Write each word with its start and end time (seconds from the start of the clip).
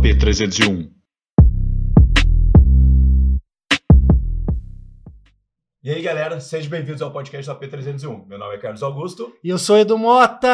AP301. 0.00 0.90
E 5.84 5.90
aí, 5.90 6.00
galera, 6.00 6.40
sejam 6.40 6.70
bem-vindos 6.70 7.02
ao 7.02 7.12
podcast 7.12 7.46
do 7.46 7.56
AP301. 7.56 8.26
Meu 8.26 8.38
nome 8.38 8.54
é 8.54 8.58
Carlos 8.58 8.82
Augusto. 8.82 9.32
E 9.44 9.48
eu 9.48 9.58
sou 9.58 9.76
Edu 9.76 9.98
Mota! 9.98 10.48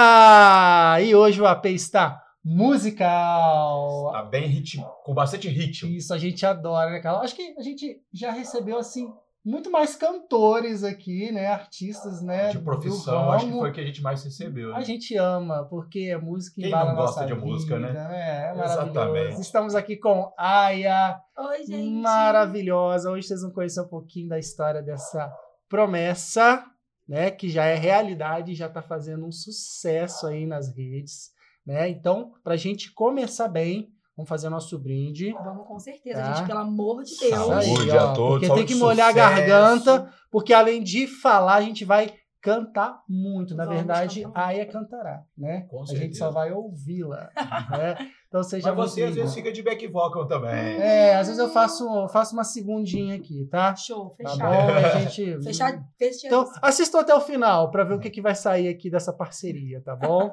E 1.01 1.15
hoje 1.15 1.41
o 1.41 1.47
AP 1.47 1.67
está 1.67 2.21
musical. 2.45 4.11
Tá 4.13 4.23
bem 4.23 4.47
ritmo, 4.47 4.85
com 5.05 5.15
bastante 5.15 5.49
ritmo. 5.49 5.91
Isso 5.91 6.13
a 6.13 6.19
gente 6.19 6.45
adora, 6.45 6.91
né, 6.91 7.01
cara? 7.01 7.19
Acho 7.19 7.37
que 7.37 7.55
a 7.57 7.63
gente 7.63 8.01
já 8.13 8.33
recebeu, 8.33 8.79
assim, 8.79 9.13
muito 9.49 9.71
mais 9.71 9.97
cantores 9.97 10.85
aqui, 10.85 11.33
né? 11.33 11.47
Artistas, 11.47 12.21
né? 12.21 12.51
De 12.51 12.59
profissão, 12.59 13.33
acho 13.33 13.47
que 13.47 13.53
foi 13.53 13.71
o 13.71 13.73
que 13.73 13.81
a 13.81 13.87
gente 13.87 14.03
mais 14.03 14.23
recebeu. 14.23 14.75
A 14.75 14.79
né? 14.79 14.85
gente 14.85 15.17
ama, 15.17 15.65
porque 15.65 16.11
a 16.15 16.21
música 16.21 16.61
Quem 16.61 16.71
não 16.71 16.79
a 16.79 16.95
gosta 16.95 17.25
de 17.25 17.35
música, 17.35 17.77
vida, 17.77 17.93
né? 17.93 18.53
É. 18.53 18.63
Exatamente. 18.63 19.41
Estamos 19.41 19.75
aqui 19.75 19.97
com 19.97 20.31
Aya, 20.37 21.19
Oi, 21.37 21.65
gente. 21.65 21.91
maravilhosa. 22.03 23.11
Hoje 23.11 23.27
vocês 23.27 23.41
vão 23.41 23.51
conhecer 23.51 23.81
um 23.81 23.89
pouquinho 23.89 24.29
da 24.29 24.39
história 24.39 24.83
dessa 24.83 25.33
promessa, 25.67 26.63
né? 27.09 27.31
Que 27.31 27.49
já 27.49 27.65
é 27.65 27.75
realidade, 27.75 28.55
já 28.55 28.67
está 28.67 28.83
fazendo 28.83 29.25
um 29.25 29.33
sucesso 29.33 30.27
aí 30.27 30.45
nas 30.45 30.69
redes, 30.77 31.31
né? 31.67 31.89
Então, 31.89 32.35
para 32.45 32.53
a 32.53 32.59
gente 32.59 32.93
começar 32.93 33.49
bem, 33.49 33.91
vamos 34.19 34.29
fazer 34.29 34.49
nosso 34.49 34.77
brinde. 34.79 35.33
Vamos 35.33 35.65
com 35.67 35.79
certeza, 35.79 36.21
Tá. 36.21 36.33
gente, 36.35 36.47
pelo 36.49 36.59
amor 36.59 37.05
de 37.05 37.17
Deus. 37.17 37.31
Saúde 37.31 37.91
a 37.93 38.13
todos, 38.13 38.31
Porque 38.33 38.47
saúde 38.49 38.67
tem 38.67 38.67
que 38.67 38.75
molhar 38.75 39.09
a 39.09 39.13
sucesso. 39.13 39.37
garganta, 39.37 40.13
porque 40.31 40.53
além 40.53 40.83
de 40.83 41.07
falar, 41.07 41.55
a 41.55 41.61
gente 41.63 41.85
vai 41.85 42.13
cantar 42.41 43.01
muito. 43.09 43.55
Na 43.55 43.65
Vamos 43.65 43.79
verdade, 43.79 44.23
cantar 44.23 44.41
a. 44.41 44.47
Aya 44.47 44.67
cantará, 44.67 45.23
né? 45.37 45.63
Com 45.69 45.83
a 45.83 45.87
gente 45.87 45.99
certeza. 45.99 46.19
só 46.19 46.31
vai 46.31 46.53
ouvi-la, 46.53 47.31
né? 47.71 47.97
Então 48.29 48.43
seja 48.43 48.73
Mas 48.75 48.91
você 48.93 49.05
às 49.05 49.15
vezes 49.15 49.35
fica 49.35 49.51
de 49.51 49.63
back 49.63 49.87
vocal 49.89 50.27
também. 50.27 50.51
É, 50.81 51.17
às 51.17 51.27
vezes 51.29 51.41
eu 51.43 51.49
faço, 51.49 51.83
eu 51.85 52.09
faço 52.09 52.35
uma 52.35 52.45
segundinha 52.45 53.17
aqui, 53.17 53.47
tá? 53.51 53.75
Show, 53.75 54.11
Tá 54.23 54.31
fechado. 54.31 54.39
bom? 54.41 54.73
A 54.73 54.99
gente... 55.01 55.39
Fechado, 55.43 55.85
fechado. 55.99 56.27
Então, 56.27 56.51
assistam 56.63 57.01
até 57.01 57.15
o 57.15 57.21
final 57.21 57.71
para 57.71 57.85
ver 57.85 57.95
o 57.95 57.99
que, 57.99 58.11
que 58.11 58.21
vai 58.23 58.35
sair 58.35 58.69
aqui 58.69 58.91
dessa 58.91 59.13
parceria, 59.13 59.81
tá 59.83 59.97
bom? 59.97 60.31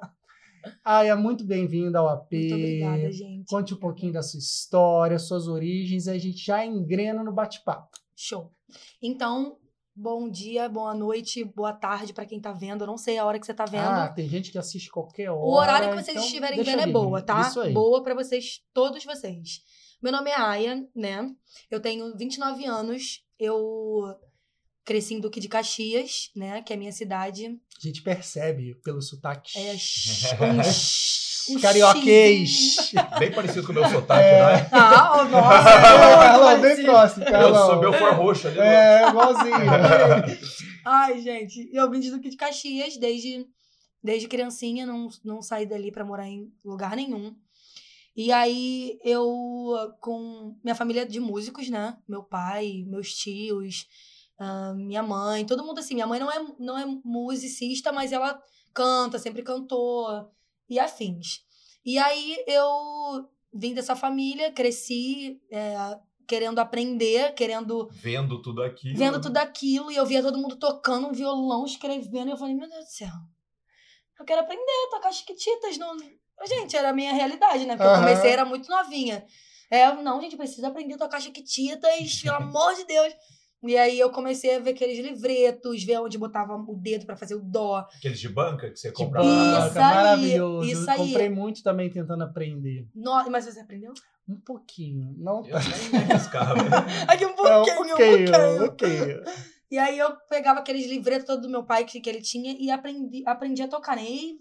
Aya, 0.84 1.16
muito 1.16 1.44
bem-vinda 1.44 2.00
ao 2.00 2.10
AP. 2.10 2.32
Muito 2.32 2.56
obrigada, 2.56 3.12
gente. 3.12 3.46
Conte 3.50 3.74
um 3.74 3.80
pouquinho 3.80 4.14
da 4.14 4.22
sua 4.22 4.40
história, 4.40 5.20
suas 5.20 5.48
origens, 5.48 6.08
e 6.08 6.12
a 6.12 6.18
gente 6.18 6.44
já 6.44 6.66
engrena 6.66 7.24
no 7.24 7.34
bate-papo. 7.34 7.90
Show. 8.16 8.52
Então, 9.02 9.58
bom 9.96 10.30
dia, 10.30 10.68
boa 10.68 10.94
noite, 10.94 11.44
boa 11.44 11.74
tarde 11.74 12.14
pra 12.14 12.26
quem 12.26 12.40
tá 12.40 12.52
vendo. 12.52 12.84
Eu 12.84 12.88
não 12.88 12.98
sei 12.98 13.18
a 13.18 13.26
hora 13.26 13.40
que 13.40 13.46
você 13.46 13.54
tá 13.54 13.66
vendo. 13.66 13.84
Ah, 13.84 14.10
tem 14.10 14.28
gente 14.28 14.52
que 14.52 14.58
assiste 14.58 14.90
qualquer 14.90 15.30
hora. 15.30 15.40
o 15.40 15.54
horário 15.54 15.90
que 15.90 15.96
vocês 15.96 16.18
então 16.18 16.24
estiverem 16.24 16.64
vendo 16.64 16.82
é 16.82 16.88
boa, 16.88 17.22
tá? 17.22 17.42
Isso 17.42 17.62
aí. 17.62 17.74
Boa 17.74 18.04
pra 18.04 18.14
vocês, 18.14 18.62
todos 18.74 19.04
vocês. 19.04 19.62
Meu 20.02 20.12
nome 20.12 20.30
é 20.30 20.36
Aya, 20.36 20.88
né? 20.96 21.30
Eu 21.70 21.80
tenho 21.80 22.16
29 22.16 22.66
anos. 22.66 23.24
Eu 23.40 24.16
cresci 24.86 25.16
em 25.16 25.20
Duque 25.20 25.40
de 25.40 25.50
Caxias, 25.50 26.30
né? 26.36 26.62
Que 26.62 26.72
é 26.72 26.76
a 26.76 26.80
minha 26.80 26.92
cidade. 26.92 27.48
A 27.48 27.88
gente 27.88 28.02
percebe 28.04 28.76
pelo 28.84 29.02
sotaque. 29.02 29.58
É 29.58 29.74
um, 31.52 31.56
um 31.58 31.60
Carioquês. 31.60 32.92
Bem 33.20 33.32
parecido 33.34 33.66
com 33.66 33.72
o 33.72 33.76
meu 33.76 33.90
sotaque, 33.90 34.24
É. 34.24 34.40
não 34.42 34.50
é? 34.50 34.70
Ah, 34.72 35.18
oh, 35.20 35.24
nossa. 35.26 35.64
Carlão, 35.64 36.60
muito 36.60 36.76
bem 36.76 36.86
próximo, 36.86 37.26
Eu 37.26 37.32
Carlão. 37.32 37.66
sou 37.68 37.80
meu 37.82 37.94
for 37.94 38.14
roxo 38.14 38.48
ali. 38.48 38.60
É, 38.60 39.10
igualzinho. 39.10 39.56
Ai, 40.86 41.20
gente, 41.20 41.70
eu 41.74 41.90
vim 41.90 42.00
de 42.00 42.12
Duque 42.12 42.30
de 42.30 42.38
Caxias 42.38 42.96
desde, 42.98 43.46
desde 44.04 44.28
criancinha, 44.28 44.86
não, 44.86 45.10
não 45.24 45.42
saí 45.42 45.66
dali 45.66 45.92
pra 45.92 46.06
morar 46.06 46.28
em 46.28 46.52
lugar 46.64 46.96
nenhum. 46.96 47.36
E 48.16 48.32
aí 48.32 48.98
eu, 49.04 49.28
com 50.00 50.56
minha 50.64 50.76
família 50.76 51.06
de 51.06 51.20
músicos, 51.20 51.70
né? 51.70 51.98
Meu 52.08 52.24
pai, 52.24 52.86
meus 52.88 53.14
tios, 53.14 53.88
ah, 54.38 54.74
minha 54.76 55.02
mãe, 55.04 55.46
todo 55.46 55.64
mundo 55.64 55.80
assim. 55.80 55.94
Minha 55.94 56.08
mãe 56.08 56.20
não 56.20 56.32
é, 56.32 56.46
não 56.60 56.78
é 56.78 56.86
musicista, 57.04 57.92
mas 57.92 58.12
ela 58.12 58.40
canta, 58.74 59.18
sempre 59.20 59.42
cantou 59.42 60.30
e 60.70 60.80
afins. 60.80 61.44
E 61.86 61.98
aí 61.98 62.44
eu 62.48 63.30
vim 63.54 63.74
dessa 63.74 63.96
família, 63.96 64.52
cresci 64.52 65.40
é, 65.52 65.76
querendo 66.28 66.60
aprender, 66.60 67.34
querendo 67.34 67.88
Vendo 67.92 68.42
tudo 68.42 68.62
aqui. 68.62 68.94
vendo 68.94 69.22
tudo 69.22 69.38
aquilo 69.38 69.92
e 69.92 69.96
eu 69.96 70.06
via 70.06 70.22
todo 70.22 70.38
mundo 70.38 70.58
tocando 70.58 71.08
um 71.08 71.14
violão, 71.14 71.66
escrevendo, 71.66 72.28
e 72.28 72.32
eu 72.32 72.38
falei, 72.38 72.56
meu 72.56 72.68
Deus 72.68 72.86
do 72.86 72.92
céu, 72.92 73.14
eu 74.20 74.26
quero 74.26 74.42
aprender 74.42 74.64
a 74.88 74.96
tocar 74.96 75.12
chiquititas. 75.12 75.78
No... 75.78 75.88
Gente, 76.48 76.76
era 76.76 76.90
a 76.90 76.94
minha 76.94 77.14
realidade, 77.14 77.66
né? 77.66 77.76
Porque 77.76 77.88
eu 77.88 77.92
Aham. 77.92 78.00
comecei, 78.02 78.32
era 78.32 78.44
muito 78.46 78.70
novinha. 78.70 79.26
É, 79.70 79.88
eu, 79.88 80.04
não, 80.04 80.22
gente, 80.22 80.38
preciso 80.38 80.66
aprender 80.68 80.96
a 80.96 80.98
tocar 80.98 81.22
chiquititas, 81.22 82.22
pelo 82.22 82.36
amor 82.38 82.74
de 82.76 82.86
Deus. 82.86 83.14
E 83.68 83.78
aí 83.78 84.00
eu 84.00 84.10
comecei 84.10 84.56
a 84.56 84.60
ver 84.60 84.72
aqueles 84.72 84.98
livretos, 85.00 85.84
ver 85.84 86.00
onde 86.00 86.18
botava 86.18 86.56
o 86.56 86.76
dedo 86.76 87.06
pra 87.06 87.16
fazer 87.16 87.36
o 87.36 87.42
dó. 87.42 87.88
Aqueles 87.98 88.20
de 88.20 88.30
banca 88.30 88.70
que 88.70 88.78
você 88.80 88.90
De 88.90 88.94
compra 88.94 89.22
Isso 89.22 89.78
aí, 89.78 89.84
maravilhoso. 89.96 90.70
isso 90.70 90.84
Eu 90.84 90.92
aí. 90.92 90.98
comprei 90.98 91.30
muito 91.30 91.64
também 91.64 91.90
tentando 91.90 92.24
aprender. 92.24 92.88
No... 92.94 93.30
Mas 93.30 93.46
você 93.46 93.60
aprendeu? 93.60 93.94
Um 94.28 94.38
pouquinho. 94.40 95.14
Não 95.18 95.46
Eu 95.46 95.58
nem 95.60 95.90
me 96.06 96.12
arriscava. 96.12 96.56
Aqui 97.08 97.26
um 97.26 97.30
É, 97.30 97.34
pouquinho, 97.36 97.76
um 97.76 97.84
um 97.84 98.68
pouquinho, 98.68 99.22
um. 99.22 99.24
E 99.72 99.78
aí 99.78 99.98
eu 99.98 100.16
pegava 100.30 100.60
aqueles 100.60 100.86
livretos 100.88 101.26
todos 101.26 101.44
do 101.44 101.50
meu 101.52 101.64
pai 101.64 101.86
que, 101.86 102.00
que 102.00 102.10
ele 102.10 102.22
tinha 102.22 102.56
e 102.60 102.70
aprendi, 102.72 103.24
aprendi 103.26 103.62
a 103.62 103.68
tocar, 103.68 103.96
né? 103.96 104.04
E 104.04 104.40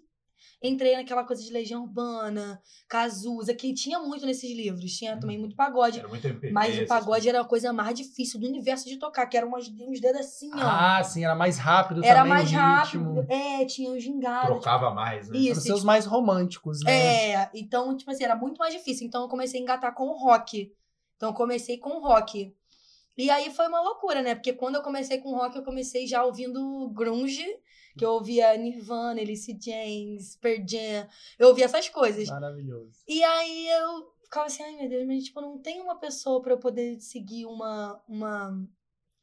entrei 0.69 0.97
naquela 0.97 1.25
coisa 1.25 1.43
de 1.43 1.53
Legião 1.53 1.83
Urbana, 1.83 2.61
Cazuza, 2.89 3.55
que 3.55 3.73
tinha 3.75 3.99
muito 3.99 4.25
nesses 4.25 4.51
livros. 4.51 4.93
Tinha 4.93 5.19
também 5.19 5.39
muito 5.39 5.55
pagode. 5.55 5.99
Era 5.99 6.09
muito 6.09 6.27
MPB. 6.27 6.53
Mas 6.53 6.79
o 6.79 6.87
pagode 6.87 7.29
era 7.29 7.41
a 7.41 7.45
coisa 7.45 7.73
mais 7.73 7.97
difícil 7.97 8.41
do 8.41 8.47
universo 8.47 8.89
de 8.89 8.97
tocar, 8.97 9.27
que 9.27 9.37
eram 9.37 9.49
umas, 9.49 9.69
uns 9.69 10.01
dedos 10.01 10.21
assim, 10.21 10.51
ó. 10.55 10.59
Ah, 10.59 11.03
sim, 11.05 11.25
era 11.25 11.35
mais 11.35 11.59
rápido 11.59 12.05
era 12.05 12.21
também 12.21 12.33
mais 12.33 12.51
o 12.51 12.55
rápido. 12.55 13.21
ritmo. 13.21 13.27
É, 13.33 13.65
tinha 13.67 13.89
os 13.89 13.95
coisas. 13.95 14.03
gingados. 14.03 14.49
Trocava 14.49 14.91
mais, 14.91 15.29
né? 15.29 15.39
Isso. 15.39 15.51
Eram 15.51 15.61
seus 15.61 15.85
mais 15.85 16.07
românticos, 16.07 16.81
né? 16.83 17.33
É, 17.33 17.51
então, 17.55 17.97
tipo 17.97 18.11
assim, 18.11 18.25
era 18.25 18.37
muito 18.37 18.59
mais 18.59 18.73
difícil. 18.75 19.07
Então 19.07 19.23
eu 19.23 19.29
comecei 19.29 19.61
a 19.61 19.63
engatar 19.63 19.95
com 19.95 20.09
o 20.09 20.17
rock. 20.17 20.73
Então 21.17 21.31
eu 21.31 21.35
comecei 21.35 21.79
com 21.79 21.91
o 21.91 22.01
rock. 22.01 22.55
E 23.17 23.31
aí 23.31 23.51
foi 23.51 23.69
uma 23.69 23.81
loucura, 23.81 24.23
né? 24.23 24.35
Porque 24.35 24.53
quando 24.53 24.75
eu 24.75 24.83
comecei 24.83 25.19
com 25.19 25.35
rock, 25.35 25.57
eu 25.57 25.63
comecei 25.63 26.07
já 26.07 26.25
ouvindo 26.25 26.89
grunge, 26.91 27.47
que 27.97 28.05
eu 28.05 28.11
ouvia 28.13 28.57
Nirvana, 28.57 29.21
Alice 29.21 29.57
James, 29.61 30.37
Pearl 30.37 30.63
Jam. 30.67 31.09
Eu 31.39 31.49
ouvia 31.49 31.65
essas 31.67 31.89
coisas. 31.89 32.29
Maravilhoso. 32.29 32.93
E 33.07 33.23
aí 33.23 33.69
eu 33.69 34.13
ficava 34.25 34.47
assim, 34.47 34.63
ai 34.63 34.77
meu 34.77 34.89
Deus, 34.89 35.07
mas 35.07 35.25
tipo, 35.25 35.41
não 35.41 35.59
tem 35.59 35.81
uma 35.81 35.97
pessoa 35.99 36.43
pra 36.43 36.53
eu 36.53 36.59
poder 36.59 36.99
seguir 37.01 37.47
uma 37.47 38.01
uma 38.09 38.67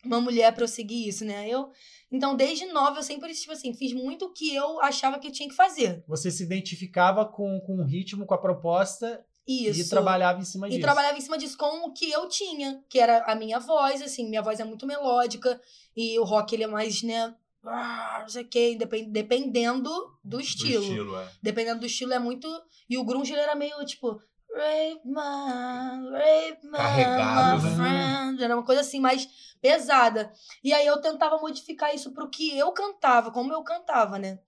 uma 0.04 0.20
mulher 0.20 0.52
pra 0.56 0.64
eu 0.64 0.68
seguir 0.68 1.08
isso, 1.08 1.24
né? 1.24 1.48
Eu 1.48 1.70
então 2.12 2.36
desde 2.36 2.66
nova 2.68 3.00
eu 3.00 3.04
sempre 3.04 3.34
tipo 3.34 3.52
assim, 3.52 3.74
fiz 3.74 3.94
muito 3.94 4.26
o 4.26 4.34
que 4.34 4.56
eu 4.56 4.82
achava 4.82 5.20
que 5.20 5.28
eu 5.28 5.32
tinha 5.32 5.48
que 5.50 5.56
fazer. 5.56 6.04
Você 6.08 6.32
se 6.32 6.44
identificava 6.44 7.26
com, 7.26 7.60
com 7.62 7.78
o 7.78 7.84
ritmo, 7.86 8.26
com 8.26 8.34
a 8.34 8.38
proposta 8.42 9.24
Isso. 9.48 9.80
e 9.82 9.90
trabalhava 9.90 10.40
em 10.40 10.46
cima 10.46 10.68
E 10.68 10.72
disso. 10.72 10.82
trabalhava 10.82 11.18
em 11.18 11.22
cima 11.22 11.38
disso 11.38 11.58
com 11.58 11.88
o 11.88 11.94
que 11.94 12.10
eu 12.10 12.28
tinha, 12.28 12.84
que 12.90 12.98
era 13.00 13.24
a 13.26 13.36
minha 13.36 13.60
voz, 13.60 14.02
assim, 14.02 14.28
minha 14.28 14.42
voz 14.42 14.60
é 14.60 14.64
muito 14.64 14.88
melódica 14.88 15.62
e 15.96 16.18
o 16.18 16.24
rock 16.24 16.56
ele 16.56 16.64
é 16.64 16.68
mais, 16.68 17.04
né, 17.04 17.36
ah, 17.66 18.20
não 18.22 18.30
sei 18.30 18.44
o 18.44 18.48
que, 18.48 18.78
dependendo 19.08 19.90
do 20.24 20.40
estilo. 20.40 20.82
Do 20.82 20.88
estilo, 20.88 21.18
é. 21.18 21.32
Dependendo 21.42 21.80
do 21.82 21.86
estilo 21.86 22.14
é 22.14 22.20
muito, 22.20 22.48
e 22.90 22.98
o 22.98 23.04
grunge 23.04 23.32
ele 23.32 23.42
era 23.42 23.56
meio 23.56 23.84
tipo 23.86 24.22
Rape 24.54 25.02
my, 25.06 26.12
rape 26.12 26.66
my, 26.66 26.72
Carregado, 26.78 27.64
my 27.64 27.70
né? 27.70 27.76
friend. 27.76 28.44
Era 28.44 28.56
uma 28.56 28.66
coisa 28.66 28.82
assim 28.82 29.00
mais 29.00 29.28
pesada. 29.62 30.32
E 30.64 30.74
aí 30.74 30.86
eu 30.86 31.00
tentava 31.00 31.38
modificar 31.38 31.96
isso 31.96 32.12
pro 32.12 32.30
que 32.30 32.58
eu 32.58 32.72
cantava, 32.74 33.32
como 33.32 33.54
eu 33.54 33.64
cantava, 33.64 34.20
né? 34.20 34.40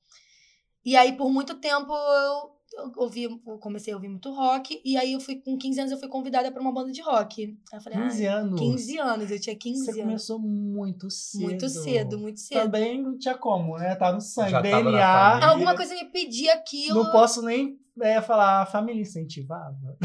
E 0.84 0.98
aí 0.98 1.16
por 1.16 1.30
muito 1.32 1.56
tempo 1.56 1.94
eu, 1.94 2.53
eu 2.76 3.58
comecei 3.60 3.94
a 3.94 3.96
ouvir 3.96 4.10
muito 4.10 4.32
rock. 4.34 4.82
E 4.84 4.98
aí 4.98 5.14
eu 5.14 5.20
fui, 5.20 5.36
com 5.36 5.58
15 5.58 5.80
anos, 5.80 5.92
eu 5.92 6.00
fui 6.00 6.08
convidada 6.08 6.52
pra 6.52 6.62
uma 6.62 6.74
banda 6.74 6.92
de 6.92 7.02
rock. 7.02 7.44
Aí 7.72 7.80
eu 7.80 7.82
falei, 7.82 8.00
15 8.00 8.28
ah, 8.28 8.36
anos. 8.36 8.60
15 8.60 9.00
anos, 9.00 9.32
eu 9.32 9.40
tinha 9.40 9.56
15 9.56 9.80
Você 9.80 9.92
anos. 9.92 10.04
começou 10.04 10.40
muito 10.40 11.10
cedo. 11.10 11.44
Muito 11.44 11.70
cedo, 11.70 12.20
muito 12.20 12.40
cedo. 12.40 12.64
Também 12.64 13.02
não 13.02 13.18
tinha 13.18 13.38
como, 13.38 13.78
né? 13.78 13.96
Tá 13.96 14.12
no 14.12 14.22
sangue. 14.22 14.52
Já 14.52 14.62
DNA. 14.62 15.46
Alguma 15.46 15.76
coisa 15.76 15.94
me 15.94 16.06
pedia 16.06 16.54
aquilo. 16.54 17.04
Não 17.04 17.12
posso 17.12 17.42
nem 17.44 17.78
é, 18.02 18.22
falar, 18.22 18.62
a 18.62 18.66
família 18.66 19.02
incentivava. 19.02 19.98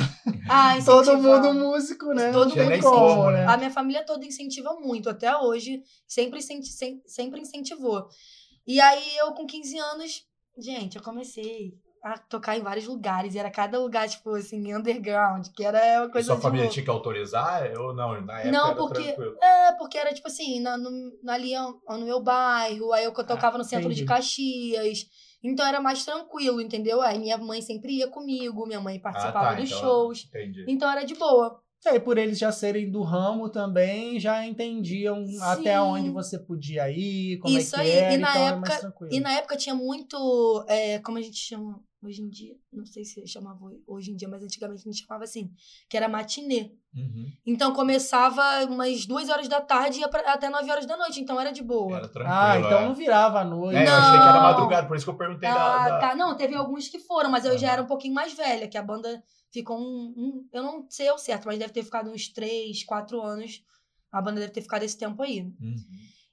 Ah, 0.49 0.77
Todo 0.85 1.17
mundo 1.17 1.55
músico, 1.55 2.13
né? 2.13 2.31
Todo 2.33 2.55
mundo 2.55 2.81
como, 2.83 3.31
né? 3.31 3.47
A 3.47 3.57
minha 3.57 3.71
família 3.71 4.05
toda 4.05 4.27
incentiva 4.27 4.75
muito, 4.75 5.09
até 5.09 5.35
hoje. 5.37 5.83
Sempre, 6.07 6.41
sempre 6.43 7.41
incentivou. 7.41 8.07
E 8.67 8.79
aí, 8.79 9.17
eu 9.17 9.33
com 9.33 9.47
15 9.47 9.79
anos, 9.79 10.27
gente, 10.59 10.97
eu 10.97 11.03
comecei 11.03 11.79
a 12.15 12.19
tocar 12.19 12.57
em 12.57 12.63
vários 12.63 12.87
lugares. 12.87 13.35
E 13.35 13.39
era 13.39 13.51
cada 13.51 13.79
lugar, 13.79 14.09
tipo, 14.09 14.31
assim, 14.35 14.75
underground, 14.75 15.47
que 15.55 15.65
era 15.65 16.01
uma 16.03 16.07
E 16.09 16.13
coisa 16.13 16.27
sua 16.27 16.37
de 16.37 16.43
família 16.43 16.63
louco. 16.65 16.75
tinha 16.75 16.85
que 16.85 16.91
autorizar? 16.91 17.71
Ou 17.79 17.95
não? 17.95 18.21
Na 18.23 18.41
época 18.41 18.51
Não, 18.53 18.67
era 18.67 18.77
porque- 18.77 19.03
tranquilo. 19.03 19.37
É, 19.43 19.73
porque 19.79 19.99
era, 19.99 20.13
tipo 20.15 20.29
assim, 20.29 20.61
na, 20.61 20.77
no, 20.77 20.91
ali 21.29 21.53
ó, 21.57 21.97
no 21.99 22.05
meu 22.05 22.23
bairro. 22.23 22.93
Aí 22.93 23.05
eu 23.05 23.13
tocava 23.13 23.59
no 23.59 23.65
centro 23.65 23.89
de 23.93 24.03
entendi. 24.03 24.07
Caxias. 24.07 25.07
Então 25.43 25.65
era 25.67 25.81
mais 25.81 26.05
tranquilo, 26.05 26.61
entendeu? 26.61 27.01
Aí 27.01 27.19
minha 27.19 27.39
mãe 27.39 27.63
sempre 27.63 27.93
ia 27.99 28.09
comigo, 28.09 28.67
minha 28.67 28.81
mãe 28.81 28.99
participava 29.01 29.39
Ah, 29.47 29.51
tá, 29.51 29.55
dos 29.61 29.69
então- 29.71 29.81
shows. 29.81 30.25
Entendi. 30.29 30.65
Então 30.67 30.91
era 30.91 31.05
de 31.05 31.15
boa. 31.15 31.61
E 31.87 31.91
aí, 31.91 32.01
por 32.01 32.19
eles 32.19 32.37
já 32.41 32.51
serem 32.51 32.91
do 32.91 33.03
ramo 33.03 33.49
também, 33.49 34.19
já 34.19 34.45
entendiam 34.45 35.25
até 35.43 35.75
Sim. 35.75 35.79
onde 35.79 36.11
você 36.11 36.37
podia 36.37 36.91
ir, 36.91 37.39
como 37.39 37.57
Isso 37.57 37.77
é 37.77 37.85
que 37.85 37.85
aí. 37.85 37.91
era, 37.99 38.15
E 38.15 38.19
na 38.19 38.31
então 38.31 38.43
era 38.43 38.51
época- 38.57 38.69
mais 38.69 38.81
tranquilo. 38.81 39.15
E 39.15 39.21
na 39.21 39.33
época 39.35 39.57
tinha 39.57 39.75
muito. 39.77 40.65
é, 40.67 40.99
como 40.99 41.19
a 41.19 41.23
gente 41.23 41.37
chama 41.37 41.81
hoje 42.03 42.23
em 42.23 42.29
dia? 42.29 42.55
Não 42.73 42.87
sei 42.87 43.05
se 43.05 43.27
chamava 43.27 43.59
hoje 43.87 44.13
em 44.13 44.17
dia, 44.17 44.29
mas 44.29 44.43
antigamente 44.43 44.83
a 44.87 44.93
gente 44.93 45.05
chamava 45.05 45.25
assim, 45.25 45.51
que 45.89 45.97
era 45.97 46.09
matinê. 46.09 46.73
Uhum. 46.95 47.27
Então 47.47 47.73
começava 47.73 48.43
umas 48.67 49.05
duas 49.07 49.29
horas 49.29 49.49
da 49.49 49.61
tarde 49.61 49.99
e 49.99 50.01
ia 50.01 50.09
pra- 50.09 50.33
até 50.33 50.49
nove 50.49 50.71
horas 50.71 50.87
da 50.87 50.97
noite. 50.97 51.21
Então 51.21 51.41
era 51.41 51.51
de 51.51 51.63
boa. 51.63 51.97
Era 51.97 52.09
tranquilo. 52.09 52.35
Ah, 52.39 52.59
então 52.59 52.79
é. 52.79 52.85
não 52.87 52.95
virava 52.95 53.41
à 53.41 53.45
noite. 53.45 53.77
É, 53.77 53.87
eu 53.87 53.93
achei 53.93 54.19
que 54.21 54.25
era 54.29 54.33
Não. 54.35 54.43
madrugada, 54.43 54.87
por 54.87 54.97
isso 54.97 55.05
que 55.07 55.11
eu 55.11 55.17
perguntei 55.17 55.49
da. 55.49 55.55
Ah, 55.85 55.89
da- 55.89 55.99
tá. 55.99 56.15
Não, 56.15 56.37
teve 56.37 56.55
alguns 56.55 56.89
que 56.89 56.99
foram, 57.01 57.31
mas 57.31 57.45
eu 57.45 57.59
já 57.59 57.73
era 57.73 57.83
um 57.83 57.87
pouquinho 57.87 58.15
mais 58.15 58.33
velha, 58.33 58.69
que 58.69 58.79
a 58.79 58.83
banda 58.83 59.23
ficou 59.53 59.79
um, 59.79 60.15
um- 60.17 60.49
Eu 60.53 60.63
não 60.63 60.87
sei 60.89 61.09
ao 61.09 61.19
certo, 61.19 61.47
mas 61.47 61.59
deve 61.59 61.73
ter 61.73 61.83
ficado 61.83 62.11
uns 62.11 62.29
três, 62.29 62.85
quatro 62.85 63.21
anos. 63.23 63.63
A 64.13 64.23
banda 64.23 64.41
deve 64.41 64.53
ter 64.53 64.63
ficado 64.63 64.83
esse 64.85 64.97
tempo 64.97 65.23
aí. 65.23 65.41
Uhum. 65.43 65.77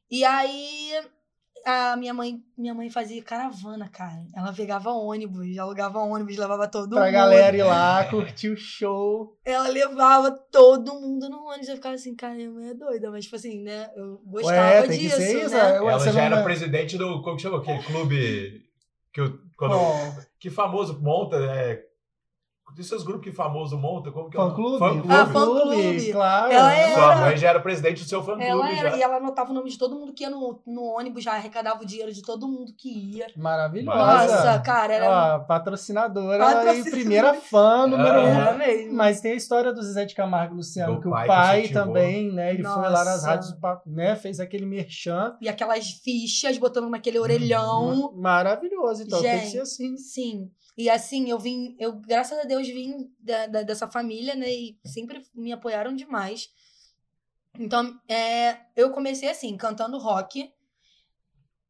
E 0.10 0.24
aí 0.24 0.92
a 1.66 1.98
minha 1.98 2.14
mãe, 2.14 2.42
minha 2.58 2.74
mãe 2.74 2.90
fazia 2.90 3.22
caravana, 3.24 3.90
cara. 3.90 4.24
Ela 4.36 4.54
pegava 4.54 4.92
ônibus, 4.92 5.58
alugava 5.58 6.00
ônibus, 6.00 6.38
levava 6.38 6.68
todo 6.68 6.90
Pra 6.96 7.06
mundo. 7.06 7.12
galera 7.14 7.58
ir 7.58 7.64
lá, 7.64 8.06
curtir 8.06 8.50
o 8.50 8.56
show. 8.58 9.36
Ela 9.44 9.68
levava 9.70 10.32
todo 10.32 10.94
mundo 10.94 11.28
no 11.30 11.46
ônibus. 11.48 11.68
Eu 11.68 11.76
ficava 11.76 11.96
assim, 11.96 12.16
cara, 12.16 12.36
minha 12.36 12.52
mãe 12.52 12.70
é 12.70 12.74
doida. 12.74 13.10
Mas, 13.10 13.24
tipo 13.26 13.36
assim, 13.36 13.64
né? 13.64 13.90
Eu 13.96 14.22
gostava 14.26 14.58
Ué, 14.58 14.82
tem 14.88 15.00
que 15.00 15.06
disso, 15.06 15.16
ser 15.18 15.46
isso, 15.46 15.56
né? 15.56 15.82
Ué, 15.82 15.92
Ela 15.94 16.12
já 16.12 16.22
era 16.22 16.40
é- 16.40 16.44
presidente 16.44 16.98
do. 16.98 17.22
Como 17.22 17.36
que 17.36 17.42
chama? 17.42 17.58
Aquele 17.58 17.82
clube. 17.84 18.66
Que, 19.12 19.22
eu, 19.22 19.40
quando, 19.58 19.72
Qual? 19.72 20.16
que 20.40 20.50
famoso 20.50 21.02
monta. 21.02 21.38
É, 21.38 21.85
desses 22.76 23.04
grupos 23.04 23.24
que 23.24 23.32
famoso 23.32 23.78
monta, 23.78 24.12
como 24.12 24.30
que 24.30 24.38
é 24.38 24.40
o 24.40 24.44
Fã 24.44 24.50
nome? 24.50 24.56
clube? 24.64 24.80
Fã 24.80 24.90
clube. 24.92 25.08
Ah, 25.14 25.26
fã 25.26 25.46
clube. 25.46 26.12
claro. 26.12 26.52
Ela 26.52 26.74
é- 26.76 26.94
Sua 26.94 27.04
era- 27.12 27.16
mãe 27.22 27.38
já 27.38 27.50
era 27.50 27.60
presidente 27.62 28.04
do 28.04 28.10
seu 28.10 28.22
fã 28.22 28.34
clube 28.34 28.44
Ela 28.46 28.70
era, 28.72 28.90
já. 28.92 28.98
e 28.98 29.02
ela 29.02 29.16
anotava 29.18 29.52
o 29.52 29.54
nome 29.54 29.70
de 29.70 29.78
todo 29.78 29.96
mundo 29.96 30.14
que 30.14 30.24
ia 30.24 30.30
no, 30.30 30.62
no 30.68 30.84
ônibus, 30.84 31.24
já 31.24 31.34
arrecadava 31.34 31.82
o 31.82 31.86
dinheiro 31.86 32.12
de 32.12 32.22
todo 32.22 32.48
mundo 32.48 32.74
que 32.78 32.90
ia. 33.16 33.28
Maravilhosa. 33.38 33.98
Nossa, 33.98 34.60
cara, 34.60 34.94
era. 34.94 35.36
Ó, 35.38 35.40
patrocinadora, 35.40 36.38
Patrocinadora. 36.44 36.88
e 36.88 36.92
primeira 36.92 37.34
fã, 37.34 37.88
número 37.88 38.20
um. 38.22 38.28
Era 38.28 38.54
mesmo. 38.54 38.94
Mas 38.94 39.22
tem 39.22 39.32
a 39.32 39.36
história 39.36 39.74
do 39.74 39.82
Zezé 39.82 40.06
de 40.06 40.14
Camargo 40.14 40.54
e 40.54 40.58
Luciano, 40.58 40.96
Do 40.96 41.02
que 41.02 41.08
o 41.08 41.12
pai 41.12 41.22
que 41.24 41.28
pai 41.28 41.68
também, 41.70 42.32
né? 42.34 42.54
Ele 42.54 42.64
foi 42.64 42.82
lá 42.84 43.04
nas 43.06 43.24
Nossa. 43.24 43.28
rádios, 43.28 43.56
né? 43.86 44.16
Fez 44.16 44.40
aquele 44.40 44.66
merchan. 44.66 45.36
E 45.42 45.48
aquelas 45.48 45.90
fichas 46.04 46.58
botando 46.58 46.90
naquele 46.90 47.20
orelhão. 47.20 48.12
Maravilhoso. 48.16 49.04
Então 49.04 49.22
tem 49.22 49.32
que 49.32 49.38
Gente. 49.46 49.52
ser 49.52 49.60
assim. 49.62 49.98
Sim. 49.98 50.50
E 50.78 50.90
assim, 50.90 51.30
eu 51.30 51.40
vim, 51.40 51.76
eu, 51.80 51.94
graças 51.94 52.38
a 52.38 52.44
Deus, 52.44 52.68
vim 52.68 53.12
da, 53.20 53.48
da- 53.48 53.62
dessa 53.64 53.88
família, 53.90 54.36
né? 54.36 54.52
E 54.52 54.78
sempre 54.86 55.24
me 55.34 55.52
apoiaram 55.54 55.96
demais. 55.96 56.50
Então, 57.60 58.00
é, 58.08 58.62
eu 58.76 58.92
comecei 58.92 59.28
assim, 59.30 59.58
cantando 59.58 59.98
rock. 59.98 60.54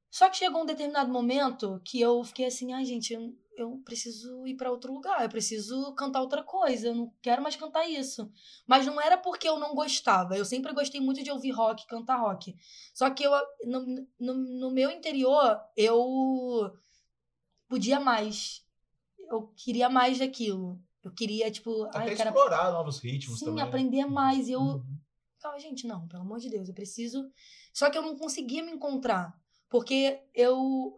Só 0.10 0.30
que 0.30 0.38
chegou 0.38 0.62
um 0.62 0.66
determinado 0.66 1.12
momento 1.12 1.82
que 1.84 2.00
eu 2.00 2.24
fiquei 2.24 2.46
assim, 2.46 2.72
ai, 2.74 2.86
gente, 2.86 3.14
eu, 3.14 3.36
eu 3.58 3.82
preciso 3.84 4.48
ir 4.48 4.56
pra 4.56 4.72
outro 4.72 4.94
lugar, 4.94 5.22
eu 5.24 5.30
preciso 5.30 5.94
cantar 5.94 6.22
outra 6.22 6.42
coisa, 6.44 6.88
eu 6.88 6.96
não 6.96 7.14
quero 7.22 7.42
mais 7.42 7.56
cantar 7.58 7.86
isso. 7.90 8.32
Mas 8.66 8.86
não 8.86 9.00
era 9.02 9.18
porque 9.18 9.48
eu 9.48 9.60
não 9.60 9.76
gostava, 9.76 10.38
eu 10.38 10.46
sempre 10.46 10.74
gostei 10.74 11.02
muito 11.02 11.22
de 11.22 11.32
ouvir 11.32 11.52
rock, 11.52 11.86
cantar 11.88 12.18
rock. 12.18 12.56
Só 12.94 13.10
que 13.10 13.24
eu, 13.26 13.32
no, 13.66 14.08
no, 14.20 14.34
no 14.34 14.72
meu 14.72 14.90
interior, 14.90 15.60
eu 15.76 16.72
podia 17.68 18.00
mais. 18.00 18.65
Eu 19.30 19.52
queria 19.56 19.90
mais 19.90 20.20
daquilo. 20.20 20.80
Eu 21.04 21.12
queria, 21.12 21.52
tipo, 21.52 21.84
Até 21.86 22.00
ai, 22.00 22.14
explorar 22.14 22.72
novos 22.72 23.00
ritmos 23.00 23.40
sim, 23.40 23.46
também. 23.46 23.64
né? 23.64 23.70
aprender 23.70 24.06
mais. 24.06 24.48
E 24.48 24.54
eu 24.54 24.62
Uhum. 24.62 25.60
gente, 25.60 25.86
não, 25.86 26.08
pelo 26.08 26.24
amor 26.24 26.40
de 26.40 26.50
Deus, 26.50 26.68
eu 26.68 26.74
preciso. 26.74 27.30
Só 27.72 27.90
que 27.90 27.98
eu 27.98 28.02
não 28.02 28.18
conseguia 28.18 28.64
me 28.64 28.72
encontrar. 28.72 29.34
Porque 29.70 30.20
eu, 30.34 30.96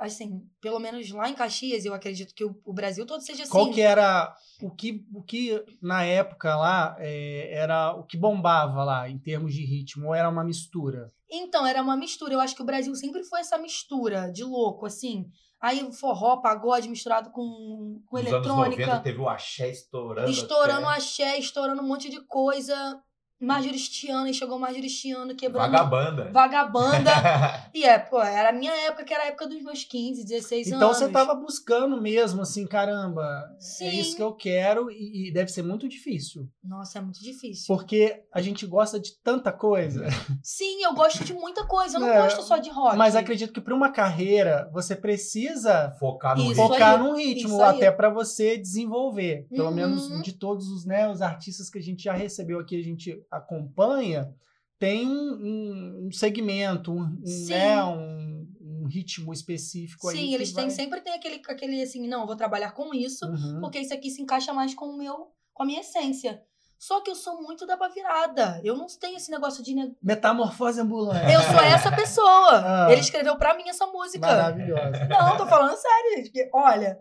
assim, 0.00 0.48
pelo 0.60 0.78
menos 0.78 1.10
lá 1.10 1.28
em 1.28 1.34
Caxias, 1.34 1.84
eu 1.84 1.94
acredito 1.94 2.34
que 2.34 2.44
o, 2.44 2.60
o 2.64 2.72
Brasil 2.72 3.06
todo 3.06 3.20
seja 3.20 3.42
assim. 3.42 3.52
Qual 3.52 3.72
que 3.72 3.80
era 3.80 4.34
o 4.62 4.70
que, 4.70 5.04
o 5.12 5.22
que 5.22 5.64
na 5.80 6.04
época 6.04 6.56
lá 6.56 6.96
é, 6.98 7.52
era 7.54 7.94
o 7.94 8.04
que 8.04 8.16
bombava 8.16 8.84
lá 8.84 9.08
em 9.08 9.18
termos 9.18 9.54
de 9.54 9.64
ritmo? 9.64 10.08
Ou 10.08 10.14
era 10.14 10.28
uma 10.28 10.44
mistura? 10.44 11.08
Então, 11.30 11.66
era 11.66 11.82
uma 11.82 11.96
mistura. 11.96 12.34
Eu 12.34 12.40
acho 12.40 12.54
que 12.54 12.62
o 12.62 12.66
Brasil 12.66 12.94
sempre 12.94 13.22
foi 13.24 13.40
essa 13.40 13.58
mistura 13.58 14.30
de 14.30 14.44
louco, 14.44 14.86
assim. 14.86 15.30
Aí 15.60 15.82
o 15.82 15.92
forró, 15.92 16.36
pagode 16.36 16.88
misturado 16.88 17.30
com, 17.30 18.00
com 18.06 18.16
Nos 18.16 18.32
anos 18.32 18.46
90 18.46 18.74
eletrônica. 18.74 19.00
teve 19.00 19.20
o 19.20 19.28
axé 19.28 19.70
estourando. 19.70 20.30
Estourando 20.30 20.86
até. 20.86 20.96
axé, 20.98 21.38
estourando 21.38 21.82
um 21.82 21.86
monte 21.86 22.08
de 22.08 22.20
coisa. 22.20 23.02
Majoristiana, 23.40 24.28
e 24.30 24.34
chegou 24.34 24.58
Majoristiana, 24.58 25.34
quebrando. 25.34 25.70
Vagabanda. 25.72 26.30
Vagabanda. 26.32 27.10
e 27.74 27.84
é, 27.84 27.98
pô, 27.98 28.20
era 28.20 28.50
a 28.50 28.52
minha 28.52 28.72
época, 28.86 29.04
que 29.04 29.14
era 29.14 29.24
a 29.24 29.26
época 29.26 29.46
dos 29.46 29.62
meus 29.62 29.84
15, 29.84 30.24
16 30.24 30.68
Então 30.68 30.88
anos. 30.88 30.96
você 30.98 31.08
tava 31.08 31.34
buscando 31.34 32.00
mesmo, 32.00 32.42
assim, 32.42 32.66
caramba, 32.66 33.22
é 33.22 33.60
Sim. 33.60 33.88
isso 34.00 34.16
que 34.16 34.22
eu 34.22 34.32
quero 34.34 34.90
e, 34.90 35.28
e 35.28 35.32
deve 35.32 35.50
ser 35.50 35.62
muito 35.62 35.88
difícil. 35.88 36.48
Nossa, 36.62 36.98
é 36.98 37.00
muito 37.02 37.20
difícil. 37.22 37.64
Porque 37.66 38.22
a 38.32 38.40
gente 38.40 38.66
gosta 38.66 38.98
de 39.00 39.12
tanta 39.22 39.52
coisa. 39.52 40.06
Sim, 40.42 40.82
eu 40.82 40.94
gosto 40.94 41.24
de 41.24 41.32
muita 41.32 41.64
coisa. 41.66 41.96
Eu 41.96 42.00
não 42.00 42.08
É, 42.08 42.22
gosto 42.22 42.42
só 42.42 42.56
de 42.58 42.70
rock. 42.70 42.96
Mas 42.96 43.16
acredito 43.16 43.52
que 43.52 43.60
para 43.60 43.74
uma 43.74 43.90
carreira 43.90 44.68
você 44.72 44.94
precisa 44.96 45.92
Focar 45.98 46.36
no 46.36 46.42
Isso 46.42 46.50
ritmo. 46.50 46.68
focar 46.68 46.98
num 46.98 47.16
ritmo 47.16 47.62
até 47.62 47.90
para 47.90 48.08
você 48.10 48.56
desenvolver. 48.56 49.46
Pelo 49.50 49.68
Uhum. 49.68 49.74
menos 49.74 50.22
de 50.22 50.32
todos 50.32 50.68
os, 50.68 50.84
né, 50.84 51.08
os 51.10 51.22
artistas 51.22 51.68
que 51.70 51.78
a 51.78 51.82
gente 51.82 52.02
já 52.04 52.12
recebeu 52.12 52.58
aqui, 52.60 52.78
a 52.78 52.82
gente 52.82 53.20
acompanha, 53.30 54.34
tem 54.78 55.06
um, 55.08 56.06
um- 56.06 56.12
segmento, 56.12 56.92
um, 56.92 57.20
Sim. 57.24 57.50
né, 57.50 57.82
um, 57.84 58.46
um 58.60 58.86
ritmo 58.86 59.32
específico 59.32 60.08
aí. 60.08 60.16
Sim, 60.16 60.34
eles 60.34 60.52
têm, 60.52 60.64
vai- 60.66 60.70
sempre 60.74 61.00
tem 61.00 61.12
aquele, 61.14 61.42
aquele 61.48 61.82
assim, 61.82 62.06
não, 62.06 62.20
eu 62.22 62.26
vou 62.26 62.36
trabalhar 62.36 62.72
com 62.72 62.94
isso, 62.94 63.26
Uhum. 63.26 63.60
porque 63.60 63.80
isso 63.80 63.92
aqui 63.94 64.10
se 64.10 64.22
encaixa 64.22 64.52
mais 64.52 64.74
com 64.74 64.86
o 64.86 64.96
meu, 64.96 65.32
com 65.52 65.62
a 65.62 65.66
minha 65.66 65.80
essência. 65.80 66.42
Só 66.78 67.00
que 67.00 67.10
eu 67.10 67.16
sou 67.16 67.42
muito 67.42 67.66
da 67.66 67.76
virada. 67.88 68.60
Eu 68.62 68.76
não 68.76 68.86
tenho 68.86 69.16
esse 69.16 69.32
negócio 69.32 69.64
de. 69.64 69.74
ne- 69.74 69.96
Metamorfose 70.00 70.80
ambulante. 70.80 71.32
Eu 71.32 71.40
sou 71.40 71.58
essa 71.90 71.90
pessoa. 71.90 72.86
Ah. 72.86 72.92
Ele 72.92 73.00
escreveu 73.00 73.36
pra 73.36 73.56
mim 73.56 73.68
essa 73.68 73.84
música. 73.88 74.24
Maravilhosa. 74.24 75.06
Não, 75.08 75.36
tô 75.36 75.44
falando 75.48 75.76
sério, 75.76 76.24
gente. 76.24 76.48
Olha, 76.54 76.96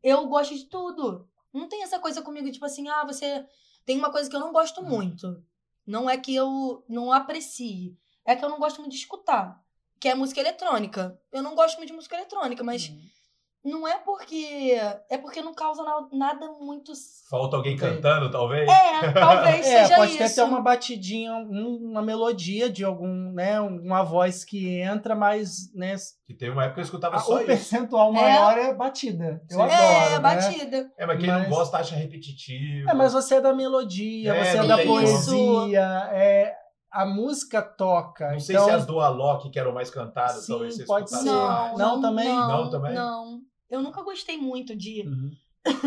eu 0.00 0.28
gosto 0.28 0.54
de 0.54 0.66
tudo. 0.68 1.26
Não 1.52 1.68
tem 1.68 1.82
essa 1.82 1.98
coisa 1.98 2.22
comigo, 2.22 2.48
tipo 2.52 2.64
assim, 2.64 2.86
ah, 2.88 3.04
você. 3.04 3.44
Tem 3.84 3.98
uma 3.98 4.12
coisa 4.12 4.30
que 4.30 4.36
eu 4.36 4.40
não 4.40 4.52
gosto 4.52 4.80
muito. 4.80 5.42
Não 5.86 6.10
é 6.10 6.16
que 6.16 6.34
eu 6.34 6.84
não 6.88 7.12
aprecie. 7.12 7.96
É 8.24 8.34
que 8.34 8.44
eu 8.44 8.48
não 8.48 8.58
gosto 8.58 8.80
muito 8.80 8.92
de 8.92 8.98
escutar. 8.98 9.62
Que 10.00 10.08
é 10.08 10.14
música 10.14 10.40
eletrônica. 10.40 11.18
Eu 11.32 11.42
não 11.42 11.54
gosto 11.54 11.76
muito 11.76 11.88
de 11.88 11.94
música 11.94 12.16
eletrônica, 12.16 12.64
mas 12.64 12.92
não 13.66 13.86
é 13.86 13.98
porque. 13.98 14.78
É 15.10 15.18
porque 15.18 15.42
não 15.42 15.52
causa 15.54 15.82
na- 15.82 16.06
nada 16.12 16.46
muito. 16.60 16.92
Falta 17.28 17.56
alguém 17.56 17.76
cantando, 17.76 18.30
talvez? 18.30 18.68
É, 18.68 19.12
talvez 19.12 19.66
É, 19.66 19.82
seja 19.84 19.96
pode 19.96 20.10
isso. 20.12 20.18
ter 20.18 20.24
até 20.24 20.44
uma 20.44 20.60
batidinha, 20.62 21.32
um- 21.34 21.90
uma 21.90 22.00
melodia 22.02 22.70
de 22.70 22.84
algum, 22.84 23.32
né, 23.32 23.60
uma 23.60 24.02
voz 24.02 24.44
que 24.44 24.78
entra, 24.80 25.14
mas, 25.14 25.72
né, 25.74 25.96
Que 26.26 26.34
teve 26.34 26.52
uma 26.52 26.62
época 26.62 26.74
que 26.76 26.80
eu 26.80 26.84
escutava 26.84 27.16
a- 27.16 27.18
só 27.18 27.34
o 27.34 27.38
isso. 27.38 27.46
percentual 27.46 28.12
maior 28.12 28.56
é, 28.56 28.72
batida. 28.72 29.42
Eu 29.50 29.56
Sim. 29.56 29.62
adoro, 29.62 29.82
É, 29.82 30.10
né? 30.10 30.18
batida. 30.20 30.90
É, 30.96 31.06
mas 31.06 31.18
quem 31.18 31.28
Mas- 31.28 31.42
não 31.42 31.50
gosta 31.50 31.76
acha 31.78 31.96
repetitivo. 31.96 32.88
É, 32.88 32.94
mas 32.94 33.12
você 33.12 33.34
é 33.36 33.40
da 33.40 33.52
melodia, 33.52 34.32
É, 34.34 34.44
você 34.44 34.56
é 34.56 34.60
não 34.60 34.68
da 34.68 34.78
poesia, 34.84 36.08
é, 36.12 36.54
a 36.90 37.04
música 37.04 37.60
toca. 37.60 38.30
Não 38.32 38.40
sei 38.40 38.54
então, 38.56 38.66
se 38.66 38.70
as 38.70 38.86
do 38.86 39.00
Alok 39.00 39.50
que 39.50 39.58
eram 39.58 39.72
mais 39.72 39.90
cantadas, 39.90 40.44
Sim, 40.46 40.52
talvez 40.52 40.76
você 40.76 40.84
pode 40.84 41.06
escutasse 41.10 41.28
ser. 41.28 41.34
Não, 41.34 41.76
Não, 41.76 42.00
também? 42.00 42.28
Não, 42.28 42.48
Não, 42.48 42.70
também? 42.70 42.94
Não. 42.94 43.40
Eu 43.70 43.82
nunca 43.82 44.02
gostei 44.02 44.36
muito 44.36 44.76
de. 44.76 45.02
Uhum. 45.06 45.30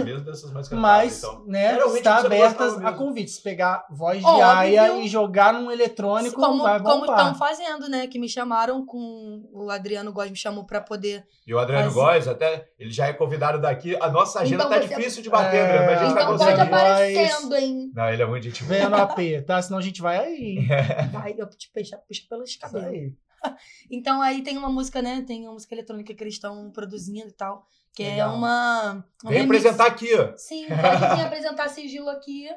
mesmo 0.04 0.26
dessas 0.26 0.52
mais 0.52 0.68
cantadas. 0.68 0.82
Mas, 0.82 1.18
então. 1.24 1.46
né, 1.46 1.74
Geralmente 1.76 1.98
está 2.00 2.20
você 2.20 2.26
aberta 2.26 2.66
gostava 2.66 2.90
a 2.90 2.92
convites. 2.94 3.40
Pegar 3.40 3.86
voz 3.90 4.20
de 4.20 4.26
Óbvio. 4.26 4.46
aia 4.46 4.98
e 5.00 5.08
jogar 5.08 5.54
num 5.54 5.72
eletrônico 5.72 6.36
como 6.36 6.64
vai 6.64 6.82
como 6.82 7.06
estão 7.06 7.34
fazendo, 7.36 7.88
né? 7.88 8.06
Que 8.06 8.20
me 8.20 8.28
chamaram 8.28 8.86
com. 8.86 9.42
O 9.54 9.70
Adriano 9.72 10.12
Góes 10.12 10.30
me 10.30 10.36
chamou 10.36 10.66
pra 10.66 10.82
poder. 10.82 11.26
E 11.48 11.54
o 11.54 11.60
Adriano 11.60 11.94
Góes, 11.94 12.28
até, 12.28 12.68
ele 12.78 12.92
já 12.92 13.08
é 13.08 13.14
convidado 13.14 13.62
daqui. 13.62 13.96
A 14.02 14.10
nossa 14.10 14.42
agenda 14.42 14.66
Então 14.66 14.78
tá 14.82 14.86
você- 14.86 14.96
difícil 14.98 15.24
de 15.24 15.30
bater, 15.30 15.56
É, 15.56 15.64
André, 15.64 15.86
mas 15.86 16.02
a 16.02 16.04
gente 16.04 16.14
vai 16.14 16.24
Então 16.24 16.34
Adriano 16.34 16.38
pode 16.38 16.60
conseguir. 16.60 16.70
Góes. 16.70 17.30
aparecendo, 17.30 17.56
hein? 17.56 17.92
Não, 17.96 18.10
ele 18.10 18.22
é 18.22 18.26
muito 18.26 18.44
gente 18.44 18.64
boa. 18.66 18.76
Venha 18.76 18.90
no 18.90 18.96
AP, 18.98 19.42
tá? 19.48 19.62
Senão 19.62 19.78
a 19.80 19.82
gente 19.82 20.02
vai 20.02 20.18
aí. 20.20 20.58
hein? 20.58 20.68
Vai, 21.14 21.36
eu 21.38 21.50
te 21.50 21.72
puxa, 21.74 21.98
puxa 22.06 22.24
pelos 22.30 22.50
Isso 22.50 22.60
cabelos. 22.60 22.86
aí. 22.90 23.14
Então 23.92 24.22
aí 24.22 24.44
tem 24.44 24.58
uma 24.58 24.70
música, 24.70 25.02
né? 25.02 25.22
Tem 25.26 25.44
uma 25.44 25.54
música 25.54 25.74
eletrônica 25.74 26.14
que 26.14 26.24
eles 26.24 26.36
estão 26.36 26.70
produzindo 26.72 27.28
e 27.30 27.34
tal. 27.34 27.66
Que 27.94 28.04
é 28.04 28.10
Legal. 28.12 28.36
uma. 28.36 29.06
um 29.26 29.30
Vem 29.30 29.40
remix. 29.42 29.66
apresentar 29.66 29.88
aqui, 29.88 30.14
ó. 30.16 30.38
Sim, 30.38 30.68
pode 30.68 31.16
vir 31.16 31.26
apresentar 31.26 31.70
sigilo 31.74 32.08
aqui, 32.10 32.48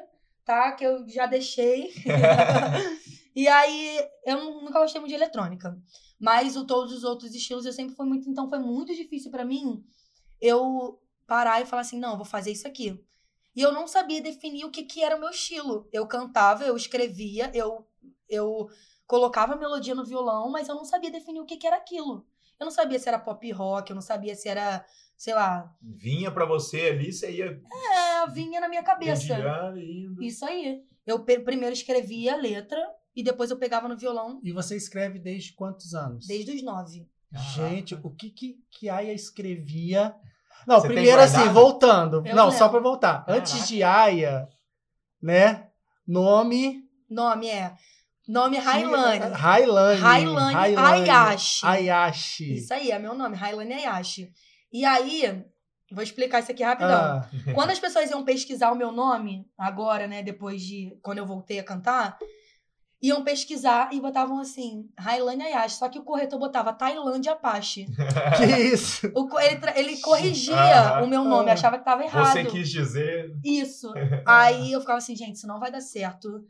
tá? 0.45 0.71
Que 0.73 0.85
eu 0.85 1.07
já 1.09 1.25
deixei. 1.25 1.91
e 3.35 3.47
aí, 3.47 3.99
eu 4.25 4.37
nu- 4.43 4.61
nunca 4.61 4.79
gostei 4.79 4.99
muito 5.01 5.09
de 5.09 5.15
eletrônica. 5.15 5.75
Mas 6.19 6.55
o, 6.55 6.65
todos 6.65 6.93
os 6.93 7.03
outros 7.03 7.33
estilos 7.33 7.65
eu 7.65 7.73
sempre 7.73 7.95
fui 7.95 8.05
muito. 8.05 8.29
Então 8.29 8.47
foi 8.47 8.59
muito 8.59 8.93
difícil 8.95 9.31
pra 9.31 9.43
mim 9.43 9.83
eu 10.39 10.99
parar 11.27 11.61
e 11.61 11.65
falar 11.65 11.81
assim: 11.81 11.99
não, 11.99 12.11
eu 12.11 12.17
vou 12.17 12.25
fazer 12.25 12.51
isso 12.51 12.67
aqui. 12.67 12.97
E 13.55 13.61
eu 13.61 13.71
não 13.71 13.87
sabia 13.87 14.21
definir 14.21 14.65
o 14.65 14.71
que, 14.71 14.83
que 14.83 15.03
era 15.03 15.15
o 15.15 15.19
meu 15.19 15.29
estilo. 15.29 15.87
Eu 15.91 16.07
cantava, 16.07 16.63
eu 16.63 16.75
escrevia, 16.75 17.51
eu, 17.53 17.85
eu 18.29 18.67
colocava 19.07 19.55
melodia 19.55 19.93
no 19.95 20.05
violão, 20.05 20.49
mas 20.51 20.67
eu 20.67 20.75
não 20.75 20.85
sabia 20.85 21.11
definir 21.11 21.39
o 21.39 21.45
que, 21.45 21.57
que 21.57 21.67
era 21.67 21.77
aquilo. 21.77 22.25
Eu 22.59 22.65
não 22.65 22.71
sabia 22.71 22.97
se 22.99 23.09
era 23.09 23.19
pop 23.19 23.51
rock, 23.51 23.89
eu 23.89 23.95
não 23.95 24.01
sabia 24.01 24.35
se 24.35 24.47
era, 24.47 24.85
sei 25.17 25.33
lá. 25.33 25.69
Vinha 25.81 26.31
pra 26.31 26.45
você 26.45 26.89
ali, 26.91 27.11
você 27.11 27.31
ia 27.31 27.45
É, 28.25 28.27
vinha 28.31 28.61
na 28.61 28.69
minha 28.69 28.83
cabeça. 28.83 29.33
e 29.75 30.03
indo. 30.05 30.23
Isso 30.23 30.45
aí. 30.45 30.81
Eu 31.05 31.23
primeiro 31.23 31.73
escrevia 31.73 32.33
a 32.33 32.37
letra 32.37 32.79
e 33.15 33.21
depois 33.23 33.51
eu 33.51 33.57
pegava 33.57 33.87
no 33.89 33.97
violão 33.97 34.39
E 34.43 34.51
você 34.53 34.75
escreve 34.77 35.19
desde 35.19 35.53
quantos 35.53 35.93
anos? 35.93 36.25
desde 36.25 36.51
os 36.55 36.63
nove. 36.63 37.07
Gente, 37.55 37.95
o 37.95 38.11
que 38.11 38.29
que, 38.29 38.57
que 38.69 38.87
Aya 38.89 39.11
escrevia? 39.11 40.15
Não, 40.67 40.79
Você 40.79 40.87
primeiro 40.87 41.19
assim, 41.19 41.49
voltando. 41.49 42.17
Eu 42.25 42.35
não, 42.35 42.45
lembro. 42.45 42.57
só 42.57 42.69
pra 42.69 42.79
voltar. 42.79 43.25
Caraca. 43.25 43.33
Antes 43.33 43.67
de 43.67 43.83
Aya, 43.83 44.47
né? 45.21 45.67
Nome. 46.07 46.87
Nome 47.09 47.47
é. 47.49 47.75
Nome 48.27 48.57
é 48.57 48.59
Railane. 48.59 49.33
Railane. 49.33 49.99
Railane 49.99 50.77
Ayashi. 50.77 51.65
Ayashi. 51.65 52.53
Isso 52.55 52.73
aí, 52.73 52.91
é 52.91 52.97
meu 52.99 53.13
nome, 53.13 53.35
Railane 53.35 53.73
Ayashi. 53.73 54.31
E 54.71 54.85
aí, 54.85 55.43
vou 55.91 56.03
explicar 56.03 56.39
isso 56.39 56.51
aqui 56.51 56.63
rapidão. 56.63 56.91
Ah, 56.91 57.29
Quando 57.53 57.71
as 57.71 57.79
pessoas 57.79 58.09
iam 58.09 58.23
pesquisar 58.23 58.71
o 58.71 58.75
meu 58.75 58.91
nome, 58.91 59.45
agora, 59.57 60.07
né, 60.07 60.23
depois 60.23 60.61
de. 60.61 60.97
Quando 61.01 61.17
eu 61.17 61.25
voltei 61.25 61.59
a 61.59 61.63
cantar, 61.63 62.17
iam 63.01 63.21
pesquisar 63.25 63.89
e 63.91 63.99
botavam 63.99 64.39
assim, 64.39 64.85
Railane 64.97 65.43
Ayashi. 65.43 65.75
Só 65.75 65.89
que 65.89 65.99
o 65.99 66.03
corretor 66.03 66.39
botava 66.39 66.71
Tailândia 66.71 67.33
Apache. 67.33 67.85
que 68.37 68.45
isso? 68.45 69.11
O 69.13 69.27
ele, 69.37 69.59
ele 69.75 69.97
corrigia 69.99 70.55
Aham. 70.55 71.03
o 71.03 71.07
meu 71.07 71.25
nome, 71.25 71.49
Ah. 71.49 71.53
achava 71.53 71.77
que 71.77 71.83
tava 71.83 72.03
errado. 72.05 72.31
Você 72.31 72.45
quis 72.45 72.69
dizer. 72.69 73.33
Isso. 73.43 73.91
Aí 74.25 74.71
eu 74.71 74.79
ficava 74.79 74.97
assim, 74.99 75.15
gente, 75.15 75.35
isso 75.35 75.45
não 75.47 75.59
vai 75.59 75.69
dar 75.69 75.81
certo. 75.81 76.41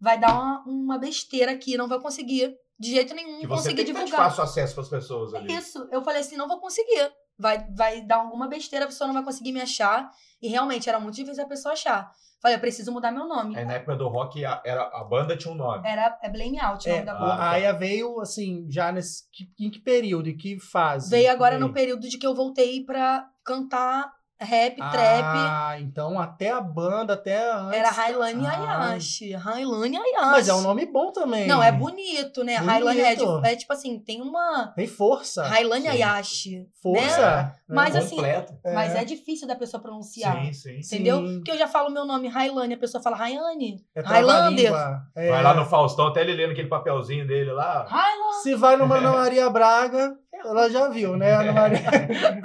Vai 0.00 0.18
dar 0.18 0.32
uma, 0.32 0.64
uma 0.66 0.98
besteira 0.98 1.52
aqui, 1.52 1.76
não 1.76 1.88
vai 1.88 1.98
conseguir. 2.00 2.54
De 2.78 2.90
jeito 2.92 3.12
nenhum, 3.14 3.40
Que 3.40 3.46
você 3.48 3.70
conseguir 3.70 3.84
tem 3.84 3.94
divulgar. 3.94 4.20
fácil 4.28 4.44
acesso 4.44 4.74
pras 4.74 4.88
pessoas 4.88 5.34
ali. 5.34 5.52
Isso. 5.52 5.88
Eu 5.90 6.00
falei 6.02 6.20
assim, 6.20 6.36
não 6.36 6.46
vou 6.46 6.60
conseguir. 6.60 7.10
Vai, 7.36 7.66
vai 7.74 8.02
dar 8.02 8.16
alguma 8.18 8.46
besteira, 8.48 8.84
a 8.84 8.88
pessoa 8.88 9.06
não 9.08 9.14
vai 9.14 9.24
conseguir 9.24 9.52
me 9.52 9.60
achar. 9.60 10.08
E 10.40 10.46
realmente 10.48 10.88
era 10.88 11.00
muito 11.00 11.16
difícil 11.16 11.42
a 11.44 11.48
pessoa 11.48 11.72
achar. 11.72 12.08
Falei, 12.40 12.56
eu 12.56 12.60
preciso 12.60 12.92
mudar 12.92 13.10
meu 13.10 13.26
nome. 13.26 13.56
Aí 13.56 13.64
na 13.64 13.72
época 13.74 13.96
do 13.96 14.06
rock, 14.06 14.44
a, 14.44 14.62
era, 14.64 14.82
a 14.82 15.02
banda 15.02 15.36
tinha 15.36 15.52
um 15.52 15.56
nome. 15.56 15.88
Era 15.88 16.16
é 16.22 16.30
Blame 16.30 16.60
Out 16.60 16.88
o 16.88 16.92
nome 16.92 17.02
É, 17.02 17.04
da 17.04 17.12
Ah, 17.12 17.18
banda. 17.18 17.32
a 17.34 17.50
Aya 17.50 17.72
veio, 17.72 18.20
assim, 18.20 18.64
já 18.70 18.92
nesse. 18.92 19.24
que- 19.32 19.50
Em 19.58 19.68
que 19.68 19.80
período? 19.80 20.28
Em 20.28 20.36
que 20.36 20.60
fase? 20.60 21.10
Veio 21.10 21.32
agora 21.32 21.56
Veio? 21.56 21.66
no 21.66 21.74
período 21.74 22.08
de 22.08 22.16
que 22.16 22.24
eu 22.26 22.36
voltei 22.36 22.84
pra 22.84 23.28
cantar 23.44 24.12
rap, 24.40 24.76
trap. 24.76 24.92
Ah, 25.24 25.76
então 25.80 26.18
até 26.18 26.50
a 26.50 26.60
banda, 26.60 27.14
até 27.14 27.50
antes. 27.52 27.78
Era 27.78 27.90
Railane 27.90 28.46
Ah. 28.46 28.90
Ayashi. 28.90 29.32
Railane 29.34 29.96
Ayashi. 29.96 30.30
Mas 30.30 30.48
é 30.48 30.54
um 30.54 30.60
nome 30.62 30.86
bom 30.86 31.10
também. 31.12 31.46
Não, 31.46 31.62
é 31.62 31.72
bonito, 31.72 32.44
né? 32.44 32.56
Railane 32.56 33.00
é, 33.00 33.16
Bonito. 33.16 33.40
de- 33.42 33.48
é 33.48 33.56
tipo 33.56 33.72
assim, 33.72 33.98
tem 33.98 34.20
uma. 34.22 34.72
Tem 34.76 34.86
força. 34.86 35.44
Railane 35.44 35.82
Sim. 35.82 35.88
Ayashi. 35.88 36.66
Força. 36.82 37.36
né? 37.42 37.52
Mas 37.68 37.94
assim, 37.94 38.16
Completo. 38.16 38.54
Mas 38.64 38.94
é 38.94 39.04
difícil 39.04 39.46
da 39.46 39.54
pessoa 39.54 39.82
pronunciar. 39.82 40.36
Sim, 40.46 40.52
sim. 40.52 40.82
Sim. 40.82 40.94
Entendeu? 40.96 41.20
Porque 41.36 41.50
eu 41.50 41.58
já 41.58 41.66
falo 41.68 41.90
meu 41.90 42.06
nome 42.06 42.28
Railane, 42.28 42.74
a 42.74 42.78
pessoa 42.78 43.02
fala 43.02 43.16
Railane. 43.16 43.84
É 43.94 44.00
Highlander. 44.00 44.70
trava-língua. 44.70 45.02
É. 45.14 45.28
Vai 45.30 45.42
lá 45.42 45.52
no 45.54 45.66
Faustão, 45.66 46.06
até 46.06 46.20
ele 46.22 46.34
lendo 46.34 46.52
aquele 46.52 46.68
papelzinho 46.68 47.26
dele 47.26 47.52
lá. 47.52 47.84
Railane. 47.86 48.42
Se 48.42 48.54
vai 48.54 48.76
numa 48.76 48.96
Ana 48.96 49.12
Maria 49.12 49.50
Braga, 49.50 50.16
ela 50.44 50.68
já 50.70 50.88
viu, 50.88 51.16
né? 51.16 51.32
Ana 51.34 51.52
Maria. 51.52 51.80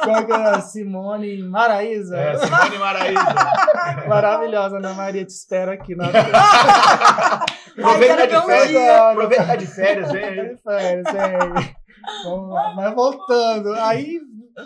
Qual 0.03 0.25
que 0.25 0.31
é 0.31 0.35
a 0.35 0.61
Simone 0.61 1.37
Maraíza? 1.43 2.17
É, 2.17 2.37
Simone 2.37 2.77
Maraíza. 2.77 3.25
Maravilhosa, 4.07 4.77
Ana 4.77 4.93
Maria, 4.93 5.25
te 5.25 5.29
espero 5.29 5.71
aqui 5.71 5.95
na 5.95 6.05
Aproveita 7.77 8.27
de 8.27 8.41
férias. 8.45 8.89
Aproveita 8.99 9.57
de 9.57 9.67
férias, 9.67 10.11
vem 10.11 10.23
aí. 10.23 10.57
Férias, 10.57 11.05
é. 11.15 11.37
Vamos 12.25 12.49
lá. 12.53 12.73
Mas 12.75 12.93
voltando, 12.93 13.73
aí 13.75 14.19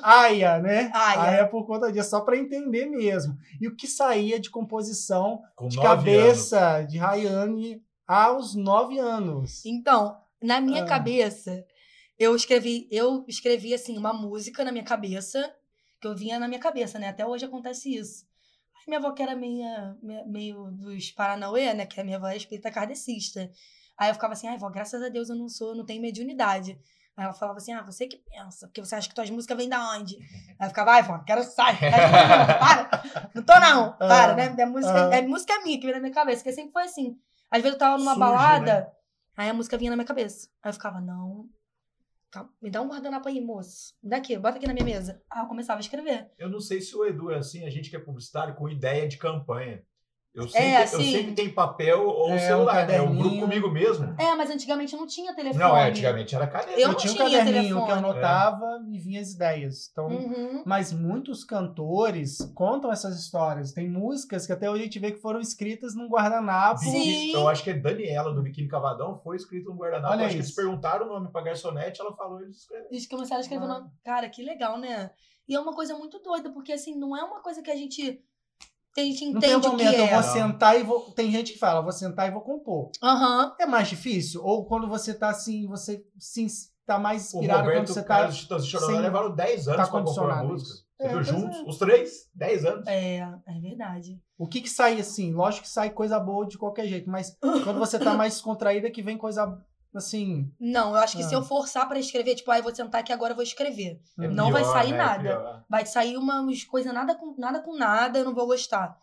Aya, 0.03 0.59
né? 0.59 0.91
Aya. 0.93 1.47
por 1.47 1.65
conta 1.65 1.91
disso, 1.91 2.09
só 2.09 2.21
para 2.21 2.35
entender 2.37 2.85
mesmo. 2.87 3.35
E 3.61 3.67
o 3.67 3.75
que 3.75 3.87
saía 3.87 4.39
de 4.39 4.49
composição 4.49 5.39
Com 5.55 5.67
de 5.69 5.79
cabeça 5.81 6.83
de 6.83 6.97
Rayane 6.97 7.81
aos 8.05 8.53
nove 8.55 8.99
anos. 8.99 9.65
Então, 9.65 10.17
na 10.41 10.59
minha 10.59 10.83
Ah. 10.83 10.87
cabeça, 10.87 11.63
eu 12.19 12.35
escrevi, 12.35 12.87
eu 12.91 13.23
escrevi 13.27 13.73
assim 13.73 13.97
uma 13.97 14.13
música 14.13 14.63
na 14.63 14.71
minha 14.71 14.83
cabeça, 14.83 15.53
que 16.01 16.07
eu 16.07 16.15
vinha 16.15 16.39
na 16.39 16.47
minha 16.47 16.59
cabeça, 16.59 16.97
né? 16.99 17.09
Até 17.09 17.25
hoje 17.25 17.45
acontece 17.45 17.93
isso. 17.95 18.25
Aí 18.75 18.83
minha 18.87 18.99
avó 18.99 19.11
que 19.11 19.21
era 19.23 19.35
meia, 19.35 19.95
meia- 20.01 20.25
meio 20.25 20.71
dos 20.71 21.11
Paranauê, 21.11 21.73
né? 21.73 21.85
Que 21.85 21.99
a 21.99 22.03
minha 22.03 22.17
avó 22.17 22.27
é 22.27 22.37
espírita 22.37 22.71
kardecista. 22.71 23.49
Aí 23.97 24.09
eu 24.09 24.13
ficava 24.13 24.33
assim, 24.33 24.47
ai, 24.47 24.57
vó, 24.57 24.69
graças 24.69 25.01
a 25.01 25.09
Deus 25.09 25.29
eu 25.29 25.35
não 25.35 25.49
sou, 25.49 25.75
não 25.75 25.85
tenho 25.85 26.01
mediunidade. 26.01 26.79
Aí 27.15 27.23
ela 27.25 27.33
falava 27.33 27.57
assim, 27.57 27.73
ah, 27.73 27.81
você 27.81 28.05
que 28.05 28.17
pensa, 28.17 28.67
porque 28.67 28.79
você 28.79 28.93
acha 28.93 29.09
que 29.09 29.15
tuas 29.15 29.29
músicas 29.31 29.57
vêm 29.57 29.67
da 29.67 29.91
onde? 29.93 30.15
Aí 30.59 30.65
eu 30.65 30.69
ficava, 30.69 30.91
ai, 30.91 31.01
vó, 31.01 31.17
quero 31.19 31.43
sair, 31.43 31.79
não 31.81 32.59
para, 32.59 33.29
não 33.33 33.43
tô 33.43 33.59
não, 33.59 33.97
para, 33.97 34.33
Ah, 34.33 34.35
né? 34.35 34.49
Minha 34.49 34.67
música, 34.67 35.09
ah. 35.09 35.15
é 35.15 35.21
música 35.23 35.59
minha 35.63 35.79
que 35.79 35.85
vem 35.85 35.95
na 35.95 35.99
minha 36.01 36.13
cabeça, 36.13 36.43
porque 36.43 36.53
sempre 36.53 36.71
foi 36.71 36.83
assim. 36.83 37.17
Às 37.49 37.61
vezes 37.63 37.73
eu 37.73 37.79
tava 37.79 37.97
numa 37.97 38.13
Surge, 38.13 38.19
balada, 38.19 38.81
né? 38.81 38.91
Aí 39.35 39.49
a 39.49 39.53
música 39.53 39.77
vinha 39.79 39.89
na 39.89 39.97
minha 39.97 40.05
cabeça. 40.05 40.47
Aí 40.61 40.69
eu 40.69 40.73
ficava, 40.73 41.01
não. 41.01 41.49
Me 42.61 42.69
dá 42.69 42.81
um 42.81 42.89
guardanapo 42.89 43.27
aí, 43.27 43.39
moço. 43.39 43.93
Me 44.03 44.09
dá 44.09 44.17
aqui, 44.17 44.37
bota 44.37 44.57
aqui 44.57 44.67
na 44.67 44.73
minha 44.73 44.85
mesa. 44.85 45.21
Aí 45.31 45.41
eu 45.41 45.47
começava 45.47 45.79
a 45.79 45.81
escrever. 45.81 46.29
Eu 46.37 46.49
não 46.49 46.59
sei 46.59 46.81
se 46.81 46.95
o 46.95 47.05
Edu 47.05 47.31
é 47.31 47.37
assim, 47.37 47.65
a 47.65 47.69
gente 47.69 47.89
que 47.89 47.95
é 47.95 47.99
publicitário 47.99 48.55
com 48.55 48.69
ideia 48.69 49.07
de 49.07 49.17
campanha. 49.17 49.83
Eu 50.37 50.47
sempre, 50.47 50.67
É, 50.67 50.77
eu 50.79 50.83
assim. 50.83 51.11
sempre 51.11 51.33
tenho 51.33 51.51
papel 51.53 52.07
ou 52.07 52.29
É, 52.29 52.35
um 52.35 52.39
celular, 52.39 52.87
né? 52.87 52.99
Eu 52.99 53.09
grupo 53.09 53.39
comigo 53.39 53.71
mesmo. 53.71 54.13
É, 54.19 54.35
mas 54.35 54.51
antigamente 54.51 54.95
não 54.95 55.07
tinha 55.07 55.33
telefone. 55.33 55.59
Não, 55.63 55.75
é, 55.75 55.89
antigamente 55.89 56.35
era 56.35 56.45
caneta. 56.45 56.71
Eu 56.73 56.79
Eu, 56.79 56.87
não 56.89 56.95
tinha 56.95 57.11
um 57.13 57.17
caderninho 57.17 57.53
telefone. 57.63 57.85
que 57.85 57.91
eu 57.91 57.95
anotava 57.95 58.65
e 58.91 58.99
vinha 58.99 59.19
as 59.19 59.31
ideias. 59.31 59.89
Então, 59.91 60.07
Uhum. 60.07 60.63
Mas 60.65 60.93
muitos 60.93 61.43
cantores 61.43 62.37
contam 62.53 62.91
essas 62.91 63.19
histórias. 63.19 63.71
Tem 63.73 63.89
músicas 63.89 64.45
que 64.45 64.53
até 64.53 64.69
hoje 64.69 64.81
a 64.81 64.83
gente 64.85 64.99
vê 64.99 65.11
que 65.11 65.19
foram 65.21 65.39
escritas 65.39 65.95
num 65.95 66.07
guardanapo. 66.07 66.79
Sim. 66.81 67.31
Eu 67.33 67.47
acho 67.47 67.63
que 67.63 67.69
é 67.69 67.73
Daniela 67.73 68.33
do 68.33 68.41
Biquíni 68.41 68.67
Cavadão 68.67 69.17
foi 69.23 69.35
escrito 69.37 69.69
no 69.71 69.75
guardanapo. 69.77 70.13
Olha 70.13 70.21
Eu 70.21 70.25
acho 70.27 70.35
que 70.35 70.41
isso. 70.41 70.49
eles 70.51 70.55
perguntaram 70.55 71.05
o 71.05 71.09
nome 71.09 71.29
pra 71.31 71.41
garçonete, 71.41 71.99
ela 72.01 72.13
falou 72.13 72.41
eles 72.41 72.57
escreveram. 72.57 72.89
Eles 72.91 73.07
começaram 73.07 73.37
a 73.39 73.41
escrever 73.41 73.63
o 73.65 73.71
Ah. 73.71 73.79
nome. 73.79 73.89
Cara, 74.03 74.29
que 74.29 74.43
legal, 74.43 74.77
né? 74.77 75.09
E 75.47 75.55
é 75.55 75.59
uma 75.59 75.73
coisa 75.73 75.95
muito 75.97 76.19
doida, 76.19 76.51
porque 76.51 76.73
assim, 76.73 76.93
não 76.95 77.15
é 77.15 77.23
uma 77.23 77.41
coisa 77.41 77.61
que 77.61 77.71
a 77.71 77.75
gente. 77.75 78.21
Que 78.97 79.01
a 79.01 79.05
gente 79.05 79.31
Não 79.31 79.39
tem 79.39 79.51
entende 79.51 79.67
um 79.67 79.73
o 79.73 79.77
que 79.77 79.83
momento, 79.83 79.99
eu 79.99 80.05
é. 80.05 80.09
vou 80.15 80.21
Não. 80.23 80.33
sentar 80.33 80.79
e 80.79 80.83
vou. 80.83 81.11
Tem 81.11 81.31
gente 81.31 81.53
que 81.53 81.59
fala, 81.59 81.81
vou 81.81 81.91
sentar 81.91 82.27
e 82.27 82.31
vou 82.31 82.41
compor. 82.41 82.89
Aham. 83.03 83.55
É 83.59 83.65
mais 83.67 83.87
difícil? 83.89 84.43
Ou 84.43 84.65
quando 84.65 84.87
você 84.87 85.13
tá 85.13 85.29
assim, 85.29 85.67
você 85.67 86.03
sim, 86.17 86.47
tá 86.83 86.97
mais 86.97 87.31
O 87.31 87.37
inspirado 87.37 87.59
quando 87.61 87.67
Roberto 87.73 87.93
você 87.93 88.01
Carlos 88.03 88.35
tá. 88.37 88.41
Titãs 88.41 88.63
e 88.63 88.67
Chororó 88.67 88.91
sem- 88.93 89.01
levaram 89.01 89.35
10 89.35 89.67
anos 89.67 89.81
tá 89.85 89.87
pra 89.91 90.01
compor 90.03 90.31
a 90.31 90.43
música. 90.43 90.79
Você 90.99 91.05
É, 91.05 91.09
viu 91.09 91.23
juntos? 91.23 91.57
é. 91.59 91.61
Os 91.69 91.77
três? 91.77 92.11
10 92.33 92.65
anos. 92.65 92.87
É, 92.87 93.17
é 93.45 93.59
verdade. 93.61 94.19
O 94.35 94.47
que 94.47 94.61
que 94.61 94.69
sai 94.69 94.99
assim? 94.99 95.31
Lógico 95.31 95.65
que 95.65 95.69
sai 95.69 95.91
coisa 95.91 96.19
boa 96.19 96.47
de 96.47 96.57
qualquer 96.57 96.87
jeito, 96.87 97.07
mas 97.07 97.37
quando 97.63 97.77
você 97.77 97.99
tá 97.99 98.15
mais 98.17 98.33
descontraída 98.33 98.89
que 98.89 99.03
vem 99.03 99.15
coisa 99.15 99.45
assim. 99.95 100.51
Não, 100.59 100.89
eu 100.91 100.97
acho 100.97 101.17
que 101.17 101.23
se 101.23 101.33
Ah. 101.33 101.37
eu 101.37 101.43
forçar 101.43 101.87
pra 101.87 101.99
escrever, 101.99 102.35
tipo, 102.35 102.49
ah, 102.51 102.57
eu 102.59 102.63
vou 102.63 102.73
sentar 102.75 103.01
aqui 103.01 103.11
agora 103.13 103.31
eu 103.31 103.35
vou 103.35 103.43
escrever. 103.43 103.99
É 104.19 104.27
Não 104.27 104.51
vai 104.51 104.61
pior, 104.63 104.73
sair 104.73 104.91
né? 104.91 104.97
nada. 104.97 105.23
Pior. 105.23 105.65
Vai 105.69 105.85
sair 105.85 106.17
umas 106.17 106.63
coisas 106.63 106.93
nada 106.93 107.15
com 107.15 107.35
nada 107.37 107.59
com 107.61 107.75
nada, 107.75 108.19
eu 108.19 108.25
não 108.25 108.33
vou 108.35 108.45
gostar. 108.47 108.97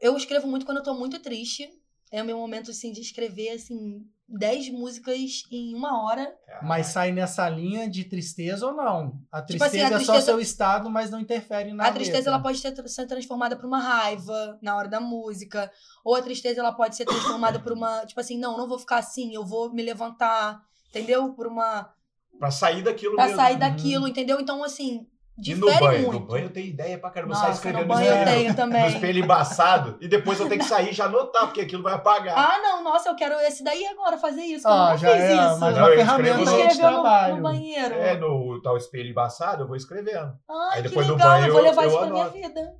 Eu 0.00 0.16
escrevo 0.16 0.46
muito 0.46 0.66
quando 0.66 0.78
eu 0.78 0.82
tô 0.82 0.94
muito 0.94 1.18
triste. 1.20 1.68
É 2.12 2.22
o 2.22 2.26
meu 2.26 2.36
momento, 2.36 2.70
assim, 2.70 2.92
de 2.92 3.00
escrever, 3.00 3.50
assim, 3.52 4.02
10 4.28 4.68
músicas 4.70 5.16
em 5.50 5.74
uma 5.74 6.04
hora. 6.04 6.30
Mas 6.62 6.88
sai 6.88 7.10
nessa 7.10 7.48
linha 7.48 7.88
de 7.88 8.04
tristeza 8.04 8.66
ou 8.66 8.74
não? 8.74 9.18
A 9.32 9.40
Tipo 9.40 9.64
assim, 9.64 9.78
tristeza 9.78 9.84
a 9.84 9.86
é 9.86 10.04
só 10.04 10.12
tristeza- 10.12 10.24
seu 10.26 10.38
estado, 10.40 10.90
mas 10.90 11.10
não 11.10 11.18
interfere 11.18 11.72
na 11.72 11.86
a 11.86 11.92
tristeza, 11.92 12.18
letra. 12.18 12.32
ela 12.34 12.42
pode 12.42 12.60
ter, 12.60 12.88
ser 12.88 13.06
transformada 13.06 13.56
por 13.56 13.64
uma 13.64 13.80
raiva 13.80 14.58
na 14.60 14.76
hora 14.76 14.88
da 14.88 15.00
música. 15.00 15.72
Ou 16.04 16.14
a 16.14 16.20
tristeza, 16.22 16.60
ela 16.60 16.72
pode 16.72 16.94
ser 16.96 17.06
transformada 17.06 17.58
por 17.58 17.72
uma... 17.72 18.04
Tipo 18.04 18.20
assim, 18.20 18.38
não, 18.38 18.58
não 18.58 18.68
vou 18.68 18.78
ficar 18.78 18.98
assim, 18.98 19.34
eu 19.34 19.44
vou 19.46 19.72
me 19.72 19.82
levantar, 19.82 20.60
entendeu? 20.90 21.32
Por 21.32 21.46
uma... 21.46 21.94
Pra 22.38 22.50
sair 22.50 22.82
daquilo 22.82 23.14
Pra 23.14 23.24
mesmo. 23.24 23.36
sair 23.36 23.54
Uhum. 23.54 23.58
daquilo, 23.60 24.08
entendeu? 24.08 24.38
Então, 24.40 24.62
assim, 24.62 25.06
E 25.44 25.54
no 25.54 25.66
banho? 25.66 26.02
muito. 26.02 26.12
No 26.12 26.20
banho 26.20 26.44
eu 26.46 26.50
tenho 26.50 26.66
ideia 26.66 26.98
pra 26.98 27.10
caramba. 27.10 27.32
Eu 27.32 27.38
Nossa, 27.38 27.42
saio 27.46 27.54
escrevendo 27.54 27.80
no 27.82 27.88
no 27.88 27.94
banho 27.94 28.06
eu 28.06 28.12
espelho, 28.18 28.36
tenho 28.36 28.48
no 28.50 28.56
também. 28.56 28.86
espelho 28.86 29.24
embaçado. 29.24 29.98
E 30.00 30.08
depois 30.08 30.38
eu 30.38 30.48
tenho 30.48 30.60
que 30.60 30.66
sair 30.66 30.90
e 30.90 30.92
já 30.92 31.06
anotar, 31.06 31.46
porque 31.46 31.60
aquilo 31.62 31.82
vai 31.82 31.94
apagar. 31.94 32.36
Ah, 32.38 32.58
não, 32.62 32.84
nossa, 32.84 33.08
eu 33.08 33.16
quero 33.16 33.34
esse 33.40 33.64
daí 33.64 33.86
agora, 33.86 34.18
fazer 34.18 34.42
isso, 34.42 34.62
que 34.66 34.68
eu 34.68 34.72
Ah, 34.72 34.84
nunca 34.92 34.98
já 34.98 35.10
fiz 35.12 35.20
é 35.22 35.32
isso. 35.32 35.58
mais 35.60 35.76
Não, 35.76 35.82
uma 35.82 35.88
eu 35.90 35.96
ferramenta 35.96 36.40
Escreveu 36.42 36.90
no, 36.90 37.36
no 37.36 37.42
banheiro. 37.42 37.94
É, 37.94 38.16
no 38.18 38.62
tal 38.62 38.76
espelho 38.76 39.08
embaçado, 39.10 39.62
eu 39.62 39.66
vou 39.66 39.76
escrevendo. 39.76 40.32
Ai, 40.50 40.78
Aí 40.78 40.82
que 40.82 40.88
do 40.90 40.98
legal, 41.00 41.16
banho 41.16 41.46
eu 41.46 41.52
vou 41.52 41.60
eu- 41.60 41.64
levar 41.66 41.82
eu 41.84 41.88
isso 41.88 41.98
pra 41.98 42.06
minha 42.08 42.28
vida. 42.28 42.74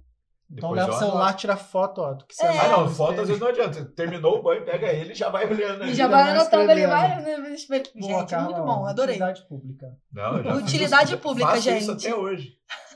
Então 0.54 0.70
Depois 0.72 0.80
leva 0.86 0.92
o 0.92 0.98
celular, 0.98 1.22
anoto. 1.28 1.38
tira 1.38 1.56
foto, 1.56 2.00
ó, 2.02 2.12
do 2.12 2.26
que 2.26 2.34
você 2.34 2.44
É. 2.44 2.58
Ah, 2.60 2.68
não, 2.68 2.88
foto 2.88 3.20
às 3.22 3.26
vezes 3.28 3.40
não 3.40 3.48
adianta. 3.48 3.84
Terminou 3.96 4.38
o 4.38 4.42
banho, 4.42 4.64
pega 4.66 4.86
ele 4.92 5.12
e 5.12 5.14
já 5.14 5.30
vai 5.30 5.46
olhando. 5.50 5.80
E 5.80 5.84
ali. 5.84 5.94
já 5.94 6.04
Já 6.04 6.08
vai 6.08 6.30
anotando 6.30 6.70
ali, 6.70 6.86
vai. 6.86 7.22
né, 7.22 7.54
espelho. 7.54 7.84
Gente, 7.94 8.30
Carla, 8.30 8.44
muito 8.54 8.62
bom, 8.66 8.84
adorei. 8.86 9.14
Utilidade 9.14 9.48
pública. 9.48 9.86
Não, 10.12 10.36
eu 10.36 10.44
já 10.44 10.52
fiz 10.54 10.62
Utilidade 10.62 11.10
isso- 11.14 11.22
pública, 11.22 11.50
faço 11.50 11.62
gente. 11.62 11.80
isso 11.82 11.92
até 11.92 12.14
hoje. 12.14 12.52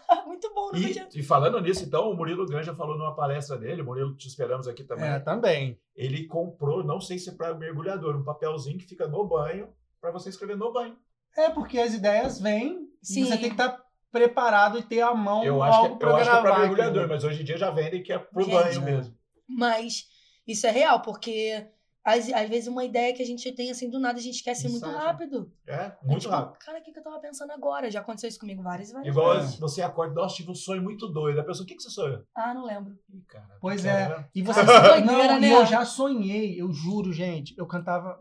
muito 0.27 0.53
bom, 0.55 0.67
não 0.67 0.71
podia. 0.73 1.09
E, 1.15 1.19
e 1.19 1.23
falando 1.23 1.59
nisso, 1.61 1.83
então, 1.83 2.11
o 2.11 2.15
Murilo 2.15 2.45
Ganja 2.47 2.75
falou 2.75 2.97
numa 2.99 3.17
palestra 3.17 3.57
dele, 3.57 3.83
Murilo, 3.83 4.15
te 4.17 4.29
esperamos 4.29 4.69
aqui 4.69 4.85
também. 4.85 5.09
É, 5.09 5.19
também. 5.19 5.79
Ele 5.97 6.27
comprou, 6.27 6.85
não 6.85 7.01
sei 7.01 7.19
se 7.19 7.31
é 7.31 7.33
para 7.33 7.55
mergulhador, 7.55 8.15
um 8.17 8.23
papelzinho 8.23 8.79
que 8.79 8.85
fica 8.87 9.09
no 9.09 9.27
banho, 9.27 9.69
para 9.99 10.11
você 10.13 10.29
escrever 10.29 10.57
no 10.59 10.71
banho. 10.73 10.95
É, 11.37 11.49
porque 11.51 11.79
as 11.79 11.95
ideias 11.95 12.39
vêm 12.39 12.87
Sim. 13.03 13.23
e 13.23 13.25
você 13.25 13.31
tem 13.39 13.49
que 13.49 13.55
estar 13.55 13.79
preparado 14.11 14.79
e 14.79 14.83
ter 14.83 15.01
à 15.01 15.15
mão 15.15 15.45
Eu 15.45 15.63
acho, 15.63 15.79
algo 15.79 15.99
que, 15.99 16.05
eu 16.05 16.17
acho 16.17 16.25
que 16.25 16.29
é 16.29 16.33
gravar 16.33 16.43
para 16.43 16.51
aquilo. 16.51 16.77
mergulhador, 16.77 17.09
mas 17.09 17.25
hoje 17.25 17.43
em 17.43 17.45
dia 17.45 17.59
já 17.59 17.71
vendem 17.71 18.03
que 18.03 18.13
é 18.13 18.19
pro 18.19 18.43
Gente, 18.43 18.53
banho 18.53 18.83
mesmo. 18.83 19.15
Mas 19.49 20.05
isso 20.47 20.67
é 20.67 20.71
real, 20.71 21.03
porque 21.03 21.67
às, 22.07 22.33
às 22.33 22.49
vezes 22.49 22.69
uma 22.69 22.85
ideia 22.85 23.13
que 23.13 23.23
a 23.23 23.27
gente 23.27 23.51
tem 23.53 23.71
assim 23.71 23.91
do 23.91 23.99
nada, 23.99 24.19
a 24.19 24.23
gente 24.23 24.37
esquece 24.37 24.69
muito 24.69 24.87
rápido. 24.87 25.51
É, 25.67 25.75
É 25.75 25.97
muito 26.05 26.21
tipo, 26.23 26.33
rápido. 26.33 26.59
Cara, 26.65 26.79
o 26.79 26.83
que, 26.83 26.93
que 26.93 26.99
eu 26.99 27.03
tava 27.03 27.19
pensando 27.19 27.51
agora? 27.51 27.91
Já 27.91 28.01
aconteceu 28.01 28.29
isso 28.29 28.39
comigo 28.39 28.63
várias 28.63 28.91
e 28.91 28.93
várias 28.93 29.15
Igual 29.15 29.35
vezes. 29.41 29.59
você 29.59 29.83
acorda, 29.83 30.15
nossa, 30.15 30.37
tive 30.37 30.51
um 30.51 30.55
sonho 30.55 30.83
muito 30.83 31.09
doido. 31.09 31.41
A 31.41 31.45
pessoa, 31.45 31.65
o 31.65 31.67
que, 31.67 31.75
que 31.75 31.83
você 31.83 31.91
sonhou? 31.91 32.23
Ah, 32.35 32.55
não 32.55 32.65
lembro. 32.65 32.97
Ih, 33.13 33.23
cara, 33.27 33.57
Pois 33.61 33.85
é. 33.85 33.89
era, 33.89 34.19
né? 34.21 34.29
E 34.35 34.41
você 34.43 34.61
Ah, 34.61 34.65
que 34.65 35.03
doideira, 35.03 35.33
não, 35.35 35.41
né? 35.41 35.53
eu 35.53 35.67
já 35.67 35.85
sonhei, 35.85 36.61
eu 36.61 36.73
juro, 36.73 37.13
gente. 37.13 37.55
Eu 37.59 37.67
cantava 37.67 38.19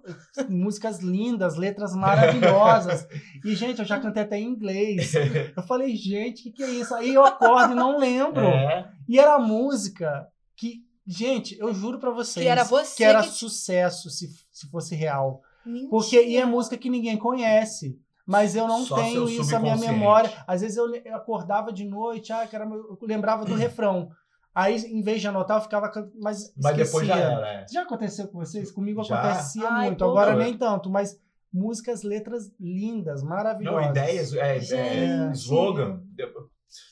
músicas 0.50 1.00
lindas, 1.00 1.56
letras 1.56 1.96
maravilhosas. 1.96 3.08
E, 3.44 3.56
gente, 3.56 3.80
eu 3.80 3.86
já 3.86 4.00
cantei 4.00 4.24
até 4.24 4.38
em 4.39 4.48
inglês. 4.50 5.13
Eu 5.56 5.63
falei, 5.63 5.96
gente, 5.96 6.39
o 6.42 6.44
que, 6.44 6.51
que 6.51 6.63
é 6.63 6.70
isso? 6.70 6.94
Aí 6.96 7.13
eu 7.13 7.24
acordo 7.24 7.74
e 7.74 7.75
não 7.75 7.98
lembro. 7.98 8.46
É, 8.46 8.89
E 9.08 9.20
era 9.20 9.38
música 9.39 10.27
que, 10.56 10.85
gente, 11.05 11.57
eu 11.59 11.74
juro 11.74 12.00
pra 12.00 12.12
vocês. 12.12 12.43
Que 12.43 12.50
era 12.50 12.63
você 12.63 12.95
que 12.97 13.03
era 13.03 13.21
que- 13.24 13.29
sucesso 13.29 14.09
se, 14.09 14.29
se 14.51 14.69
fosse 14.69 14.95
real. 14.95 15.41
Mentira. 15.65 15.89
Porque 15.89 16.21
e 16.21 16.38
é 16.38 16.45
música 16.45 16.77
que 16.77 16.89
ninguém 16.89 17.17
conhece. 17.17 18.00
Mas 18.27 18.55
eu 18.55 18.67
não 18.67 18.83
Só 18.83 18.95
tenho 18.95 19.29
isso 19.29 19.51
na 19.51 19.59
minha 19.59 19.77
memória. 19.77 20.31
Às 20.47 20.62
vezes 20.62 20.77
eu, 20.77 20.85
acordava 21.13 21.71
de 21.71 21.85
noite, 21.85 22.33
ah, 22.33 22.47
caramba, 22.47 22.75
eu 22.75 22.97
lembrava 23.03 23.45
do 23.45 23.53
refrão. 23.55 24.09
Aí, 24.53 24.77
em 24.77 25.01
vez 25.01 25.19
de 25.21 25.27
anotar, 25.27 25.57
eu 25.57 25.62
ficava 25.62 25.89
cantando, 25.89 26.13
mas 26.21 26.53
mas 26.55 26.75
depois 26.77 27.05
já 27.05 27.17
era. 27.17 27.47
É. 27.47 27.65
Já 27.71 27.81
aconteceu 27.81 28.27
com 28.29 28.39
vocês? 28.39 28.71
Comigo 28.71 29.03
Já. 29.03 29.19
acontecia 29.19 29.67
Ai, 29.69 29.88
muito. 29.89 30.03
Agora 30.05 30.35
nem 30.35 30.57
tanto, 30.57 30.89
mas 30.89 31.19
músicas, 31.53 32.03
letras 32.03 32.51
lindas, 32.59 33.21
maravilhosas. 33.21 33.81
Não, 33.81 33.89
ideias, 33.91 34.33
é, 34.33 34.57
é, 34.57 35.31
slogan, 35.33 36.01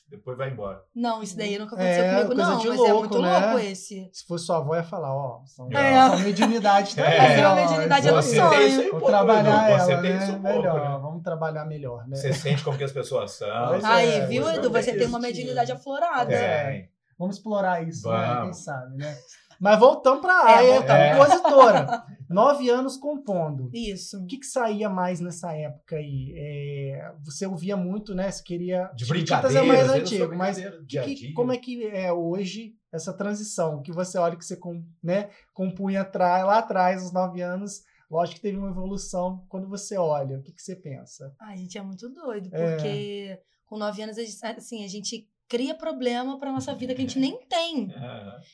depois, 0.10 0.38
vai 0.38 0.50
embora. 0.52 0.82
Não, 0.96 1.22
isso 1.24 1.36
daí 1.36 1.58
nunca 1.58 1.76
aconteceu 1.76 2.04
É, 2.04 2.14
comigo, 2.24 2.34
não. 2.36 2.56
mas 2.56 2.66
é 2.66 2.94
muito 2.94 3.22
né? 3.22 3.40
louco 3.40 3.60
esse. 3.60 4.10
Se 4.14 4.26
fosse 4.28 4.46
sua 4.46 4.58
avó, 4.58 4.76
ia 4.76 4.84
falar, 4.84 5.14
ó, 5.14 5.42
são, 5.46 5.68
É. 5.72 6.10
são 6.10 6.20
mediunidade 6.20 6.96
também. 6.96 7.14
É, 7.14 7.46
ó, 7.48 7.52
a 7.52 7.56
mediunidade 7.56 8.08
é 8.08 8.12
um 8.14 8.22
Vou 8.22 8.90
pouco, 8.92 9.06
trabalhar 9.08 9.70
Edu, 9.72 9.80
você 9.84 9.92
ela, 9.92 10.02
tem 10.02 10.14
né? 10.14 10.18
isso 10.24 10.32
um 10.34 10.42
pouco, 10.42 10.58
melhor, 10.58 10.90
né? 10.92 10.98
vamos 11.02 11.24
trabalhar 11.24 11.66
melhor, 11.66 12.08
né? 12.08 12.16
Você 12.16 12.34
sente 12.34 12.64
como 12.64 12.78
que 12.78 12.84
as 12.84 12.92
pessoas 12.92 13.32
são. 13.32 13.48
É, 13.76 13.80
Aí, 13.84 14.26
viu, 14.28 14.48
Edu? 14.50 14.76
é. 14.78 14.82
Você 14.82 14.94
tem 14.96 15.08
uma 15.08 15.20
mediunidade 15.20 15.72
aflorada. 15.72 16.34
É. 16.34 16.38
É. 16.78 16.88
Vamos 17.18 17.38
explorar 17.38 17.82
isso, 17.88 18.10
né? 18.10 18.26
Quem 18.26 18.36
Vamos. 18.36 18.64
sabe, 18.64 18.98
né? 18.98 19.18
Mas 19.60 19.80
voltamos 19.80 20.20
pra 20.20 20.34
É, 20.34 20.56
Aya, 20.56 20.74
voltamos. 20.80 21.18
compositora. 21.18 22.04
Nove 22.34 22.70
anos 22.70 22.98
compondo. 22.98 23.70
Isso. 23.74 24.22
O 24.22 24.26
que, 24.28 24.38
que 24.38 24.46
saía 24.46 24.90
mais 24.90 25.20
nessa 25.20 25.54
época 25.54 25.96
aí? 25.98 26.34
É, 26.36 27.12
você 27.24 27.46
ouvia 27.46 27.78
muito, 27.78 28.14
né? 28.16 28.30
Você 28.32 28.44
queria. 28.44 28.92
De 28.96 29.06
Chiquititas 29.06 29.42
brincadeira. 29.54 29.66
é 29.66 29.68
mais 29.88 29.90
antigo, 30.02 30.36
mas 30.36 30.58
que- 30.58 30.84
dia 30.86 31.02
a 31.02 31.06
que- 31.06 31.16
dia. 31.16 31.34
como 31.34 31.52
é 31.52 31.58
que 31.58 31.86
é 31.88 32.12
hoje 32.12 32.74
essa 32.92 33.14
transição? 33.14 33.82
Que 33.82 33.92
você 33.92 34.18
olha 34.18 34.36
que 34.36 34.46
você 34.46 34.56
com, 34.58 34.84
né, 35.02 35.30
compunha 35.54 36.02
atrás, 36.02 36.46
lá 36.46 36.60
atrás, 36.60 37.04
os 37.04 37.12
nove 37.14 37.42
anos. 37.42 37.82
Lógico 38.12 38.36
que 38.36 38.42
teve 38.42 38.58
uma 38.58 38.70
evolução. 38.70 39.44
Quando 39.50 39.68
você 39.68 39.98
olha, 39.98 40.38
o 40.38 40.42
que, 40.44 40.52
que 40.52 40.62
você 40.62 40.76
pensa? 40.76 41.34
Ai, 41.40 41.58
gente, 41.58 41.78
é 41.78 41.82
muito 41.82 42.08
doido, 42.10 42.50
É. 42.54 42.76
porque 42.76 43.40
com 43.66 43.78
nove 43.78 44.04
anos, 44.04 44.18
a 44.20 44.24
gente, 44.24 44.46
assim, 44.46 44.84
a 44.86 44.88
gente 44.88 45.28
cria 45.48 45.76
problema 45.76 46.38
pra 46.40 46.52
nossa 46.52 46.74
vida 46.76 46.94
que 46.96 47.02
a 47.02 47.06
gente 47.06 47.20
nem 47.20 47.40
tem. 47.48 47.94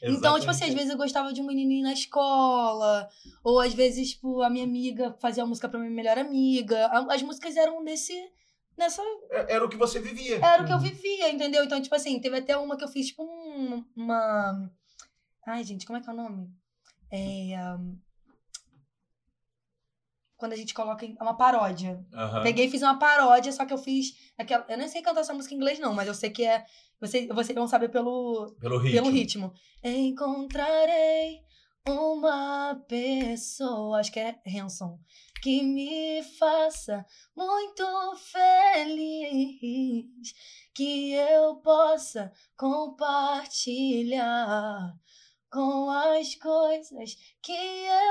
É, 0.03 0.12
Então, 0.12 0.38
tipo 0.39 0.51
assim, 0.51 0.65
às 0.65 0.74
vezes 0.74 0.89
eu 0.91 0.98
gostava 0.98 1.34
de 1.34 1.41
um 1.41 1.46
menininho 1.48 1.84
na 1.84 1.93
escola, 1.93 3.10
ou 3.43 3.60
às 3.60 3.74
vezes, 3.74 4.12
tipo, 4.12 4.41
a 4.41 4.49
minha 4.49 4.63
amiga 4.63 5.15
fazia 5.19 5.43
uma 5.43 5.49
música 5.49 5.67
pra 5.67 5.80
minha 5.80 5.89
melhor 5.91 6.17
amiga. 6.17 6.88
As 7.10 7.21
músicas 7.23 7.58
eram 7.58 7.84
desse, 7.84 8.13
nessa... 8.78 9.02
É- 9.32 9.56
Era 9.56 9.65
o 9.65 9.69
que 9.69 9.75
você 9.78 9.99
vivia. 9.99 10.36
Era 10.45 10.62
o 10.63 10.65
que 10.65 10.71
eu 10.73 10.80
vivia, 10.80 11.32
entendeu? 11.32 11.63
Então, 11.63 11.82
tipo 11.82 11.95
assim, 11.95 12.19
teve 12.21 12.38
até 12.38 12.56
uma 12.56 12.78
que 12.78 12.84
eu 12.84 12.88
fiz, 12.88 13.08
tipo, 13.08 13.23
um- 13.23 13.84
uma... 13.95 14.71
Ai, 15.47 15.63
gente, 15.63 15.86
como 15.88 15.97
é 15.97 16.02
que 16.02 16.10
é 16.10 16.13
o 16.13 16.15
nome? 16.15 16.49
É... 17.12 17.56
um, 17.75 17.97
Quando 20.39 20.54
a 20.54 20.56
gente 20.56 20.73
coloca 20.73 21.06
em- 21.06 21.15
é 21.19 21.23
uma 21.23 21.36
paródia. 21.38 21.99
Aham. 22.13 22.41
Peguei 22.43 22.65
e 22.65 22.69
fiz 22.71 22.82
uma 22.82 22.97
paródia, 22.97 23.52
só 23.52 23.65
que 23.65 23.73
eu 23.73 23.78
fiz 23.78 24.13
aquela. 24.38 24.65
Eu 24.69 24.78
nem 24.78 24.88
sei 24.88 25.02
cantar 25.02 25.19
essa 25.21 25.34
música 25.34 25.54
em 25.54 25.58
inglês, 25.58 25.80
não, 25.80 25.93
mas 25.93 26.08
eu 26.08 26.13
sei 26.15 26.30
que 26.30 26.45
é. 26.45 26.63
Vocês, 27.02 27.28
vocês 27.28 27.56
vão 27.58 27.67
saber 27.67 27.89
pelo, 27.89 28.56
Pelo 28.60 28.78
ritmo. 28.80 29.02
pelo 29.02 29.13
ritmo. 29.13 29.54
Encontrarei 29.84 31.39
uma 31.88 32.75
pessoa, 32.88 33.99
acho 33.99 34.12
que 34.12 34.19
é 34.19 34.36
Hanson, 34.47 34.99
que 35.41 35.62
me 35.63 36.21
faça 36.38 37.06
muito 37.36 37.84
feliz, 38.32 40.34
que 40.73 41.13
eu 41.13 41.56
possa 41.58 42.32
compartilhar 42.58 44.93
com 45.51 45.89
as 45.89 46.35
coisas 46.35 47.15
que 47.41 47.51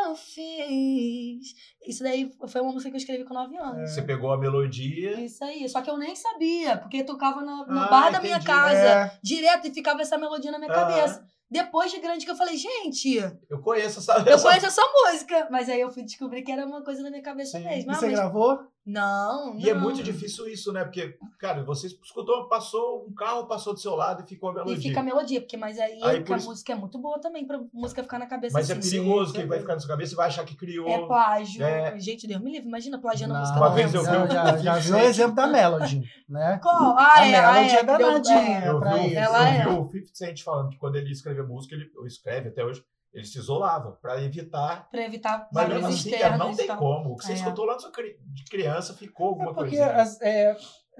eu 0.07 0.14
fiz. 0.14 1.55
Isso 1.87 2.03
daí 2.03 2.31
foi 2.48 2.61
uma 2.61 2.72
música 2.72 2.90
que 2.90 2.96
eu 2.96 3.01
escrevi 3.01 3.24
com 3.24 3.35
9 3.35 3.57
anos. 3.57 3.90
Você 3.94 4.03
pegou 4.03 4.33
a 4.33 4.38
melodia. 4.38 5.20
Isso 5.20 5.42
aí, 5.44 5.68
só 5.68 5.81
que 5.81 5.90
eu 5.90 5.96
nem 5.96 6.14
sabia, 6.16 6.77
porque 6.77 7.05
tocava 7.05 7.40
no, 7.40 7.66
no 7.66 7.79
Ah, 7.81 7.88
bar 7.88 8.11
da 8.11 8.20
minha 8.20 8.42
casa, 8.42 8.79
É, 8.79 9.18
direto, 9.22 9.66
e 9.68 9.72
ficava 9.74 10.03
essa 10.03 10.18
melodia 10.18 10.51
na 10.51 10.59
minha 10.59 10.70
cabeça. 10.70 11.24
Depois 11.51 11.90
de 11.90 11.98
grande 11.98 12.27
que 12.27 12.31
eu 12.31 12.37
falei, 12.37 12.57
gente, 12.59 13.16
Eu 13.48 13.61
conheço 13.62 14.01
essa. 14.01 14.12
eu 14.29 14.38
conheço 14.38 14.66
essa 14.66 14.83
música. 15.07 15.48
Mas 15.51 15.68
aí 15.70 15.81
eu 15.81 15.90
fui 15.90 16.03
descobrir 16.03 16.42
que 16.42 16.53
era 16.53 16.66
uma 16.66 16.83
coisa 16.85 17.03
na 17.03 17.09
minha 17.09 17.22
cabeça 17.22 17.57
Sim. 17.59 17.64
mesmo. 17.64 17.90
e 17.90 17.94
Ah, 17.94 17.98
você 17.98 18.07
mas- 18.07 18.14
gravou? 18.18 18.59
Não, 18.88 19.53
não. 19.55 19.61
E 19.61 19.68
é 19.68 19.74
muito 19.74 20.03
difícil 20.03 20.48
isso, 20.48 20.72
né? 20.72 20.83
Porque, 20.83 21.18
cara, 21.38 21.62
você 21.62 21.88
escutou, 21.88 22.48
passou 22.48 23.07
um 23.07 23.12
carro, 23.14 23.46
passou 23.46 23.74
do 23.74 23.79
seu 23.81 23.94
lado 23.94 24.24
e 24.24 24.27
ficou 24.27 24.48
a 24.48 24.53
E 24.53 24.55
melodia. 24.57 24.81
fica 24.83 25.01
a 25.01 25.03
melodia, 25.03 25.40
porque 25.42 25.57
mas 25.59 25.79
aí, 25.79 26.01
Aí, 26.03 26.24
a 26.27 26.37
isso- 26.37 26.48
música 26.48 26.72
é 26.72 26.74
muito 26.74 26.98
boa 26.98 27.20
também, 27.20 27.46
pra 27.46 27.61
música 27.72 28.03
ficar 28.03 28.18
na 28.18 28.27
cabeça 28.27 28.55
Mas 28.57 28.70
é 28.70 28.72
assim. 28.72 28.90
perigoso, 28.90 29.33
Sim, 29.33 29.40
que 29.40 29.46
vai 29.46 29.61
ficar 29.61 29.74
na 29.74 29.81
sua 29.81 29.90
cabeça 29.90 30.14
e 30.14 30.16
vai 30.16 30.29
achar 30.29 30.44
que 30.46 30.57
criou. 30.57 30.88
É 30.88 31.07
plágio. 31.07 31.62
É. 31.62 31.98
Gente, 32.01 32.27
Deus 32.27 32.40
me 32.40 32.51
livre, 32.51 32.66
imagina 32.66 32.98
plagiando 32.98 33.35
a 33.35 33.37
Não, 33.37 33.42
música 33.42 33.59
Uma 33.61 33.70
vez 33.74 33.92
eu 33.92 34.03
vi 34.03 34.09
um- 34.09 34.31
já, 34.31 34.57
já 34.57 34.79
viu 34.79 34.94
o 34.96 34.98
exemplo 35.01 35.35
da 35.35 35.46
Melody, 35.46 36.03
né? 36.29 36.59
Qual? 36.62 36.96
Ah, 36.96 37.18
A 37.18 37.27
é, 37.29 37.35
ah, 37.37 37.53
Melody 37.53 37.74
é, 37.74 37.79
é 37.81 37.85
deu- 37.85 37.98
danadinha. 37.98 38.59
é. 38.64 38.68
Eu 38.68 38.81
vi, 38.81 39.14
eu 39.14 39.37
é. 39.37 39.62
vi 39.64 39.68
o 39.68 39.88
50 39.90 40.11
Cent 40.14 40.42
falando 40.42 40.70
que 40.70 40.79
quando 40.79 40.96
ele 40.96 41.11
escrevia 41.12 41.42
música, 41.44 41.74
ele 41.74 41.90
escreve 42.07 42.48
até 42.48 42.64
hoje, 42.64 42.83
ele 43.12 43.25
se 43.25 43.38
isolava 43.38 43.92
pra 43.92 44.23
evitar. 44.23 44.88
Pra 44.90 45.05
evitar 45.05 45.49
Mas 45.53 45.68
mesmo 45.68 45.87
assim, 45.87 46.11
cara, 46.11 46.16
externos 46.23 46.38
não 46.49 46.57
tem 46.57 46.66
tal. 46.66 46.79
como. 46.79 47.12
O 47.12 47.16
que 47.16 47.25
você 47.25 47.33
É. 47.33 47.35
escutou 47.37 47.64
lá 47.64 47.77
de 47.77 48.44
criança 48.44 48.94
ficou 48.94 49.29
alguma 49.29 49.51
É 49.51 49.55
porque 49.55 49.77
coisinha. 49.77 49.92
as- 49.97 50.21
é, 50.21 50.57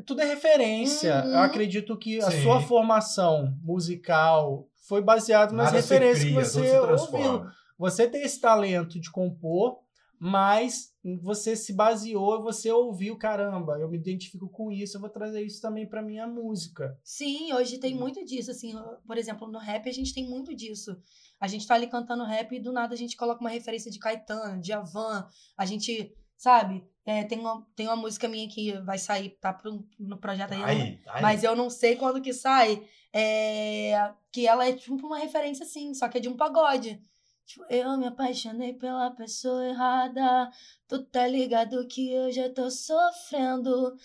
tudo 0.07 0.23
é 0.23 0.25
referência. 0.25 1.23
Uhum. 1.25 1.31
Eu 1.33 1.39
acredito 1.41 1.97
que 1.99 2.19
a 2.21 2.31
Sim. 2.31 2.43
sua 2.43 2.61
formação 2.61 3.55
musical 3.63 4.67
foi 4.87 5.03
baseada 5.03 5.53
nas 5.53 5.67
Nada 5.67 5.77
referências 5.77 6.25
cria, 6.25 6.35
que 6.39 6.45
você 6.45 6.79
ouviu. 6.81 7.47
Você 7.79 8.09
tem 8.09 8.23
esse 8.23 8.41
talento 8.41 8.99
de 8.99 9.11
compor, 9.11 9.79
mas 10.19 10.93
você 11.23 11.55
se 11.55 11.73
baseou, 11.73 12.43
você 12.43 12.71
ouviu, 12.73 13.17
caramba, 13.17 13.79
eu 13.79 13.89
me 13.89 13.97
identifico 13.97 14.49
com 14.49 14.71
isso, 14.73 14.97
eu 14.97 15.01
vou 15.01 15.09
trazer 15.11 15.43
isso 15.43 15.61
também 15.63 15.87
pra 15.87 16.03
minha 16.03 16.27
música. 16.27 16.99
Sim, 17.05 17.53
hoje 17.53 17.79
tem 17.79 17.95
muito 17.95 18.25
disso, 18.25 18.51
assim, 18.51 18.75
por 19.07 19.17
exemplo, 19.17 19.47
no 19.47 19.59
rap 19.59 19.89
a 19.89 19.93
gente 19.93 20.13
tem 20.13 20.29
muito 20.29 20.55
disso. 20.57 20.97
A 21.41 21.47
gente 21.47 21.67
tá 21.67 21.75
ali 21.75 21.87
cantando 21.87 22.25
rap 22.25 22.53
e 22.55 22.61
do 22.61 22.73
nada 22.73 22.95
a 22.95 22.97
gente 22.97 23.17
coloca 23.17 23.41
uma 23.41 23.51
referência 23.51 23.91
de 23.91 23.99
Caetano, 23.99 24.61
de 24.61 24.73
Avan, 24.73 25.29
a 25.57 25.65
gente, 25.65 26.15
sabe, 26.37 26.85
é, 27.05 27.25
tem, 27.25 27.39
uma, 27.39 27.67
tem 27.75 27.87
uma 27.87 27.97
música 27.97 28.29
minha 28.29 28.49
que 28.49 28.73
vai 28.81 28.99
sair, 28.99 29.31
tá 29.41 29.53
pro, 29.53 29.87
no 29.99 30.19
projeto 30.19 30.53
aí, 30.53 30.63
Aí, 30.63 31.01
aí. 31.07 31.23
mas 31.23 31.45
eu 31.45 31.55
não 31.55 31.71
sei 31.71 31.97
quando 31.97 32.21
que 32.21 32.33
sai, 32.33 32.85
é, 33.13 34.13
que 34.33 34.47
ela 34.47 34.67
é 34.69 34.73
tipo 34.73 34.95
uma 35.07 35.19
referência 35.19 35.65
assim, 35.65 35.95
só 35.95 36.09
que 36.09 36.19
é 36.19 36.21
de 36.21 36.29
um 36.29 36.37
pagode. 36.37 37.01
Tipo, 37.49 37.65
eu 37.71 37.97
me 37.97 38.07
apaixonei 38.07 38.75
pela 38.75 39.11
pessoa 39.13 39.67
errada, 39.67 40.51
tu 40.87 41.03
tá 41.07 41.27
ligado 41.27 41.89
que 41.89 42.13
eu 42.13 42.31
já 42.31 42.51
tô 42.51 42.71
sofrendo. 42.71 43.97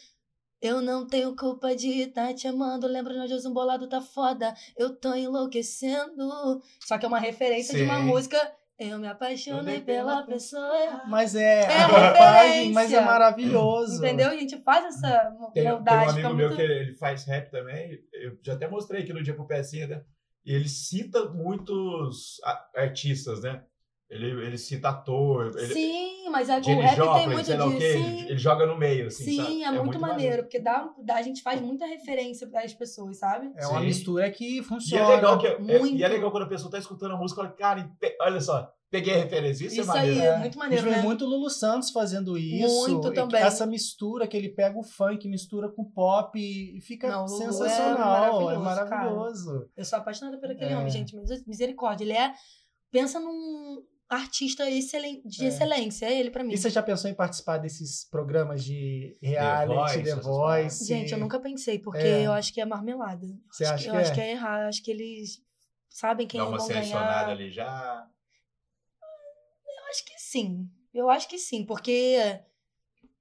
Eu 0.63 0.82
não 0.82 1.06
tenho 1.06 1.36
culpa 1.36 1.76
de 1.76 1.89
estar 2.04 2.34
te 2.34 2.47
amando. 2.47 2.88
Lembra 2.88 3.13
nós 3.13 3.30
dois 3.30 3.45
um 3.45 3.54
bolado 3.54 3.88
tá 3.89 3.99
foda. 3.99 4.54
Eu 4.78 4.95
tô 4.95 5.13
enlouquecendo. 5.13 6.62
Só 6.80 6.97
que 6.97 7.04
é 7.06 7.08
uma 7.08 7.19
referência 7.19 7.78
de 7.78 7.84
uma 7.84 7.97
Sim. 7.97 8.04
música. 8.06 8.38
Eu 8.80 8.97
me 8.97 9.08
apaixonei 9.08 9.82
pela 9.82 10.23
pessoa 10.23 10.76
errada. 10.82 11.04
Mas 11.08 11.36
é, 11.36 11.63
É 11.63 11.82
a 11.84 12.69
mas 12.73 12.91
é 12.93 13.02
maravilhoso. 13.02 13.97
Entendeu? 13.97 14.30
A 14.30 14.36
gente 14.36 14.58
faz 14.63 14.86
essa 14.86 15.36
Tem, 15.54 15.63
tem 15.63 15.67
um 15.67 15.76
maldade. 15.76 16.10
amigo 16.12 16.34
meu 16.34 16.47
muito- 16.47 16.56
que 16.56 16.62
ele, 16.62 16.95
faz 16.95 17.26
rap 17.26 17.52
também. 17.52 17.99
Eu 18.13 18.38
já 18.41 18.54
até 18.54 18.67
mostrei 18.67 19.04
aqui 19.04 19.13
no 19.13 19.21
dia 19.21 19.36
pro 19.36 19.45
Pecinha, 19.45 19.88
né? 19.88 20.02
e 20.45 20.54
ele 20.54 20.67
cita 20.67 21.30
muitos 21.30 22.36
artistas, 22.76 23.41
né? 23.43 23.63
Ele, 24.10 24.28
ele 24.46 24.58
cita 24.60 24.89
ator, 24.89 25.48
ele, 25.58 25.74
Sim, 25.74 26.30
mas 26.30 26.48
a, 26.48 26.58
o 26.58 26.60
rap 26.60 26.66
tem 26.66 26.96
Joplin, 26.96 27.28
muito 27.34 27.46
sei 27.46 27.58
lá 27.58 27.66
o 27.66 27.70
disso. 27.70 27.80
quê, 27.82 27.94
Sim, 27.94 28.18
ele, 28.20 28.30
ele 28.30 28.38
joga 28.38 28.66
no 28.68 28.78
meio, 28.78 29.08
assim, 29.08 29.24
sim 29.24 29.38
sabe? 29.38 29.63
é, 29.63 29.72
muito, 29.72 30.00
maneiro, 30.00 30.44
porque 30.44 30.60
dá, 30.60 30.88
dá, 31.04 31.16
a 31.16 31.22
gente 31.24 31.42
faz 31.42 31.60
muita 31.60 31.86
referência 31.88 32.46
para 32.48 32.62
as 32.63 32.74
pessoas, 32.76 33.18
sabe? 33.18 33.52
É 33.58 33.66
uma 33.66 33.80
Sim. 33.80 33.86
mistura 33.88 34.30
que 34.30 34.60
E 34.60 34.63
funciona. 34.63 35.04
é 35.04 35.16
legal 35.16 35.39
que 35.39 35.48
é, 35.48 35.54
é- 35.54 35.80
Muito. 35.80 35.96
e 35.98 36.04
é 36.04 36.08
legal 36.08 36.30
quando 36.30 36.44
a 36.44 36.50
pessoa 36.50 36.70
tá 36.70 36.78
escutando 36.78 37.16
a 37.16 37.18
música, 37.18 37.48
cara, 37.54 37.80
e 37.80 37.88
pe- 38.00 38.16
olha 38.22 38.39
só, 38.39 38.72
peguei 38.92 39.16
a 39.16 39.18
referência, 39.24 39.66
isso, 39.66 39.82
Isso, 39.82 39.89
é 39.89 39.94
maneiro. 39.96 40.22
aí, 40.22 40.28
É. 40.28 40.38
muito 40.38 40.56
A 40.58 40.60
maneiro, 40.60 40.84
gente 40.84 40.94
vê 40.94 40.98
né? 41.00 41.04
muito 41.04 41.26
Lulu 41.26 41.50
Santos 41.50 41.89
fazendo 41.89 42.38
isso. 42.38 42.92
Muito 42.92 43.08
e 43.08 43.13
também. 43.16 43.42
Essa 43.42 43.66
mistura 43.66 44.28
que 44.28 44.38
ele 44.38 44.50
pega 44.50 44.78
o 44.78 44.84
funk, 44.84 45.28
mistura 45.28 45.70
com 45.70 45.82
o 45.82 45.89
pop 45.89 46.38
e 46.38 46.80
fica 46.82 47.08
Não, 47.08 47.26
o 47.26 47.28
Lulu 47.28 47.42
é 47.42 47.46
sensacional. 47.48 48.52
É 48.52 48.58
maravilhoso, 48.60 48.60
maravilhoso. 48.63 49.70
Eu 49.76 49.86
sou 49.86 49.98
apaixonada 49.98 50.38
por 50.38 50.52
aquele 50.52 50.74
É. 50.74 50.78
homem, 50.78 50.92
gente. 50.92 51.16
mis- 51.16 51.44
Misericórdia. 51.48 52.04
Ele 52.04 52.13
é. 52.13 52.32
Pensa 52.92 53.20
num 53.20 53.82
artista 54.15 54.69
excelen- 54.69 55.21
de 55.26 55.45
É. 55.45 55.47
excelência. 55.47 56.06
É 56.06 56.19
ele 56.19 56.30
pra 56.32 56.43
mim. 56.43 56.54
E 56.54 56.58
você 56.58 56.69
já 56.69 56.82
pensou 56.84 57.10
em 57.10 57.13
participar 57.13 57.58
desses 57.58 58.04
programas 58.10 58.63
de 58.63 59.17
reality, 59.21 59.73
Voice, 59.76 60.04
The 60.04 60.15
Voice? 60.21 60.86
Gente, 60.86 61.12
eu 61.13 61.17
nunca 61.19 61.39
pensei, 61.39 61.80
porque 61.80 61.99
É. 61.99 62.26
eu 62.26 62.32
acho 62.34 62.54
que 62.54 62.62
é 62.62 62.65
marmelada. 62.65 63.26
Você 63.52 63.63
Acho 63.65 63.73
acha 63.73 63.84
que, 63.84 63.89
que 63.89 63.95
eu 63.95 63.99
acho 64.02 64.12
é? 64.12 64.13
que 64.15 64.21
é 64.21 64.32
errado. 64.32 64.62
Eu 64.63 64.67
Acho 64.69 64.84
que 64.84 64.91
eles 64.91 65.41
sabem 65.89 66.28
quem 66.28 66.39
Dá 66.39 66.47
uma 66.47 66.58
vão 66.58 66.65
selecionada 66.67 67.26
ganhar. 67.26 67.30
ali 67.32 67.49
já. 67.52 68.08
Eu 69.65 69.89
acho 69.89 70.06
que 70.06 70.19
sim. 70.19 70.67
Eu 70.93 71.10
acho 71.10 71.28
que 71.28 71.38
sim, 71.38 71.65
porque. 71.65 72.39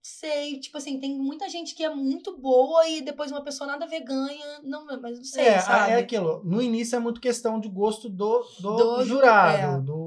Sei, 0.04 0.58
tipo 0.58 0.76
assim, 0.78 0.98
tem 0.98 1.16
muita 1.16 1.48
gente 1.48 1.76
que 1.76 1.84
é 1.84 1.88
muito 1.88 2.36
boa 2.36 2.88
e 2.88 3.02
depois 3.02 3.30
uma 3.30 3.44
pessoa 3.44 3.68
nada 3.70 3.84
a 3.84 3.88
ver 3.88 4.00
ganha. 4.00 4.60
Não, 4.64 4.84
mas 5.00 5.16
não 5.16 5.24
sei, 5.24 5.44
é, 5.44 5.60
sabe? 5.60 5.92
é 5.92 5.96
aquilo. 5.98 6.42
No 6.44 6.60
início 6.60 6.96
é 6.96 6.98
muito 6.98 7.20
questão 7.20 7.60
de 7.60 7.68
gosto 7.68 8.08
do, 8.08 8.40
do, 8.60 8.76
Do 8.76 9.04
ju- 9.04 9.08
jurado, 9.14 9.56
é. 9.80 9.80
do, 9.80 10.01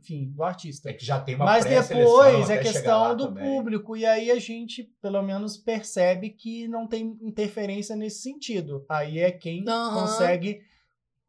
enfim, 0.00 0.30
do 0.34 0.42
artista. 0.42 0.90
É 0.90 0.92
que 0.92 1.04
já 1.04 1.20
tem 1.20 1.34
uma 1.36 1.44
Mas 1.44 1.64
depois 1.64 2.48
é 2.50 2.58
questão 2.58 3.16
do 3.16 3.28
também. 3.28 3.44
público, 3.44 3.96
e 3.96 4.04
aí 4.06 4.30
a 4.30 4.38
gente, 4.38 4.84
pelo 5.00 5.22
menos, 5.22 5.56
percebe 5.56 6.30
que 6.30 6.66
não 6.66 6.86
tem 6.86 7.18
interferência 7.22 7.94
nesse 7.94 8.22
sentido. 8.22 8.84
Aí 8.88 9.18
é 9.18 9.30
quem 9.30 9.64
Aham. 9.68 10.00
consegue 10.02 10.60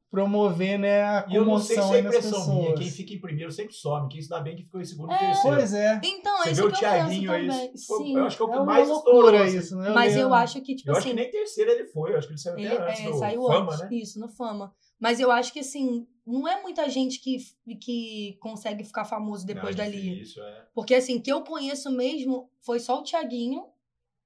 promover 0.09 0.77
né, 0.77 1.03
a 1.03 1.25
E 1.29 1.35
eu 1.35 1.45
não 1.45 1.57
sei 1.57 1.77
se 1.77 1.81
comoção 1.81 1.95
é 1.95 1.99
impressão 2.01 2.53
minha, 2.53 2.61
pessoas. 2.73 2.79
quem 2.79 2.91
fica 2.91 3.13
em 3.13 3.21
primeiro 3.21 3.49
sempre 3.49 3.73
some, 3.73 4.09
quem 4.09 4.21
se 4.21 4.27
dá 4.27 4.41
bem 4.41 4.57
que 4.57 4.63
ficou 4.63 4.81
em 4.81 4.85
segundo 4.85 5.09
e 5.11 5.15
É. 5.15 5.17
terceiro. 5.19 5.55
Pois 5.55 5.73
é. 5.73 6.01
Então, 6.03 6.37
é 6.37 6.43
Você 6.43 6.51
isso 6.51 6.61
vê 6.63 6.67
o 6.67 6.71
que 6.71 6.75
eu 6.85 6.89
penso 6.89 7.05
Thiaguinho 7.07 7.31
aí, 7.31 7.47
isso 7.73 7.97
Sim. 7.97 8.17
eu 8.17 8.25
acho 8.25 8.35
que 8.35 8.43
é 8.43 8.45
o 8.45 8.49
É 8.49 8.51
que 8.51 8.57
uma 8.57 8.65
mais 8.65 8.87
loucura 8.89 9.15
estourou. 9.15 9.41
assim. 9.43 9.57
isso, 9.57 9.77
né? 9.77 9.89
Mas 9.91 10.13
eu 10.15 10.23
lembro. 10.23 10.33
acho 10.35 10.61
que, 10.61 10.75
tipo 10.75 10.89
Eu 10.89 10.95
acho 10.97 11.07
assim. 11.07 11.15
que 11.15 11.21
nem 11.21 11.31
terceiro 11.31 11.71
ele 11.71 11.85
foi, 11.85 12.11
eu 12.11 12.17
acho 12.17 12.27
que 12.27 12.33
ele 12.33 12.39
saiu 12.41 12.57
Ele 12.59 12.67
até 12.67 12.89
antes 12.89 13.01
é, 13.01 13.05
do 13.05 13.13
saiu 13.19 13.41
Fama, 13.43 13.71
antes. 13.73 13.79
né? 13.79 13.89
Isso, 13.93 14.19
no 14.19 14.27
Fama. 14.27 14.73
Mas 14.99 15.19
eu 15.21 15.31
acho 15.31 15.53
que, 15.53 15.59
assim, 15.59 16.05
não 16.25 16.47
é 16.47 16.61
muita 16.61 16.87
gente 16.89 17.19
que, 17.19 17.37
que 17.79 18.37
consegue 18.39 18.83
ficar 18.83 19.05
famoso 19.05 19.45
depois 19.45 19.75
Não, 19.75 19.83
é 19.83 19.89
dali. 19.89 20.01
difícil, 20.01 20.43
é. 20.43 20.67
Porque, 20.73 20.93
assim, 20.95 21.19
que 21.19 21.31
eu 21.31 21.41
conheço 21.43 21.89
mesmo 21.91 22.49
foi 22.61 22.79
só 22.79 22.99
o 22.99 23.03
Thiaguinho 23.03 23.65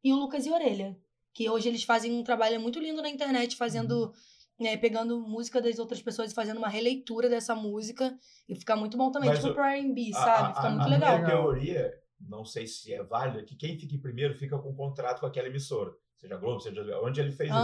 e 0.04 0.12
o 0.14 0.16
Lucas 0.18 0.46
e 0.46 0.52
Orelha. 0.52 0.98
Que 1.34 1.50
hoje 1.50 1.68
eles 1.68 1.84
fazem 1.84 2.12
um 2.14 2.24
trabalho 2.24 2.60
muito 2.62 2.80
lindo 2.80 3.02
na 3.02 3.10
internet, 3.10 3.56
fazendo. 3.56 4.14
né, 4.58 4.78
pegando 4.78 5.20
música 5.20 5.62
das 5.62 5.80
outras 5.80 6.02
pessoas 6.02 6.32
e 6.32 6.34
fazendo 6.34 6.60
uma 6.60 6.70
releitura 6.70 7.28
dessa 7.28 7.54
música. 7.54 8.18
E 8.48 8.56
fica 8.56 8.74
muito 8.76 8.96
bom 8.98 9.12
também. 9.12 9.28
Mas 9.30 9.40
tipo 9.40 9.52
o- 9.52 9.54
pro 9.54 9.64
R&B, 9.66 10.14
sabe? 10.14 10.52
a- 10.52 10.54
Fica 10.56 10.68
a- 10.68 10.70
muito 10.70 10.84
a 10.86 10.88
legal. 10.88 11.16
minha 11.18 11.28
teoria, 11.30 11.94
não 12.22 12.46
sei 12.46 12.66
se 12.66 12.94
é 12.94 13.04
válida, 13.04 13.44
que 13.44 13.54
quem 13.54 13.78
fica 13.78 13.94
em 13.94 14.00
primeiro 14.00 14.34
fica 14.36 14.58
com 14.58 14.74
contrato 14.74 15.20
com 15.20 15.26
aquela 15.26 15.50
emissora. 15.50 15.94
Seja 16.16 16.38
Globo, 16.38 16.62
seja 16.62 16.82
onde 17.04 17.20
ele 17.20 17.34
fez 17.34 17.50
isso. 17.50 17.60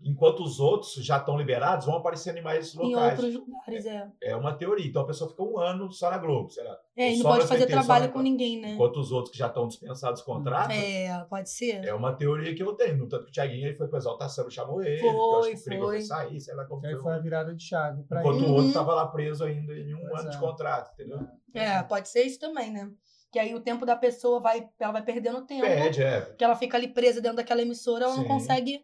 Enquanto 0.00 0.44
os 0.44 0.60
outros 0.60 0.94
já 1.04 1.16
estão 1.16 1.36
liberados, 1.36 1.86
vão 1.86 1.96
aparecendo 1.96 2.38
em 2.38 2.42
mais 2.42 2.72
Em 2.72 2.78
locais. 2.78 3.18
outros 3.18 3.34
lugares, 3.34 3.84
é. 3.84 4.08
É 4.22 4.36
uma 4.36 4.54
teoria. 4.54 4.86
Então 4.86 5.02
a 5.02 5.06
pessoa 5.06 5.28
fica 5.28 5.42
um 5.42 5.58
ano 5.58 5.90
só 5.92 6.08
na 6.08 6.18
Globo, 6.18 6.48
sei 6.50 6.62
lá. 6.62 6.78
É, 6.96 7.12
e 7.12 7.16
não 7.18 7.24
pode 7.30 7.46
fazer 7.48 7.66
trabalho 7.66 8.08
com 8.12 8.20
ninguém, 8.20 8.60
né? 8.60 8.70
Enquanto 8.74 8.98
os 9.00 9.10
outros 9.10 9.32
que 9.32 9.38
já 9.38 9.48
estão 9.48 9.66
dispensados 9.66 10.22
contrato, 10.22 10.70
é. 10.70 11.06
É, 11.06 11.24
pode 11.28 11.50
ser. 11.50 11.92
uma 11.94 12.12
teoria 12.12 12.54
que 12.54 12.62
eu 12.62 12.74
tenho. 12.74 12.96
No 12.96 13.08
tanto 13.08 13.24
que 13.24 13.30
o 13.30 13.32
Thiaguinho 13.32 13.66
ele 13.66 13.74
foi 13.76 13.88
pro 13.88 13.98
Exalta 13.98 14.28
Samba, 14.28 14.50
chamou 14.50 14.80
ele. 14.82 14.98
Foi, 15.00 15.10
que 15.10 15.16
eu 15.16 15.38
acho 15.40 15.48
que 15.50 15.54
o 15.54 15.58
Frigo 15.64 15.84
foi. 15.86 15.96
foi 15.96 16.00
sair, 16.02 16.40
sei 16.40 16.54
lá 16.54 16.64
como 16.64 16.86
Aí 16.86 16.92
foi. 16.94 17.02
foi 17.02 17.12
a 17.14 17.18
virada 17.18 17.52
de 17.54 17.62
chave 17.64 18.02
pra 18.04 18.20
Enquanto 18.20 18.36
ele. 18.36 18.46
o 18.46 18.50
outro 18.50 18.66
Uhum. 18.66 18.72
tava 18.72 18.94
lá 18.94 19.06
preso 19.08 19.44
ainda 19.44 19.72
em 19.74 19.94
um 19.94 20.00
Pois 20.08 20.20
ano 20.20 20.28
é. 20.28 20.30
de 20.30 20.38
contrato, 20.38 20.92
entendeu? 20.92 21.18
É, 21.54 21.82
pode 21.82 22.08
ser 22.08 22.22
isso 22.22 22.38
também, 22.38 22.70
né? 22.70 22.88
Que 23.32 23.38
aí 23.40 23.52
o 23.52 23.60
tempo 23.60 23.84
da 23.84 23.96
pessoa 23.96 24.38
vai, 24.40 24.68
ela 24.78 24.92
vai 24.92 25.02
perdendo 25.02 25.44
tempo. 25.44 25.62
Pede, 25.66 26.02
é. 26.04 26.20
Que 26.38 26.44
ela 26.44 26.54
fica 26.54 26.76
ali 26.76 26.86
presa 26.86 27.20
dentro 27.20 27.36
daquela 27.38 27.60
emissora, 27.62 28.04
ela 28.04 28.14
não 28.14 28.22
Sim. 28.22 28.28
consegue 28.28 28.80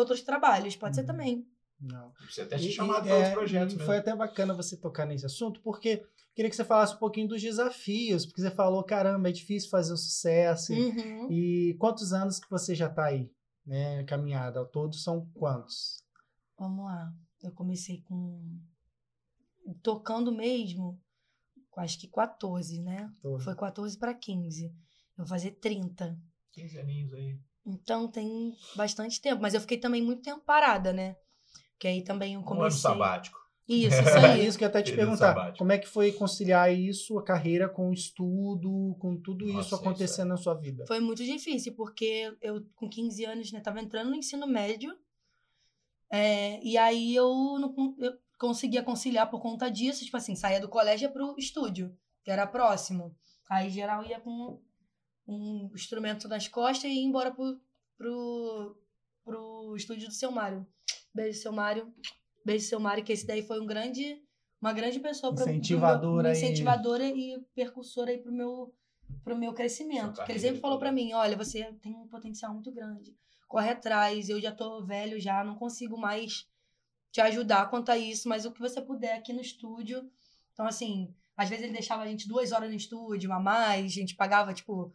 outros 0.00 0.22
trabalhos. 0.22 0.76
Pode 0.76 0.94
ser 0.94 1.02
Uhum. 1.02 1.06
também. 1.06 1.46
Não. 1.80 2.12
Você 2.30 2.42
até 2.42 2.56
te 2.58 2.68
E- 2.68 2.72
chamado 2.72 3.04
e, 3.04 3.08
para 3.08 3.14
outros 3.16 3.32
é, 3.32 3.34
projetos 3.34 3.74
mesmo. 3.74 3.86
Foi 3.86 3.98
até 3.98 4.14
bacana 4.16 4.54
você 4.54 4.76
tocar 4.76 5.04
nesse 5.06 5.26
assunto, 5.26 5.60
porque 5.60 6.06
queria 6.34 6.48
que 6.50 6.56
você 6.56 6.64
falasse 6.64 6.94
um 6.94 6.98
pouquinho 6.98 7.28
dos 7.28 7.42
desafios, 7.42 8.24
porque 8.24 8.40
você 8.40 8.50
falou, 8.50 8.82
caramba, 8.82 9.28
é 9.28 9.32
difícil 9.32 9.68
fazer 9.70 9.92
o 9.92 9.96
sucesso. 9.96 10.72
e- 10.72 10.80
Uhum. 10.80 11.30
E 11.30 11.74
quantos 11.78 12.12
anos 12.14 12.38
que 12.40 12.48
você 12.48 12.74
já 12.74 12.88
tá 12.88 13.04
aí, 13.06 13.30
né, 13.66 14.04
caminhada? 14.04 14.58
Ao 14.60 14.66
todo 14.66 14.94
são 14.96 15.28
quantos? 15.34 16.02
Vamos 16.58 16.84
lá. 16.86 17.12
Eu 17.42 17.52
comecei 17.52 18.00
com. 18.02 18.58
Tocando 19.82 20.32
mesmo, 20.32 20.98
acho 21.76 21.98
que 21.98 22.08
14, 22.08 22.80
né? 22.80 23.12
Tô- 23.20 23.38
Foi 23.40 23.54
14 23.54 23.98
para 23.98 24.14
15. 24.14 24.66
Eu 24.66 24.72
vou 25.18 25.26
fazer 25.26 25.50
30. 25.52 26.18
15 26.52 26.78
aninhos 26.78 27.12
aí. 27.12 27.38
Então 27.66 28.08
tem 28.08 28.54
bastante 28.76 29.20
tempo. 29.20 29.42
Mas 29.42 29.54
eu 29.54 29.60
fiquei 29.60 29.78
também 29.78 30.02
muito 30.02 30.22
tempo 30.22 30.40
parada, 30.44 30.92
né? 30.92 31.16
Que 31.78 31.88
aí 31.88 32.02
também 32.02 32.34
eu 32.34 32.40
Um 32.40 32.42
ano 32.42 32.48
comecei. 32.48 32.80
sabático. 32.80 33.38
Isso, 33.68 34.00
isso 34.00 34.08
É 34.10 34.32
aí. 34.32 34.46
isso 34.46 34.56
que 34.56 34.62
eu 34.64 34.68
até 34.68 34.80
te 34.80 34.90
Período 34.92 35.08
perguntar. 35.08 35.34
sabático. 35.34 35.58
Como 35.58 35.72
é 35.72 35.78
que 35.78 35.88
foi 35.88 36.12
conciliar 36.12 36.72
isso, 36.72 37.18
a 37.18 37.24
carreira, 37.24 37.68
com 37.68 37.90
o 37.90 37.92
estudo, 37.92 38.96
com 39.00 39.20
tudo 39.20 39.44
Nossa, 39.46 39.58
isso 39.58 39.66
isso 39.66 39.74
acontecendo 39.74 40.28
na 40.28 40.36
sua 40.36 40.54
vida? 40.54 40.84
Foi 40.86 41.00
muito 41.00 41.24
difícil, 41.24 41.74
porque 41.74 42.32
eu, 42.40 42.64
com 42.76 42.88
15 42.88 43.24
anos, 43.24 43.50
né, 43.52 43.60
tava 43.60 43.80
entrando 43.80 44.10
no 44.10 44.16
ensino 44.16 44.46
médio. 44.46 44.96
é, 46.10 46.60
e 46.62 46.78
aí 46.78 47.14
eu 47.14 47.58
não 47.58 47.74
eu 47.98 48.12
conseguia 48.38 48.82
conciliar 48.82 49.28
por 49.28 49.40
conta 49.40 49.68
disso. 49.68 50.04
Tipo 50.04 50.16
assim, 50.16 50.36
saía 50.36 50.60
do 50.60 50.68
colégio 50.68 51.10
pro 51.12 51.34
estúdio, 51.36 51.92
que 52.22 52.30
era 52.30 52.46
próximo. 52.46 53.16
Aí, 53.50 53.68
geral, 53.70 54.04
ia 54.04 54.20
com 54.20 54.60
um 55.26 55.70
instrumento 55.74 56.28
nas 56.28 56.46
costas 56.48 56.84
e 56.90 56.94
ia 56.94 57.02
embora 57.04 57.30
pro, 57.32 57.60
pro, 57.96 58.76
pro 59.24 59.74
estúdio 59.76 60.08
do 60.08 60.14
seu 60.14 60.30
Mário. 60.30 60.66
Beijo, 61.14 61.40
seu 61.40 61.52
Mário. 61.52 61.92
Beijo, 62.44 62.66
seu 62.66 62.78
Mário, 62.80 63.04
que 63.04 63.12
esse 63.12 63.26
daí 63.26 63.42
foi 63.42 63.60
um 63.60 63.66
grande, 63.66 64.22
uma 64.60 64.72
grande 64.72 65.00
pessoa 65.00 65.34
pra, 65.34 65.42
pro 65.44 65.52
meu- 65.52 65.60
Incentivadora 65.60 66.28
aí. 66.30 66.36
incentivadora 66.36 67.04
e 67.04 67.40
percussora 67.54 68.10
aí 68.10 68.18
pro 68.18 68.30
meu, 68.32 68.72
pro 69.24 69.36
meu 69.36 69.52
crescimento. 69.52 70.14
Porque 70.16 70.32
ele 70.32 70.38
sempre 70.38 70.60
falou 70.60 70.78
pra 70.78 70.92
mim, 70.92 71.12
olha, 71.12 71.36
você 71.36 71.64
tem 71.82 71.94
um 71.96 72.06
potencial 72.06 72.52
muito 72.54 72.70
grande. 72.72 73.16
Corre 73.48 73.70
atrás, 73.70 74.28
eu 74.28 74.40
já 74.40 74.52
tô 74.52 74.84
velho 74.84 75.20
já, 75.20 75.42
não 75.42 75.54
consigo 75.56 75.96
mais 75.98 76.46
te 77.12 77.20
ajudar 77.20 77.70
quanto 77.70 77.90
a 77.90 77.96
isso, 77.98 78.28
mas 78.28 78.44
o 78.44 78.52
que 78.52 78.60
você 78.60 78.80
puder 78.80 79.16
aqui 79.16 79.32
no 79.32 79.40
estúdio. 79.40 80.08
Então, 80.52 80.66
assim, 80.66 81.14
às 81.36 81.48
vezes 81.48 81.64
ele 81.64 81.72
deixava 81.72 82.02
a 82.02 82.06
gente 82.06 82.28
duas 82.28 82.52
horas 82.52 82.68
no 82.68 82.76
estúdio, 82.76 83.32
a 83.32 83.40
mais, 83.40 83.86
a 83.86 83.88
gente 83.94 84.14
pagava, 84.16 84.52
tipo, 84.52 84.94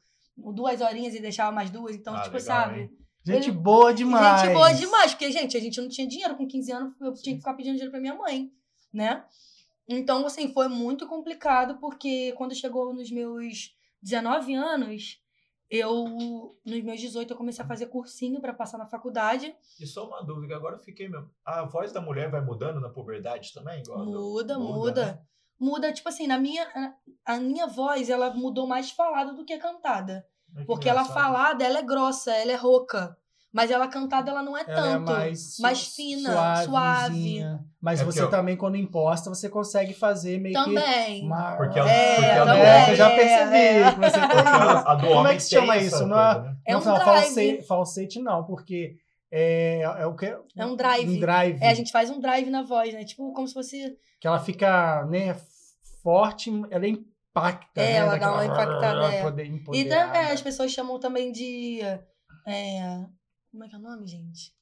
duas 0.54 0.82
horinhas 0.82 1.14
e 1.14 1.22
deixava 1.22 1.52
mais 1.52 1.70
duas. 1.70 1.96
Então, 1.96 2.16
Ah, 2.16 2.22
tipo, 2.22 2.38
legal, 2.38 2.64
sabe? 2.64 2.80
hein? 2.82 2.90
Gente 3.24 3.50
Ele- 3.50 3.58
boa 3.58 3.94
demais. 3.94 4.42
Gente 4.42 4.54
boa 4.54 4.72
demais, 4.74 5.12
porque, 5.14 5.32
gente, 5.32 5.56
a 5.56 5.60
gente 5.60 5.80
não 5.80 5.88
tinha 5.90 6.08
dinheiro. 6.08 6.36
Com 6.36 6.48
15 6.48 6.72
anos, 6.72 6.94
eu 7.00 7.14
tinha 7.14 7.36
que 7.36 7.42
ficar 7.42 7.54
pedindo 7.54 7.74
dinheiro 7.74 7.92
pra 7.92 8.00
minha 8.00 8.16
mãe, 8.16 8.52
né? 8.92 9.24
Então, 9.88 10.26
assim, 10.26 10.52
foi 10.54 10.68
muito 10.68 11.06
complicado, 11.08 11.78
porque 11.80 12.32
quando 12.38 12.56
chegou 12.56 12.94
nos 12.94 13.12
meus 13.12 13.76
19 14.02 14.54
anos, 14.56 15.20
eu, 15.70 16.56
nos 16.66 16.84
meus 16.84 17.00
18, 17.00 17.32
eu 17.32 17.38
comecei 17.38 17.64
a 17.64 17.68
fazer 17.68 17.86
cursinho 17.88 18.42
pra 18.42 18.54
passar 18.54 18.78
na 18.78 18.86
faculdade. 18.86 19.56
E 19.80 19.86
só 19.86 20.08
uma 20.08 20.24
dúvida, 20.24 20.56
agora 20.56 20.76
eu 20.78 20.82
fiquei 20.82 21.08
mesmo. 21.08 21.30
A 21.46 21.64
voz 21.64 21.92
da 21.92 22.02
mulher 22.02 22.30
vai 22.32 22.42
mudando 22.44 22.80
na 22.80 22.90
puberdade 22.90 23.54
também? 23.54 23.82
Igual 23.82 24.00
a 24.02 24.04
do- 24.06 24.12
Muda, 24.12 24.60
muda. 24.60 25.06
né? 25.06 25.20
Muda, 25.60 25.94
tipo 25.94 26.10
assim, 26.10 26.26
na 26.26 26.40
minha, 26.40 26.64
a, 27.26 27.34
a 27.36 27.40
minha 27.40 27.68
voz, 27.68 28.10
ela 28.10 28.34
mudou 28.34 28.66
mais 28.66 28.90
falada 28.92 29.32
do 29.34 29.46
que 29.46 29.58
cantada. 29.60 30.26
Que 30.58 30.66
Porque 30.66 30.90
ela 30.90 31.04
falada, 31.06 31.64
ela 31.64 31.80
é 31.80 31.84
grossa, 31.84 32.32
ela 32.32 32.52
é 32.52 32.56
rouca. 32.56 33.16
Mas 33.54 33.70
ela 33.70 33.86
cantada, 33.90 34.32
ela 34.32 34.42
não 34.42 34.58
é 34.58 34.62
Ela 34.66 34.82
tanto. 34.82 35.12
é 35.12 35.16
mais, 35.16 35.56
su- 35.58 35.62
mais 35.62 35.88
fina, 35.94 36.64
suavezinha. 36.64 37.60
Mas 37.82 38.00
É 38.00 38.06
você 38.06 38.22
eu- 38.22 38.30
também, 38.30 38.56
quando 38.56 38.78
imposta, 38.78 39.30
você 39.30 39.50
consegue 39.50 39.94
fazer 39.94 40.40
meio 40.40 40.56
que. 40.56 40.64
Também. 40.74 41.26
Uma... 41.26 41.58
Porque 41.58 41.78
ela- 41.78 41.92
É, 41.92 42.16
porque 42.16 42.26
ela- 42.30 42.46
também. 42.46 42.62
É, 42.64 42.92
eu 42.92 42.96
já 42.96 43.10
é, 43.10 43.16
percebi 43.18 43.58
é. 43.58 43.92
que 43.92 44.00
você 44.00 44.20
do 45.02 45.14
Como 45.14 45.28
é 45.28 45.36
que 45.36 45.40
se 45.42 45.50
chama 45.50 45.78
isso? 45.78 45.98
coisa, 46.00 46.06
é- 46.06 46.08
né? 46.42 46.56
É 46.66 46.74
não, 46.74 46.80
um 46.80 46.84
não, 46.86 46.94
drive. 46.96 47.14
falsete, 47.26 47.68
falsete 47.68 48.20
não, 48.22 48.44
porque 48.46 48.96
é, 49.30 49.82
é 49.82 50.06
o 50.06 50.16
que? 50.16 50.26
É 50.58 50.66
um 50.66 50.76
drive. 50.78 51.10
Um 51.10 51.20
drive. 51.20 51.62
É, 51.62 51.70
a 51.70 51.74
gente 51.74 51.92
faz 51.92 52.10
um 52.10 52.22
drive 52.22 52.50
na 52.50 52.64
voz, 52.64 52.94
né? 52.94 53.04
Tipo, 53.04 53.34
como 53.34 53.48
se 53.48 53.54
fosse. 53.54 53.98
Que 54.22 54.28
ela 54.28 54.40
fica, 54.40 55.06
né, 55.08 55.36
forte, 56.02 56.50
ela 56.70 56.86
impacta. 57.32 57.82
É, 57.82 57.86
né, 57.86 57.96
ela 57.98 58.18
dá 58.18 58.32
uma 58.32 58.46
daquela- 58.46 58.46
impactada, 58.66 59.14
é. 59.16 59.22
poder 59.24 59.46
E 59.46 59.48
tam- 59.50 59.56
empoderada. 59.56 60.18
é, 60.18 60.32
as 60.32 60.42
pessoas 60.42 60.72
chamam 60.72 61.00
também 61.00 61.32
de. 61.32 61.80
é, 62.46 63.06
como 63.52 63.64
é 63.64 63.70
que 63.70 63.76
é 63.76 63.78
o 63.78 63.82
nome, 63.82 64.06
gente? 64.08 64.54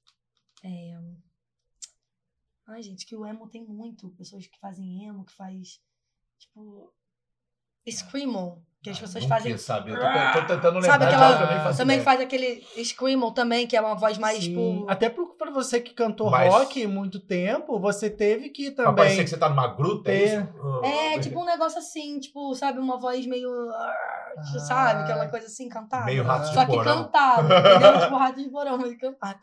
É, 0.63 0.97
Ai, 2.67 2.83
gente, 2.83 3.05
que 3.07 3.15
o 3.15 3.25
emo 3.25 3.49
tem 3.49 3.65
muito. 3.65 4.09
Pessoas 4.11 4.45
que 4.45 4.59
fazem 4.59 5.05
emo, 5.07 5.25
que 5.25 5.33
faz. 5.33 5.81
Tipo. 6.37 6.93
Screamo. 7.91 8.63
Que 8.81 8.89
as 8.91 8.97
Ah, 8.97 9.01
pessoas 9.01 9.23
não 9.25 9.29
fazem. 9.29 9.57
saber. 9.57 9.91
Eu 9.91 9.97
tô, 9.99 10.39
tô 10.39 10.47
tentando 10.47 10.75
lembrar. 10.75 10.91
Sabe 10.93 11.03
aquela- 11.05 11.37
também 11.37 11.57
faço 11.63 11.77
Também 11.79 11.99
faz 11.99 12.21
aquele 12.21 12.63
Screamo 12.85 13.31
também, 13.33 13.67
que 13.67 13.75
é 13.75 13.81
uma 13.81 13.93
voz 13.93 14.17
mais, 14.17 14.37
Sim. 14.41 14.51
tipo. 14.51 14.85
Até 14.89 15.09
pro- 15.09 15.35
pra 15.37 15.51
você 15.51 15.81
que 15.81 15.93
cantou 15.93 16.31
Mas- 16.31 16.49
rock 16.49 16.87
muito 16.87 17.19
tempo, 17.19 17.77
você 17.77 18.09
teve 18.09 18.47
que 18.51 18.71
também. 18.71 19.17
que 19.17 19.27
você 19.27 19.35
tá 19.37 19.49
numa 19.49 19.67
gruta, 19.67 20.09
é 20.09 20.17
ter- 20.17 20.25
isso? 20.39 20.81
É, 20.85 21.19
tipo 21.19 21.41
um 21.41 21.45
negócio 21.45 21.77
assim, 21.77 22.21
tipo, 22.21 22.55
sabe, 22.55 22.79
uma 22.79 22.97
voz 22.97 23.25
meio. 23.27 23.49
ah, 23.69 23.93
Ah. 24.37 24.59
Sabe? 24.59 25.03
Aquela 25.03 25.27
coisa 25.27 25.47
assim, 25.47 25.67
cantada. 25.67 26.05
Meio 26.05 26.23
rato 26.23 26.47
Só 26.53 26.61
de 26.63 26.67
que 26.69 26.77
porão. 26.77 27.03
cantado, 27.03 27.47
entendeu? 27.53 27.99
tipo, 28.07 28.15
rato 28.15 28.41
de 28.41 28.49
porão, 28.49 28.77
mas 28.77 28.95
cantado. 28.97 29.39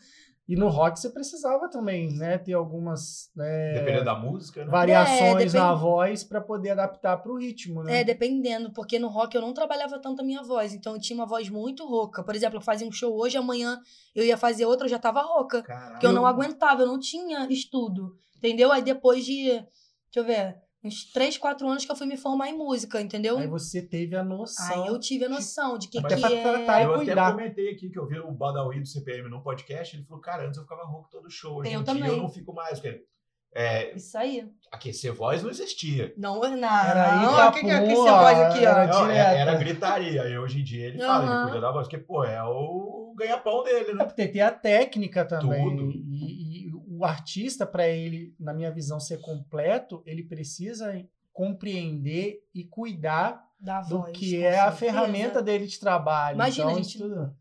E 0.49 0.55
no 0.55 0.69
rock 0.69 0.99
você 1.01 1.11
precisava 1.11 1.69
também, 1.69 2.13
né? 2.13 2.39
Ter 2.39 2.53
algumas 2.53 3.31
né, 3.35 3.73
Dependendo 3.75 4.05
da 4.05 4.15
música, 4.15 4.65
né? 4.65 4.71
variações 4.71 5.21
É, 5.21 5.35
depende- 5.35 5.57
na 5.57 5.75
voz 5.75 6.23
pra 6.23 6.41
poder 6.41 6.71
adaptar 6.71 7.17
pro 7.17 7.37
ritmo, 7.37 7.83
né? 7.83 8.01
É, 8.01 8.05
dependendo, 8.05 8.73
porque 8.73 8.97
no 8.99 9.09
rock 9.09 9.35
eu 9.35 9.41
não 9.43 9.53
trabalhava 9.53 9.99
tanto 9.99 10.21
a 10.23 10.25
minha 10.25 10.43
voz, 10.45 10.73
então 10.73 10.95
eu 10.95 11.01
tinha 11.01 11.19
uma 11.19 11.27
voz 11.27 11.49
muito 11.49 11.85
rouca. 11.85 12.23
Por 12.23 12.35
exemplo, 12.37 12.59
eu 12.59 12.63
fazia 12.63 12.87
um 12.87 12.93
show 12.93 13.13
hoje, 13.19 13.37
amanhã 13.37 13.81
eu 14.15 14.25
ia 14.25 14.37
fazer 14.37 14.67
outro, 14.67 14.87
eu 14.87 14.91
já 14.91 14.99
tava 15.01 15.21
rouca. 15.21 15.63
Caralho. 15.63 15.93
Porque 15.93 16.07
eu 16.07 16.13
não 16.13 16.25
aguentava, 16.25 16.83
eu 16.83 16.87
não 16.87 17.01
tinha 17.01 17.47
estudo, 17.51 18.17
entendeu? 18.37 18.71
Aí 18.71 18.83
depois 18.83 19.25
de, 19.25 19.47
deixa 19.47 19.67
eu 20.15 20.25
ver, 20.25 20.57
uns 20.87 21.05
3, 21.13 21.37
4 21.39 21.69
anos 21.69 21.85
que 21.85 21.91
eu 21.93 21.97
fui 21.97 22.07
me 22.07 22.17
formar 22.17 22.49
em 22.49 22.57
música, 22.57 23.01
entendeu? 23.01 23.39
Aí 23.39 23.47
você 23.47 23.83
teve 23.83 24.15
a 24.17 24.23
noção. 24.25 24.85
Aí 24.85 24.89
eu 24.89 24.99
tive 24.99 25.25
a 25.25 25.29
noção 25.29 25.77
de 25.79 25.89
que, 25.89 25.99
Até 25.99 26.15
que 26.15 26.21
pra 26.21 26.31
tratar 26.31 26.81
é... 26.81 26.85
Eu 26.85 26.95
até 26.95 27.05
cuidar. 27.05 27.33
comentei 27.33 27.71
aqui 27.71 27.89
que 27.91 27.99
eu 27.99 28.07
vi 28.07 28.19
o 28.19 28.31
Badawi 28.33 28.81
do 28.81 28.87
CPM 28.87 29.29
no 29.29 29.43
podcast, 29.43 29.97
ele 29.97 30.05
falou, 30.05 30.21
cara, 30.23 30.47
antes 30.47 30.57
eu 30.57 30.63
ficava 30.65 30.85
rouco 30.85 31.09
todo 31.11 31.29
show, 31.31 31.59
hoje 31.61 31.73
Eu 31.73 31.81
em 31.81 31.85
dia 31.85 31.95
também. 31.95 32.09
eu 32.11 32.17
não 32.19 32.29
fico 32.29 32.53
mais, 32.53 32.79
porque 32.81 33.05
é, 33.59 33.95
Isso 33.97 34.19
aí. 34.19 34.47
aquecer 34.71 35.15
voz 35.15 35.43
não 35.43 35.49
existia. 35.51 36.13
Não, 36.19 36.41
não. 36.41 36.47
Era 36.69 37.21
aí, 37.21 37.49
o 37.49 37.53
que, 37.53 37.61
que 37.61 37.71
é 37.71 37.87
você 37.87 38.11
faz 38.11 38.39
aqui, 38.41 38.59
ó? 38.67 38.69
era 38.71 38.87
Não, 38.87 39.11
é- 39.11 39.39
era 39.41 39.55
gritaria, 39.55 40.29
e 40.29 40.39
hoje 40.39 40.61
em 40.61 40.65
dia 40.65 40.87
ele 40.89 40.99
fala, 40.99 41.25
ele 41.41 41.43
cuida 41.45 41.61
da 41.63 41.73
voz, 41.73 41.87
porque, 41.89 41.97
pô, 42.05 42.23
é 42.23 42.43
o 42.45 43.15
ganha-pão 43.17 43.63
dele, 43.65 43.93
É 43.93 43.95
né? 43.95 44.05
porque 44.05 44.29
tem 44.29 44.43
a 44.43 44.51
técnica 44.51 45.25
também. 45.25 45.63
Tudo. 45.71 45.91
E, 45.91 46.43
e 46.43 46.46
o 46.97 47.05
artista, 47.05 47.67
para 47.67 47.87
ele, 47.89 48.35
na 48.39 48.53
minha 48.55 48.71
visão, 48.71 48.99
ser 49.01 49.21
completo, 49.21 50.03
ele 50.07 50.23
precisa 50.23 50.93
compreender 51.33 52.41
e 52.55 52.65
cuidar 52.65 53.45
Da 53.61 53.81
do 53.83 53.99
voz, 54.01 54.17
que 54.17 54.43
é 54.43 54.59
a 54.59 54.71
certeza. 54.73 54.77
ferramenta 54.77 55.43
dele 55.43 55.67
de 55.67 55.79
trabalho. 55.79 56.37
Imagina, 56.37 56.71
então, 56.71 56.83
gente, 56.83 56.89
isso 56.97 56.99
tudo 57.09 57.35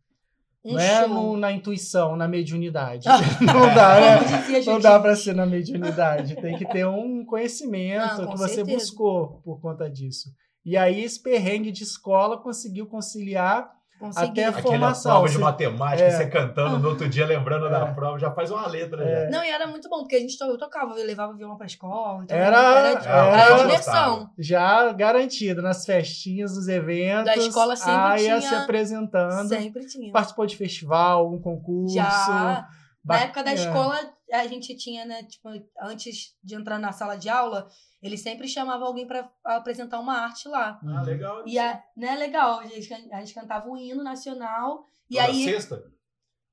Um 0.63 0.73
não 0.73 0.79
é 0.79 1.07
no- 1.07 1.37
na 1.37 1.51
intuição, 1.51 2.15
na 2.15 2.27
mediunidade. 2.27 3.07
Não 3.41 3.73
dá, 3.75 3.99
né? 4.01 4.61
Não 4.65 4.79
dá 4.79 4.99
para 4.99 5.15
ser 5.15 5.35
na 5.35 5.45
mediunidade. 5.45 6.35
Tem 6.37 6.57
que 6.57 6.65
ter 6.65 6.85
um 6.87 7.23
conhecimento 7.23 8.27
que 8.27 8.37
você 8.37 8.55
certeza. 8.55 8.77
buscou 8.77 9.41
por 9.43 9.61
conta 9.61 9.87
disso. 9.89 10.33
E 10.65 10.75
aí, 10.75 11.03
esse 11.03 11.21
perrengue 11.21 11.71
de 11.71 11.83
escola 11.83 12.41
conseguiu 12.41 12.87
conciliar 12.87 13.71
Consegui. 13.99 14.27
até 14.29 14.45
a 14.45 14.49
Aquela 14.49 14.62
formação. 14.63 15.12
prova 15.12 15.27
de 15.27 15.34
Você- 15.36 15.39
matemática, 15.41 16.03
É. 16.08 16.12
você 16.12 16.27
cantando 16.27 16.77
no 16.79 16.89
outro 16.89 17.08
dia, 17.08 17.25
lembrando 17.25 17.69
da 17.69 17.88
É. 17.88 17.93
prova, 17.93 18.19
já 18.19 18.29
faz 18.31 18.51
uma 18.51 18.67
letra. 18.67 19.03
É. 19.03 19.23
já. 19.25 19.29
Não, 19.38 19.43
e 19.43 19.49
era 19.49 19.65
muito 19.67 19.88
bom, 19.89 19.99
porque 19.99 20.15
a 20.15 20.19
gente 20.19 20.38
to- 20.38 20.43
eu 20.45 20.58
tocava, 20.58 20.93
eu 20.99 21.05
levava 21.05 21.34
violão 21.34 21.55
pra 21.58 21.65
escola. 21.65 22.23
Então 22.23 22.38
Era- 22.38 22.58
era, 22.58 22.89
era- 22.89 23.27
era 23.41 23.49
eu 23.51 23.58
diversão. 23.65 24.29
já 24.38 24.91
garantido 24.91 25.62
nas 25.62 25.86
festinhas, 25.86 26.55
nos 26.55 26.67
eventos. 26.67 27.25
Da 27.25 27.38
escola 27.38 27.75
sempre 27.75 27.93
ah, 28.01 28.19
ia 28.19 28.38
tinha- 28.39 28.41
se 28.49 28.55
apresentando. 28.55 29.47
Sempre 29.47 29.86
tinha. 29.88 30.12
Participou 30.12 30.45
de 30.45 30.58
festival, 30.58 31.19
algum 31.19 31.39
concurso. 31.41 31.95
Já. 31.95 32.03
Na 32.03 32.67
Ba- 33.03 33.19
época 33.19 33.43
da 33.43 33.51
é. 33.51 33.53
escola, 33.53 33.99
a 34.31 34.47
gente 34.47 34.75
tinha, 34.75 35.05
né, 35.05 35.23
tipo, 35.23 35.49
antes 35.81 36.35
de 36.43 36.55
entrar 36.55 36.79
na 36.79 36.91
sala 36.91 37.15
de 37.15 37.29
aula, 37.29 37.67
ele 38.01 38.17
sempre 38.17 38.47
chamava 38.47 38.85
alguém 38.85 39.05
pra 39.07 39.29
apresentar 39.43 39.99
uma 39.99 40.15
arte 40.17 40.47
lá. 40.47 40.79
Ah, 40.85 41.01
legal. 41.01 41.43
E 41.47 41.57
a, 41.59 41.81
né, 41.95 42.15
legal, 42.15 42.59
a 42.59 42.65
gente, 42.65 42.93
a 43.11 43.19
gente 43.19 43.33
cantava 43.33 43.67
o 43.69 43.77
hino 43.77 44.03
nacional. 44.03 44.85
E 45.09 45.15
Toda 45.15 45.27
aí, 45.27 45.43
sexta? 45.45 45.83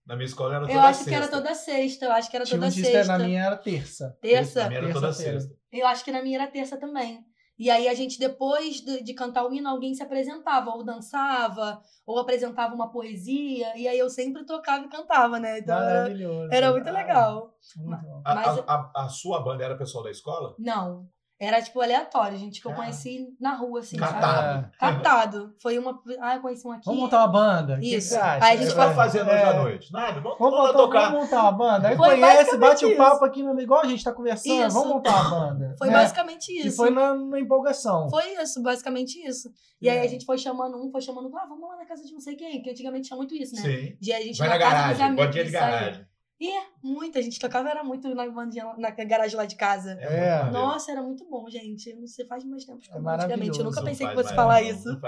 Na 0.05 0.17
minha 0.17 0.27
escola 0.27 0.57
era 0.57 0.67
toda 0.67 0.73
eu 0.73 0.81
acho 0.81 0.95
sexta. 1.05 1.11
que 1.11 1.15
era 1.17 1.29
toda 1.29 1.55
sexta, 1.55 2.05
eu 2.07 2.13
acho 2.13 2.31
que 2.31 2.37
era 2.37 2.45
Tinha 2.45 2.59
um 2.59 2.61
toda 2.63 2.73
disco, 2.73 2.91
sexta. 2.91 3.19
na 3.19 3.25
minha 3.25 3.45
era 3.45 3.57
terça. 3.57 4.19
Terça? 4.21 4.63
Na 4.65 4.69
minha 4.69 4.79
era 4.81 4.93
toda 4.93 5.07
Terça-feira. 5.07 5.41
sexta. 5.41 5.57
Eu 5.71 5.87
acho 5.87 6.05
que 6.05 6.13
na 6.13 6.23
minha 6.23 6.39
era 6.43 6.51
terça 6.51 6.77
também. 6.77 7.25
E 7.59 7.71
aí 7.71 7.87
a 7.87 7.95
gente, 7.95 8.19
depois 8.19 8.81
de, 8.81 9.03
de 9.03 9.15
cantar 9.15 9.45
o 9.47 9.53
hino, 9.53 9.69
alguém 9.69 9.95
se 9.95 10.03
apresentava, 10.03 10.71
ou 10.71 10.83
dançava, 10.83 11.81
ou 12.07 12.19
apresentava 12.19 12.75
uma 12.75 12.91
poesia, 12.91 13.77
e 13.77 13.87
aí 13.87 13.99
eu 13.99 14.11
sempre 14.11 14.45
tocava 14.45 14.85
e 14.85 14.89
cantava, 14.89 15.39
né? 15.39 15.59
Então 15.59 15.77
era, 15.77 15.85
Maravilhoso. 16.03 16.49
era 16.53 16.73
muito 16.73 16.89
Ah, 16.89 16.93
legal. 16.93 17.55
muito 17.77 18.03
bom. 18.03 18.23
A, 18.25 18.35
Mas- 18.35 18.59
a- 18.59 18.65
a- 18.95 19.05
a 19.05 19.09
sua 19.09 19.41
banda 19.41 19.65
era 19.65 19.77
pessoal 19.77 20.03
da 20.03 20.11
escola? 20.11 20.55
Não. 20.59 21.07
Era, 21.45 21.61
tipo, 21.61 21.81
aleatório, 21.81 22.39
gente, 22.39 22.61
que 22.61 22.67
eu 22.69 22.71
Cara. 22.71 22.85
conheci 22.85 23.27
na 23.41 23.57
rua, 23.57 23.81
assim, 23.81 23.99
sabe? 23.99 24.13
Catado. 24.13 24.71
Ah, 24.79 24.93
Catado. 24.93 25.55
Foi 25.61 25.77
uma. 25.77 26.01
Ah, 26.21 26.37
eu 26.37 26.41
conheci 26.41 26.65
um 26.65 26.71
aqui. 26.71 26.85
vamos 26.87 27.01
montar 27.01 27.19
uma 27.19 27.27
banda? 27.33 27.75
O 27.75 27.81
que 27.81 27.97
Isso. 27.97 28.11
que 28.11 28.15
você 28.15 28.21
acha? 28.21 28.45
Aí 28.47 28.53
a 28.53 28.57
gente 28.57 28.67
O 28.69 28.71
que 28.71 28.77
vai- 28.77 28.89
você 28.89 28.95
fazendo 28.95 29.27
hoje 29.29 29.37
É. 29.39 29.45
à 29.45 29.55
noite? 29.55 29.93
Nada, 29.93 30.21
vamos, 30.21 30.39
Vamos, 30.39 30.59
montar, 30.61 30.73
tocar. 30.73 31.11
vamos 31.11 31.25
montar 31.25 31.43
uma 31.43 31.53
banda? 31.53 31.89
Aí 31.89 31.97
Foi 31.97 32.11
conhece, 32.11 32.57
bate 32.59 32.85
o 32.85 32.89
isso. 32.89 32.97
papo 32.97 33.25
aqui, 33.25 33.43
no, 33.43 33.61
igual 33.61 33.81
a 33.81 33.87
gente 33.89 34.05
tá 34.05 34.13
conversando. 34.13 34.55
Isso. 34.67 34.71
Vamos 34.71 34.89
montar 34.95 35.11
uma 35.21 35.31
banda. 35.49 35.75
Foi 35.77 35.89
né? 35.89 35.95
basicamente 35.95 36.53
E 36.53 36.67
isso. 36.69 36.77
foi 36.77 36.91
na, 36.91 37.13
na 37.17 37.41
empolgação. 37.41 38.09
Foi 38.09 38.35
isso, 38.41 38.63
basicamente 38.63 39.19
isso. 39.27 39.51
E 39.81 39.89
aí 39.91 39.99
É. 39.99 40.03
a 40.03 40.07
gente 40.07 40.25
foi 40.25 40.39
chamando 40.39 40.77
um, 40.81 40.93
foi 40.93 41.01
chamando 41.01 41.25
outro. 41.25 41.41
Ah, 41.41 41.47
vamos 41.49 41.69
lá 41.69 41.77
na 41.77 41.85
casa 41.87 42.05
de 42.05 42.13
não 42.13 42.21
sei 42.21 42.37
quem, 42.37 42.63
que 42.63 42.71
antigamente 42.71 43.09
tinha 43.09 43.17
muito 43.17 43.35
isso, 43.35 43.57
né? 43.57 43.63
Sim. 43.63 43.97
De 44.01 44.13
a 44.13 44.21
gente 44.21 44.39
Vai 44.39 44.49
na, 44.49 44.55
na 44.55 44.61
casa 44.61 44.75
dos 44.75 44.83
garagem, 44.83 45.05
amigos. 45.07 45.25
bandinha 45.27 45.45
de 45.45 45.57
aí. 45.57 45.61
garagem. 45.61 46.07
E 46.45 46.51
muita, 46.83 47.21
a 47.21 47.23
gente 47.23 47.39
tocava, 47.39 47.71
era 47.71 47.85
muito 47.85 48.13
na 48.17 48.29
bandinha, 48.29 48.75
na 48.77 48.91
garagem 48.91 49.37
lá 49.37 49.47
de 49.47 49.55
casa. 49.55 49.93
É. 49.93 50.39
maneiro. 50.43 50.53
Nossa, 50.53 50.91
era 50.91 51.01
muito 51.01 51.25
bom, 51.31 51.49
gente. 51.49 51.95
Não 51.95 52.09
sei, 52.09 52.27
faz 52.27 52.43
mais 52.45 52.65
tempo 52.65 52.81
que 52.81 52.91
eu 52.91 52.95
É 52.95 52.99
antigamente. 52.99 53.21
Eu 53.21 53.29
maravilhoso. 53.29 53.63
nunca 53.63 53.83
pensei 53.85 54.09
que 54.09 54.15
fosse 54.15 54.35
falar 54.35 54.61
não, 54.61 54.69
isso. 54.69 55.01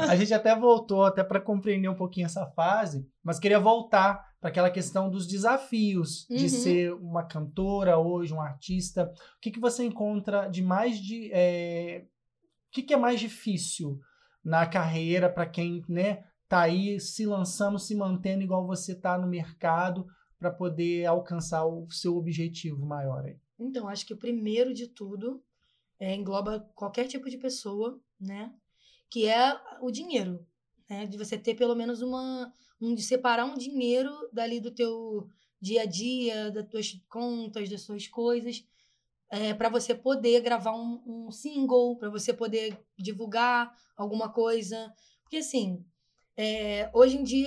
A 0.00 0.16
gente 0.16 0.34
até 0.34 0.56
voltou, 0.56 1.04
até 1.04 1.22
para 1.22 1.40
compreender 1.40 1.88
um 1.88 1.94
pouquinho 1.94 2.26
essa 2.26 2.44
fase, 2.56 3.06
mas 3.22 3.38
queria 3.38 3.60
voltar 3.60 4.28
para 4.40 4.50
aquela 4.50 4.68
questão 4.68 5.08
dos 5.08 5.28
desafios 5.28 6.26
de 6.28 6.42
Uhum. 6.42 6.48
ser 6.48 6.92
uma 6.94 7.22
cantora 7.24 7.96
hoje, 7.96 8.34
um 8.34 8.40
artista. 8.40 9.04
O 9.36 9.40
que, 9.40 9.52
que 9.52 9.60
você 9.60 9.84
encontra 9.84 10.48
de 10.48 10.60
mais 10.60 10.98
de. 10.98 11.30
é, 11.32 12.02
O 12.66 12.72
que, 12.72 12.82
que 12.82 12.94
é 12.94 12.96
mais 12.96 13.20
difícil 13.20 13.96
na 14.44 14.66
carreira 14.66 15.28
para 15.28 15.46
quem 15.46 15.84
né, 15.88 16.24
tá 16.48 16.62
aí 16.62 16.98
se 16.98 17.24
lançando, 17.26 17.78
se 17.78 17.94
mantendo 17.94 18.42
igual 18.42 18.66
você 18.66 18.92
tá 18.94 19.16
no 19.16 19.28
mercado 19.28 20.04
para 20.40 20.50
poder 20.50 21.04
alcançar 21.04 21.66
o 21.66 21.88
seu 21.90 22.16
objetivo 22.16 22.84
maior 22.86 23.24
aí? 23.26 23.38
Então, 23.58 23.86
acho 23.86 24.06
que 24.06 24.14
o 24.14 24.18
primeiro 24.18 24.72
de 24.72 24.88
tudo 24.88 25.44
é, 25.98 26.14
engloba 26.14 26.60
qualquer 26.74 27.06
tipo 27.06 27.28
de 27.28 27.36
pessoa, 27.36 28.00
né? 28.18 28.52
Que 29.10 29.26
é 29.26 29.60
o 29.82 29.90
dinheiro, 29.90 30.44
né? 30.88 31.06
De 31.06 31.18
você 31.18 31.36
ter 31.38 31.54
pelo 31.54 31.76
menos 31.76 32.00
uma... 32.00 32.52
Um, 32.80 32.94
de 32.94 33.02
separar 33.02 33.44
um 33.44 33.58
dinheiro 33.58 34.10
dali 34.32 34.58
do 34.58 34.70
teu 34.70 35.28
dia 35.60 35.82
a 35.82 35.84
dia, 35.84 36.50
das 36.50 36.66
tuas 36.66 36.98
contas, 37.10 37.68
das 37.68 37.82
suas 37.82 38.08
coisas, 38.08 38.64
é, 39.30 39.52
para 39.52 39.68
você 39.68 39.94
poder 39.94 40.40
gravar 40.40 40.74
um, 40.74 41.02
um 41.06 41.30
single, 41.30 41.98
para 41.98 42.08
você 42.08 42.32
poder 42.32 42.82
divulgar 42.98 43.70
alguma 43.94 44.32
coisa. 44.32 44.90
Porque, 45.22 45.36
assim, 45.36 45.84
é, 46.34 46.90
hoje 46.94 47.18
em 47.18 47.22
dia, 47.22 47.46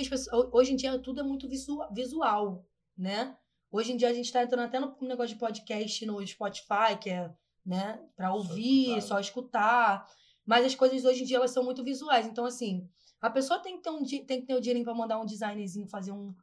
hoje 0.51 0.73
em 0.73 0.75
dia 0.75 0.99
tudo 0.99 1.21
é 1.21 1.23
muito 1.23 1.49
visu- 1.49 1.87
visual, 1.91 2.63
né? 2.97 3.35
Hoje 3.71 3.91
em 3.91 3.97
dia 3.97 4.09
a 4.09 4.13
gente 4.13 4.25
está 4.25 4.43
entrando 4.43 4.65
até 4.65 4.79
no 4.79 4.95
negócio 5.01 5.33
de 5.33 5.39
podcast 5.39 6.05
no 6.05 6.25
Spotify, 6.25 6.97
que 6.99 7.09
é, 7.09 7.31
né, 7.65 7.99
para 8.15 8.33
ouvir, 8.33 8.89
escutar. 8.89 9.01
só 9.01 9.19
escutar. 9.19 10.07
Mas 10.45 10.65
as 10.65 10.75
coisas 10.75 11.03
hoje 11.05 11.23
em 11.23 11.25
dia 11.25 11.37
elas 11.37 11.51
são 11.51 11.63
muito 11.63 11.83
visuais. 11.83 12.27
Então, 12.27 12.45
assim, 12.45 12.87
a 13.21 13.29
pessoa 13.29 13.59
tem 13.59 13.77
que 13.77 13.83
ter, 13.83 13.89
um, 13.89 14.03
tem 14.03 14.41
que 14.41 14.45
ter 14.45 14.55
o 14.55 14.61
dinheirinho 14.61 14.85
para 14.85 14.93
mandar 14.93 15.19
um 15.19 15.25
designzinho, 15.25 15.87
fazer 15.87 16.11
um, 16.11 16.35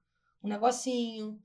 um 0.42 0.48
negocinho. 0.48 1.38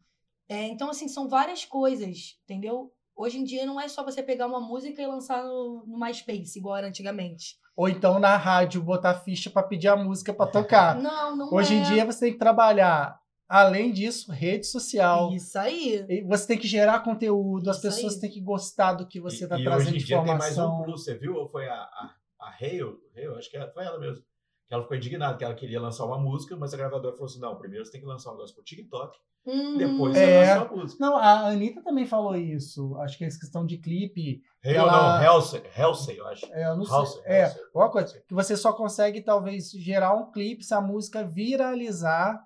É, 0.47 0.63
então, 0.67 0.89
assim, 0.89 1.07
são 1.07 1.27
várias 1.27 1.65
coisas, 1.65 2.39
entendeu? 2.43 2.91
Hoje 3.15 3.39
em 3.39 3.43
dia 3.43 3.65
não 3.65 3.79
é 3.79 3.87
só 3.87 4.03
você 4.03 4.21
pegar 4.21 4.47
uma 4.47 4.59
música 4.59 5.01
e 5.01 5.07
lançar 5.07 5.43
no, 5.43 5.85
no 5.85 5.99
MySpace, 5.99 6.57
igual 6.57 6.77
era 6.77 6.87
antigamente. 6.87 7.57
Ou 7.75 7.89
então 7.89 8.19
na 8.19 8.35
rádio 8.37 8.81
botar 8.81 9.15
ficha 9.15 9.49
para 9.49 9.67
pedir 9.67 9.87
a 9.87 9.95
música 9.95 10.33
para 10.33 10.49
tocar. 10.49 10.95
Não, 10.95 11.35
não 11.35 11.53
Hoje 11.53 11.75
é. 11.75 11.77
em 11.77 11.83
dia 11.83 12.05
você 12.05 12.25
tem 12.25 12.33
que 12.33 12.39
trabalhar, 12.39 13.19
além 13.47 13.91
disso, 13.91 14.31
rede 14.31 14.65
social. 14.67 15.31
Isso 15.33 15.57
aí. 15.57 16.05
E 16.09 16.21
Você 16.23 16.47
tem 16.47 16.57
que 16.57 16.67
gerar 16.67 16.99
conteúdo, 17.01 17.69
as 17.69 17.77
Isso 17.77 17.87
pessoas 17.87 18.13
aí. 18.15 18.19
têm 18.21 18.31
que 18.31 18.41
gostar 18.41 18.93
do 18.93 19.07
que 19.07 19.19
você 19.19 19.43
está 19.45 19.59
e 19.59 19.63
trazendo 19.63 19.87
hoje 19.87 19.95
em 19.95 19.99
de 19.99 20.05
dia 20.05 20.17
tem 20.23 20.25
mais 20.37 20.57
um 20.57 20.61
informação. 20.61 20.83
plus, 20.83 21.03
você 21.03 21.15
viu? 21.15 21.35
Ou 21.35 21.47
foi 21.49 21.67
a, 21.67 21.73
a, 21.75 22.11
a 22.41 22.49
Hale? 22.49 22.81
Hale? 23.15 23.37
Acho 23.37 23.49
que 23.49 23.57
ela- 23.57 23.71
foi 23.71 23.83
ela 23.85 23.99
mesmo. 23.99 24.23
Que 24.67 24.73
ela 24.73 24.81
ficou 24.81 24.97
indignada, 24.97 25.37
que 25.37 25.43
ela 25.43 25.53
queria 25.53 25.79
lançar 25.79 26.05
uma 26.05 26.17
música, 26.17 26.55
mas 26.57 26.73
a 26.73 26.77
gravadora 26.77 27.13
falou 27.13 27.27
assim: 27.27 27.39
não, 27.39 27.55
primeiro 27.55 27.85
você 27.85 27.91
tem 27.91 28.01
que 28.01 28.07
lançar 28.07 28.31
um 28.31 28.33
negócio 28.33 28.55
pro 28.55 28.63
TikTok, 28.63 29.15
Hum, 29.47 29.77
depois 29.77 30.15
É. 30.17 30.25
você 30.25 30.53
lança 30.59 30.73
a 30.73 30.75
música. 30.75 31.05
Não, 31.05 31.17
a 31.17 31.47
Anitta 31.49 31.83
também 31.83 32.07
falou 32.07 32.35
isso. 32.35 32.95
Acho 32.97 33.15
que 33.15 33.23
é 33.23 33.27
essa 33.27 33.39
questão 33.39 33.63
de 33.63 33.77
clipe. 33.77 34.41
Hale 34.65 34.75
Ela- 34.77 35.19
não, 35.21 35.27
Halsey, 35.29 35.61
Halsey, 35.77 36.17
eu 36.17 36.25
acho. 36.25 36.47
É, 36.51 36.65
eu 36.65 36.75
não 36.75 36.83
sei. 36.83 36.95
Halsey, 36.95 37.21
é, 37.25 37.43
Halsey. 37.43 37.61
alguma 37.65 37.91
coisa. 37.91 38.23
Que 38.27 38.33
você 38.33 38.57
só 38.57 38.73
consegue, 38.73 39.21
talvez, 39.21 39.69
gerar 39.69 40.15
um 40.15 40.31
clipe 40.31 40.63
se 40.63 40.73
a 40.73 40.81
música 40.81 41.23
viralizar. 41.23 42.43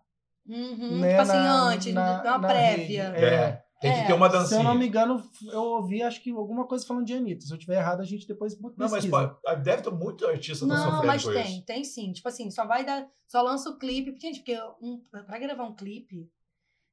Uhum, 0.49 0.99
né, 0.99 1.09
tipo 1.09 1.21
assim, 1.21 1.31
na- 1.33 1.63
antes, 1.69 1.93
na- 1.93 2.21
dá 2.23 2.31
uma 2.31 2.37
na 2.39 2.47
prévia. 2.47 3.09
rede. 3.11 3.25
É. 3.25 3.63
Tem 3.79 3.91
É, 3.91 4.01
que 4.01 4.07
ter 4.07 4.13
uma 4.13 4.29
Se 4.29 4.35
eu 4.35 4.39
dancinha. 4.41 4.63
não 4.63 4.75
me 4.75 4.87
engano, 4.87 5.23
eu 5.53 5.61
ouvi, 5.61 6.03
acho 6.03 6.21
que 6.21 6.29
alguma 6.31 6.67
coisa 6.67 6.85
falando 6.85 7.05
de 7.05 7.13
Anitta. 7.13 7.45
Se 7.45 7.53
eu 7.53 7.57
tiver 7.57 7.77
errado, 7.77 8.01
a 8.01 8.03
gente 8.03 8.27
depois 8.27 8.53
pesquisa. 8.53 8.73
Não, 8.77 8.89
mas 8.89 9.05
pode- 9.05 9.63
deve 9.63 9.81
ter 9.83 9.89
muito 9.91 10.27
artista 10.27 10.65
Não, 10.65 10.75
sofrendo 10.75 11.07
mas 11.07 11.23
com 11.23 11.31
tem, 11.31 11.45
isso. 11.45 11.65
tem 11.65 11.83
sim. 11.85 12.11
Tipo 12.11 12.27
assim, 12.27 12.51
só 12.51 12.65
vai 12.65 12.83
dar. 12.85 13.07
Só 13.25 13.41
lança 13.41 13.69
o 13.69 13.77
clipe. 13.79 14.19
Gente, 14.19 14.39
porque 14.39 14.59
um, 14.81 15.01
pra 15.25 15.39
gravar 15.39 15.63
um 15.63 15.73
clipe 15.73 16.29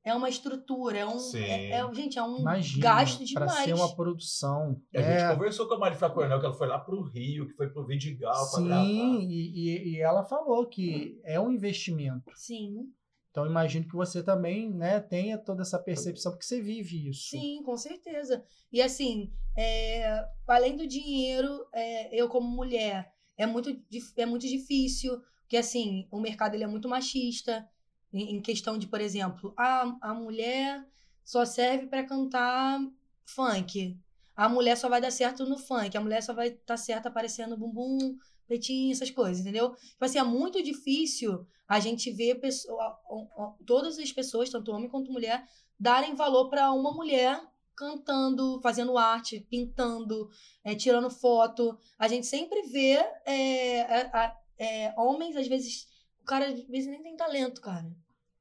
é 0.04 0.14
uma 0.14 0.28
estrutura, 0.28 0.96
é 0.98 1.04
um. 1.04 1.18
Sim. 1.18 1.42
É, 1.42 1.70
é- 1.72 1.92
gente, 1.94 2.20
é 2.20 2.22
um 2.22 2.38
Imagina, 2.38 2.80
gasto 2.84 3.16
pra 3.34 3.46
demais. 3.46 3.64
ser 3.64 3.74
uma 3.74 3.96
produção. 3.96 4.80
A 4.94 5.00
gente 5.02 5.10
é, 5.22 5.34
conversou 5.34 5.66
com 5.66 5.74
a 5.74 5.78
Marifra 5.80 6.08
Cornel, 6.08 6.38
que 6.38 6.46
ela 6.46 6.54
foi 6.54 6.68
lá 6.68 6.78
pro 6.78 7.02
Rio, 7.02 7.48
que 7.48 7.54
foi 7.54 7.68
pro 7.68 7.84
Vidigal 7.84 8.32
pra 8.32 8.60
sim, 8.60 8.64
gravar. 8.68 8.84
e, 8.84 9.24
e- 9.24 9.88
e 9.96 10.00
ela 10.00 10.22
falou 10.22 10.64
que 10.68 11.20
é 11.24 11.40
um 11.40 11.50
investimento. 11.50 12.30
Sim, 12.36 12.84
Então, 13.36 13.44
imagino 13.44 13.86
que 13.86 13.94
você 13.94 14.22
também 14.22 14.72
né, 14.72 14.98
tenha 14.98 15.36
toda 15.36 15.60
essa 15.60 15.78
percepção, 15.78 16.32
porque 16.32 16.46
você 16.46 16.58
vive 16.58 17.10
isso. 17.10 17.28
sim, 17.28 17.62
com 17.62 17.76
certeza. 17.76 18.42
E 18.72 18.80
assim, 18.80 19.30
é, 19.54 20.26
além 20.48 20.74
do 20.74 20.86
dinheiro, 20.86 21.66
é, 21.70 22.18
eu 22.18 22.30
como 22.30 22.48
mulher, 22.48 23.12
é 23.36 23.44
muito, 23.44 23.78
é 24.16 24.24
muito 24.24 24.48
difícil, 24.48 25.20
porque 25.42 25.58
assim, 25.58 26.08
o 26.10 26.18
mercado 26.18 26.54
ele 26.54 26.64
é 26.64 26.66
muito 26.66 26.88
machista, 26.88 27.68
em, 28.10 28.36
em 28.36 28.40
questão 28.40 28.78
de, 28.78 28.86
por 28.86 29.02
exemplo, 29.02 29.52
a, 29.54 29.82
a 30.00 30.14
mulher 30.14 30.82
só 31.22 31.44
serve 31.44 31.88
para 31.88 32.06
cantar 32.06 32.80
funk. 33.26 34.00
A 34.34 34.48
mulher 34.48 34.78
só 34.78 34.88
vai 34.88 35.02
dar 35.02 35.10
certo 35.10 35.44
no 35.44 35.58
funk, 35.58 35.94
a 35.94 36.00
mulher 36.00 36.22
só 36.22 36.32
vai 36.32 36.48
estar 36.48 36.78
certa 36.78 37.10
aparecendo 37.10 37.54
bumbum, 37.54 38.16
peitinho, 38.46 38.92
essas 38.92 39.10
coisas, 39.10 39.40
entendeu? 39.40 39.74
Tipo 39.74 40.04
assim, 40.04 40.18
é 40.18 40.22
muito 40.24 40.62
difícil 40.62 41.46
a 41.68 41.80
gente 41.80 42.10
ver 42.12 42.36
pessoa, 42.36 42.96
todas 43.66 43.98
as 43.98 44.12
pessoas, 44.12 44.48
tanto 44.50 44.70
homem 44.72 44.88
quanto 44.88 45.10
mulher, 45.12 45.44
darem 45.78 46.14
valor 46.14 46.48
para 46.48 46.72
uma 46.72 46.92
mulher 46.92 47.40
cantando, 47.74 48.60
fazendo 48.62 48.96
arte, 48.96 49.40
pintando, 49.50 50.30
é, 50.64 50.74
tirando 50.74 51.10
foto. 51.10 51.78
A 51.98 52.08
gente 52.08 52.26
sempre 52.26 52.62
vê 52.62 52.92
é, 53.26 54.34
é, 54.58 54.94
homens, 54.96 55.36
às 55.36 55.46
vezes, 55.46 55.86
o 56.22 56.24
cara 56.24 56.46
às 56.46 56.60
vezes 56.64 56.88
nem 56.88 57.02
tem 57.02 57.16
talento, 57.16 57.60
cara. 57.60 57.86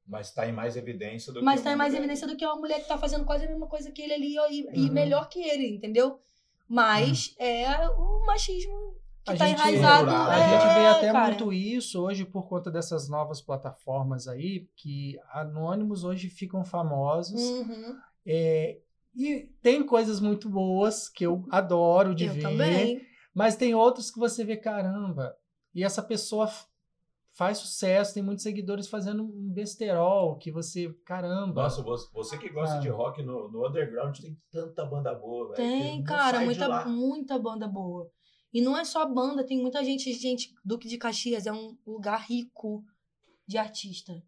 Mas 0.08 0.32
tá 0.32 0.48
em 0.48 0.54
mais 0.54 0.78
evidência 0.78 1.34
do 1.34 1.44
Mas 1.44 1.60
que 1.60 1.64
tá 1.66 1.74
em 1.74 1.76
mais 1.76 1.92
mulher. 1.92 2.04
evidência 2.04 2.28
do 2.28 2.38
que 2.38 2.46
uma 2.46 2.56
mulher 2.58 2.80
que 2.82 2.88
tá 2.88 2.98
fazendo 2.98 3.26
quase 3.26 3.46
a 3.46 3.50
mesma 3.50 3.68
coisa 3.68 3.92
que 3.92 4.02
ele 4.04 4.14
ali 4.14 4.36
e, 4.52 4.68
e 4.72 4.86
Uhum. 4.88 4.94
melhor 4.94 5.28
que 5.28 5.40
ele, 5.42 5.76
entendeu? 5.76 6.20
Mas 6.68 7.36
é 7.40 7.90
o 7.90 8.26
machismo 8.26 8.85
A 9.28 9.36
tá 9.36 9.48
gente- 9.48 9.58
enraizado. 9.60 10.10
A 10.12 10.38
é, 10.38 10.50
gente 10.50 10.74
vê 10.76 10.86
até 10.88 11.12
cara. 11.12 11.28
muito 11.30 11.52
isso 11.54 12.02
hoje 12.02 12.26
por 12.26 12.48
conta 12.48 12.70
dessas 12.70 13.10
novas 13.10 13.42
plataformas 13.42 14.28
aí, 14.28 14.68
que 14.76 15.18
anônimos 15.32 16.04
hoje 16.04 16.30
ficam 16.30 16.64
famosos. 16.64 17.42
Uhum, 17.42 17.98
É, 18.26 18.78
e 19.16 19.50
tem 19.62 19.84
coisas 19.86 20.20
muito 20.20 20.50
boas 20.50 21.08
que 21.10 21.26
eu 21.26 21.46
adoro 21.50 22.14
de 22.14 22.26
eu 22.26 22.34
ver. 22.34 22.42
também. 22.42 23.02
Mas 23.34 23.56
tem 23.56 23.74
outros 23.76 24.10
que 24.12 24.20
você 24.20 24.44
vê, 24.46 24.56
caramba, 24.58 25.36
e 25.74 25.84
essa 25.84 26.02
pessoa 26.02 26.50
faz 27.34 27.58
sucesso, 27.58 28.14
tem 28.14 28.24
muitos 28.24 28.44
seguidores 28.44 28.88
fazendo 28.88 29.24
um 29.24 29.52
besterol, 29.54 30.38
que 30.38 30.50
você, 30.52 30.90
caramba. 31.06 31.64
Nossa, 31.64 31.82
você, 32.14 32.38
que 32.38 32.50
gosta 32.50 32.78
Ah. 32.78 32.80
de 32.80 32.88
rock 32.88 33.22
no, 33.24 33.52
no 33.52 33.68
underground 33.68 34.18
tem 34.20 34.38
tanta 34.50 34.86
banda 34.86 35.14
boa, 35.14 35.48
velho. 35.50 35.56
Tem, 35.58 36.02
cara, 36.04 36.40
muita, 36.42 36.86
muita 36.86 37.38
banda 37.38 37.68
boa. 37.68 38.10
E 38.56 38.62
não 38.62 38.78
é 38.78 38.86
só 38.86 39.06
banda, 39.06 39.44
tem 39.46 39.62
muita 39.62 39.84
gente, 39.84 40.14
gente, 40.14 40.56
Duque 40.64 40.88
de 40.88 40.98
Caxias 40.98 41.46
é 41.46 41.52
um 41.52 41.78
lugar 41.86 42.22
rico 42.26 42.86
de 43.46 43.58
artista. 43.58 44.24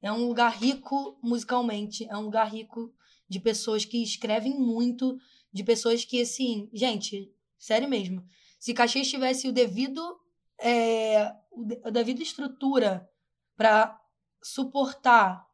É 0.00 0.10
um 0.10 0.26
lugar 0.26 0.56
rico 0.56 1.18
musicalmente, 1.22 2.06
é 2.08 2.16
um 2.16 2.22
lugar 2.22 2.50
rico 2.50 2.90
de 3.28 3.38
pessoas 3.38 3.84
que 3.84 4.02
escrevem 4.02 4.58
muito, 4.58 5.18
de 5.52 5.62
pessoas 5.62 6.02
que, 6.02 6.22
assim, 6.22 6.70
gente, 6.72 7.30
sério 7.58 7.86
mesmo. 7.86 8.24
Se 8.58 8.72
Caxias 8.72 9.06
tivesse 9.06 9.46
o 9.46 9.52
devido, 9.52 10.18
é, 10.58 11.30
o 11.50 11.62
de- 11.62 11.78
a 11.84 11.90
devida 11.90 12.22
estrutura 12.22 13.06
para 13.54 14.00
suportar 14.42 15.46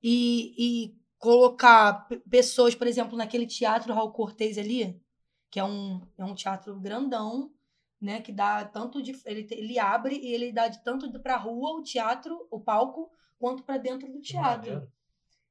e, 0.00 0.54
e 0.56 0.96
colocar 1.18 2.06
pe- 2.06 2.22
pessoas, 2.30 2.76
por 2.76 2.86
exemplo, 2.86 3.18
naquele 3.18 3.44
teatro 3.44 3.92
Raul 3.92 4.12
Cortez 4.12 4.56
ali, 4.56 5.02
que 5.50 5.58
é 5.58 5.64
um, 5.64 6.00
é 6.16 6.24
um 6.24 6.32
teatro 6.36 6.78
grandão, 6.78 7.55
né, 8.00 8.20
que 8.20 8.32
dá 8.32 8.64
tanto 8.64 9.02
de 9.02 9.12
ele, 9.24 9.46
ele 9.50 9.78
abre 9.78 10.16
e 10.16 10.32
ele 10.34 10.52
dá 10.52 10.68
de 10.68 10.82
tanto 10.84 11.10
para 11.20 11.36
rua 11.36 11.78
o 11.78 11.82
teatro, 11.82 12.46
o 12.50 12.60
palco, 12.60 13.10
quanto 13.38 13.62
para 13.62 13.78
dentro 13.78 14.10
do 14.12 14.20
teatro. 14.20 14.86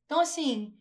Então, 0.06 0.20
assim, 0.20 0.74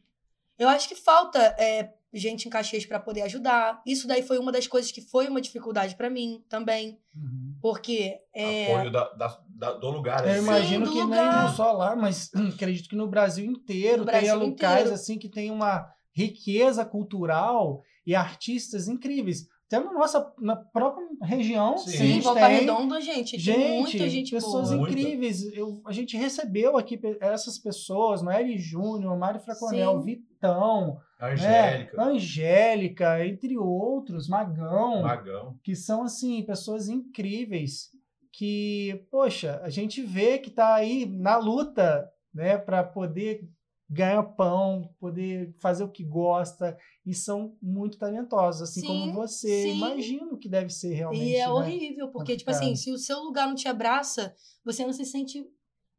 eu 0.59 0.69
acho 0.69 0.89
que 0.89 0.95
falta 0.95 1.39
é, 1.59 1.95
gente 2.13 2.47
em 2.47 2.51
Caxias 2.51 2.85
para 2.87 3.01
poder 3.01 3.23
ajudar. 3.23 3.83
Isso 3.87 4.07
daí 4.07 4.23
foi 4.23 4.39
uma 4.39 4.53
das 4.53 4.67
coisas 4.67 4.93
que 4.93 5.01
foi 5.01 5.27
uma 5.27 5.41
dificuldade 5.41 5.97
para 5.97 6.11
mim 6.11 6.45
também, 6.49 6.99
Uhum. 7.17 7.55
porque 7.63 8.21
é, 8.35 8.73
Apoio 8.73 8.91
da, 8.93 9.09
da- 9.15 9.41
da- 9.49 9.73
do 9.75 9.89
lugar. 9.91 10.25
Eu 10.27 10.33
assim. 10.33 10.43
imagino 10.43 10.85
do 10.85 10.91
que 10.93 10.99
nem 10.99 11.05
lugar. 11.07 11.43
não 11.49 11.55
só 11.55 11.73
lá, 11.73 11.97
mas 11.97 12.31
acredito 12.55 12.89
que 12.89 12.97
no 12.97 13.09
Brasil 13.09 13.45
inteiro 13.45 14.05
No 14.05 14.11
tenha 14.11 14.21
Brasil 14.21 14.39
locais 14.51 14.79
inteiro. 14.81 14.95
assim 14.95 15.19
que 15.19 15.29
tem 15.29 15.51
uma 15.51 15.89
riqueza 16.13 16.85
cultural 16.85 17.83
e 18.07 18.15
artistas 18.15 18.87
incríveis. 18.87 19.49
Até 19.67 19.81
na 19.81 19.93
nossa 19.93 20.33
na 20.41 20.55
própria 20.55 21.07
região, 21.23 21.79
Sim. 21.79 21.91
sim, 21.91 22.07
gente 22.07 22.25
Volta 22.25 22.47
tem 22.47 22.59
Redonda, 22.59 23.01
gente, 23.01 23.31
tem 23.33 23.41
gente, 23.41 23.81
muita 23.81 24.09
gente 24.09 24.31
pessoas 24.31 24.71
boa. 24.71 24.89
Incríveis. 24.89 25.43
Eu, 25.55 25.81
a 25.87 25.93
gente 25.93 26.17
recebeu 26.17 26.77
aqui 26.77 27.01
essas 27.19 27.59
pessoas, 27.59 28.21
Noelle 28.21 28.59
Júnior, 28.59 29.19
Mário 29.19 29.41
Fraconel, 29.41 30.01
Sim. 30.01 30.05
Vitão, 30.05 30.99
Angélica, 31.21 31.97
né, 31.97 32.05
Angélica, 32.05 33.27
entre 33.27 33.57
outros, 33.57 34.29
Magão 34.29 35.03
Magão. 35.03 35.59
que 35.63 35.75
são 35.75 36.03
assim 36.03 36.43
pessoas 36.43 36.89
incríveis 36.89 37.89
que 38.31 39.07
poxa 39.11 39.61
a 39.63 39.71
gente 39.71 40.03
vê 40.03 40.39
que 40.39 40.51
tá 40.51 40.75
aí 40.75 41.07
na 41.07 41.39
luta 41.39 42.07
né 42.35 42.59
para 42.59 42.83
poder 42.85 43.49
ganhar 43.89 44.23
pão 44.23 44.95
poder 44.99 45.55
fazer 45.61 45.85
o 45.85 45.91
que 45.91 46.03
gosta 46.03 46.77
e 47.05 47.15
são 47.15 47.57
muito 47.61 47.99
talentosos 47.99 48.63
assim 48.63 48.81
Sim, 48.81 48.87
como 48.87 49.13
você 49.13 49.63
sim. 49.63 49.77
imagino 49.77 50.39
que 50.39 50.49
deve 50.49 50.71
ser 50.71 50.95
realmente 50.95 51.23
E 51.25 51.37
é 51.37 51.47
né? 51.47 51.49
horrível, 51.49 52.09
porque, 52.09 52.37
tipo 52.37 52.51
assim, 52.51 52.75
se 52.75 52.91
o 52.91 52.99
seu 52.99 53.21
lugar 53.21 53.47
não 53.47 53.55
te 53.55 53.69
abraça, 53.69 54.35
você 54.65 54.85
não 54.87 54.93
se 54.93 55.05
sente 55.05 55.47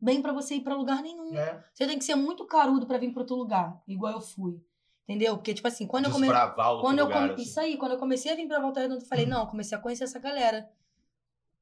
bem 0.02 0.21
pra 0.21 0.34
você 0.34 0.56
ir 0.56 0.62
pra 0.62 0.76
lugar 0.76 1.02
nenhum. 1.02 1.36
É. 1.36 1.63
Você 1.74 1.86
tem 1.88 1.98
que 1.98 2.04
ser 2.04 2.15
muito 2.15 2.45
carudo 2.45 2.86
pra 2.86 2.98
vir 2.98 3.12
pra 3.12 3.21
outro 3.21 3.36
lugar, 3.36 3.82
igual 3.88 4.13
eu 4.13 4.21
fui. 4.21 4.60
Entendeu? 5.08 5.38
Porque, 5.38 5.54
tipo 5.54 5.67
assim, 5.67 5.86
quando 5.86 6.06
eu 6.06 6.12
comecei. 6.12 6.34
Desbravar 6.34 6.82
Quando 6.82 7.00
eu 7.00 7.06
lugar, 7.06 7.21
come... 7.21 7.34
assim. 7.34 7.43
Isso 7.43 7.60
aí, 7.60 7.78
quando 7.78 7.91
eu 7.91 8.00
comecei 8.00 8.32
a 8.32 8.36
vir 8.36 8.48
pra 8.48 8.60
Volta 8.60 8.80
Redonda, 8.80 9.04
eu 9.04 9.08
falei, 9.08 9.28
não, 9.28 9.41
eu 9.41 9.48
comecei 9.48 9.78
a 9.78 9.82
conhecer 9.82 10.04
essa 10.06 10.17
galera. 10.17 10.67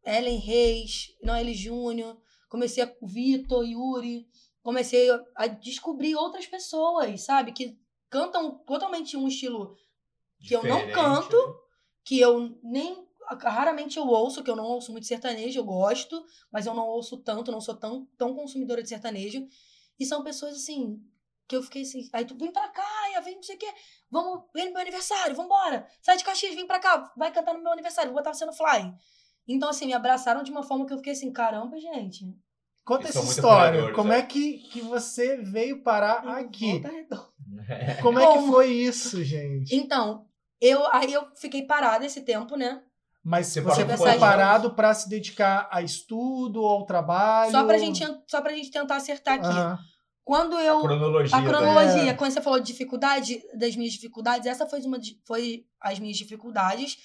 Ellen 0.05 0.39
Reis, 0.39 1.15
Noelle 1.21 1.53
Júnior, 1.53 2.17
comecei 2.49 2.83
a 2.83 2.91
Vitor, 3.01 3.65
Yuri, 3.65 4.27
comecei 4.63 5.10
a 5.36 5.45
descobrir 5.47 6.15
outras 6.15 6.47
pessoas, 6.47 7.21
sabe? 7.21 7.52
Que 7.52 7.78
cantam 8.10 8.58
totalmente 8.60 9.15
um 9.17 9.28
estilo 9.28 9.76
que 10.39 10.56
eu 10.56 10.63
não 10.63 10.78
Diferente, 10.78 10.95
canto, 10.95 11.36
né? 11.36 11.54
que 12.04 12.19
eu 12.19 12.60
nem 12.63 13.08
raramente 13.41 13.97
eu 13.97 14.06
ouço, 14.06 14.43
que 14.43 14.49
eu 14.49 14.56
não 14.56 14.65
ouço 14.65 14.91
muito 14.91 15.08
sertanejo, 15.08 15.60
eu 15.60 15.63
gosto, 15.63 16.23
mas 16.52 16.65
eu 16.65 16.73
não 16.73 16.88
ouço 16.88 17.17
tanto, 17.17 17.52
não 17.52 17.62
sou 17.62 17.76
tão, 17.76 18.06
tão 18.17 18.36
consumidora 18.36 18.84
de 18.84 18.89
sertanejo. 18.89 19.47
E 19.99 20.06
são 20.06 20.23
pessoas 20.23 20.56
assim, 20.56 21.02
que 21.47 21.56
eu 21.56 21.63
fiquei 21.63 21.84
assim, 21.84 22.10
aí 22.12 22.26
tu 22.26 22.36
vem 22.38 22.52
pra 22.52 22.67
cá, 22.69 23.12
Ia, 23.12 23.21
vem 23.21 23.36
não 23.36 23.43
sei 23.43 23.56
o 23.56 23.60
quê, 23.60 23.73
vamos, 24.10 24.43
vem 24.54 24.65
no 24.65 24.71
meu 24.71 24.82
aniversário, 24.82 25.36
vambora, 25.36 25.88
sai 26.02 26.17
de 26.17 26.23
Caxias, 26.23 26.56
vem 26.56 26.67
pra 26.67 26.80
cá, 26.80 27.13
vai 27.15 27.32
cantar 27.32 27.54
no 27.54 27.63
meu 27.63 27.71
aniversário, 27.71 28.12
vou 28.12 28.19
botar 28.19 28.34
você 28.34 28.45
no 28.45 28.54
fly. 28.54 28.93
Então, 29.47 29.69
assim, 29.69 29.86
me 29.86 29.93
abraçaram 29.93 30.43
de 30.43 30.52
uma 30.52 30.63
forma 30.63 30.86
que 30.86 30.93
eu 30.93 30.97
fiquei 30.97 31.13
assim, 31.13 31.32
caramba, 31.32 31.80
gente. 31.80 32.26
Conta 32.86 33.08
essa 33.08 33.24
história 33.24 33.91
como 33.93 34.12
é. 34.13 34.19
é 34.19 34.22
que, 34.22 34.58
que 34.69 34.82
você 34.82 35.38
veio 35.38 35.82
parar 35.84 36.28
aqui 36.38 36.72
Volta 36.74 36.89
Redonda. 36.89 37.98
como 38.02 38.19
é 38.19 38.34
que 38.34 38.48
foi 38.48 38.72
isso 38.72 39.24
gente 39.24 39.76
Então, 39.76 40.26
eu, 40.62 40.86
aí 40.93 41.12
eu 41.13 41.28
fiquei 41.36 41.63
parada 41.65 42.06
esse 42.06 42.22
tempo, 42.22 42.56
né? 42.56 42.82
mas 43.24 43.48
Você 43.48 43.62
você 43.62 43.86
foi 43.98 44.17
parado 44.19 44.74
para 44.76 44.93
se 44.93 45.08
dedicar 45.08 45.69
a 45.72 45.82
estudo 45.82 46.62
ou 46.62 46.67
ao 46.67 46.86
trabalho 46.86 47.52
Só 47.52 47.63
pra 47.63 47.78
gente, 47.78 48.04
só 48.28 48.41
pra 48.41 48.52
gente 48.54 48.69
tentar 48.69 48.98
acertar 48.98 49.36
aqui. 49.39 49.84
Quando 50.26 50.58
eu. 50.60 50.80
cronologia. 50.82 51.38
A 51.38 51.41
cronologia, 51.41 52.12
É. 52.12 52.13
quando 52.13 52.31
você 52.31 52.42
falou 52.42 52.60
de 52.60 52.67
dificuldade, 52.67 53.42
das 53.58 53.75
minhas 53.75 53.94
dificuldades, 53.94 54.46
essa 54.48 54.65
foi 54.65 54.79
uma 54.81 54.98
de- 55.00 55.19
foi 55.25 55.65
as 55.81 56.00
minhas 56.00 56.15
dificuldades, 56.17 56.98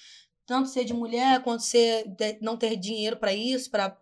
tanto 0.45 0.69
ser 0.69 0.83
de 0.85 0.93
mulher 0.93 1.41
quanto 1.43 1.63
ser 1.63 2.05
de- 2.15 2.37
não 2.41 2.55
ter 2.57 2.75
dinheiro 2.77 3.17
para 3.17 3.33
isso, 3.33 3.69
para 3.69 3.95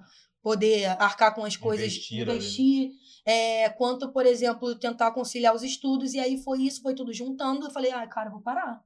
poder 0.48 0.86
arcar 1.02 1.36
com 1.36 1.44
as 1.44 1.58
coisas, 1.58 1.88
Investir 1.88 2.26
né? 2.26 2.36
investir, 2.36 2.92
é, 3.26 3.68
quanto 3.72 4.14
por 4.14 4.26
exemplo 4.26 4.74
tentar 4.80 5.12
conciliar 5.12 5.54
os 5.54 5.62
estudos 5.62 6.14
e 6.14 6.22
aí 6.22 6.42
foi 6.42 6.62
isso, 6.62 6.82
foi 6.82 6.96
tudo 6.96 7.12
juntando, 7.12 7.66
eu 7.66 7.70
falei, 7.70 7.92
ai 7.92 8.08
cara, 8.08 8.30
vou 8.30 8.40
parar, 8.40 8.82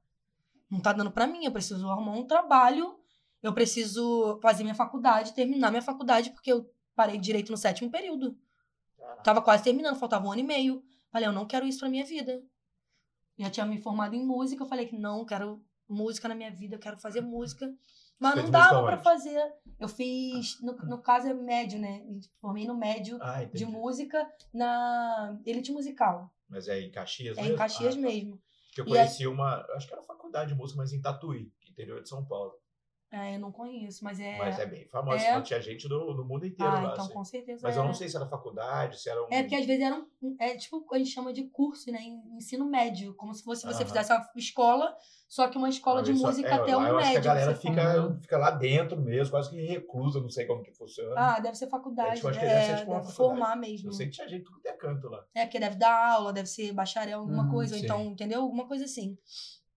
não 0.68 0.80
tá 0.80 0.92
dando 0.92 1.12
para 1.12 1.24
mim, 1.24 1.44
eu 1.44 1.52
preciso 1.52 1.88
arrumar 1.88 2.14
um 2.14 2.26
trabalho, 2.26 2.98
eu 3.40 3.54
preciso 3.54 4.40
fazer 4.42 4.64
minha 4.64 4.74
faculdade, 4.74 5.34
terminar 5.34 5.70
minha 5.70 5.80
faculdade 5.80 6.30
porque 6.30 6.52
eu 6.52 6.68
parei 6.96 7.16
direito 7.16 7.52
no 7.52 7.56
sétimo 7.56 7.88
período. 7.92 8.36
Tava 9.22 9.40
quase 9.40 9.62
terminando, 9.62 9.94
faltava 10.00 10.26
um 10.26 10.32
ano 10.32 10.40
e 10.40 10.44
meio. 10.44 10.82
Falei, 11.12 11.28
eu 11.28 11.32
não 11.32 11.46
quero 11.46 11.64
isso 11.64 11.78
pra 11.78 11.88
minha 11.88 12.04
vida. 12.04 12.42
Já 13.38 13.50
tinha 13.50 13.66
me 13.66 13.80
formado 13.80 14.16
em 14.16 14.26
música. 14.26 14.64
Eu 14.64 14.66
falei 14.66 14.86
que 14.86 14.96
não, 14.96 15.24
quero 15.24 15.64
música 15.88 16.26
na 16.26 16.34
minha 16.34 16.50
vida, 16.50 16.74
eu 16.74 16.80
quero 16.80 16.98
fazer 16.98 17.20
música. 17.20 17.72
Mas 18.18 18.36
não 18.36 18.50
dava 18.50 18.82
pra 18.84 18.94
onde? 18.94 19.02
fazer. 19.04 19.52
Eu 19.80 19.88
fiz, 19.88 20.60
no, 20.60 20.74
no 20.74 20.98
caso 21.02 21.26
é 21.28 21.34
médio, 21.34 21.78
né? 21.80 22.04
Formei 22.40 22.66
no 22.66 22.76
médio 22.76 23.18
Ah, 23.20 23.42
de 23.44 23.66
música 23.66 24.30
na 24.54 25.36
Elite 25.44 25.72
Musical. 25.72 26.32
Mas 26.48 26.68
é 26.68 26.80
em 26.80 26.90
Caxias 26.90 27.36
É 27.36 27.40
mesmo? 27.42 27.54
em 27.54 27.58
Caxias 27.58 27.94
Ah, 27.94 28.00
tá. 28.00 28.02
mesmo. 28.02 28.40
Que 28.72 28.80
eu 28.80 28.86
E 28.86 28.88
conheci 28.88 29.26
uma, 29.26 29.66
acho 29.74 29.86
que 29.88 29.92
era 29.92 30.02
faculdade 30.02 30.52
de 30.52 30.56
música, 30.58 30.78
mas 30.78 30.92
em 30.92 31.00
Tatuí, 31.02 31.50
interior 31.68 32.00
de 32.02 32.08
São 32.08 32.24
Paulo. 32.24 32.54
É, 33.14 33.34
eu 33.34 33.40
não 33.40 33.52
conheço, 33.52 34.02
mas 34.02 34.18
é. 34.18 34.38
Mas 34.38 34.58
é 34.58 34.64
bem 34.64 34.86
famosa, 34.88 35.22
É. 35.22 35.38
tinha 35.42 35.60
gente 35.60 35.86
do, 35.86 36.14
do 36.14 36.24
mundo 36.24 36.46
inteiro 36.46 36.72
ah, 36.72 36.80
lá. 36.80 36.92
então 36.92 37.04
assim. 37.04 37.12
com 37.12 37.22
certeza. 37.24 37.60
Mas 37.62 37.76
é. 37.76 37.78
eu 37.78 37.84
não 37.84 37.92
sei 37.92 38.08
se 38.08 38.16
era 38.16 38.26
faculdade, 38.26 38.98
se 38.98 39.10
era 39.10 39.22
um. 39.22 39.26
É, 39.30 39.42
porque 39.42 39.54
às 39.54 39.66
vezes 39.66 39.82
era 39.84 39.94
um. 39.94 40.36
É 40.40 40.56
tipo, 40.56 40.82
a 40.94 40.96
gente 40.96 41.10
chama 41.10 41.30
de 41.30 41.44
curso, 41.44 41.92
né? 41.92 42.00
Ensino 42.34 42.64
médio. 42.64 43.14
Como 43.14 43.34
se 43.34 43.44
fosse 43.44 43.66
você 43.66 43.84
fizesse 43.84 44.10
uma 44.10 44.26
escola, 44.34 44.96
só 45.28 45.46
que 45.48 45.58
uma 45.58 45.68
escola 45.68 46.02
de 46.02 46.16
só- 46.16 46.28
música 46.28 46.48
é, 46.48 46.52
até 46.54 46.74
lá 46.74 46.84
o 46.84 46.86
eu 46.88 46.96
acho 46.98 47.08
que 47.08 47.14
médio. 47.16 47.30
a 47.30 47.34
galera 47.34 47.54
fica, 47.54 48.18
fica 48.22 48.38
lá 48.38 48.50
dentro 48.50 48.98
mesmo, 48.98 49.30
quase 49.30 49.50
que 49.50 49.60
reclusa, 49.60 50.18
não 50.18 50.30
sei 50.30 50.46
como 50.46 50.62
que 50.62 50.72
funciona. 50.72 51.14
Ah, 51.14 51.38
deve 51.38 51.56
ser 51.58 51.68
faculdade. 51.68 52.12
É, 52.12 52.14
tipo, 52.14 52.28
acho 52.28 52.38
né? 52.40 52.46
que 52.46 52.50
deve 52.54 52.64
ser 52.64 52.72
É, 52.72 52.76
tipo 52.76 52.90
uma 52.92 53.00
deve 53.00 53.12
faculdade. 53.12 53.38
formar 53.40 53.56
mesmo. 53.56 53.88
eu 53.90 53.92
sei 53.92 54.06
que 54.06 54.12
tinha 54.12 54.26
gente 54.28 54.44
tudo 54.44 54.58
é 54.64 54.72
canto 54.72 55.06
lá. 55.08 55.22
É, 55.34 55.44
porque 55.44 55.60
deve 55.60 55.76
dar 55.76 56.12
aula, 56.14 56.32
deve 56.32 56.48
ser 56.48 56.72
bacharel, 56.72 57.18
alguma 57.20 57.42
Uhum, 57.44 57.50
coisa, 57.50 57.74
ou 57.74 57.78
sim. 57.78 57.84
então, 57.84 58.00
entendeu? 58.06 58.40
Alguma 58.40 58.66
coisa 58.66 58.86
assim. 58.86 59.18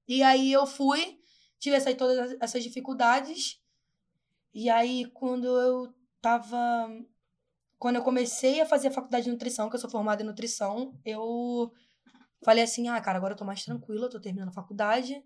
E 0.08 0.24
aí 0.24 0.54
eu 0.54 0.66
fui, 0.66 1.20
tive 1.60 1.76
essa, 1.76 1.94
todas 1.96 2.36
essas 2.42 2.64
dificuldades. 2.64 3.60
E 4.54 4.70
aí, 4.70 5.06
quando 5.14 5.48
eu 5.48 5.94
tava. 6.22 6.90
Quando 7.78 7.98
eu 7.98 8.04
comecei 8.04 8.62
a 8.62 8.66
fazer 8.66 8.88
a 8.88 8.92
faculdade 8.92 9.26
de 9.26 9.32
nutrição, 9.32 9.70
que 9.70 9.76
eu 9.76 9.80
sou 9.80 9.90
formada 9.90 10.24
em 10.24 10.26
nutrição, 10.26 10.98
eu 11.04 11.72
falei 12.44 12.64
assim: 12.64 12.88
ah, 12.88 13.00
cara, 13.02 13.18
agora 13.18 13.34
eu 13.34 13.38
tô 13.38 13.44
mais 13.46 13.64
tranquila, 13.64 14.06
eu 14.06 14.10
tô 14.10 14.20
terminando 14.20 14.50
a 14.50 14.54
faculdade, 14.54 15.22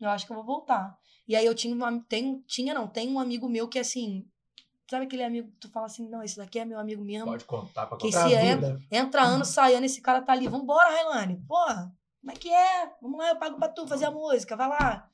eu 0.00 0.08
acho 0.10 0.26
que 0.26 0.32
eu 0.32 0.36
vou 0.36 0.44
voltar. 0.44 0.96
E 1.26 1.34
aí 1.34 1.46
eu 1.46 1.54
tinha 1.54 1.74
uma. 1.74 1.98
Tenho, 2.08 2.42
tinha, 2.46 2.74
não, 2.74 2.86
tem 2.86 3.08
um 3.10 3.18
amigo 3.18 3.48
meu 3.48 3.66
que 3.68 3.78
assim. 3.78 4.28
Sabe 4.90 5.06
aquele 5.06 5.24
amigo 5.24 5.50
que 5.50 5.56
tu 5.60 5.70
fala 5.70 5.86
assim, 5.86 6.06
não, 6.10 6.22
esse 6.22 6.36
daqui 6.36 6.58
é 6.58 6.64
meu 6.66 6.78
amigo 6.78 7.02
mesmo. 7.02 7.24
Pode 7.24 7.46
contar 7.46 7.86
pra 7.86 7.96
Que 7.96 8.08
contar. 8.08 8.28
se 8.28 8.34
Pra 8.34 8.38
é- 8.44 8.54
vida. 8.54 8.80
Entra 8.92 9.22
ano, 9.22 9.42
sai 9.42 9.74
ano, 9.74 9.86
esse 9.86 10.02
cara 10.02 10.20
tá 10.20 10.32
ali. 10.34 10.46
Vambora, 10.46 10.90
Railane. 10.90 11.42
Porra, 11.48 11.90
como 12.20 12.30
é 12.30 12.34
que 12.36 12.52
é? 12.52 12.92
Vamos 13.00 13.18
lá, 13.18 13.30
eu 13.30 13.36
pago 13.38 13.56
pra 13.58 13.70
tu 13.70 13.86
fazer 13.88 14.04
a 14.04 14.10
música, 14.10 14.54
vai 14.54 14.68
lá. 14.68 15.10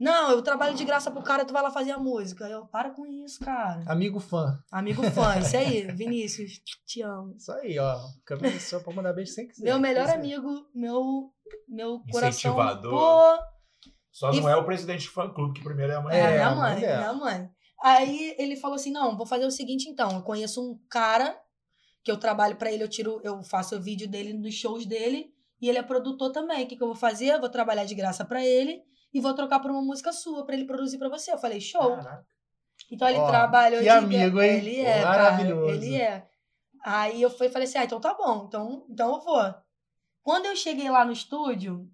Não, 0.00 0.30
eu 0.32 0.42
trabalho 0.42 0.74
de 0.74 0.84
graça 0.84 1.10
pro 1.10 1.22
cara, 1.22 1.44
tu 1.44 1.52
vai 1.52 1.62
lá 1.62 1.70
fazer 1.70 1.92
a 1.92 1.98
música. 1.98 2.48
Eu, 2.48 2.66
para 2.66 2.90
com 2.90 3.06
isso, 3.06 3.38
cara. 3.44 3.84
Amigo 3.86 4.18
fã. 4.20 4.58
Amigo 4.70 5.02
fã, 5.10 5.38
isso 5.38 5.56
aí, 5.56 5.82
Vinícius, 5.94 6.60
te 6.86 7.02
amo. 7.02 7.34
Isso 7.36 7.52
aí, 7.52 7.78
ó. 7.78 7.96
Câmera 8.24 8.58
só 8.60 8.80
pra 8.80 8.92
mandar 8.92 9.12
beijo 9.12 9.32
sem 9.32 9.46
quiser. 9.46 9.64
Meu 9.64 9.78
melhor 9.78 10.06
quiser. 10.06 10.18
amigo, 10.18 10.66
meu, 10.74 11.30
meu 11.68 12.00
coração. 12.10 12.28
Incentivador. 12.28 12.90
Pô, 12.90 13.42
Só 14.10 14.30
E- 14.32 14.40
não 14.40 14.48
é 14.48 14.56
o 14.56 14.64
presidente 14.64 15.06
do 15.06 15.12
fã 15.12 15.32
clube, 15.32 15.54
que 15.58 15.64
primeiro 15.64 15.92
é 15.92 15.96
a 15.96 16.00
mãe 16.00 16.16
É, 16.16 16.20
É, 16.20 16.30
minha 16.32 16.46
a 16.48 16.54
mãe 16.54 16.72
mãe, 16.72 16.80
dela. 16.80 16.98
minha 16.98 17.12
mãe. 17.14 17.50
Aí 17.82 18.34
ele 18.38 18.56
falou 18.56 18.74
assim: 18.76 18.90
não, 18.90 19.16
vou 19.16 19.26
fazer 19.26 19.46
o 19.46 19.50
seguinte 19.50 19.88
então. 19.88 20.10
Eu 20.12 20.22
conheço 20.22 20.60
um 20.62 20.78
cara 20.90 21.38
que 22.02 22.10
eu 22.10 22.16
trabalho 22.18 22.56
pra 22.56 22.72
ele, 22.72 22.82
eu 22.82 22.88
tiro, 22.88 23.20
eu 23.24 23.42
faço 23.44 23.76
o 23.76 23.82
vídeo 23.82 24.08
dele 24.08 24.32
nos 24.32 24.54
shows 24.54 24.86
dele, 24.86 25.26
e 25.60 25.68
ele 25.68 25.78
é 25.78 25.82
produtor 25.82 26.30
também. 26.32 26.64
O 26.64 26.68
que, 26.68 26.76
que 26.76 26.82
eu 26.82 26.86
vou 26.88 26.96
fazer? 26.96 27.26
Eu 27.34 27.40
vou 27.40 27.48
trabalhar 27.48 27.84
de 27.84 27.94
graça 27.94 28.24
pra 28.24 28.44
ele 28.44 28.80
e 29.16 29.20
vou 29.20 29.32
trocar 29.32 29.60
por 29.60 29.70
uma 29.70 29.80
música 29.80 30.12
sua 30.12 30.44
pra 30.44 30.54
ele 30.54 30.66
produzir 30.66 30.98
pra 30.98 31.08
você. 31.08 31.32
Eu 31.32 31.38
falei, 31.38 31.58
show. 31.58 31.96
Caraca. 31.96 32.26
Então 32.90 33.08
ele 33.08 33.18
Ó, 33.18 33.26
trabalha 33.26 33.80
que 33.80 33.88
amigo, 33.88 34.42
hein? 34.42 34.58
Ele 34.58 34.80
é, 34.80 35.02
Maravilhoso. 35.02 35.66
cara. 35.72 35.76
Ele 35.76 35.96
é. 35.96 36.28
Aí 36.84 37.22
eu 37.22 37.30
fui, 37.30 37.48
falei 37.48 37.66
assim: 37.66 37.78
ah, 37.78 37.84
então 37.84 37.98
tá 37.98 38.12
bom, 38.12 38.44
então, 38.46 38.84
então 38.90 39.14
eu 39.14 39.20
vou. 39.22 39.54
Quando 40.22 40.44
eu 40.44 40.54
cheguei 40.54 40.90
lá 40.90 41.02
no 41.02 41.12
estúdio, 41.12 41.90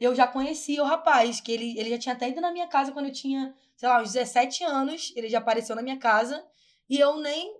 eu 0.00 0.12
já 0.12 0.26
conhecia 0.26 0.82
o 0.82 0.86
rapaz, 0.86 1.40
que 1.40 1.52
ele, 1.52 1.78
ele 1.78 1.90
já 1.90 1.98
tinha 1.98 2.14
até 2.16 2.28
ido 2.28 2.40
na 2.40 2.50
minha 2.50 2.66
casa 2.66 2.90
quando 2.90 3.06
eu 3.06 3.12
tinha, 3.12 3.54
sei 3.76 3.88
lá, 3.88 4.02
uns 4.02 4.12
17 4.12 4.64
anos. 4.64 5.12
Ele 5.14 5.28
já 5.28 5.38
apareceu 5.38 5.76
na 5.76 5.82
minha 5.82 5.98
casa. 5.98 6.44
E 6.90 6.98
eu 6.98 7.16
nem. 7.18 7.52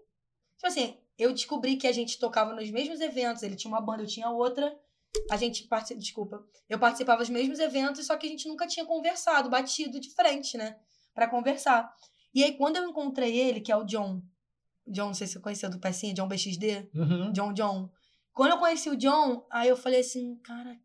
Tipo 0.57 0.67
assim, 0.67 0.99
eu 1.17 1.33
descobri 1.33 1.77
que 1.77 1.87
a 1.87 1.93
gente 1.93 2.19
tocava 2.19 2.53
nos 2.53 2.69
mesmos 2.73 3.01
eventos. 3.01 3.45
Ele 3.45 3.55
tinha 3.55 3.73
uma 3.73 3.81
banda, 3.81 4.03
eu 4.03 4.07
tinha 4.09 4.29
outra. 4.31 4.77
A 5.31 5.37
gente 5.37 5.64
participa. 5.64 6.01
Desculpa. 6.01 6.45
Eu 6.69 6.79
participava 6.79 7.21
dos 7.21 7.31
mesmos 7.31 7.59
eventos, 7.59 8.07
só 8.07 8.17
que 8.17 8.27
a 8.27 8.31
gente 8.31 8.49
nunca 8.49 8.67
tinha 8.67 8.85
conversado, 8.85 9.51
batido 9.51 10.01
de 10.01 10.11
frente, 10.14 10.57
né? 10.57 10.77
Pra 11.14 11.29
conversar. 11.29 11.93
E 12.35 12.45
aí, 12.45 12.57
quando 12.57 12.77
eu 12.77 12.89
encontrei 12.89 13.39
ele, 13.39 13.61
que 13.61 13.73
é 13.73 13.77
o 13.77 13.85
John. 13.85 14.23
John, 14.87 15.07
não 15.07 15.14
sei 15.14 15.27
se 15.27 15.35
você 15.35 15.41
conheceu 15.41 15.71
do 15.71 15.81
Pecinha, 15.81 16.14
John 16.14 16.29
BXD. 16.29 16.91
Uhum. 16.95 17.33
John 17.33 17.53
John. 17.53 17.91
Quando 18.33 18.53
eu 18.53 18.59
conheci 18.59 18.91
o 18.91 18.97
John, 18.97 19.47
aí 19.51 19.69
eu 19.69 19.77
falei 19.77 20.01
assim, 20.01 20.37
cara, 20.45 20.79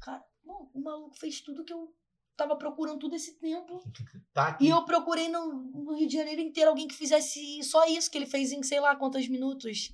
cara, 0.00 0.22
bom, 0.44 0.70
o 0.72 0.80
maluco 0.80 1.18
fez 1.18 1.40
tudo 1.40 1.64
que 1.64 1.72
eu 1.72 1.92
tava 2.36 2.56
procurando 2.56 2.98
todo 2.98 3.14
esse 3.14 3.38
tempo. 3.38 3.80
Tá. 4.32 4.56
E 4.58 4.66
eu 4.70 4.82
procurei 4.86 5.28
no, 5.28 5.52
no 5.52 5.94
Rio 5.94 6.08
de 6.08 6.14
Janeiro 6.14 6.40
inteiro 6.40 6.70
alguém 6.70 6.88
que 6.88 6.94
fizesse 6.94 7.62
só 7.62 7.84
isso 7.84 8.10
que 8.10 8.16
ele 8.16 8.24
fez 8.24 8.50
em 8.50 8.62
sei 8.62 8.80
lá 8.80 8.96
quantos 8.96 9.28
minutos. 9.28 9.92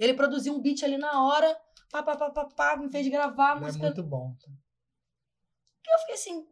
Ele 0.00 0.14
produziu 0.14 0.54
um 0.54 0.60
beat 0.60 0.82
ali 0.82 0.96
na 0.96 1.24
hora, 1.24 1.56
pá, 1.90 2.02
pá, 2.02 2.16
pá, 2.16 2.30
pá, 2.30 2.44
pá, 2.46 2.76
me 2.76 2.90
fez 2.90 3.06
gravar 3.06 3.52
a 3.52 3.56
É 3.58 3.60
música. 3.60 3.84
muito 3.84 4.02
bom. 4.02 4.34
Eu 5.86 5.98
fiquei 6.00 6.14
assim, 6.14 6.46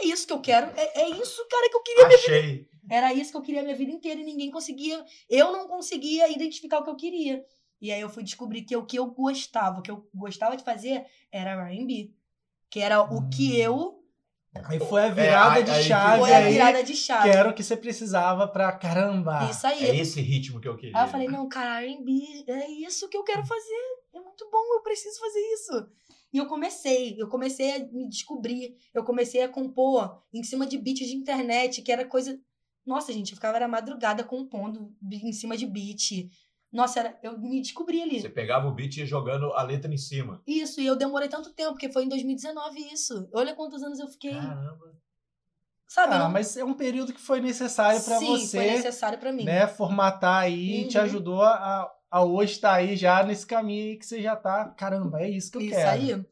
é 0.00 0.06
isso 0.06 0.26
que 0.26 0.32
eu 0.32 0.40
quero. 0.40 0.70
É, 0.78 1.02
é 1.02 1.08
isso, 1.10 1.46
cara, 1.48 1.68
que 1.68 1.76
eu 1.76 1.82
queria. 1.82 2.06
Achei. 2.06 2.68
Era 2.88 3.12
isso 3.12 3.30
que 3.30 3.36
eu 3.36 3.42
queria 3.42 3.62
minha 3.62 3.76
vida 3.76 3.90
inteira 3.90 4.20
e 4.20 4.24
ninguém 4.24 4.50
conseguia. 4.50 5.04
Eu 5.28 5.52
não 5.52 5.66
conseguia 5.66 6.30
identificar 6.30 6.78
o 6.78 6.84
que 6.84 6.90
eu 6.90 6.96
queria. 6.96 7.44
E 7.80 7.90
aí 7.90 8.00
eu 8.00 8.08
fui 8.08 8.22
descobrir 8.22 8.62
que 8.62 8.76
o 8.76 8.86
que 8.86 8.98
eu 8.98 9.06
gostava, 9.06 9.80
o 9.80 9.82
que 9.82 9.90
eu 9.90 10.08
gostava 10.14 10.56
de 10.56 10.62
fazer 10.62 11.04
era 11.30 11.68
R&B. 11.68 12.14
Que 12.70 12.80
era 12.80 13.02
o 13.02 13.28
que 13.28 13.58
eu... 13.58 14.01
Aí 14.64 14.78
foi 14.78 15.02
a 15.04 15.08
virada 15.08 15.56
aí- 15.56 15.64
de 15.64 15.70
aí 15.70 15.82
chave 15.82 16.20
Foi 16.20 16.32
a 16.32 16.36
aí, 16.38 16.52
virada 16.52 16.84
de 16.84 16.94
chave. 16.94 17.30
que 17.30 17.36
era 17.36 17.48
o 17.48 17.54
que 17.54 17.62
você 17.62 17.76
precisava 17.76 18.46
pra 18.46 18.70
caramba. 18.72 19.48
Isso 19.50 19.66
aí. 19.66 19.82
É 19.84 19.96
esse 19.96 20.20
ritmo 20.20 20.60
que 20.60 20.68
eu 20.68 20.76
queria. 20.76 20.96
Aí 20.96 21.04
eu 21.06 21.08
falei, 21.10 21.26
não, 21.28 21.48
cara, 21.48 21.82
R&B 21.82 22.44
é 22.46 22.70
isso 22.70 23.08
que 23.08 23.16
eu 23.16 23.24
quero 23.24 23.44
fazer. 23.46 23.82
É 24.14 24.20
muito 24.20 24.48
bom, 24.50 24.74
eu 24.74 24.82
preciso 24.82 25.18
fazer 25.18 25.40
isso. 25.54 25.88
E 26.32 26.38
eu 26.38 26.46
comecei, 26.46 27.16
eu 27.18 27.28
comecei 27.28 27.76
a 27.76 27.78
me 27.78 28.08
descobrir. 28.08 28.76
Eu 28.92 29.04
comecei 29.04 29.42
a 29.42 29.48
compor 29.48 30.22
em 30.32 30.42
cima 30.42 30.66
de 30.66 30.76
beats 30.78 31.06
de 31.08 31.14
internet, 31.16 31.80
que 31.82 31.90
era 31.92 32.04
coisa... 32.04 32.38
Nossa, 32.84 33.12
gente, 33.12 33.30
eu 33.30 33.36
ficava 33.36 33.56
era 33.56 33.68
madrugada 33.68 34.24
compondo 34.24 34.92
em 35.10 35.32
cima 35.32 35.56
de 35.56 35.66
beat. 35.66 36.28
Nossa, 36.72 37.00
era... 37.00 37.18
eu 37.22 37.38
me 37.38 37.60
descobri 37.60 38.00
ali. 38.02 38.20
Você 38.20 38.28
pegava 38.30 38.66
o 38.66 38.72
beat 38.72 38.96
e 38.96 39.00
ia 39.00 39.06
jogando 39.06 39.52
a 39.52 39.62
letra 39.62 39.92
em 39.92 39.98
cima. 39.98 40.42
Isso, 40.46 40.80
e 40.80 40.86
eu 40.86 40.96
demorei 40.96 41.28
tanto 41.28 41.52
tempo, 41.52 41.72
porque 41.72 41.92
foi 41.92 42.04
em 42.04 42.08
2019 42.08 42.78
isso. 42.92 43.28
Olha 43.34 43.54
quantos 43.54 43.82
anos 43.82 43.98
eu 43.98 44.08
fiquei. 44.08 44.32
Caramba. 44.32 44.92
Sabe? 45.86 46.14
Ah, 46.14 46.18
não- 46.20 46.30
mas 46.30 46.56
é 46.56 46.64
um 46.64 46.72
período 46.72 47.12
que 47.12 47.20
foi 47.20 47.40
necessário 47.40 48.02
pra 48.02 48.18
Sim, 48.18 48.26
foi 48.26 48.38
você, 48.38 48.66
necessário 48.70 49.18
pra 49.18 49.30
mim. 49.30 49.44
né, 49.44 49.66
formatar 49.66 50.42
aí, 50.44 50.88
te 50.88 50.96
Uhum. 50.96 51.04
ajudou 51.04 51.42
a, 51.42 51.92
a 52.10 52.24
hoje 52.24 52.52
estar 52.52 52.72
aí 52.72 52.96
já 52.96 53.22
nesse 53.22 53.46
caminho 53.46 53.90
aí 53.90 53.96
que 53.98 54.06
você 54.06 54.22
já 54.22 54.34
tá, 54.34 54.70
caramba, 54.70 55.20
é 55.20 55.28
isso 55.28 55.50
que 55.52 55.58
eu 55.58 55.62
Isso 55.62 55.70
quero. 55.70 55.90
aí. 55.90 56.26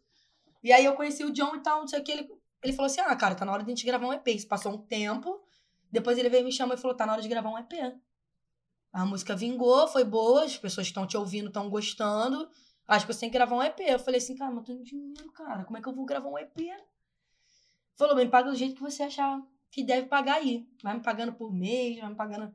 E 0.64 0.72
aí 0.72 0.84
eu 0.86 0.94
conheci 0.94 1.22
o 1.24 1.30
John 1.32 1.56
e 1.56 1.60
tal, 1.62 1.80
não 1.80 1.88
sei 1.88 2.00
o 2.00 2.02
que. 2.04 2.10
Ele, 2.12 2.28
ele 2.64 2.72
falou 2.72 2.86
assim: 2.86 3.00
ah, 3.02 3.14
cara, 3.16 3.34
tá 3.34 3.44
na 3.44 3.52
hora 3.52 3.62
de 3.62 3.70
a 3.70 3.74
gente 3.74 3.84
gravar 3.84 4.06
um 4.06 4.12
EP. 4.14 4.28
Isso 4.28 4.48
passou 4.48 4.72
um 4.72 4.78
tempo. 4.78 5.38
Depois 5.92 6.16
ele 6.18 6.28
veio 6.30 6.44
me 6.44 6.52
chamar 6.52 6.74
e 6.74 6.78
falou: 6.78 6.96
tá 6.96 7.04
na 7.04 7.12
hora 7.12 7.22
de 7.22 7.28
gravar 7.28 7.50
um 7.50 7.58
EP. 7.58 7.72
A 8.92 9.06
música 9.06 9.36
vingou, 9.36 9.86
foi 9.88 10.04
boa, 10.04 10.44
as 10.44 10.56
pessoas 10.56 10.86
estão 10.86 11.06
te 11.06 11.16
ouvindo 11.16 11.48
estão 11.48 11.70
gostando. 11.70 12.50
Acho 12.88 13.06
que 13.06 13.12
você 13.12 13.20
tem 13.20 13.30
que 13.30 13.34
gravar 13.38 13.54
um 13.54 13.62
EP. 13.62 13.78
Eu 13.80 13.98
falei 14.00 14.18
assim, 14.18 14.34
cara, 14.34 14.50
mas 14.50 14.68
eu 14.68 14.74
tenho 14.74 14.84
dinheiro, 14.84 15.30
cara. 15.32 15.64
Como 15.64 15.78
é 15.78 15.80
que 15.80 15.88
eu 15.88 15.94
vou 15.94 16.04
gravar 16.04 16.28
um 16.28 16.36
EP? 16.36 16.56
Falou, 17.96 18.16
bem, 18.16 18.28
paga 18.28 18.50
do 18.50 18.56
jeito 18.56 18.74
que 18.74 18.80
você 18.80 19.04
achar 19.04 19.40
que 19.70 19.84
deve 19.84 20.08
pagar 20.08 20.36
aí. 20.36 20.68
Vai 20.82 20.94
me 20.94 21.02
pagando 21.02 21.32
por 21.32 21.52
mês, 21.52 22.00
vai 22.00 22.08
me 22.08 22.16
pagando. 22.16 22.52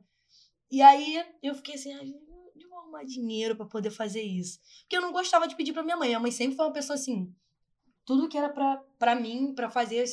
E 0.70 0.82
aí 0.82 1.24
eu 1.42 1.54
fiquei 1.54 1.76
assim, 1.76 1.94
ah, 1.94 2.04
eu 2.04 2.68
vou 2.68 2.78
arrumar 2.80 3.04
dinheiro 3.04 3.56
pra 3.56 3.64
poder 3.64 3.90
fazer 3.90 4.22
isso. 4.22 4.58
Porque 4.80 4.96
eu 4.96 5.00
não 5.00 5.12
gostava 5.12 5.48
de 5.48 5.56
pedir 5.56 5.72
pra 5.72 5.82
minha 5.82 5.96
mãe. 5.96 6.08
Minha 6.08 6.20
mãe 6.20 6.30
sempre 6.30 6.56
foi 6.56 6.66
uma 6.66 6.72
pessoa 6.72 6.96
assim. 6.96 7.34
Tudo 8.04 8.28
que 8.28 8.36
era 8.36 8.50
pra 8.98 9.14
mim, 9.14 9.54
pra 9.54 9.70
fazer 9.70 10.04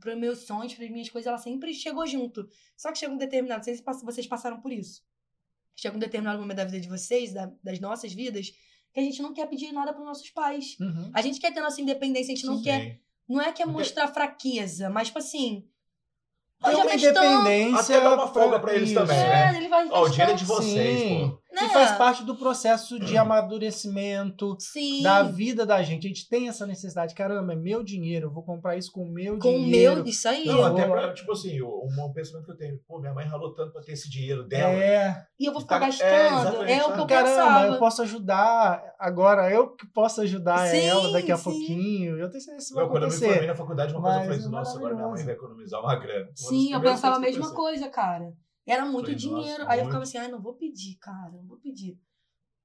pros 0.00 0.18
meus 0.18 0.40
sonhos, 0.40 0.74
pras 0.74 0.90
minhas 0.90 1.08
coisas, 1.08 1.28
ela 1.28 1.38
sempre 1.38 1.72
chegou 1.72 2.06
junto. 2.06 2.48
Só 2.76 2.90
que 2.90 2.98
chega 2.98 3.12
um 3.12 3.16
determinado, 3.16 3.64
vocês 3.64 4.26
passaram 4.26 4.60
por 4.60 4.72
isso. 4.72 5.06
Chega 5.80 5.94
um 5.96 6.00
determinado 6.00 6.40
momento 6.40 6.56
da 6.56 6.64
vida 6.64 6.80
de 6.80 6.88
vocês, 6.88 7.32
da- 7.32 7.50
das 7.62 7.78
nossas 7.78 8.12
vidas, 8.12 8.50
que 8.92 8.98
a 8.98 9.02
gente 9.02 9.22
não 9.22 9.32
quer 9.32 9.46
pedir 9.46 9.70
nada 9.70 9.92
pros 9.92 10.04
nossos 10.04 10.28
pais. 10.30 10.76
Uhum. 10.80 11.10
A 11.14 11.22
gente 11.22 11.38
quer 11.38 11.54
ter 11.54 11.60
nossa 11.60 11.80
independência, 11.80 12.32
a 12.32 12.36
gente 12.36 12.46
não 12.46 12.56
Sim. 12.56 12.64
quer. 12.64 12.98
Não 13.28 13.40
é 13.40 13.52
que 13.52 13.62
é 13.62 13.66
mostrar 13.66 14.08
fraqueza, 14.08 14.90
mas 14.90 15.06
tipo 15.08 15.20
assim. 15.20 15.64
Tem 16.60 16.72
"Pô, 16.72 16.76
já 16.76 16.82
uma 16.82 16.90
fez 16.90 17.02
tanto". 17.02 17.18
independência. 17.24 17.78
Até 17.80 18.00
dá 18.00 18.14
uma 18.14 18.26
folga 18.26 18.58
pra 18.58 18.74
eles 18.74 18.92
também, 18.92 19.16
É, 19.16 19.52
né? 19.52 19.56
ele 19.58 19.68
vai 19.68 19.86
Ó, 19.88 20.02
o 20.04 20.08
dinheiro 20.08 20.32
é 20.32 20.34
de 20.34 20.44
vocês, 20.44 20.98
Sim. 21.00 21.30
pô. 21.30 21.47
Né? 21.60 21.66
E 21.66 21.72
faz 21.72 21.92
parte 21.92 22.24
do 22.24 22.34
processo 22.36 22.98
de 22.98 23.16
amadurecimento 23.16 24.56
Sim. 24.58 25.02
da 25.02 25.22
vida 25.22 25.64
da 25.66 25.82
gente. 25.82 26.06
A 26.06 26.08
gente 26.08 26.28
tem 26.28 26.48
essa 26.48 26.66
necessidade. 26.66 27.14
Caramba, 27.14 27.52
é 27.52 27.56
meu 27.56 27.82
dinheiro, 27.82 28.26
eu 28.28 28.32
vou 28.32 28.42
comprar 28.42 28.76
isso 28.76 28.90
com 28.92 29.02
o 29.02 29.10
meu 29.12 29.38
Com 29.38 29.48
o 29.56 29.58
dinheiro. 29.64 29.96
meu, 29.96 30.04
isso 30.06 30.28
aí. 30.28 30.44
Não, 30.46 30.64
até 30.64 30.86
pra, 30.86 31.12
tipo 31.12 31.32
assim, 31.32 31.60
o- 31.60 31.86
um 31.86 32.12
pensamento 32.12 32.44
que 32.46 32.52
eu 32.52 32.56
tenho, 32.56 32.78
pô, 32.86 33.00
minha 33.00 33.12
mãe 33.12 33.26
ralou 33.26 33.54
tanto 33.54 33.72
pra 33.72 33.82
ter 33.82 33.92
esse 33.92 34.08
dinheiro 34.10 34.46
dela. 34.46 34.72
É, 34.72 35.24
E 35.38 35.46
eu 35.46 35.52
vou 35.52 35.60
ficar 35.60 35.78
tá- 35.80 35.86
é, 35.86 35.88
gastando. 35.88 36.40
exatamente, 36.40 36.72
É, 36.72 36.84
o 36.86 36.92
que 36.94 37.00
eu 37.00 37.06
caramba, 37.06 37.28
pensava. 37.30 37.66
eu 37.66 37.78
posso 37.78 38.02
ajudar. 38.02 38.82
Agora, 38.98 39.50
eu 39.50 39.74
que 39.74 39.86
posso 39.92 40.20
ajudar 40.22 40.66
Sim, 40.68 40.80
ela 40.86 41.12
daqui 41.12 41.32
a 41.32 41.36
sim. 41.36 41.44
pouquinho. 41.44 42.18
Eu 42.18 42.28
tenho 42.30 42.40
certeza 42.42 42.56
que 42.56 42.62
isso 42.62 42.74
vai 42.74 42.84
Eu, 42.84 42.88
quando 42.88 43.02
eu 43.04 43.08
me 43.08 43.14
acontecer. 43.14 43.28
formei 43.32 43.46
na 43.48 43.54
faculdade, 43.54 43.94
uma 43.94 44.02
coisa 44.02 44.18
eu 44.18 44.24
falei 44.26 44.46
é 44.46 44.48
nossa, 44.50 44.76
agora 44.78 44.94
minha 44.94 45.08
mãe 45.08 45.24
vai 45.24 45.34
economizar 45.34 45.80
uma 45.80 45.96
grana. 45.96 46.24
Uma 46.26 46.34
Sim, 46.36 46.72
eu 46.72 46.80
pensava 46.80 47.16
a 47.16 47.20
que 47.20 47.26
mesma 47.26 47.50
coisa, 47.54 47.88
cara. 47.88 48.32
Era 48.68 48.84
muito 48.84 49.06
Falei, 49.06 49.16
dinheiro. 49.16 49.62
nossa, 49.62 49.72
aí 49.72 49.78
eu 49.78 49.84
muito. 49.84 49.86
ficava 49.86 50.02
assim, 50.04 50.18
ai, 50.18 50.28
não 50.28 50.40
vou 50.40 50.54
pedir, 50.54 50.96
cara, 50.96 51.30
não 51.32 51.46
vou 51.46 51.56
pedir. 51.58 51.98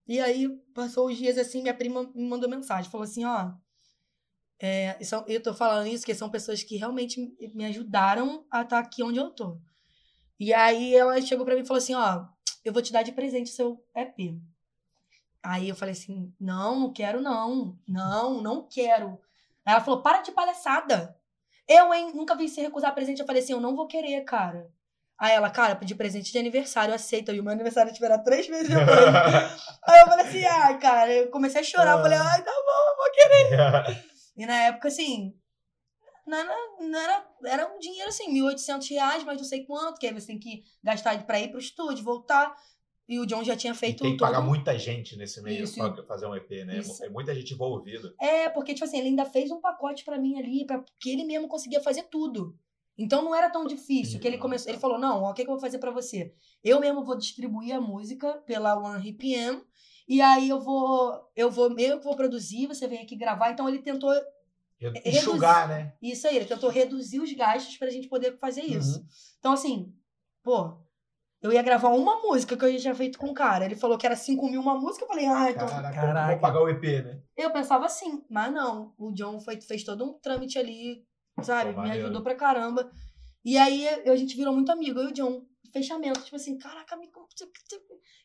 E 0.08 0.20
aí, 0.20 0.50
passou 0.74 1.08
os 1.08 1.18
dias 1.18 1.38
assim, 1.38 1.62
minha 1.62 1.74
prima 1.74 2.04
me 2.14 2.28
mandou 2.28 2.50
mensagem, 2.50 2.92
falou 2.92 3.06
assim, 3.06 3.24
ó. 3.26 3.54
é, 4.60 5.02
são, 5.04 5.26
eu 5.28 5.42
tô 5.42 5.54
falando 5.54 5.88
isso, 5.88 6.06
que 6.06 6.14
são 6.16 6.30
pessoas 6.30 6.64
que 6.64 6.76
realmente 6.78 7.20
me- 7.54 7.66
ajudaram 7.66 8.46
a 8.52 8.62
estar 8.62 8.80
aqui 8.80 9.04
onde 9.04 9.20
eu 9.20 9.30
tô. 9.30 9.60
E 10.40 10.54
aí 10.54 10.94
ela 10.96 11.20
chegou 11.22 11.46
pra 11.46 11.56
mim 11.56 11.62
e 11.62 11.66
falou 11.66 11.78
assim, 11.82 11.94
ó, 11.96 12.26
eu 12.64 12.74
vou 12.74 12.82
te 12.82 12.92
dar 12.94 13.04
de 13.04 13.12
presente 13.12 13.50
seu 13.50 13.84
EP. 13.96 14.40
Aí 15.42 15.68
eu 15.70 15.76
falei 15.76 15.92
assim, 15.94 16.34
não, 16.40 16.80
não 16.80 16.94
quero 16.94 17.22
não. 17.22 17.78
Não, 17.88 18.42
não 18.42 18.68
quero. 18.68 19.20
Aí 19.66 19.74
ela 19.74 19.82
falou, 19.82 20.02
para 20.02 20.22
de 20.22 20.32
palhaçada. 20.32 21.18
Eu, 21.68 21.94
hein, 21.94 22.14
nunca 22.14 22.36
vi 22.36 22.48
você 22.48 22.62
recusar 22.62 22.94
presente. 22.94 23.20
Eu 23.20 23.26
falei 23.26 23.42
assim, 23.42 23.54
eu 23.54 23.60
não 23.62 23.76
vou 23.76 23.88
querer, 23.88 24.22
cara. 24.24 24.70
Aí 25.24 25.36
ela, 25.36 25.50
cara, 25.50 25.74
pedi 25.74 25.96
presente 25.96 26.34
de 26.34 26.38
aniversário, 26.38 26.94
aceita. 26.94 27.32
E 27.32 27.40
o 27.40 27.44
meu 27.44 27.54
aniversário 27.54 27.94
tiverá 27.94 28.18
três 28.18 28.50
meses 28.50 28.68
depois. 28.68 28.84
Aí 29.88 30.02
eu 30.02 30.06
falei 30.06 30.26
assim, 30.26 30.44
ai, 30.44 30.78
cara, 30.78 31.14
eu 31.14 31.32
comecei 31.32 31.62
a 31.62 31.64
chorar. 31.64 31.96
Eu 31.96 32.02
falei, 32.02 32.18
ai, 32.18 32.44
tá 32.44 32.52
bom, 32.52 32.98
vou 32.98 33.12
querer. 33.14 34.04
E 34.36 34.46
na 34.46 34.64
época, 34.64 34.90
assim, 34.90 35.32
não 36.28 36.38
era, 36.38 36.56
não 36.82 37.00
era, 37.00 37.28
era 37.46 37.74
um 37.74 37.80
dinheiro 37.80 38.10
assim, 38.10 38.34
1.800 38.34 38.90
reais, 38.90 39.24
mas 39.24 39.38
não 39.38 39.46
sei 39.46 39.64
quanto, 39.64 39.98
que 40.00 40.08
aí 40.08 40.14
você 40.14 40.28
tem 40.28 40.40
que 40.40 40.64
gastar 40.84 41.24
pra 41.26 41.40
ir 41.40 41.52
pro 41.52 41.60
estúdio, 41.60 42.04
voltar. 42.04 42.54
E 43.08 43.18
o 43.18 43.26
John 43.26 43.46
já 43.46 43.56
tinha 43.56 43.72
E 43.72 43.76
feito 43.76 44.02
tem 44.02 44.12
que 44.14 44.18
todo... 44.18 44.28
pagar 44.28 44.42
muita 44.42 44.78
gente 44.78 45.16
nesse 45.16 45.42
meio 45.42 45.64
Isso. 45.64 45.76
pra 45.76 46.04
fazer 46.06 46.26
um 46.26 46.36
EP, 46.36 46.50
né? 46.66 46.80
Isso. 46.80 47.02
É 47.06 47.10
muita 47.10 47.34
gente 47.34 47.54
envolvida. 47.54 48.14
É, 48.20 48.50
porque, 48.50 48.74
tipo 48.74 48.84
assim, 48.84 48.98
ele 48.98 49.10
ainda 49.10 49.24
fez 49.24 49.52
um 49.52 49.62
pacote 49.62 50.04
pra 50.04 50.20
mim 50.20 50.38
ali, 50.38 50.66
pra, 50.66 50.84
que 51.00 51.12
ele 51.12 51.24
mesmo 51.24 51.48
conseguia 51.48 51.80
fazer 51.80 52.04
tudo. 52.12 52.58
Então 52.98 53.24
não 53.24 53.34
era 53.34 53.50
tão 53.50 53.66
difícil, 53.66 54.20
que 54.20 54.28
ele 54.28 54.38
começou, 54.38 54.72
ele 54.72 54.80
falou, 54.80 55.00
não, 55.00 55.24
ó, 55.24 55.32
o 55.32 55.34
que, 55.34 55.44
que 55.44 55.50
eu 55.50 55.54
vou 55.56 55.62
fazer 55.62 55.80
pra 55.80 55.92
você? 55.92 56.34
Eu 56.64 56.80
mesmo 56.80 57.04
vou 57.04 57.18
distribuir 57.18 57.76
a 57.76 57.82
música 57.82 58.34
pela 58.46 58.78
One 58.78 59.10
RPM, 59.10 59.64
e 60.08 60.22
aí 60.22 60.50
eu 60.50 60.60
vou, 60.60 61.32
eu 61.36 61.50
vou, 61.50 61.78
eu 61.80 61.98
que 61.98 62.04
vou 62.04 62.16
produzir, 62.16 62.68
você 62.68 62.88
vem 62.88 63.02
aqui 63.02 63.16
gravar. 63.16 63.52
Então 63.52 63.68
ele 63.68 63.80
tentou 63.80 64.14
Enxugar, 65.06 65.68
né? 65.68 65.94
Isso 66.02 66.28
aí, 66.28 66.36
ele 66.36 66.46
tentou 66.46 66.70
reduzir 66.70 67.20
os 67.20 67.32
gastos 67.34 67.78
pra 67.78 67.90
gente 67.90 68.08
poder 68.08 68.38
fazer 68.38 68.64
isso. 68.64 69.00
Uhum. 69.00 69.06
Então, 69.40 69.54
assim, 69.54 69.94
pô, 70.44 70.78
eu 71.42 71.52
ia 71.54 71.62
gravar 71.62 71.90
uma 71.90 72.22
música 72.22 72.58
que 72.58 72.66
eu 72.66 72.72
já 72.74 72.80
tinha 72.80 72.96
feito 72.96 73.18
com 73.18 73.28
o 73.28 73.34
cara. 73.34 73.66
Ele 73.66 73.76
falou 73.76 73.98
que 73.98 74.06
era 74.06 74.16
5 74.16 74.50
mil 74.50 74.62
uma 74.62 74.78
música, 74.78 75.06
eu 75.06 75.08
falei, 75.08 75.26
ah, 75.26 75.52
então. 75.52 75.68
Caraca, 75.68 75.96
Caraca. 75.96 76.32
vou 76.32 76.40
pagar 76.42 76.62
o 76.62 76.70
EP, 76.70 76.84
né? 77.04 77.22
Eu 77.38 77.52
pensava 77.52 77.86
assim, 77.86 78.24
mas 78.30 78.52
não. 78.52 78.94
O 78.98 79.12
John 79.12 79.40
foi, 79.40 79.60
fez 79.62 79.84
todo 79.84 80.04
um 80.04 80.20
trâmite 80.20 80.58
ali, 80.58 81.06
sabe? 81.42 81.80
Me 81.82 81.92
ajudou 81.92 82.22
pra 82.22 82.36
caramba. 82.36 82.90
E 83.44 83.58
aí 83.58 83.88
a 83.88 84.16
gente 84.16 84.36
virou 84.36 84.54
muito 84.54 84.72
amigo, 84.72 85.00
eu 85.00 85.08
e 85.10 85.12
o 85.12 85.14
John. 85.14 85.42
Fechamento, 85.72 86.22
tipo 86.22 86.36
assim, 86.36 86.56
caraca, 86.60 86.96
me. 86.96 87.10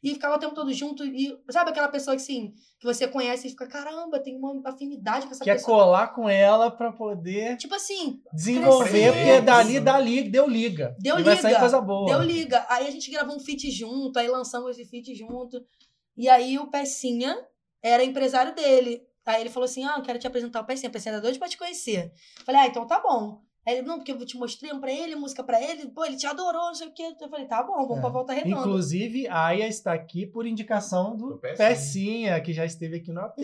E 0.02 0.10
ficava 0.12 0.36
o 0.36 0.38
tempo 0.38 0.54
todo 0.54 0.70
junto. 0.70 1.02
E 1.02 1.34
sabe 1.50 1.70
aquela 1.70 1.88
pessoa 1.88 2.14
que, 2.14 2.20
assim, 2.22 2.52
que 2.78 2.84
você 2.86 3.08
conhece 3.08 3.46
e 3.46 3.50
fica, 3.50 3.66
caramba, 3.66 4.20
tem 4.22 4.36
uma 4.36 4.60
afinidade 4.68 5.26
com 5.26 5.32
essa 5.32 5.42
Quer 5.42 5.54
pessoa. 5.54 5.84
colar 5.84 6.08
com 6.08 6.28
ela 6.28 6.70
pra 6.70 6.92
poder 6.92 7.56
Tipo 7.56 7.74
assim, 7.74 8.20
desenvolver, 8.34 8.90
Crescer. 8.90 9.12
porque 9.12 9.40
dali, 9.40 9.80
dali, 9.80 10.22
deu 10.30 10.46
liga. 10.46 10.94
Deu 11.00 11.18
e 11.18 11.22
vai 11.22 11.36
sair 11.38 11.52
liga. 11.52 11.60
coisa 11.60 11.80
boa. 11.80 12.06
Deu 12.06 12.22
liga. 12.22 12.66
Aí 12.68 12.86
a 12.86 12.90
gente 12.90 13.10
gravou 13.10 13.34
um 13.34 13.40
feat 13.40 13.70
junto, 13.70 14.18
aí 14.18 14.28
lançamos 14.28 14.72
esse 14.78 14.84
feat 14.88 15.14
junto. 15.14 15.58
E 16.18 16.28
aí 16.28 16.58
o 16.58 16.66
Pecinha 16.70 17.34
era 17.82 18.04
empresário 18.04 18.54
dele. 18.54 19.00
Aí 19.28 19.40
ele 19.42 19.50
falou 19.50 19.64
assim: 19.66 19.84
Ah, 19.84 19.94
eu 19.96 20.02
quero 20.02 20.18
te 20.18 20.26
apresentar 20.26 20.60
o 20.60 20.64
Pecinha. 20.64 20.88
O 20.88 20.92
Pecinha 20.92 21.14
é 21.14 21.20
doido 21.20 21.38
pra 21.38 21.48
te 21.48 21.56
conhecer. 21.58 22.12
Falei, 22.44 22.60
ah, 22.62 22.66
então 22.66 22.86
tá 22.86 23.00
bom. 23.00 23.40
Aí 23.66 23.74
ele, 23.78 23.86
não, 23.86 23.96
porque 23.98 24.12
eu 24.12 24.24
te 24.24 24.38
mostrei 24.38 24.72
um 24.72 24.80
pra 24.80 24.90
ele, 24.90 25.14
música 25.14 25.44
pra 25.44 25.60
ele. 25.62 25.88
Pô, 25.88 26.02
ele 26.04 26.16
te 26.16 26.26
adorou, 26.26 26.68
não 26.68 26.74
sei 26.74 26.88
o 26.88 26.92
quê. 26.94 27.14
Eu 27.20 27.28
falei, 27.28 27.46
tá 27.46 27.62
bom, 27.62 27.74
vamos 27.82 27.98
É. 27.98 28.00
pra 28.00 28.08
volta 28.08 28.32
redonda. 28.32 28.60
Inclusive, 28.60 29.28
a 29.28 29.44
Aya 29.46 29.68
está 29.68 29.92
aqui 29.92 30.24
por 30.26 30.46
indicação 30.46 31.14
do 31.14 31.34
Do 31.34 31.38
Pecinha. 31.38 31.68
Pecinha, 31.68 32.40
que 32.40 32.52
já 32.54 32.64
esteve 32.64 32.96
aqui 32.96 33.12
no 33.12 33.20
AP. 33.20 33.36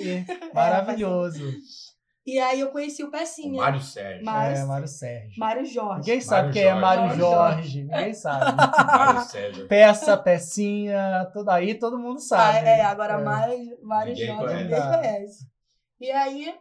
Maravilhoso. 0.54 1.42
E 2.26 2.38
aí 2.38 2.58
eu 2.60 2.70
conheci 2.70 3.04
o 3.04 3.08
O 3.08 3.10
Pecinha. 3.10 3.60
Mário 3.60 3.82
Sérgio. 3.82 4.24
Mas- 4.24 4.58
É, 4.58 4.64
Mário 4.64 4.88
Sérgio. 4.88 5.38
Mário 5.38 5.66
Jorge. 5.66 5.98
Ninguém 6.08 6.20
sabe 6.22 6.40
Mário 6.40 6.52
quem 6.54 6.62
é 6.62 6.64
Jorge. 6.70 6.80
Mário 6.80 7.02
Mário 7.02 7.18
Jorge. 7.20 7.82
Ninguém 7.82 8.14
sabe. 8.14 8.56
Mário 8.56 9.20
Sérgio. 9.28 9.68
Peça, 9.68 10.16
pecinha, 10.16 11.28
tudo 11.34 11.50
aí, 11.50 11.74
todo 11.78 11.98
mundo 11.98 12.16
Ah, 12.16 12.20
sabe. 12.20 12.66
é, 12.66 12.80
agora 12.82 13.20
É. 13.20 13.22
Mário, 13.22 13.78
Mário 13.82 14.16
Jorge 14.16 14.54
ninguém 14.64 14.80
conhece. 14.80 15.44
E 16.00 16.10
aí, 16.12 16.54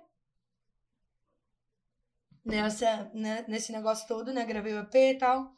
nessa, 2.46 3.12
né, 3.14 3.44
nesse 3.50 3.72
negócio 3.74 4.08
todo, 4.08 4.32
né? 4.34 4.46
Gravei 4.46 4.74
o 4.74 4.80
EP 4.80 5.12
e 5.12 5.18
tal. 5.18 5.54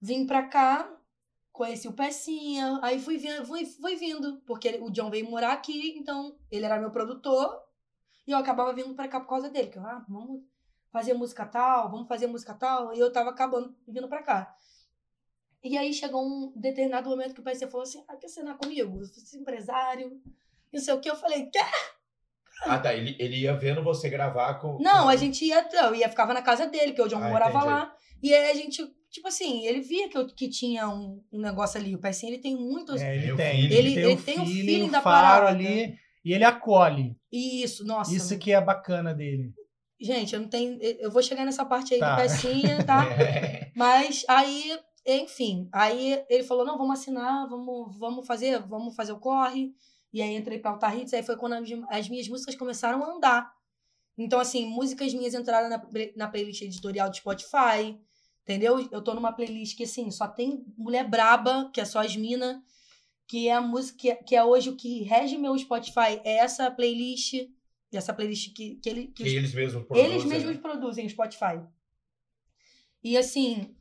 Vim 0.00 0.26
pra 0.26 0.46
cá, 0.48 0.88
conheci 1.52 1.88
o 1.88 1.92
Pecinha, 1.92 2.78
aí 2.82 3.00
fui, 3.00 3.16
vindo, 3.18 3.44
fui, 3.46 3.64
fui 3.66 3.96
vindo, 3.96 4.40
porque 4.46 4.68
ele- 4.68 4.78
o 4.80 4.90
John 4.90 5.10
veio 5.10 5.28
morar 5.30 5.52
aqui, 5.52 5.96
então 5.98 6.36
ele 6.50 6.64
era 6.64 6.78
meu 6.80 6.90
produtor, 6.90 7.60
e 8.26 8.32
eu 8.32 8.38
acabava 8.38 8.72
vindo 8.74 8.94
pra 8.94 9.08
cá 9.08 9.20
por 9.20 9.28
causa 9.28 9.50
dele, 9.50 9.68
que 9.70 9.78
eu, 9.78 9.86
ah, 9.86 10.04
vamos 10.08 10.42
fazer 10.92 11.14
música 11.14 11.46
tal, 11.46 11.90
vamos 11.90 12.08
fazer 12.08 12.26
música 12.28 12.54
tal, 12.54 12.94
e 12.94 13.00
eu 13.00 13.12
tava 13.12 13.30
acabando 13.30 13.76
vindo 13.88 14.08
pra 14.08 14.22
cá. 14.22 14.56
E 15.62 15.76
aí 15.78 15.92
chegou 15.92 16.24
um 16.26 16.52
determinado 16.56 17.08
momento 17.08 17.32
que 17.34 17.40
o 17.40 17.44
Pecinha 17.44 17.70
falou 17.70 17.84
assim, 17.84 18.02
ah, 18.08 18.16
quer 18.16 18.26
assinar 18.26 18.56
comigo? 18.58 19.00
Eu 19.00 19.04
sou 19.06 19.40
empresário, 19.40 20.20
não 20.72 20.80
sei 20.80 20.94
o 20.94 21.00
que, 21.00 21.10
eu 21.10 21.16
falei, 21.16 21.46
quer? 21.46 21.70
Ah, 22.64 22.78
tá. 22.78 22.94
Ele, 22.94 23.16
ele 23.18 23.36
ia 23.42 23.54
vendo 23.56 23.82
você 23.82 24.08
gravar 24.08 24.54
com. 24.54 24.78
Não, 24.80 25.04
com- 25.04 25.08
a 25.08 25.16
gente 25.16 25.44
ia, 25.44 25.66
eu 25.84 25.94
ia 25.94 26.08
ficava 26.08 26.34
na 26.34 26.42
casa 26.42 26.66
dele, 26.66 26.92
que 26.92 27.02
o 27.02 27.08
John 27.08 27.22
Ah, 27.22 27.28
morava 27.28 27.50
entendi. 27.58 27.66
lá. 27.72 27.92
E 28.22 28.34
aí 28.34 28.50
a 28.50 28.54
gente, 28.54 28.82
tipo 29.10 29.28
assim, 29.28 29.64
ele 29.66 29.80
via 29.80 30.08
que, 30.08 30.18
eu, 30.18 30.26
que 30.26 30.48
tinha 30.48 30.88
um, 30.88 31.22
um 31.32 31.40
negócio 31.40 31.78
ali. 31.80 31.94
O 31.94 32.00
Pecinha, 32.00 32.32
ele 32.32 32.42
tem 32.42 32.56
muitos. 32.56 33.00
É, 33.00 33.16
ele 33.16 33.36
Tem. 33.36 33.64
Ele, 33.64 33.74
Ele- 33.76 33.94
tem 33.94 34.04
ele 34.04 34.12
o 34.14 34.22
tem 34.22 34.34
o 34.40 34.46
feeling, 34.46 34.66
feeling 34.66 34.88
o 34.88 34.90
da 34.92 35.00
faro 35.00 35.26
parada. 35.46 35.48
ali. 35.56 35.94
E 36.24 36.32
ele 36.32 36.44
acolhe. 36.44 37.16
Isso, 37.32 37.86
nossa. 37.86 38.14
Isso 38.14 38.36
que 38.38 38.52
é 38.52 38.60
bacana 38.60 39.14
dele. 39.14 39.52
Gente, 40.00 40.34
eu 40.34 40.40
não 40.40 40.48
tenho. 40.48 40.78
Eu 40.80 41.10
vou 41.10 41.22
chegar 41.22 41.44
nessa 41.44 41.64
parte 41.64 41.94
aí 41.94 42.00
Tá. 42.00 42.16
do 42.16 42.22
Pecinha, 42.22 42.84
tá? 42.84 43.04
É. 43.18 43.70
Mas 43.74 44.24
aí, 44.28 44.76
enfim, 45.06 45.68
aí 45.72 46.22
ele 46.28 46.42
falou: 46.44 46.64
não, 46.64 46.76
vamos 46.76 46.98
assinar, 47.00 47.48
vamos, 47.48 47.96
vamos 47.98 48.26
fazer, 48.26 48.58
vamos 48.66 48.94
fazer 48.94 49.12
o 49.12 49.18
corre. 49.18 49.70
E 50.12 50.22
aí 50.22 50.34
entrei 50.36 50.58
pra 50.58 50.70
Altar 50.70 50.98
Hits, 50.98 51.12
aí 51.12 51.22
foi 51.22 51.36
quando 51.36 51.54
as, 51.54 51.68
as 51.90 52.08
minhas 52.08 52.28
músicas 52.28 52.54
começaram 52.54 53.02
a 53.04 53.14
andar. 53.14 53.52
Então, 54.16 54.40
assim, 54.40 54.66
músicas 54.66 55.14
minhas 55.14 55.34
entraram 55.34 55.68
na, 55.68 55.82
na 56.16 56.28
playlist 56.28 56.62
editorial 56.62 57.08
do 57.10 57.16
Spotify. 57.16 57.98
Entendeu? 58.42 58.88
Eu 58.90 59.02
tô 59.02 59.12
numa 59.12 59.30
playlist 59.32 59.76
que, 59.76 59.84
assim, 59.84 60.10
só 60.10 60.26
tem 60.26 60.64
mulher 60.76 61.06
braba, 61.06 61.70
que 61.72 61.80
é 61.80 61.84
só 61.84 62.00
as 62.00 62.16
mina, 62.16 62.64
que 63.26 63.46
é 63.46 63.52
a 63.52 63.60
música, 63.60 63.98
que 63.98 64.10
é, 64.10 64.14
que 64.16 64.34
é 64.34 64.42
hoje 64.42 64.70
o 64.70 64.76
que 64.76 65.02
rege 65.02 65.36
meu 65.36 65.56
Spotify, 65.58 66.20
é 66.24 66.38
essa 66.38 66.70
playlist. 66.70 67.34
Essa 67.92 68.12
playlist 68.14 68.54
que, 68.54 68.76
que 68.76 68.88
ele. 68.88 69.06
Que 69.08 69.22
Que 69.22 69.22
os 69.24 69.32
eles 69.32 69.54
mesmos 69.54 69.84
produzem. 69.84 70.10
eles 70.10 70.24
mesmos 70.24 70.56
né? 70.56 70.62
produzem 70.62 71.06
o 71.06 71.10
Spotify. 71.10 71.60
E 73.04 73.16
assim, 73.16 73.76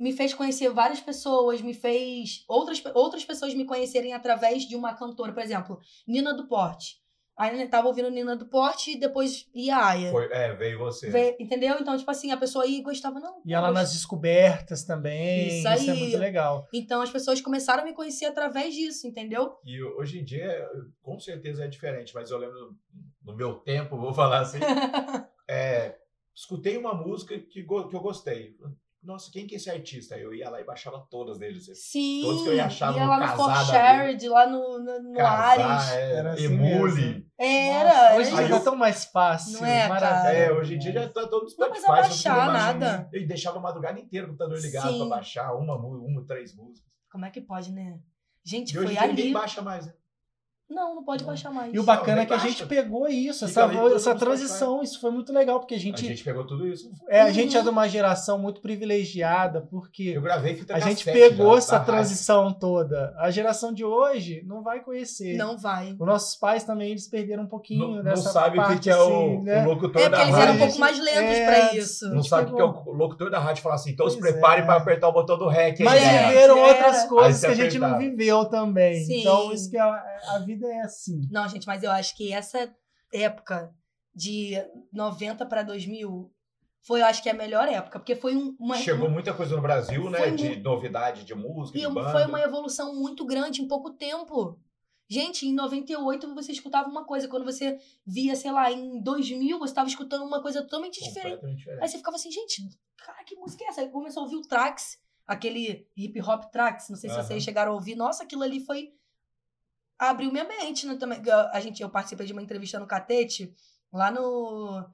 me 0.00 0.12
fez 0.12 0.32
conhecer 0.32 0.70
várias 0.70 1.00
pessoas, 1.00 1.60
me 1.60 1.74
fez 1.74 2.42
outras, 2.48 2.82
outras 2.94 3.24
pessoas 3.24 3.54
me 3.54 3.66
conhecerem 3.66 4.14
através 4.14 4.62
de 4.66 4.74
uma 4.74 4.94
cantora, 4.94 5.32
por 5.32 5.42
exemplo, 5.42 5.78
Nina 6.08 6.32
do 6.34 6.48
Porte. 6.48 6.98
Aí 7.36 7.58
eu 7.58 7.70
tava 7.70 7.86
ouvindo 7.88 8.10
Nina 8.10 8.36
do 8.36 8.46
Porte 8.46 8.92
e 8.92 8.98
depois 9.00 9.48
ia 9.54 9.76
a 9.76 9.88
Aya. 9.90 10.10
Foi, 10.10 10.28
é, 10.30 10.52
veio 10.54 10.78
você. 10.78 11.08
Vê- 11.08 11.36
entendeu? 11.40 11.76
Então, 11.80 11.96
tipo 11.96 12.10
assim, 12.10 12.30
a 12.32 12.36
pessoa 12.36 12.66
e 12.66 12.82
gostava, 12.82 13.18
não. 13.18 13.40
E 13.46 13.54
ela 13.54 13.70
nas 13.72 13.92
descobertas 13.92 14.84
também. 14.84 15.46
Isso 15.48 15.68
Isso, 15.68 15.90
é 15.90 15.92
aí. 15.92 16.00
muito 16.00 16.18
legal. 16.18 16.68
Então 16.72 17.00
as 17.00 17.10
pessoas 17.10 17.40
começaram 17.40 17.82
a 17.82 17.86
me 17.86 17.94
conhecer 17.94 18.26
através 18.26 18.74
disso, 18.74 19.06
entendeu? 19.06 19.54
E 19.64 19.82
hoje 19.82 20.18
em 20.20 20.24
dia, 20.24 20.66
com 21.02 21.18
certeza 21.18 21.64
é 21.64 21.68
diferente, 21.68 22.14
mas 22.14 22.30
eu 22.30 22.36
lembro 22.36 22.76
no 23.24 23.34
meu 23.34 23.54
tempo, 23.54 23.96
vou 23.96 24.12
falar 24.12 24.40
assim, 24.40 24.58
é, 25.48 25.96
escutei 26.34 26.76
uma 26.76 26.92
música 26.94 27.38
que, 27.38 27.62
go- 27.62 27.88
que 27.88 27.96
eu 27.96 28.00
gostei. 28.00 28.54
Nossa, 29.02 29.30
quem 29.32 29.46
que 29.46 29.54
é 29.54 29.56
esse 29.56 29.70
artista? 29.70 30.14
Eu 30.18 30.34
ia 30.34 30.50
lá 30.50 30.60
e 30.60 30.64
baixava 30.64 30.98
todas 31.10 31.38
deles. 31.38 31.66
Sim. 31.74 32.20
Todos 32.22 32.42
que 32.42 32.48
eu 32.50 32.54
ia 32.54 32.66
achar 32.66 32.94
ia 32.94 33.00
no 33.02 33.08
lá 33.08 33.34
no 33.36 33.64
Shared, 33.64 34.28
lá 34.28 34.46
no, 34.46 34.78
no, 34.78 35.02
no 35.14 35.20
Ares. 35.26 35.90
É, 35.92 36.12
Era 36.16 36.32
assim 36.34 36.44
Emule. 36.44 37.26
Era, 37.38 37.88
Nossa, 37.88 38.16
hoje 38.16 38.30
já 38.30 38.42
eu- 38.42 38.56
é 38.56 38.60
tão 38.60 38.76
mais 38.76 39.04
fácil. 39.06 39.58
Não 39.60 39.66
é, 39.66 39.88
maravilha. 39.88 40.22
cara? 40.22 40.34
É, 40.36 40.52
hoje 40.52 40.74
em 40.74 40.78
dia 40.78 40.92
já 40.92 41.08
tá 41.08 41.22
todo 41.26 41.32
no 41.36 41.42
Não 41.44 41.48
Spotify. 41.48 41.70
precisa 41.70 41.92
baixar 42.34 42.52
nada. 42.52 43.08
Eu 43.10 43.26
deixava 43.26 43.58
a 43.58 43.62
madrugada 43.62 43.98
inteira 43.98 44.26
o 44.26 44.28
computador 44.30 44.58
ligado 44.60 44.90
Sim. 44.92 44.98
pra 44.98 45.08
baixar 45.16 45.54
uma, 45.54 45.74
uma, 45.76 46.26
três 46.26 46.54
músicas. 46.54 46.90
Como 47.10 47.24
é 47.24 47.30
que 47.30 47.40
pode, 47.40 47.72
né? 47.72 47.98
Gente, 48.44 48.74
E 48.74 48.78
hoje 48.78 48.86
foi 48.88 48.94
em 48.94 48.98
dia 48.98 49.06
ninguém 49.08 49.24
ali. 49.26 49.32
baixa 49.34 49.62
mais, 49.62 49.86
né? 49.86 49.94
Não, 50.70 50.94
não 50.94 51.04
pode 51.04 51.24
baixar 51.24 51.50
mais. 51.50 51.74
E 51.74 51.78
o 51.78 51.82
bacana 51.82 52.22
é 52.22 52.26
que 52.26 52.32
a 52.32 52.38
gente 52.38 52.64
pegou 52.66 53.08
isso, 53.08 53.44
essa, 53.44 53.64
essa 53.94 54.14
transição, 54.14 54.82
isso 54.82 55.00
foi 55.00 55.10
muito 55.10 55.32
legal, 55.32 55.58
porque 55.60 55.74
a 55.74 55.76
A 55.76 55.80
gente, 55.80 56.06
gente 56.06 56.22
pegou 56.24 56.46
tudo 56.46 56.66
isso. 56.66 56.90
é, 57.08 57.20
a 57.22 57.30
gente 57.32 57.56
é 57.56 57.62
de 57.62 57.68
uma 57.68 57.88
geração 57.88 58.38
muito 58.38 58.60
privilegiada, 58.60 59.60
porque 59.70 60.12
Eu 60.14 60.22
gravei 60.22 60.54
fita 60.54 60.74
a 60.74 60.78
gente 60.80 61.04
pegou 61.04 61.52
já, 61.52 61.58
essa 61.58 61.78
rádio. 61.78 61.92
transição 61.92 62.52
toda. 62.52 63.14
A 63.18 63.30
geração 63.30 63.72
de 63.72 63.84
hoje 63.84 64.42
não 64.46 64.62
vai 64.62 64.80
conhecer. 64.80 65.36
Não 65.36 65.56
vai. 65.58 65.92
Os 65.92 66.06
nossos 66.06 66.36
pais 66.36 66.64
também, 66.64 66.90
eles 66.90 67.08
perderam 67.08 67.44
um 67.44 67.48
pouquinho 67.48 67.80
Não, 67.88 67.94
não 67.96 68.02
dessa 68.02 68.30
sabe 68.30 68.58
o 68.58 68.78
que, 68.78 68.90
é 68.90 68.96
o, 68.96 69.00
assim, 69.36 69.44
né? 69.44 69.64
o 69.64 69.68
locutor 69.70 70.02
É 70.02 70.08
da 70.08 70.16
porque 70.18 70.22
eles 70.22 70.34
rádio. 70.36 70.42
eram 70.42 70.54
um 70.54 70.58
pouco 70.58 70.72
gente- 70.72 70.80
mais 70.80 70.98
lentos 70.98 71.20
é, 71.36 71.46
pra 71.46 71.74
isso. 71.74 72.08
Não 72.08 72.16
gente 72.16 72.28
sabe 72.28 72.52
o 72.52 72.54
que 72.54 72.60
é 72.60 72.64
o 72.64 72.92
locutor 72.92 73.30
da 73.30 73.38
rádio 73.38 73.62
falar 73.62 73.74
assim, 73.76 73.90
então 73.90 74.08
se 74.08 74.18
prepare 74.18 74.62
é. 74.62 74.64
para 74.64 74.76
apertar 74.76 75.08
o 75.08 75.12
botão 75.12 75.38
do 75.38 75.48
REC. 75.48 75.80
Mas 75.80 76.00
né? 76.00 76.14
É, 76.24 76.28
viveram 76.28 76.58
era. 76.58 76.68
outras 76.68 77.04
coisas 77.08 77.40
que 77.40 77.46
a 77.46 77.54
gente 77.54 77.78
não 77.78 77.98
viveu 77.98 78.44
também. 78.46 79.04
Então, 79.20 79.52
isso 79.52 79.70
que 79.70 79.76
a, 79.76 79.86
a 80.34 80.38
vida 80.60 80.72
é 80.74 80.80
assim. 80.82 81.20
Não, 81.30 81.48
gente, 81.48 81.66
mas 81.66 81.82
eu 81.82 81.90
acho 81.90 82.16
que 82.16 82.32
essa 82.32 82.74
época 83.12 83.74
de 84.14 84.54
90 84.92 85.46
pra 85.46 85.62
2000 85.62 86.32
foi, 86.82 87.00
eu 87.02 87.06
acho 87.06 87.22
que 87.22 87.28
é 87.28 87.32
a 87.32 87.36
melhor 87.36 87.68
época, 87.68 87.98
porque 87.98 88.16
foi 88.16 88.34
um- 88.34 88.56
uma 88.58 88.76
Chegou 88.76 89.10
muita 89.10 89.34
coisa 89.34 89.54
no 89.54 89.62
Brasil, 89.62 90.08
né? 90.10 90.30
De 90.30 90.44
muito- 90.44 90.62
novidade 90.62 91.24
de 91.24 91.34
música, 91.34 91.78
e 91.78 91.82
de 91.82 91.88
banda. 91.92 92.10
foi 92.12 92.24
uma 92.26 92.40
evolução 92.40 92.94
muito 92.94 93.24
grande 93.26 93.60
em 93.62 93.68
pouco 93.68 93.90
tempo. 93.90 94.58
Gente, 95.08 95.46
em 95.46 95.52
98 95.52 96.32
você 96.34 96.52
escutava 96.52 96.88
uma 96.88 97.04
coisa, 97.04 97.28
quando 97.28 97.44
você 97.44 97.78
via, 98.06 98.34
sei 98.36 98.52
lá, 98.52 98.70
em 98.70 99.02
2000 99.02 99.58
você 99.58 99.72
estava 99.72 99.88
escutando 99.88 100.22
uma 100.24 100.40
coisa 100.40 100.62
totalmente 100.62 101.02
diferente. 101.02 101.34
Diferente. 101.56 101.70
Aí 101.82 101.88
você 101.88 101.98
ficava 101.98 102.16
assim, 102.16 102.30
gente, 102.30 102.62
cara, 102.96 103.22
que 103.24 103.34
música 103.36 103.64
é 103.64 103.68
essa? 103.68 103.80
Aí 103.80 103.88
começou 103.88 104.20
a 104.22 104.24
ouvir 104.24 104.36
o 104.36 104.42
Trax, 104.42 104.98
aquele 105.26 105.86
hip 105.96 106.20
hop 106.22 106.44
Trax, 106.52 106.88
não 106.88 106.96
sei 106.96 107.10
se 107.10 107.16
vocês 107.16 107.42
chegaram 107.42 107.72
a 107.72 107.74
ouvir. 107.74 107.94
Nossa, 107.96 108.22
aquilo 108.22 108.42
ali 108.42 108.60
foi. 108.64 108.92
Abriu 110.08 110.32
minha 110.32 110.44
mente, 110.44 110.86
né? 110.86 110.96
Também. 110.96 111.20
Eu- 111.24 111.48
A 111.52 111.60
gente, 111.60 111.82
eu 111.82 111.90
participei 111.90 112.26
de 112.26 112.32
uma 112.32 112.42
entrevista 112.42 112.78
no 112.78 112.86
Catete, 112.86 113.54
lá 113.92 114.10
no. 114.10 114.84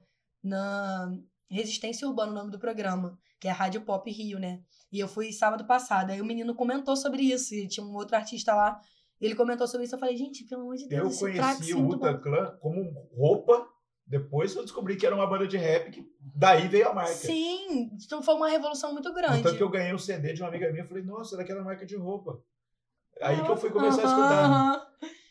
Na 0.43 1.11
Resistência 1.49 2.07
Urbana, 2.07 2.31
o 2.31 2.35
nome 2.35 2.51
do 2.51 2.59
programa, 2.59 3.17
que 3.39 3.47
é 3.47 3.51
a 3.51 3.53
Rádio 3.53 3.81
Pop 3.81 4.09
Rio, 4.11 4.37
né? 4.39 4.59
E 4.91 4.99
eu 4.99 5.07
fui 5.07 5.31
sábado 5.31 5.65
passado. 5.65 6.11
Aí 6.11 6.21
o 6.21 6.25
menino 6.25 6.53
comentou 6.55 6.95
sobre 6.95 7.23
isso, 7.23 7.55
e 7.55 7.67
tinha 7.67 7.85
um 7.85 7.93
outro 7.95 8.15
artista 8.15 8.53
lá. 8.53 8.79
Ele 9.19 9.33
comentou 9.35 9.67
sobre 9.67 9.85
isso. 9.85 9.95
Eu 9.95 9.99
falei, 9.99 10.15
gente, 10.15 10.43
pelo 10.45 10.61
amor 10.61 10.75
de 10.75 10.87
Deus, 10.87 11.13
Eu 11.13 11.19
conheci 11.19 11.73
o 11.73 11.87
Uta. 11.87 12.17
Clan 12.17 12.57
como 12.61 13.07
roupa. 13.15 13.67
Depois 14.05 14.55
eu 14.55 14.61
descobri 14.63 14.95
que 14.95 15.05
era 15.05 15.15
uma 15.15 15.27
banda 15.27 15.45
de 15.47 15.57
rap, 15.57 15.91
que 15.91 16.05
daí 16.21 16.67
veio 16.69 16.89
a 16.89 16.93
marca. 16.93 17.11
Sim, 17.13 17.89
então 18.05 18.21
foi 18.21 18.35
uma 18.35 18.47
revolução 18.47 18.93
muito 18.93 19.13
grande. 19.13 19.43
Tanto 19.43 19.57
que 19.57 19.63
eu 19.63 19.69
ganhei 19.69 19.93
um 19.93 19.97
CD 19.97 20.31
de 20.33 20.41
uma 20.41 20.47
amiga 20.47 20.69
minha, 20.71 20.83
eu 20.83 20.87
falei, 20.87 21.03
nossa, 21.03 21.35
é 21.35 21.37
daquela 21.39 21.61
marca 21.61 21.85
de 21.85 21.97
roupa. 21.97 22.41
Aí 23.21 23.43
que 23.43 23.49
eu 23.51 23.57
fui 23.57 23.69
começar 23.69 24.03
a 24.03 24.05
escutar. 24.05 24.45
aham. 24.45 24.86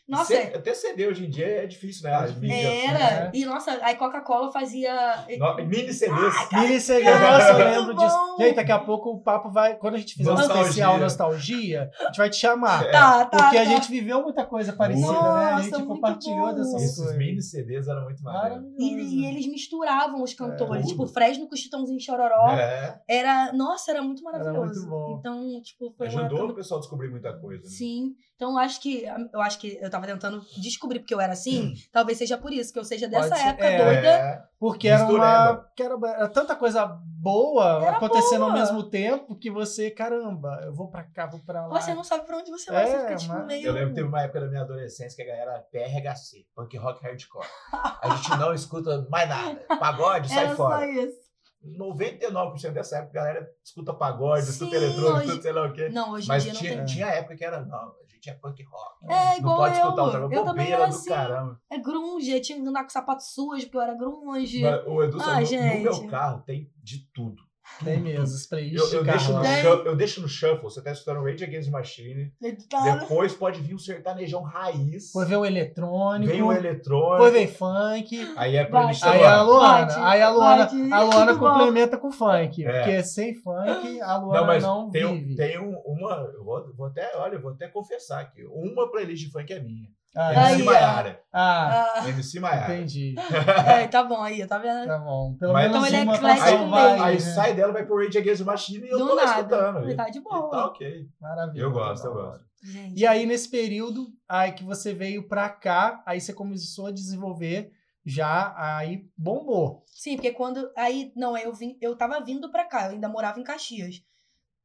Nossa, 0.07 0.25
C- 0.33 0.53
até 0.55 0.73
CD 0.73 1.05
hoje 1.05 1.25
em 1.25 1.29
dia 1.29 1.45
é 1.63 1.65
difícil, 1.67 2.03
né? 2.09 2.15
As 2.15 2.33
mídias, 2.35 2.57
era. 2.63 2.99
né? 3.25 3.31
E 3.33 3.43
nossa, 3.45 3.77
aí 3.81 3.95
Coca-Cola 3.95 4.51
fazia. 4.51 5.25
No- 5.37 5.55
Mini 5.65 5.91
CDs. 5.91 6.33
Mini 6.53 6.79
CD, 6.79 7.03
nossa, 7.03 7.49
eu 7.51 7.57
lembro 7.81 7.95
bom. 7.95 8.05
disso. 8.05 8.17
Gente, 8.39 8.55
daqui 8.55 8.71
a 8.71 8.79
pouco 8.79 9.09
o 9.09 9.19
papo 9.21 9.49
vai. 9.49 9.75
Quando 9.75 9.95
a 9.95 9.97
gente 9.97 10.13
fizer 10.13 10.29
um 10.31 10.33
Nostalgia. 10.35 10.61
especial 10.61 10.97
nostalgia, 10.97 11.91
a 11.99 12.05
gente 12.05 12.17
vai 12.17 12.29
te 12.29 12.37
chamar. 12.37 12.85
É. 12.85 12.91
Tá, 12.91 13.25
tá. 13.25 13.37
Porque 13.37 13.57
a 13.57 13.63
tá. 13.65 13.69
gente 13.69 13.89
viveu 13.91 14.21
muita 14.23 14.45
coisa 14.45 14.71
parecida, 14.73 15.11
né? 15.11 15.17
A 15.17 15.51
Nossa, 15.51 15.63
gente 15.63 15.83
compartilhou 15.85 16.47
bom. 16.47 16.55
dessas 16.55 16.83
Esses 16.83 16.97
coisas. 16.97 17.17
mini 17.17 17.41
CDs 17.41 17.87
eram 17.89 18.03
muito. 18.05 18.23
Maravilhoso. 18.23 18.75
E, 18.79 19.21
e 19.21 19.25
eles 19.25 19.45
misturavam 19.47 20.23
os 20.23 20.33
cantores. 20.33 20.85
É, 20.85 20.87
tipo. 20.87 21.05
Fresno 21.07 21.47
com 21.49 21.55
Chitãozinho 21.55 21.99
Chororó. 21.99 22.51
É, 22.51 23.01
Era. 23.09 23.51
Nossa, 23.51 23.91
era 23.91 24.01
muito 24.01 24.23
maravilhoso. 24.23 24.59
muito 24.59 24.89
bom. 24.89 25.17
Então, 25.19 25.61
tipo, 25.61 25.93
foi 25.97 26.07
uma 26.07 26.21
ajudou 26.21 26.37
época 26.39 26.53
o 26.53 26.55
pessoal 26.55 26.77
a 26.77 26.81
descobrir 26.81 27.09
muita 27.09 27.33
coisa. 27.37 27.63
né? 27.63 27.69
Sim. 27.69 28.13
Então, 28.37 28.51
eu 28.51 28.57
acho 28.59 28.79
que 28.79 29.03
eu 29.33 29.41
acho 29.41 29.57
que 29.59 29.79
eu 29.81 29.89
tava 29.89 30.05
tentando 30.05 30.45
descobrir 30.61 30.99
porque 30.99 31.13
eu 31.13 31.19
era 31.19 31.31
Hum. 31.31 31.33
assim. 31.33 31.73
Talvez 31.91 32.19
seja 32.19 32.37
por 32.37 32.53
isso 32.53 32.71
que 32.71 32.77
eu 32.77 32.83
seja 32.85 33.07
dessa 33.07 33.29
Pode 33.29 33.41
ser. 33.41 33.47
época 33.47 33.65
É. 33.65 33.77
doida. 33.83 34.07
É, 34.07 34.43
Porque 34.59 34.87
era 34.87 35.05
uma. 35.09 35.65
Que 35.75 35.81
era, 35.83 35.95
era 36.07 36.27
tanta 36.29 36.55
coisa 36.55 36.85
boa 37.19 37.79
Era 37.81 37.97
acontecendo 37.97 38.41
boa. 38.41 38.51
ao 38.51 38.57
mesmo 38.57 38.83
tempo 38.83 39.35
que 39.35 39.49
você, 39.49 39.89
caramba, 39.89 40.61
eu 40.63 40.73
vou 40.73 40.87
pra 40.87 41.03
cá, 41.03 41.25
vou 41.25 41.39
pra 41.39 41.65
lá. 41.65 41.81
Você 41.81 41.95
não 41.95 42.03
sabe 42.03 42.25
pra 42.27 42.37
onde 42.37 42.51
você 42.51 42.71
vai, 42.71 42.85
você 42.85 42.95
É, 42.95 42.99
fica 43.01 43.15
tipo 43.15 43.33
mas- 43.33 43.45
meio. 43.47 43.67
Eu 43.67 43.73
lembro 43.73 43.89
que 43.89 43.95
teve 43.95 44.07
uma 44.07 44.21
época 44.21 44.41
da 44.41 44.47
minha 44.47 44.61
adolescência 44.61 45.15
que 45.15 45.29
a 45.29 45.33
galera 45.33 45.51
era 45.53 45.59
PRHC, 45.61 46.45
punk 46.55 46.77
rock 46.77 47.03
hardcore. 47.03 47.47
A 47.73 48.15
gente 48.15 48.29
não 48.37 48.53
escuta 48.53 49.07
mais 49.09 49.27
nada. 49.27 49.59
Pagode, 49.79 50.29
sai 50.29 50.45
Era 50.45 50.55
fora. 50.55 50.77
só 50.77 50.85
isso. 50.85 51.26
99% 51.65 52.71
dessa 52.73 52.97
época 52.97 53.19
a 53.19 53.23
galera 53.25 53.49
escuta 53.63 53.93
pagode, 53.93 54.45
Sim, 54.45 54.51
escuta 54.51 54.75
eletrônico, 54.75 55.31
hoje- 55.31 55.41
sei 55.41 55.51
lá 55.51 55.65
o 55.67 55.73
quê. 55.73 55.89
Não, 55.89 56.11
hoje 56.11 56.25
em 56.25 56.27
Mas 56.29 56.43
dia 56.43 56.53
não 56.53 56.59
tinha, 56.59 56.75
tem. 56.77 56.85
tinha 56.85 57.05
época 57.07 57.35
que 57.35 57.43
era, 57.45 57.65
não, 57.65 57.75
a 57.77 57.93
gente 58.07 58.29
é 58.29 58.33
punk 58.33 58.63
rock. 58.63 59.05
É, 59.05 59.31
não 59.31 59.37
igual 59.37 59.57
pode 59.57 59.79
eu. 59.79 59.83
escutar. 59.85 60.03
Eu 60.21 60.29
também 60.29 60.43
Bobeira 60.45 60.77
do 60.77 60.83
assim. 60.83 61.09
caramba. 61.09 61.61
É 61.69 61.77
grunge, 61.79 62.31
eu 62.31 62.41
tinha 62.41 62.61
que 62.61 62.67
andar 62.67 62.83
com 62.83 62.89
sapato 62.89 63.23
sujo, 63.23 63.63
porque 63.63 63.77
eu 63.77 63.81
era 63.81 63.93
grunge. 63.95 64.61
Mas, 64.61 64.85
o 64.87 65.03
Edu, 65.03 65.17
Ah, 65.21 65.33
no, 65.35 65.39
no 65.39 65.45
gente. 65.45 65.83
meu 65.83 66.07
carro 66.07 66.41
tem 66.41 66.71
de 66.81 67.07
tudo. 67.13 67.41
Tem 67.83 67.99
mesmo, 67.99 68.23
os 68.23 68.43
Eu, 68.43 68.49
playlists 68.49 68.93
eu 68.93 69.03
de 69.03 69.11
deixo 69.11 69.33
no 69.33 69.43
shu- 69.45 69.67
eu 69.85 69.95
deixo 69.95 70.21
no 70.21 70.27
shuffle, 70.27 70.63
você 70.63 70.81
tá 70.81 70.91
escutando 70.91 71.23
Rage 71.23 71.43
Against 71.43 71.65
the 71.65 71.71
Machine. 71.71 72.33
Tá. 72.69 72.97
Depois 72.97 73.33
pode 73.33 73.61
vir 73.61 73.75
um 73.75 73.77
sertanejão 73.77 74.41
raiz. 74.41 75.07
Depois 75.07 75.27
vem 75.29 75.37
o 75.37 75.45
eletrônico, 75.45 76.31
Vem 76.31 76.41
o 76.41 76.51
eletrônico. 76.51 77.11
depois 77.11 77.33
vem 77.33 77.47
funk. 77.47 78.33
Aí 78.35 78.55
é 78.55 78.65
playlist 78.65 79.03
Aí 79.03 79.23
a 79.23 79.41
Luana. 79.43 79.85
Bate, 79.85 79.99
aí 79.99 80.21
a 80.21 80.29
Luana, 80.31 80.65
bate, 80.65 80.91
a 80.91 81.01
Luana 81.03 81.35
complementa 81.35 81.97
com 81.97 82.11
funk. 82.11 82.65
É. 82.65 82.71
Porque 82.81 83.03
sem 83.03 83.35
funk, 83.35 84.01
a 84.01 84.17
Luana 84.17 84.39
Não, 84.39 84.47
mas 84.47 84.63
não 84.63 84.89
tem, 84.89 85.05
um- 85.05 85.13
vive. 85.13 85.35
tem 85.35 85.59
um- 85.59 85.76
uma. 85.97 86.15
Eu 86.33 86.43
vou, 86.43 86.73
vou 86.75 86.87
até, 86.87 87.11
olha, 87.17 87.35
eu 87.35 87.41
vou 87.41 87.51
até 87.51 87.67
confessar 87.67 88.21
aqui. 88.21 88.43
Uma 88.45 88.89
playlist 88.91 89.25
de 89.25 89.31
funk 89.31 89.51
é 89.53 89.59
minha. 89.59 89.89
Ah, 90.15 90.51
MC. 90.51 90.63
Maiara. 90.63 91.21
ah, 91.31 91.93
Ah, 91.97 92.09
MC 92.09 92.39
Maiara. 92.39 92.73
entendi. 92.75 93.13
é, 93.67 93.87
tá 93.87 94.03
bom 94.03 94.21
aí, 94.23 94.45
tá 94.47 94.57
vendo? 94.57 94.87
Tá 94.87 94.97
bom. 94.97 95.35
Pelo 95.37 95.53
Mas- 95.53 95.69
menos 95.71 95.77
Então 95.77 95.87
ele 95.87 95.95
é 95.97 96.03
uma 96.11 96.17
pra 96.19 96.37
salvar 96.37 96.93
aí 96.93 97.01
aí, 97.01 97.13
né? 97.13 97.19
sai 97.19 97.53
dela, 97.53 97.71
vai 97.73 97.85
pro 97.85 97.97
Rage 98.03 98.17
Against 98.17 98.39
the 98.39 98.43
Machine 98.45 98.85
e 98.87 98.89
eu 98.89 98.97
Do 98.97 99.07
tô 99.09 99.13
lá 99.15 99.25
nada. 99.25 99.37
escutando. 99.41 99.95
Tá 99.95 100.09
de 100.09 100.19
boa. 100.21 100.49
tá 100.49 100.65
ok. 100.65 101.05
Maravilha. 101.21 101.61
Eu 101.61 101.71
gosto, 101.71 102.05
eu 102.07 102.13
gosto. 102.13 102.45
Gente. 102.63 102.99
E 102.99 103.05
aí, 103.05 103.25
nesse 103.27 103.47
período, 103.51 104.07
aí 104.27 104.51
que 104.53 104.63
você 104.63 104.91
veio 104.91 105.27
pra 105.27 105.47
cá, 105.49 106.01
aí 106.05 106.19
você 106.19 106.33
começou 106.33 106.87
a 106.87 106.91
desenvolver 106.91 107.69
já, 108.03 108.55
aí 108.57 109.05
bombou. 109.15 109.83
Sim, 109.85 110.15
porque 110.15 110.31
quando. 110.31 110.71
Aí, 110.75 111.11
não, 111.15 111.37
eu 111.37 111.53
vim, 111.53 111.77
eu 111.79 111.95
tava 111.95 112.19
vindo 112.21 112.49
pra 112.51 112.65
cá, 112.65 112.85
eu 112.87 112.91
ainda 112.93 113.07
morava 113.07 113.39
em 113.39 113.43
Caxias. 113.43 114.01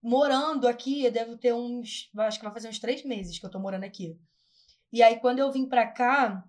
Morando 0.03 0.66
aqui, 0.66 1.05
eu 1.05 1.12
devo 1.12 1.36
ter 1.36 1.55
uns. 1.55 2.11
Acho 2.18 2.38
que 2.38 2.44
vai 2.44 2.53
fazer 2.53 2.68
uns 2.68 2.78
três 2.78 3.05
meses 3.05 3.38
que 3.38 3.46
eu 3.46 3.50
tô 3.50 3.59
morando 3.59 3.84
aqui. 3.84 4.18
E 4.92 5.03
aí, 5.03 5.18
quando 5.20 5.38
eu 5.38 5.50
vim 5.53 5.64
pra 5.66 5.86
cá, 5.86 6.44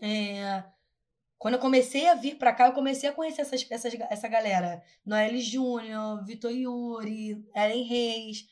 é, 0.00 0.64
quando 1.38 1.54
eu 1.54 1.60
comecei 1.60 2.08
a 2.08 2.14
vir 2.14 2.36
pra 2.36 2.52
cá, 2.52 2.66
eu 2.66 2.72
comecei 2.72 3.08
a 3.08 3.12
conhecer 3.12 3.42
essas, 3.42 3.64
essas, 3.70 3.94
essa 4.10 4.28
galera. 4.28 4.82
Noelle 5.06 5.40
Júnior, 5.40 6.24
Vitor 6.24 6.50
Yuri, 6.50 7.44
Ellen 7.54 7.84
Reis. 7.84 8.46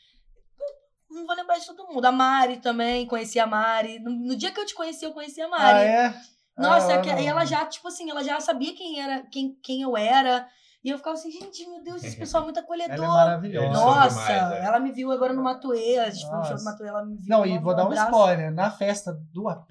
Não 1.11 1.27
vou 1.27 1.35
lembrar 1.35 1.59
de 1.59 1.67
todo 1.67 1.89
mundo. 1.93 2.05
A 2.05 2.13
Mari 2.13 2.59
também, 2.59 3.07
conheci 3.07 3.41
a 3.41 3.47
Mari. 3.47 3.99
No, 3.99 4.11
no 4.13 4.37
dia 4.37 4.53
que 4.53 4.61
eu 4.61 4.67
te 4.67 4.75
conheci, 4.75 5.05
eu 5.05 5.13
conheci 5.13 5.41
a 5.43 5.49
Mari. 5.49 5.79
Ah, 5.81 5.83
é? 5.83 6.23
Nossa, 6.57 6.95
ah, 6.95 7.01
que- 7.01 7.09
e 7.11 7.27
ela 7.27 7.45
já, 7.45 7.67
tipo 7.67 7.89
assim, 7.89 8.09
ela 8.11 8.23
já 8.23 8.41
sabia 8.41 8.75
quem 8.75 9.01
era, 9.01 9.23
quem, 9.27 9.55
quem 9.63 9.83
eu 9.83 9.97
era. 9.97 10.49
E 10.83 10.89
eu 10.91 10.97
ficava 10.99 11.15
assim, 11.15 11.31
gente, 11.31 11.69
meu 11.69 11.83
Deus, 11.83 12.03
esse 12.03 12.17
pessoal 12.17 12.43
é 12.43 12.47
muito 12.47 12.61
acolhedor. 12.61 12.95
Ela 12.97 13.05
é 13.05 13.09
maravilhosa. 13.09 13.69
Nossa, 13.69 14.09
demais, 14.09 14.53
é. 14.55 14.65
ela 14.65 14.81
me 14.81 14.93
viu 14.93 15.13
agora 15.13 15.33
no 15.35 15.43
Matuê, 15.43 15.99
a 15.99 16.09
gente 16.11 16.27
foi 16.27 16.39
no 16.39 16.45
show 16.45 16.57
do 16.57 16.65
Matuê, 16.65 16.89
ela 16.89 17.05
me 17.05 17.17
viu. 17.17 17.27
Não, 17.29 17.45
e 17.45 17.59
vou 17.59 17.75
dar 17.77 17.85
um 17.85 17.89
abraço. 17.89 18.11
spoiler. 18.11 18.51
Na 18.53 18.71
festa 18.71 19.13
do 19.33 19.49
AP, 19.49 19.71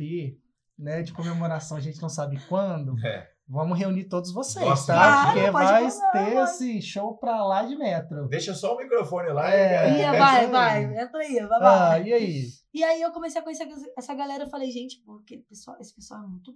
né, 0.77 1.01
de 1.01 1.11
comemoração, 1.11 1.77
a 1.77 1.79
gente 1.81 1.99
não 2.01 2.09
sabe 2.09 2.39
quando, 2.47 2.93
É. 3.03 3.27
vamos 3.47 3.77
reunir 3.79 4.03
todos 4.05 4.31
vocês, 4.31 4.63
Nossa, 4.63 4.93
tá? 4.93 4.99
claro, 4.99 5.31
Porque 5.33 5.51
vai 5.51 5.83
mandar, 5.83 6.11
ter, 6.11 6.33
vai. 6.35 6.37
assim, 6.37 6.79
show 6.79 7.17
pra 7.17 7.43
lá 7.43 7.63
de 7.63 7.75
metro. 7.75 8.27
Deixa 8.27 8.53
só 8.53 8.75
o 8.75 8.77
microfone 8.77 9.29
lá. 9.31 9.49
É. 9.51 9.89
e- 9.89 9.97
Ia, 9.97 10.13
É 10.13 10.19
vai, 10.19 10.45
aí. 10.45 10.51
vai, 10.51 10.83
entra 11.01 11.19
aí, 11.21 11.39
vai, 11.47 11.57
Ah, 11.57 11.59
vai. 11.89 12.03
e 12.03 12.13
aí? 12.13 12.43
E 12.71 12.83
aí 12.83 13.01
eu 13.01 13.11
comecei 13.11 13.41
a 13.41 13.43
conhecer 13.43 13.67
essa 13.97 14.13
galera, 14.13 14.43
eu 14.43 14.49
falei, 14.49 14.69
gente, 14.69 15.01
pô, 15.03 15.17
aquele 15.23 15.41
pessoal, 15.41 15.75
esse 15.81 15.93
pessoal 15.95 16.23
é 16.23 16.27
muito. 16.27 16.53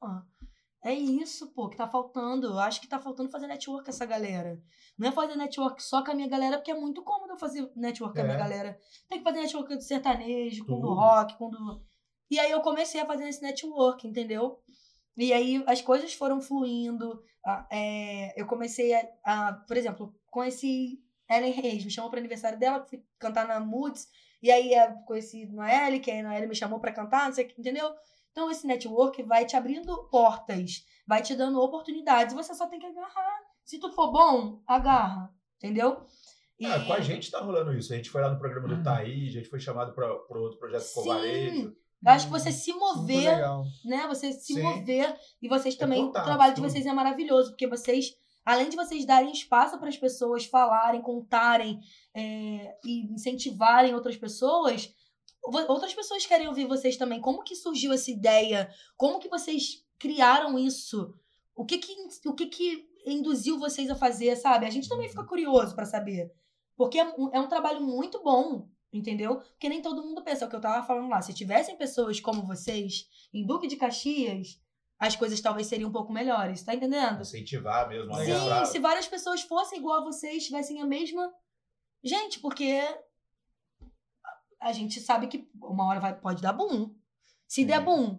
Pô, 0.00 0.08
é 0.84 0.94
isso, 0.94 1.52
pô, 1.52 1.68
que 1.68 1.76
tá 1.76 1.86
faltando. 1.88 2.46
Eu 2.48 2.58
acho 2.58 2.80
que 2.80 2.88
tá 2.88 2.98
faltando 2.98 3.30
fazer 3.30 3.46
network 3.46 3.84
com 3.84 3.90
essa 3.90 4.06
galera. 4.06 4.60
Não 4.98 5.08
é 5.08 5.12
fazer 5.12 5.36
network 5.36 5.82
só 5.82 6.04
com 6.04 6.10
a 6.10 6.14
minha 6.14 6.28
galera, 6.28 6.56
porque 6.58 6.70
é 6.70 6.74
muito 6.74 7.02
cômodo 7.02 7.32
eu 7.32 7.38
fazer 7.38 7.70
network 7.76 8.14
com 8.14 8.20
a 8.20 8.24
minha 8.24 8.36
É. 8.36 8.38
galera. 8.38 8.78
Tem 9.08 9.18
que 9.18 9.24
fazer 9.24 9.40
network 9.40 9.74
do 9.76 9.82
sertanejo, 9.82 10.64
com 10.64 10.74
do 10.74 10.80
Tudo. 10.80 10.94
rock, 10.94 11.36
com 11.38 11.50
do. 11.50 11.82
E 12.30 12.38
aí 12.38 12.50
eu 12.50 12.60
comecei 12.60 13.00
a 13.00 13.06
fazer 13.06 13.28
esse 13.28 13.42
network, 13.42 14.06
entendeu? 14.06 14.58
E 15.16 15.32
aí 15.32 15.62
as 15.66 15.82
coisas 15.82 16.12
foram 16.14 16.40
fluindo. 16.40 17.22
ah, 17.44 17.66
é, 17.70 18.40
eu 18.40 18.46
comecei 18.46 18.92
a, 18.94 19.08
a, 19.24 19.52
por 19.66 19.76
exemplo, 19.76 20.14
conheci 20.30 20.98
Ellen 21.28 21.52
Reis, 21.52 21.84
me 21.84 21.90
chamou 21.90 22.10
para 22.10 22.20
aniversário 22.20 22.58
dela, 22.58 22.84
fui 22.86 23.02
cantar 23.18 23.46
na 23.48 23.58
Moods. 23.60 24.06
E 24.42 24.50
aí 24.50 24.72
eu 24.74 24.92
conheci 25.06 25.46
Noelle, 25.46 26.00
que 26.00 26.10
aí 26.10 26.20
a 26.20 26.22
Noelle 26.22 26.46
me 26.46 26.54
chamou 26.54 26.78
pra 26.80 26.92
cantar, 26.92 27.26
não 27.26 27.32
sei 27.34 27.44
o 27.44 27.48
que, 27.48 27.60
entendeu? 27.60 27.90
Então 28.32 28.50
esse 28.50 28.66
network 28.66 29.22
vai 29.24 29.44
te 29.44 29.56
abrindo 29.56 30.04
portas, 30.10 30.84
vai 31.06 31.22
te 31.22 31.34
dando 31.34 31.60
oportunidades. 31.60 32.34
Você 32.34 32.54
só 32.54 32.66
tem 32.66 32.78
que 32.78 32.86
agarrar. 32.86 33.40
Se 33.64 33.78
tu 33.78 33.90
for 33.92 34.10
bom, 34.12 34.60
agarra, 34.66 35.32
entendeu? 35.56 36.06
E... 36.58 36.66
Ah, 36.66 36.84
com 36.84 36.92
a 36.92 37.00
gente 37.00 37.30
tá 37.30 37.40
rolando 37.40 37.72
isso. 37.72 37.92
A 37.92 37.96
gente 37.96 38.10
foi 38.10 38.20
lá 38.20 38.30
no 38.30 38.38
programa 38.38 38.68
Uhum. 38.68 38.76
do 38.78 38.82
Taí, 38.84 39.28
a 39.28 39.32
gente 39.32 39.48
foi 39.48 39.58
chamado 39.60 39.92
para 39.94 40.06
o 40.12 40.42
outro 40.42 40.58
projeto 40.58 40.82
Sim. 40.82 40.94
Covarejo. 40.94 41.76
Eu 42.02 42.12
acho 42.12 42.26
que 42.26 42.32
você 42.32 42.50
se 42.50 42.72
mover, 42.72 43.38
né? 43.84 44.06
Você 44.08 44.32
se 44.32 44.54
Sim. 44.54 44.62
mover 44.62 45.14
e 45.42 45.48
vocês 45.48 45.74
É 45.74 45.78
também, 45.78 46.06
contato, 46.06 46.22
o 46.22 46.26
trabalho 46.26 46.54
de 46.54 46.60
tudo. 46.60 46.70
vocês 46.70 46.86
é 46.86 46.92
maravilhoso, 46.94 47.50
porque 47.50 47.66
vocês, 47.66 48.16
além 48.44 48.70
de 48.70 48.76
vocês 48.76 49.04
darem 49.04 49.30
espaço 49.30 49.78
para 49.78 49.88
as 49.88 49.98
pessoas 49.98 50.46
falarem, 50.46 51.02
contarem 51.02 51.78
é, 52.14 52.74
e 52.84 53.12
incentivarem 53.12 53.94
outras 53.94 54.16
pessoas, 54.16 54.94
outras 55.42 55.94
pessoas 55.94 56.26
querem 56.26 56.48
ouvir 56.48 56.66
vocês 56.66 56.96
também. 56.96 57.20
Como 57.20 57.42
que 57.42 57.56
surgiu 57.56 57.92
essa 57.92 58.10
ideia? 58.10 58.72
Como 58.96 59.18
que 59.18 59.28
vocês 59.28 59.84
criaram 59.98 60.58
isso? 60.58 61.14
O 61.54 61.64
que 61.64 61.78
que, 61.78 61.94
o 62.26 62.34
que, 62.34 62.46
que 62.46 62.90
induziu 63.06 63.58
vocês 63.58 63.90
a 63.90 63.94
fazer, 63.94 64.36
sabe? 64.36 64.66
A 64.66 64.70
gente 64.70 64.88
também 64.88 65.08
fica 65.08 65.24
curioso 65.24 65.74
para 65.74 65.86
saber. 65.86 66.32
Porque 66.76 66.98
é 66.98 67.04
um, 67.04 67.30
é 67.32 67.40
um 67.40 67.48
trabalho 67.48 67.80
muito 67.80 68.22
bom, 68.22 68.68
entendeu? 68.92 69.36
Porque 69.36 69.68
nem 69.68 69.82
todo 69.82 70.02
mundo 70.02 70.22
pensa, 70.22 70.44
é 70.44 70.46
o 70.46 70.50
que 70.50 70.56
eu 70.56 70.60
tava 70.60 70.86
falando 70.86 71.08
lá. 71.08 71.20
Se 71.20 71.34
tivessem 71.34 71.76
pessoas 71.76 72.20
como 72.20 72.46
vocês 72.46 73.08
em 73.32 73.44
Duque 73.44 73.66
de 73.66 73.76
Caxias, 73.76 74.60
as 74.98 75.16
coisas 75.16 75.40
talvez 75.40 75.66
seriam 75.66 75.88
um 75.88 75.92
pouco 75.92 76.12
melhores, 76.12 76.62
tá 76.62 76.74
entendendo? 76.74 77.20
Incentivar 77.20 77.88
mesmo. 77.88 78.14
Sim, 78.14 78.66
se 78.66 78.78
várias 78.78 79.08
pessoas 79.08 79.42
fossem 79.42 79.78
igual 79.78 80.00
a 80.00 80.04
vocês, 80.04 80.44
tivessem 80.44 80.80
a 80.80 80.86
mesma. 80.86 81.32
Gente, 82.02 82.38
porque 82.40 82.82
a 84.60 84.72
gente 84.72 85.00
sabe 85.00 85.26
que 85.26 85.48
uma 85.60 85.86
hora 85.86 86.00
vai, 86.00 86.14
pode 86.14 86.42
dar 86.42 86.52
boom. 86.52 86.94
Se 87.46 87.62
Sim. 87.62 87.66
der 87.66 87.80
boom, 87.80 88.18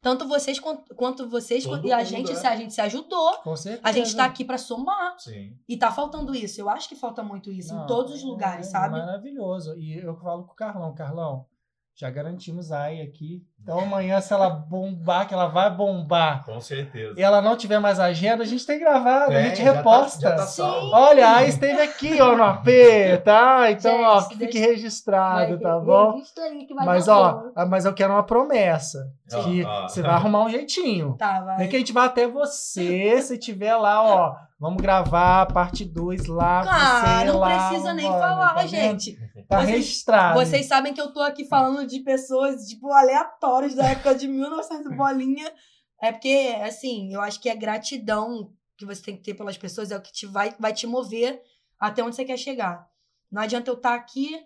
tanto 0.00 0.26
vocês 0.28 0.58
quanto, 0.58 0.94
quanto 0.94 1.28
vocês 1.28 1.64
Todo 1.64 1.86
e 1.86 1.92
a 1.92 2.04
gente, 2.04 2.30
é. 2.32 2.34
se 2.34 2.46
a 2.46 2.56
gente 2.56 2.72
se 2.72 2.80
ajudou, 2.80 3.36
Com 3.38 3.56
certeza. 3.56 3.88
a 3.88 3.92
gente 3.92 4.16
tá 4.16 4.24
aqui 4.24 4.44
pra 4.44 4.56
somar. 4.56 5.18
Sim. 5.18 5.56
E 5.68 5.76
tá 5.76 5.90
faltando 5.90 6.34
isso. 6.34 6.60
Eu 6.60 6.68
acho 6.68 6.88
que 6.88 6.94
falta 6.96 7.22
muito 7.22 7.50
isso 7.50 7.74
Não, 7.74 7.84
em 7.84 7.86
todos 7.86 8.14
os 8.14 8.22
lugares, 8.22 8.68
é 8.68 8.70
sabe? 8.70 8.98
Maravilhoso. 8.98 9.76
E 9.76 9.98
eu 9.98 10.16
falo 10.16 10.44
com 10.44 10.52
o 10.52 10.56
Carlão, 10.56 10.94
Carlão, 10.94 11.46
já 11.94 12.10
garantimos 12.10 12.70
a 12.70 12.82
AI 12.84 13.02
aqui. 13.02 13.44
Então 13.62 13.80
amanhã, 13.80 14.18
se 14.20 14.32
ela 14.32 14.48
bombar, 14.48 15.28
que 15.28 15.34
ela 15.34 15.46
vai 15.46 15.68
bombar, 15.70 16.42
Com 16.46 16.58
certeza. 16.58 17.14
e 17.18 17.22
ela 17.22 17.42
não 17.42 17.54
tiver 17.54 17.78
mais 17.78 18.00
agenda, 18.00 18.42
a 18.42 18.46
gente 18.46 18.64
tem 18.64 18.78
gravado, 18.78 19.30
a 19.30 19.34
É, 19.34 19.42
gente 19.50 19.58
já 19.62 19.72
tá- 19.72 19.76
reposta. 19.78 20.20
já 20.20 20.36
tá 20.36 20.46
Sim. 20.46 20.62
Olha, 20.92 21.36
a 21.36 21.44
esteve 21.44 21.82
aqui, 21.82 22.18
ó, 22.20 22.34
no 22.34 22.44
AP, 22.44 23.18
tá? 23.24 23.70
Então, 23.70 23.92
Gente, 23.92 24.04
ó, 24.06 24.20
fique 24.22 24.58
registrado, 24.58 25.48
Vai, 25.52 25.58
tá 25.58 25.78
bom? 25.78 26.12
registra 26.12 26.44
aí 26.44 26.64
que 26.64 26.72
vai 26.74 26.86
Mas, 26.86 27.08
ó, 27.08 27.32
bom. 27.32 27.52
ah, 27.54 27.66
mas 27.66 27.84
eu 27.84 27.92
quero 27.92 28.14
uma 28.14 28.22
promessa. 28.22 29.12
Ó, 29.34 29.42
Que 29.42 29.62
ó. 29.62 29.82
você 29.86 30.00
vai 30.00 30.12
arrumar 30.12 30.44
um 30.44 30.48
jeitinho. 30.48 31.14
Tá, 31.18 31.40
vai. 31.42 31.58
Nem 31.58 31.68
que 31.68 31.76
a 31.76 31.78
gente 31.78 31.92
vá 31.92 32.04
até 32.06 32.26
você, 32.26 33.20
se 33.20 33.36
tiver 33.36 33.76
lá, 33.76 34.02
ó. 34.02 34.34
Vamos 34.60 34.82
gravar 34.82 35.42
a 35.42 35.46
parte 35.46 35.84
2 35.84 36.26
lá. 36.26 36.64
Ah, 36.66 37.18
você 37.20 37.24
não 37.26 37.38
lá, 37.38 37.68
precisa 37.68 37.94
nem 37.94 38.06
mano, 38.08 38.18
falar, 38.20 38.54
tá 38.54 38.66
gente. 38.66 39.16
Tá 39.48 39.58
Vocês- 39.58 39.68
registrado. 39.70 40.38
Vocês 40.40 40.66
sabem 40.66 40.92
que 40.92 41.00
eu 41.00 41.12
tô 41.12 41.20
aqui 41.20 41.44
falando 41.44 41.86
de 41.86 42.00
pessoas, 42.00 42.62
tipo, 42.66 42.90
aleatórias 42.90 43.47
da 43.74 43.86
época 43.90 44.14
de 44.14 44.26
1900 44.28 44.94
bolinha. 44.96 45.52
É 46.00 46.12
porque, 46.12 46.54
assim, 46.62 47.12
eu 47.12 47.20
acho 47.20 47.40
que 47.40 47.48
a 47.50 47.54
gratidão 47.54 48.52
que 48.76 48.86
você 48.86 49.02
tem 49.02 49.16
que 49.16 49.22
ter 49.22 49.34
pelas 49.34 49.58
pessoas 49.58 49.90
é 49.90 49.96
o 49.96 50.00
que 50.00 50.12
te 50.12 50.26
vai, 50.26 50.54
vai 50.58 50.72
te 50.72 50.86
mover 50.86 51.42
até 51.80 52.02
onde 52.02 52.14
você 52.14 52.24
quer 52.24 52.36
chegar. 52.36 52.88
Não 53.30 53.42
adianta 53.42 53.70
eu 53.70 53.74
estar 53.74 53.94
aqui, 53.94 54.38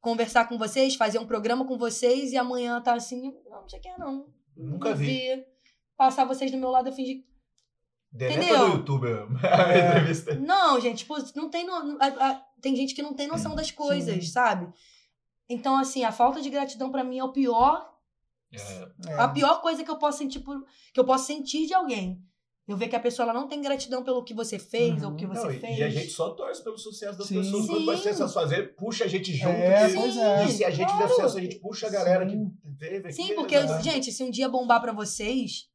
conversar 0.00 0.48
com 0.48 0.56
vocês, 0.56 0.94
fazer 0.94 1.18
um 1.18 1.26
programa 1.26 1.64
com 1.66 1.76
vocês 1.76 2.30
e 2.32 2.36
amanhã 2.36 2.80
tá 2.80 2.94
assim, 2.94 3.20
não, 3.22 3.60
não 3.62 3.68
sei 3.68 3.80
quem 3.80 3.92
é, 3.92 3.98
não. 3.98 4.26
Nunca 4.56 4.90
Não 4.90 4.96
vi. 4.96 5.44
Passar 5.96 6.24
vocês 6.24 6.50
do 6.50 6.56
meu 6.58 6.70
lado 6.70 6.88
e 6.88 6.92
fingir. 6.92 7.24
Deleta 8.12 8.38
Entendeu? 8.44 8.66
do 8.70 8.76
YouTube 8.76 9.06
a 9.42 9.72
É. 9.72 9.88
entrevista. 9.88 10.34
Não, 10.36 10.80
gente, 10.80 10.98
tipo, 10.98 11.16
não 11.34 11.50
tem. 11.50 11.66
no- 11.66 11.98
tem 12.60 12.76
gente 12.76 12.94
que 12.94 13.02
não 13.02 13.12
tem 13.14 13.26
noção 13.26 13.56
das 13.56 13.72
coisas, 13.72 14.14
Sim. 14.24 14.30
sabe? 14.30 14.72
Então, 15.48 15.76
assim, 15.76 16.04
a 16.04 16.12
falta 16.12 16.40
de 16.40 16.48
gratidão 16.50 16.90
pra 16.92 17.02
mim 17.04 17.18
é 17.18 17.24
o 17.24 17.32
pior, 17.32 17.92
É, 18.56 19.10
É. 19.10 19.14
a 19.20 19.28
pior 19.28 19.60
coisa 19.60 19.82
que 19.84 19.90
eu 19.90 19.96
posso 19.98 20.18
sentir 20.18 20.40
por, 20.40 20.64
que 20.92 20.98
eu 21.00 21.04
posso 21.04 21.26
sentir 21.26 21.66
de 21.66 21.74
alguém. 21.74 22.20
Eu 22.66 22.78
ver 22.78 22.88
que 22.88 22.96
a 22.96 23.00
pessoa 23.00 23.28
ela 23.28 23.38
não 23.38 23.46
tem 23.46 23.60
gratidão 23.60 24.02
pelo 24.02 24.24
que 24.24 24.32
você 24.32 24.58
fez 24.58 25.02
Uhum. 25.02 25.08
ou 25.08 25.12
o 25.12 25.16
que 25.16 25.26
você 25.26 25.42
não, 25.44 25.50
e- 25.52 25.58
fez. 25.60 25.78
e 25.78 25.82
a 25.82 25.88
gente 25.90 26.08
só 26.08 26.30
torce 26.30 26.64
pelo 26.64 26.78
sucesso 26.78 27.18
das 27.18 27.26
Sim. 27.26 27.42
pessoas. 27.42 27.66
Quando 27.66 27.84
vai 27.84 27.96
sucesso 27.98 28.28
fazer, 28.32 28.74
puxa 28.74 29.04
a 29.04 29.06
gente 29.08 29.34
junto. 29.34 29.50
É, 29.50 29.86
que- 29.88 29.94
pois 29.96 30.16
é. 30.16 30.44
E 30.46 30.50
se 30.52 30.64
a 30.64 30.70
gente 30.70 30.86
claro. 30.86 31.02
fizer 31.02 31.14
sucesso, 31.14 31.36
a 31.36 31.40
gente 31.42 31.56
puxa 31.56 31.86
a 31.88 31.90
galera 31.90 32.26
Sim. 32.28 32.50
que 32.64 32.70
teve 32.78 32.96
aqui. 33.08 33.12
Sim, 33.12 33.34
porque, 33.34 33.60
né? 33.60 33.82
gente, 33.82 34.10
se 34.10 34.22
um 34.24 34.30
dia 34.30 34.48
bombar 34.48 34.80
pra 34.80 34.92
vocês, 34.92 35.66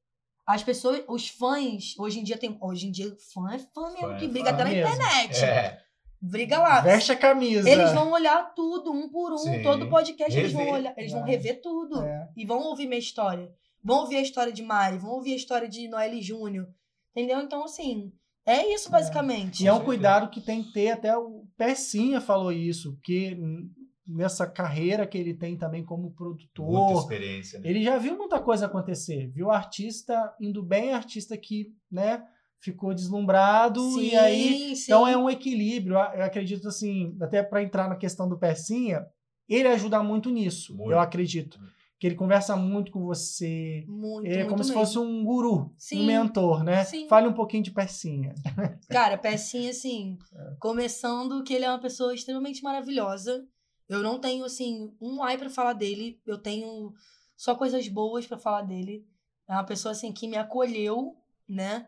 as 0.47 0.63
pessoas, 0.63 1.03
os 1.07 1.27
fãs, 1.27 1.93
hoje 1.99 2.19
em 2.21 2.23
dia 2.23 2.39
tem. 2.39 2.57
Hoje 2.59 2.87
em 2.87 2.91
dia, 2.91 3.15
fã 3.31 3.51
é 3.53 3.59
fã 3.59 3.91
mesmo, 3.91 4.07
Fã 4.07 4.15
é 4.15 4.17
que 4.17 4.25
fã 4.25 4.31
briga 4.31 4.49
até 4.49 4.63
na 4.63 4.69
mesmo. 4.71 4.91
internet. 4.91 5.45
É, 5.45 5.79
Briga 6.21 6.57
lá. 6.59 6.81
Veste 6.81 7.11
a 7.11 7.15
camisa. 7.15 7.69
Eles 7.69 7.91
vão 7.93 8.11
olhar 8.11 8.53
tudo, 8.53 8.91
um 8.91 9.09
por 9.09 9.31
um, 9.33 9.37
Sim. 9.37 9.61
todo 9.63 9.89
podcast, 9.89 10.37
eles 10.37 10.51
vão 10.51 10.61
Rever. 10.63 10.79
olhar, 10.79 10.93
eles 10.97 11.11
vão 11.11 11.23
É. 11.25 11.29
rever 11.31 11.61
tudo. 11.61 12.01
É. 12.01 12.27
E 12.35 12.45
vão 12.45 12.59
ouvir 12.63 12.87
minha 12.87 12.99
história. 12.99 13.49
Vão 13.83 13.99
ouvir 14.01 14.17
a 14.17 14.21
história 14.21 14.51
de 14.51 14.61
Mari, 14.61 14.97
vão 14.97 15.11
ouvir 15.11 15.33
a 15.33 15.37
história 15.37 15.69
de 15.69 15.87
Noelle 15.87 16.21
Júnior. 16.21 16.67
Entendeu? 17.15 17.39
Então, 17.41 17.63
assim, 17.63 18.11
é 18.45 18.73
isso 18.73 18.91
basicamente. 18.91 19.63
E 19.63 19.67
é 19.67 19.73
um 19.73 19.83
cuidado 19.83 20.29
que 20.29 20.41
tem 20.41 20.61
que 20.63 20.73
ter, 20.73 20.89
até 20.91 21.17
o 21.17 21.45
Pecinha 21.57 22.19
falou 22.19 22.51
isso, 22.51 22.93
porque 22.95 23.31
n- 23.31 23.69
nessa 24.05 24.45
carreira 24.45 25.07
que 25.07 25.17
ele 25.17 25.33
tem 25.33 25.57
também 25.57 25.85
como 25.85 26.03
muita 26.03 26.17
produtor, 26.17 26.99
experiência. 26.99 27.59
Né? 27.59 27.69
ele 27.69 27.83
já 27.83 27.97
viu 27.97 28.17
muita 28.17 28.39
coisa 28.41 28.65
acontecer. 28.65 29.27
Viu 29.31 29.49
artista 29.51 30.35
indo 30.41 30.61
bem, 30.63 30.91
artista 30.93 31.37
que, 31.37 31.67
né, 31.91 32.21
ficou 32.59 32.93
deslumbrado 32.93 33.99
e 34.01 34.15
aí 34.15 34.75
sim. 34.75 34.83
Então 34.83 35.07
é 35.07 35.17
um 35.17 35.29
equilíbrio. 35.29 35.95
Eu 35.95 36.23
acredito 36.23 36.67
assim, 36.67 37.15
até 37.21 37.41
para 37.43 37.63
entrar 37.63 37.87
na 37.89 37.95
questão 37.95 38.27
do 38.27 38.37
Pecinha, 38.37 39.05
ele 39.47 39.67
ajuda 39.67 40.01
muito 40.03 40.29
nisso. 40.29 40.75
Muito. 40.75 40.91
Eu 40.91 40.99
acredito 40.99 41.59
que 41.97 42.07
ele 42.07 42.15
conversa 42.15 42.55
muito 42.55 42.91
com 42.93 43.01
você. 43.03 43.83
Muito, 43.87 44.25
Ele 44.25 44.35
é 44.35 44.37
muito 44.39 44.49
como 44.51 44.63
se 44.63 44.69
mesmo. 44.69 44.85
fosse 44.85 44.97
um 44.99 45.21
guru, 45.23 45.73
Sim. 45.77 46.03
um 46.03 46.05
mentor, 46.05 46.63
né? 46.63 46.85
Sim. 46.85 47.07
Fale 47.09 47.27
um 47.27 47.33
pouquinho 47.33 47.61
de 47.63 47.71
Pecinha. 47.71 48.33
Cara, 48.89 49.17
Pecinha, 49.17 49.69
assim, 49.71 50.17
É. 50.33 50.55
começando 50.59 51.43
que 51.43 51.53
ele 51.53 51.65
é 51.65 51.69
uma 51.69 51.79
pessoa 51.81 52.13
extremamente 52.13 52.63
maravilhosa. 52.63 53.45
Eu 53.89 54.01
não 54.01 54.17
tenho, 54.17 54.45
assim, 54.45 54.93
um 55.01 55.21
ai 55.21 55.37
pra 55.37 55.49
falar 55.49 55.73
dele. 55.73 56.21
Eu 56.25 56.37
tenho 56.37 56.93
só 57.35 57.53
coisas 57.53 57.85
boas 57.89 58.25
pra 58.25 58.37
falar 58.37 58.61
dele. 58.61 59.05
É 59.45 59.51
uma 59.53 59.65
pessoa, 59.65 59.91
assim, 59.91 60.13
que 60.13 60.25
me 60.27 60.37
acolheu, 60.37 61.17
né? 61.49 61.87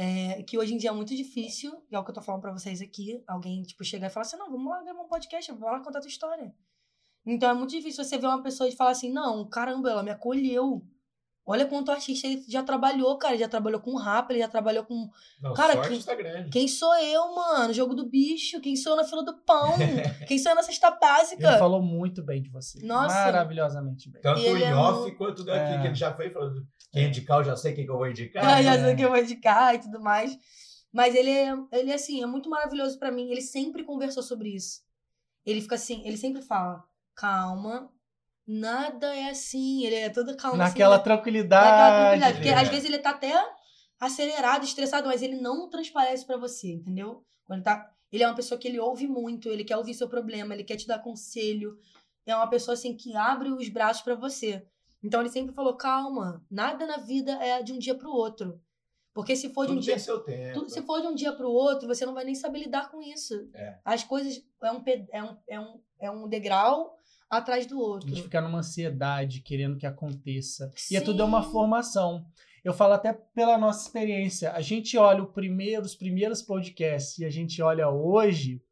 É, 0.00 0.44
que 0.44 0.56
hoje 0.56 0.74
em 0.74 0.76
dia 0.76 0.90
é 0.90 0.92
muito 0.92 1.12
difícil, 1.12 1.80
que 1.88 1.96
é 1.96 1.98
o 1.98 2.04
que 2.04 2.10
eu 2.10 2.14
tô 2.14 2.22
falando 2.22 2.40
pra 2.40 2.52
vocês 2.52 2.80
aqui. 2.80 3.20
Alguém, 3.26 3.64
tipo, 3.64 3.82
chegar 3.82 4.06
e 4.06 4.10
falar 4.10 4.24
assim, 4.24 4.36
não, 4.36 4.48
vamos 4.48 4.70
lá 4.70 4.80
gravar 4.80 5.02
um 5.02 5.08
podcast, 5.08 5.50
vamos 5.50 5.66
lá 5.66 5.80
contar 5.80 5.98
tua 6.00 6.08
história. 6.08 6.54
Então 7.26 7.50
é 7.50 7.52
muito 7.52 7.70
difícil 7.70 8.04
você 8.04 8.16
ver 8.16 8.28
uma 8.28 8.40
pessoa 8.40 8.68
e 8.68 8.76
falar 8.76 8.92
assim, 8.92 9.12
não, 9.12 9.44
caramba, 9.50 9.90
ela 9.90 10.04
me 10.04 10.12
acolheu. 10.12 10.86
Olha 11.50 11.64
quanto 11.66 11.90
artista 11.90 12.26
ele 12.26 12.44
já 12.46 12.62
trabalhou, 12.62 13.16
cara. 13.16 13.32
Ele 13.32 13.42
já 13.42 13.48
trabalhou 13.48 13.80
com 13.80 13.96
rap, 13.96 14.30
ele 14.30 14.40
já 14.40 14.48
trabalhou 14.48 14.84
com 14.84 15.08
Não, 15.40 15.54
Cara, 15.54 15.72
sorte 15.72 15.88
que- 15.88 15.94
está 15.96 16.14
grande. 16.14 16.50
quem 16.50 16.68
sou 16.68 16.94
eu, 16.98 17.34
mano? 17.34 17.72
Jogo 17.72 17.94
do 17.94 18.06
bicho. 18.06 18.60
Quem 18.60 18.76
sou 18.76 18.92
eu 18.92 18.96
na 18.98 19.04
fila 19.04 19.24
do 19.24 19.34
pão? 19.38 19.72
Quem 20.28 20.38
sou 20.38 20.52
eu 20.52 20.56
na 20.56 20.62
cesta 20.62 20.88
Ele 20.88 20.96
básica? 21.00 21.58
falou 21.58 21.80
muito 21.82 22.22
bem 22.22 22.42
de 22.42 22.50
você. 22.50 22.84
Nossa. 22.84 23.14
Maravilhosamente 23.14 24.10
bem. 24.10 24.20
Tanto 24.20 24.40
ele 24.40 24.62
em 24.62 24.66
é 24.66 24.74
off 24.76 25.10
um- 25.10 25.16
quanto 25.16 25.42
daqui, 25.42 25.72
É. 25.74 25.80
que 25.80 25.86
ele 25.86 25.94
já 25.94 26.12
foi 26.14 26.28
falando. 26.30 26.66
Quem 26.92 27.06
indicar, 27.06 27.38
eu 27.38 27.44
já 27.44 27.56
sei 27.56 27.72
quem 27.72 27.84
que 27.86 27.90
eu 27.90 27.96
vou 27.96 28.08
indicar. 28.08 28.44
Ah, 28.44 28.62
já 28.62 28.74
é. 28.74 28.82
sei 28.84 28.92
o 28.92 28.96
que 28.96 29.04
eu 29.04 29.08
vou 29.08 29.18
indicar 29.18 29.74
e 29.74 29.78
tudo 29.78 30.00
mais. 30.00 30.36
Mas 30.92 31.14
ele 31.14 31.30
é, 31.30 31.54
ele, 31.72 31.92
assim, 31.92 32.22
é 32.22 32.26
muito 32.26 32.48
maravilhoso 32.50 32.98
pra 32.98 33.10
mim. 33.10 33.30
Ele 33.30 33.40
sempre 33.42 33.84
conversou 33.84 34.22
sobre 34.22 34.54
isso. 34.54 34.80
Ele 35.46 35.60
fica 35.62 35.76
assim, 35.76 36.02
ele 36.06 36.16
sempre 36.18 36.42
fala, 36.42 36.82
calma, 37.14 37.90
nada 38.48 39.14
é 39.14 39.28
assim. 39.28 39.84
Ele 39.84 39.96
é 39.96 40.08
todo 40.08 40.36
calmo. 40.36 40.56
Naquela 40.56 40.96
assim, 40.96 41.04
tranquilidade. 41.04 41.66
naquela 41.66 42.00
tranquilidade. 42.00 42.34
Porque 42.36 42.48
é. 42.48 42.54
às 42.54 42.68
vezes 42.68 42.84
ele 42.86 42.98
tá 42.98 43.10
até 43.10 43.34
acelerado, 44.00 44.64
estressado, 44.64 45.06
mas 45.06 45.22
ele 45.22 45.36
não 45.36 45.68
transparece 45.68 46.24
pra 46.26 46.38
você, 46.38 46.72
entendeu? 46.72 47.22
Quando 47.44 47.58
ele 47.58 47.64
tá. 47.64 47.90
Ele 48.10 48.22
é 48.22 48.26
uma 48.26 48.34
pessoa 48.34 48.58
que 48.58 48.66
ele 48.66 48.80
ouve 48.80 49.06
muito, 49.06 49.50
ele 49.50 49.64
quer 49.64 49.76
ouvir 49.76 49.92
seu 49.92 50.08
problema, 50.08 50.54
ele 50.54 50.64
quer 50.64 50.76
te 50.76 50.86
dar 50.86 50.98
conselho. 50.98 51.76
É 52.24 52.34
uma 52.34 52.48
pessoa 52.48 52.72
assim 52.72 52.96
que 52.96 53.14
abre 53.14 53.50
os 53.50 53.68
braços 53.68 54.02
pra 54.02 54.14
você. 54.14 54.66
Então 55.02 55.20
ele 55.20 55.28
sempre 55.28 55.54
falou: 55.54 55.76
calma, 55.76 56.42
nada 56.50 56.86
na 56.86 56.96
vida 56.96 57.32
é 57.32 57.62
de 57.62 57.72
um 57.72 57.78
dia 57.78 57.94
pro 57.94 58.10
outro. 58.10 58.60
Porque 59.12 59.34
se 59.34 59.52
for 59.52 59.66
de 59.66 59.72
um 59.72 59.76
Tudo 59.76 59.84
dia. 59.84 59.98
seu 59.98 60.20
tempo. 60.20 60.60
Tudo, 60.60 60.70
se 60.70 60.80
for 60.82 61.00
de 61.00 61.08
um 61.08 61.14
dia 61.14 61.32
pro 61.32 61.50
outro, 61.50 61.88
você 61.88 62.06
não 62.06 62.14
vai 62.14 62.24
nem 62.24 62.36
saber 62.36 62.60
lidar 62.60 62.88
com 62.88 63.02
isso. 63.02 63.50
É. 63.52 63.78
As 63.84 64.04
coisas 64.04 64.40
é 64.62 64.72
um, 64.72 64.82
é, 65.10 65.22
um, 65.22 65.36
é, 65.48 65.60
um, 65.60 65.80
é 65.98 66.10
um 66.10 66.28
degrau 66.28 66.97
atrás 67.30 67.66
do 67.66 67.76
A 67.76 67.86
outro. 67.86 68.08
gente 68.08 68.22
fica 68.22 68.40
numa 68.40 68.58
ansiedade, 68.58 69.40
querendo 69.40 69.76
que 69.76 69.86
aconteça. 69.86 70.70
E 70.90 70.96
é 70.96 71.00
Sim. 71.00 71.04
tudo 71.04 71.22
é 71.22 71.24
uma 71.24 71.42
formação. 71.42 72.24
Eu 72.64 72.72
falo 72.72 72.94
até 72.94 73.12
pela 73.12 73.56
nossa 73.56 73.86
experiência. 73.86 74.52
A 74.52 74.60
gente 74.60 74.96
olha 74.98 75.22
o 75.22 75.32
primeiro, 75.32 75.82
os 75.82 75.94
primeiros 75.94 76.42
podcasts 76.42 77.18
e 77.18 77.24
a 77.24 77.30
gente 77.30 77.62
olha 77.62 77.88
hoje. 77.88 78.62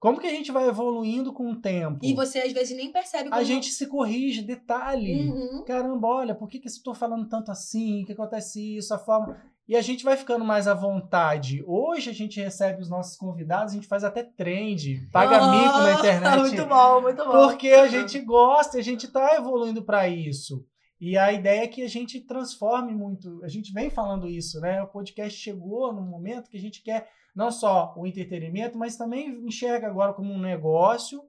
Como 0.00 0.20
que 0.20 0.26
a 0.26 0.30
gente 0.30 0.52
vai 0.52 0.68
evoluindo 0.68 1.32
com 1.32 1.50
o 1.50 1.56
tempo? 1.56 2.00
E 2.02 2.12
você 2.12 2.40
às 2.40 2.52
vezes 2.52 2.76
nem 2.76 2.92
percebe 2.92 3.30
como. 3.30 3.40
A 3.40 3.44
gente 3.44 3.70
se 3.70 3.86
corrige, 3.86 4.42
detalhe. 4.42 5.30
Uhum. 5.30 5.64
Caramba, 5.64 6.06
olha, 6.08 6.34
por 6.34 6.46
que, 6.48 6.58
que 6.58 6.68
eu 6.68 6.70
estou 6.70 6.94
falando 6.94 7.26
tanto 7.26 7.50
assim? 7.50 8.02
O 8.02 8.06
que 8.06 8.12
acontece 8.12 8.76
isso? 8.76 8.92
A 8.92 8.98
forma. 8.98 9.40
E 9.66 9.74
a 9.74 9.80
gente 9.80 10.04
vai 10.04 10.16
ficando 10.16 10.44
mais 10.44 10.68
à 10.68 10.74
vontade. 10.74 11.64
Hoje 11.66 12.10
a 12.10 12.12
gente 12.12 12.38
recebe 12.38 12.82
os 12.82 12.90
nossos 12.90 13.16
convidados, 13.16 13.72
a 13.72 13.76
gente 13.76 13.86
faz 13.88 14.04
até 14.04 14.22
trend, 14.22 15.08
paga 15.10 15.38
Ah, 15.38 15.50
mico 15.50 15.78
na 15.78 15.92
internet. 15.94 16.36
Muito 16.40 16.66
bom, 16.66 17.00
muito 17.00 17.24
bom. 17.24 17.48
Porque 17.48 17.68
a 17.70 17.86
gente 17.88 18.20
gosta, 18.20 18.76
a 18.78 18.82
gente 18.82 19.06
está 19.06 19.34
evoluindo 19.36 19.82
para 19.82 20.06
isso. 20.08 20.64
E 21.00 21.16
a 21.16 21.32
ideia 21.32 21.64
é 21.64 21.68
que 21.68 21.82
a 21.82 21.88
gente 21.88 22.20
transforme 22.20 22.94
muito. 22.94 23.40
A 23.42 23.48
gente 23.48 23.72
vem 23.72 23.90
falando 23.90 24.28
isso, 24.28 24.60
né? 24.60 24.82
O 24.82 24.86
podcast 24.86 25.38
chegou 25.38 25.92
num 25.92 26.02
momento 26.06 26.48
que 26.48 26.56
a 26.56 26.60
gente 26.60 26.82
quer 26.82 27.08
não 27.34 27.50
só 27.50 27.92
o 27.96 28.06
entretenimento, 28.06 28.78
mas 28.78 28.96
também 28.96 29.28
enxerga 29.46 29.86
agora 29.88 30.12
como 30.14 30.32
um 30.32 30.38
negócio 30.40 31.22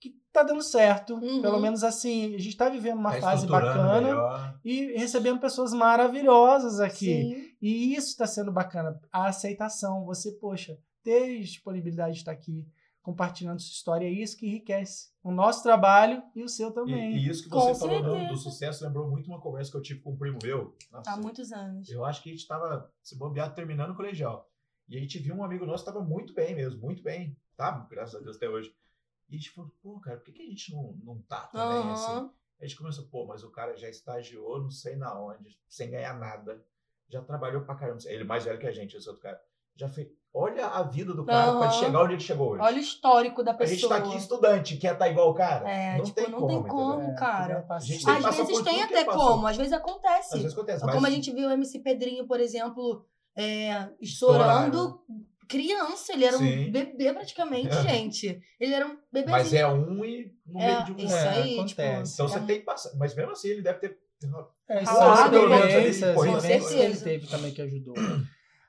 que 0.00 0.12
está 0.26 0.42
dando 0.42 0.60
certo. 0.62 1.14
Uhum. 1.14 1.40
Pelo 1.40 1.60
menos 1.60 1.84
assim, 1.84 2.34
a 2.34 2.38
gente 2.38 2.48
está 2.48 2.68
vivendo 2.68 2.98
uma 2.98 3.12
Tá 3.12 3.20
fase 3.20 3.46
bacana 3.46 4.00
melhor. 4.00 4.54
e 4.64 4.92
recebendo 4.98 5.38
pessoas 5.38 5.72
maravilhosas 5.72 6.80
aqui. 6.80 7.22
Sim. 7.22 7.41
E 7.62 7.94
isso 7.94 8.08
está 8.08 8.26
sendo 8.26 8.50
bacana. 8.50 9.00
A 9.12 9.28
aceitação. 9.28 10.04
Você, 10.04 10.32
poxa, 10.32 10.76
ter 11.02 11.40
disponibilidade 11.40 12.14
de 12.14 12.18
estar 12.18 12.32
aqui 12.32 12.66
compartilhando 13.00 13.60
sua 13.60 13.72
história 13.72 14.06
é 14.06 14.10
isso 14.10 14.36
que 14.36 14.46
enriquece 14.46 15.10
o 15.24 15.32
nosso 15.32 15.62
trabalho 15.62 16.22
e 16.36 16.42
o 16.42 16.48
seu 16.48 16.68
E, 16.70 16.72
também. 16.72 17.16
e 17.16 17.28
isso 17.28 17.42
que 17.44 17.50
Com 17.50 17.60
você 17.60 17.74
falou 17.78 18.00
do, 18.02 18.28
do 18.28 18.36
sucesso 18.36 18.84
lembrou 18.84 19.10
muito 19.10 19.26
uma 19.28 19.40
conversa 19.40 19.70
que 19.72 19.76
eu 19.76 19.82
tive 19.82 20.00
com 20.00 20.12
um 20.12 20.16
primo 20.16 20.38
meu. 20.42 20.76
Nossa, 20.90 21.10
Há 21.10 21.16
muitos 21.16 21.52
anos. 21.52 21.88
Eu 21.90 22.04
acho 22.04 22.22
que 22.22 22.28
a 22.28 22.32
gente 22.32 22.42
estava 22.42 22.92
se 23.02 23.16
bobear 23.16 23.54
terminando 23.54 23.90
o 23.90 23.96
colegial. 23.96 24.48
E 24.88 24.96
a 24.96 25.00
gente 25.00 25.18
viu 25.18 25.34
um 25.34 25.42
amigo 25.44 25.64
nosso 25.66 25.84
que 25.84 25.90
estava 25.90 26.04
muito 26.04 26.32
bem 26.34 26.54
mesmo, 26.54 26.80
muito 26.80 27.02
bem. 27.02 27.36
Tá, 27.56 27.86
graças 27.90 28.14
a 28.14 28.20
Deus 28.20 28.36
até 28.36 28.48
hoje. 28.48 28.74
E 29.28 29.34
a 29.34 29.38
gente 29.38 29.50
falou, 29.50 29.72
pô, 29.82 29.98
cara, 30.00 30.18
por 30.18 30.26
que, 30.26 30.32
que 30.32 30.42
a 30.42 30.46
gente 30.46 30.72
não, 30.72 30.92
não 31.02 31.18
tá 31.22 31.46
também 31.48 31.90
assim? 31.90 32.12
Aham. 32.12 32.30
A 32.60 32.66
gente 32.66 32.76
começou, 32.76 33.06
pô, 33.06 33.26
mas 33.26 33.42
o 33.42 33.50
cara 33.50 33.76
já 33.76 33.88
estagiou 33.88 34.62
não 34.62 34.70
sei 34.70 34.94
na 34.94 35.18
onde, 35.20 35.58
sem 35.66 35.90
ganhar 35.90 36.16
nada. 36.16 36.64
Já 37.12 37.20
trabalhou 37.22 37.60
pra 37.62 37.74
caramba. 37.74 37.98
Ele 38.06 38.24
mais 38.24 38.44
velho 38.44 38.58
que 38.58 38.66
a 38.66 38.72
gente, 38.72 38.96
esse 38.96 39.06
outro 39.08 39.22
cara. 39.22 39.38
Já 39.76 39.88
fez. 39.88 40.08
Olha 40.34 40.66
a 40.66 40.82
vida 40.82 41.12
do 41.12 41.26
cara 41.26 41.52
pra 41.52 41.66
Aham. 41.66 41.70
chegar 41.72 42.02
onde 42.04 42.14
ele 42.14 42.20
chegou 42.22 42.52
hoje. 42.52 42.62
Olha 42.62 42.76
o 42.76 42.80
histórico 42.80 43.42
da 43.42 43.50
a 43.50 43.54
pessoa. 43.54 43.76
gente 43.76 43.88
tá 43.88 43.96
aqui 43.96 44.16
estudante, 44.16 44.76
quer 44.78 44.94
estar 44.94 45.08
igual 45.08 45.28
o 45.30 45.34
cara. 45.34 45.68
É, 45.70 45.98
não 45.98 46.04
tipo, 46.04 46.16
tem 46.22 46.30
não 46.30 46.38
como, 46.40 46.48
tem 46.48 46.62
como, 46.70 47.02
É, 47.10 47.14
cara. 47.14 47.66
A 47.68 47.78
gente 47.78 48.02
tem 48.04 48.14
Às 48.14 48.36
vezes 48.36 48.62
tem 48.62 48.82
até 48.82 49.04
como, 49.04 49.46
às 49.46 49.56
vezes 49.58 49.72
acontece. 49.74 50.34
Às 50.34 50.40
vezes 50.42 50.56
acontece, 50.56 50.82
É 50.82 50.86
mas 50.86 50.94
Como 50.94 51.06
a 51.06 51.10
gente 51.10 51.30
viu 51.32 51.48
o 51.48 51.52
MC 51.52 51.80
Pedrinho, 51.80 52.26
por 52.26 52.40
exemplo, 52.40 53.04
é, 53.36 53.88
estourando 54.00 55.00
criança. 55.48 56.12
Ele 56.14 56.24
era 56.24 56.38
Sim. 56.38 56.68
um 56.68 56.72
bebê 56.72 57.12
praticamente, 57.12 57.74
gente. 57.82 58.40
Ele 58.58 58.72
era 58.74 58.86
um 58.86 58.96
bebezinho. 59.12 59.30
Mas 59.36 59.52
é 59.52 59.66
um 59.66 60.02
e 60.04 60.34
no 60.46 60.60
É, 60.60 60.66
meio 60.66 60.84
de 60.86 60.92
um. 60.92 60.96
isso 61.06 61.14
É, 61.14 61.28
aí, 61.28 61.54
acontece. 61.58 61.68
tipo. 61.68 61.82
Então 62.14 62.28
você 62.28 62.38
é 62.38 62.42
tem 62.42 62.58
que 62.60 62.64
passar. 62.64 62.96
Mas 62.96 63.14
mesmo 63.14 63.32
assim, 63.32 63.48
ele 63.48 63.62
deve 63.62 63.80
ter. 63.80 63.98
É, 64.68 64.78
ali, 64.78 64.84
experiências, 64.84 66.02
as 66.02 66.14
Com 66.14 66.22
vivências 66.22 66.68
que 66.68 66.74
ele 66.74 66.82
certeza. 66.94 67.04
teve 67.04 67.26
também 67.26 67.52
que 67.52 67.62
ajudou. 67.62 67.94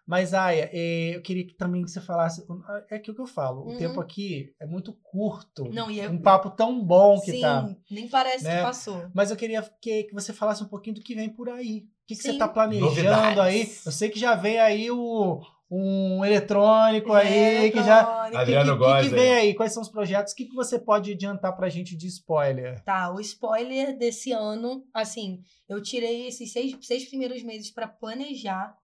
Mas, 0.05 0.33
Aya, 0.33 0.69
é, 0.73 1.15
eu 1.15 1.21
queria 1.21 1.47
que 1.47 1.53
também 1.53 1.81
que 1.83 1.89
você 1.89 2.01
falasse. 2.01 2.45
É 2.91 2.95
aquilo 2.97 3.15
que 3.15 3.21
eu 3.21 3.27
falo. 3.27 3.61
O 3.61 3.69
Uhum. 3.69 3.77
tempo 3.77 4.01
aqui 4.01 4.53
é 4.59 4.65
muito 4.65 4.91
curto. 5.01 5.69
Não, 5.71 5.89
e 5.89 6.01
é- 6.01 6.09
Um 6.09 6.21
papo 6.21 6.49
tão 6.49 6.83
bom 6.83 7.21
que 7.21 7.31
Sim, 7.31 7.41
tá. 7.41 7.73
nem 7.89 8.09
parece 8.09 8.43
Né? 8.43 8.57
que 8.57 8.63
passou. 8.63 9.09
Mas 9.13 9.31
eu 9.31 9.37
queria 9.37 9.61
que, 9.81 10.03
que 10.03 10.13
você 10.13 10.33
falasse 10.33 10.61
um 10.61 10.67
pouquinho 10.67 10.95
do 10.97 11.01
que 11.01 11.15
vem 11.15 11.29
por 11.29 11.47
aí. 11.49 11.85
O 12.03 12.05
que, 12.07 12.15
que 12.17 12.21
você 12.21 12.31
está 12.31 12.49
planejando 12.49 12.85
Novidades. 12.85 13.39
aí? 13.39 13.71
Eu 13.85 13.91
sei 13.93 14.09
que 14.09 14.19
já 14.19 14.35
vem 14.35 14.59
aí 14.59 14.91
o, 14.91 15.41
um 15.69 16.23
eletrônico 16.23 17.13
aí, 17.13 17.71
que 17.71 17.83
já. 17.83 18.29
Que, 18.29 18.37
Adriano 18.37 18.77
que, 18.77 18.85
que, 18.85 19.09
que 19.09 19.15
vem 19.15 19.33
aí. 19.33 19.53
Quais 19.55 19.73
são 19.73 19.81
os 19.81 19.89
projetos? 19.89 20.33
O 20.33 20.35
que, 20.35 20.45
que 20.45 20.55
você 20.55 20.77
pode 20.77 21.11
adiantar 21.11 21.55
pra 21.55 21.69
gente 21.69 21.95
de 21.95 22.07
spoiler? 22.07 22.83
Tá, 22.83 23.13
o 23.13 23.19
spoiler 23.19 23.97
desse 23.97 24.31
ano, 24.31 24.85
assim, 24.93 25.41
eu 25.67 25.81
tirei 25.81 26.27
esses 26.27 26.51
seis, 26.51 26.77
seis 26.81 27.07
primeiros 27.07 27.41
meses 27.43 27.71
pra 27.71 27.87
planejar, 27.87 28.77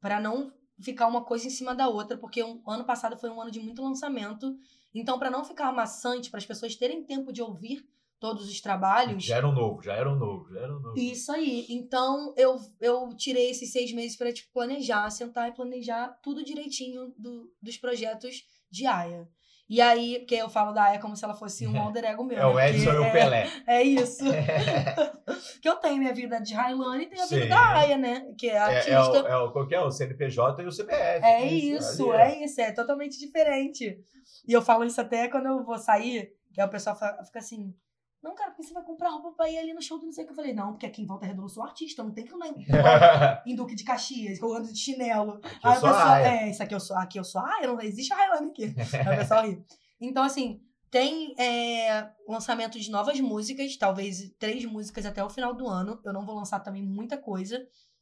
pra 0.00 0.20
não 0.20 0.52
ficar 0.80 1.06
uma 1.06 1.24
coisa 1.24 1.46
em 1.46 1.50
cima 1.50 1.74
da 1.74 1.88
outra, 1.88 2.16
porque 2.16 2.42
o 2.42 2.62
ano 2.66 2.84
passado 2.84 3.16
foi 3.16 3.30
um 3.30 3.40
ano 3.40 3.50
de 3.50 3.60
muito 3.60 3.82
lançamento. 3.82 4.56
Então, 4.94 5.18
pra 5.18 5.30
não 5.30 5.44
ficar 5.44 5.72
maçante, 5.72 6.30
para 6.30 6.38
as 6.38 6.46
pessoas 6.46 6.76
terem 6.76 7.02
tempo 7.04 7.32
de 7.32 7.42
ouvir 7.42 7.84
todos 8.20 8.48
os 8.48 8.60
trabalhos, 8.60 9.24
Já 9.24 9.36
era 9.36 9.48
um 9.48 9.52
novo, 9.52 9.82
já 9.82 9.94
era 9.94 10.10
um 10.10 10.16
novo, 10.16 10.48
já 10.52 10.60
era 10.60 10.76
um 10.76 10.80
novo. 10.80 10.98
Isso 10.98 11.30
aí. 11.32 11.66
Então, 11.68 12.34
eu, 12.36 12.58
eu 12.80 13.08
tirei 13.16 13.50
esses 13.50 13.70
seis 13.72 13.92
meses 13.92 14.16
para 14.16 14.32
tipo, 14.32 14.52
planejar, 14.52 15.08
sentar 15.10 15.48
e 15.48 15.54
planejar 15.54 16.08
tudo 16.22 16.44
direitinho 16.44 17.14
do, 17.16 17.50
dos 17.62 17.76
projetos 17.76 18.42
de 18.70 18.86
Aya. 18.86 19.28
E 19.70 19.82
aí, 19.82 20.20
porque 20.20 20.34
eu 20.34 20.48
falo 20.48 20.72
da 20.72 20.84
Aya 20.84 20.98
como 20.98 21.14
se 21.14 21.22
ela 21.24 21.34
fosse 21.34 21.66
um 21.66 21.76
alter 21.80 22.04
ego 22.06 22.24
meu. 22.24 22.38
É 22.38 22.46
o 22.46 22.54
né? 22.54 22.70
Edson 22.70 22.90
e 22.90 22.96
o 22.98 23.04
é- 23.04 23.10
Pelé. 23.12 23.48
É 23.66 23.82
isso. 23.82 24.24
que 25.60 25.68
eu 25.68 25.76
tenho 25.76 25.98
minha 25.98 26.14
vida 26.14 26.40
de 26.40 26.54
Railane 26.54 27.04
e 27.04 27.06
tenho 27.06 27.22
a 27.22 27.26
vida 27.26 27.42
Sim. 27.42 27.48
da 27.48 27.74
Aya, 27.74 27.96
né? 27.98 28.32
Que 28.38 28.48
é 28.48 28.58
a 28.58 28.72
É, 28.72 28.76
artista. 28.76 29.18
é, 29.18 29.22
o, 29.22 29.26
é 29.26 29.36
o, 29.36 29.52
qual 29.52 29.66
que 29.66 29.74
é? 29.74 29.80
O 29.80 29.90
CNPJ 29.90 30.62
e 30.62 30.66
o 30.66 30.72
CPF. 30.72 31.24
É 31.24 31.46
isso, 31.46 32.10
Ali 32.10 32.22
é 32.40 32.44
isso, 32.44 32.60
é 32.60 32.72
totalmente 32.72 33.18
diferente. 33.18 33.98
E 34.46 34.52
eu 34.52 34.62
falo 34.62 34.84
isso 34.84 35.00
até 35.00 35.28
quando 35.28 35.46
eu 35.46 35.62
vou 35.62 35.78
sair, 35.78 36.32
que 36.52 36.60
aí 36.60 36.66
o 36.66 36.70
pessoal 36.70 36.96
fica 36.96 37.38
assim, 37.38 37.74
não, 38.22 38.34
cara, 38.34 38.50
porque 38.50 38.62
você 38.64 38.74
vai 38.74 38.82
comprar 38.82 39.10
roupa 39.10 39.32
pra 39.32 39.48
ir 39.50 39.58
ali 39.58 39.72
no 39.72 39.80
show 39.82 39.98
do 39.98 40.06
não 40.06 40.12
sei 40.12 40.24
o 40.24 40.26
que. 40.26 40.32
Eu 40.32 40.36
falei, 40.36 40.52
não, 40.52 40.72
porque 40.72 40.86
aqui 40.86 41.02
em 41.02 41.06
Volta 41.06 41.26
Redonda 41.26 41.44
eu 41.44 41.48
sou 41.48 41.62
artista, 41.62 42.02
não 42.02 42.12
tem 42.12 42.24
que 42.24 42.34
andar 42.34 42.48
em, 42.48 42.66
em 43.52 43.54
Duque 43.54 43.74
de 43.74 43.84
Caxias, 43.84 44.38
que 44.38 44.44
eu 44.44 44.52
ando 44.54 44.72
de 44.72 44.78
chinelo. 44.78 45.40
eu 45.42 45.70
aí 45.70 45.76
o 45.76 45.80
sou 45.80 45.88
a 45.88 45.92
pessoal, 45.92 46.08
Aya. 46.08 46.26
é, 46.28 46.50
isso 46.50 46.62
aqui 46.62 46.74
eu 46.74 46.80
sou, 46.80 46.96
aqui 46.96 47.18
eu 47.18 47.24
sou 47.24 47.40
a 47.40 47.54
Aya, 47.56 47.66
não 47.68 47.80
existe 47.80 48.12
Railane 48.12 48.50
aqui. 48.50 48.64
Aí 49.06 49.14
o 49.14 49.18
pessoal 49.18 49.46
ri. 49.48 49.64
Então, 50.00 50.22
assim, 50.24 50.60
tem 50.90 51.34
é, 51.38 52.10
lançamento 52.26 52.78
de 52.78 52.90
novas 52.90 53.20
músicas, 53.20 53.76
talvez 53.76 54.30
três 54.38 54.64
músicas 54.64 55.04
até 55.06 55.22
o 55.22 55.28
final 55.30 55.54
do 55.54 55.68
ano. 55.68 56.00
Eu 56.04 56.12
não 56.12 56.24
vou 56.24 56.34
lançar 56.36 56.60
também 56.60 56.82
muita 56.82 57.16
coisa. 57.18 57.56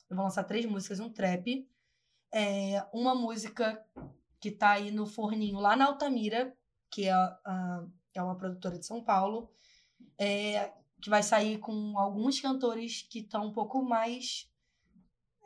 Eu 0.08 0.14
vou 0.16 0.24
lançar 0.24 0.44
três 0.44 0.64
músicas, 0.66 1.00
um 1.00 1.10
trap. 1.10 1.68
É, 2.32 2.84
uma 2.92 3.14
música 3.14 3.82
que 4.40 4.50
tá 4.50 4.70
aí 4.72 4.90
no 4.90 5.06
forninho 5.06 5.58
lá 5.58 5.74
na 5.76 5.86
Altamira, 5.86 6.54
que 6.90 7.06
é, 7.06 7.12
a- 7.12 7.84
é 8.14 8.22
uma 8.22 8.36
produtora 8.36 8.78
de 8.78 8.86
São 8.86 9.02
Paulo, 9.02 9.50
é, 10.18 10.72
que 11.00 11.10
vai 11.10 11.22
sair 11.22 11.58
com 11.58 11.98
alguns 11.98 12.40
cantores 12.40 13.02
que 13.02 13.20
estão 13.20 13.46
um 13.46 13.52
pouco 13.52 13.82
mais. 13.82 14.48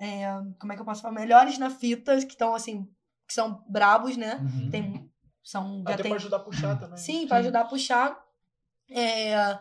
é, 0.00 0.26
como 0.58 0.72
é 0.72 0.76
que 0.76 0.82
eu 0.82 0.86
posso 0.86 1.02
falar? 1.02 1.14
Melhores 1.14 1.58
na 1.58 1.70
fita, 1.70 2.16
que 2.18 2.32
estão 2.32 2.54
assim, 2.54 2.88
que 3.26 3.34
são 3.34 3.62
brabos, 3.68 4.16
né? 4.16 4.36
Uhum. 4.36 4.70
Tem, 4.70 5.10
são, 5.42 5.82
já 5.86 5.94
Até 5.94 6.02
tem 6.02 6.10
pra 6.10 6.18
ajudar 6.18 6.36
a 6.38 6.40
puxar 6.40 6.78
também. 6.78 6.96
Sim, 6.96 7.26
para 7.26 7.38
ajudar 7.38 7.60
a 7.60 7.64
puxar. 7.64 8.24
É, 8.88 9.58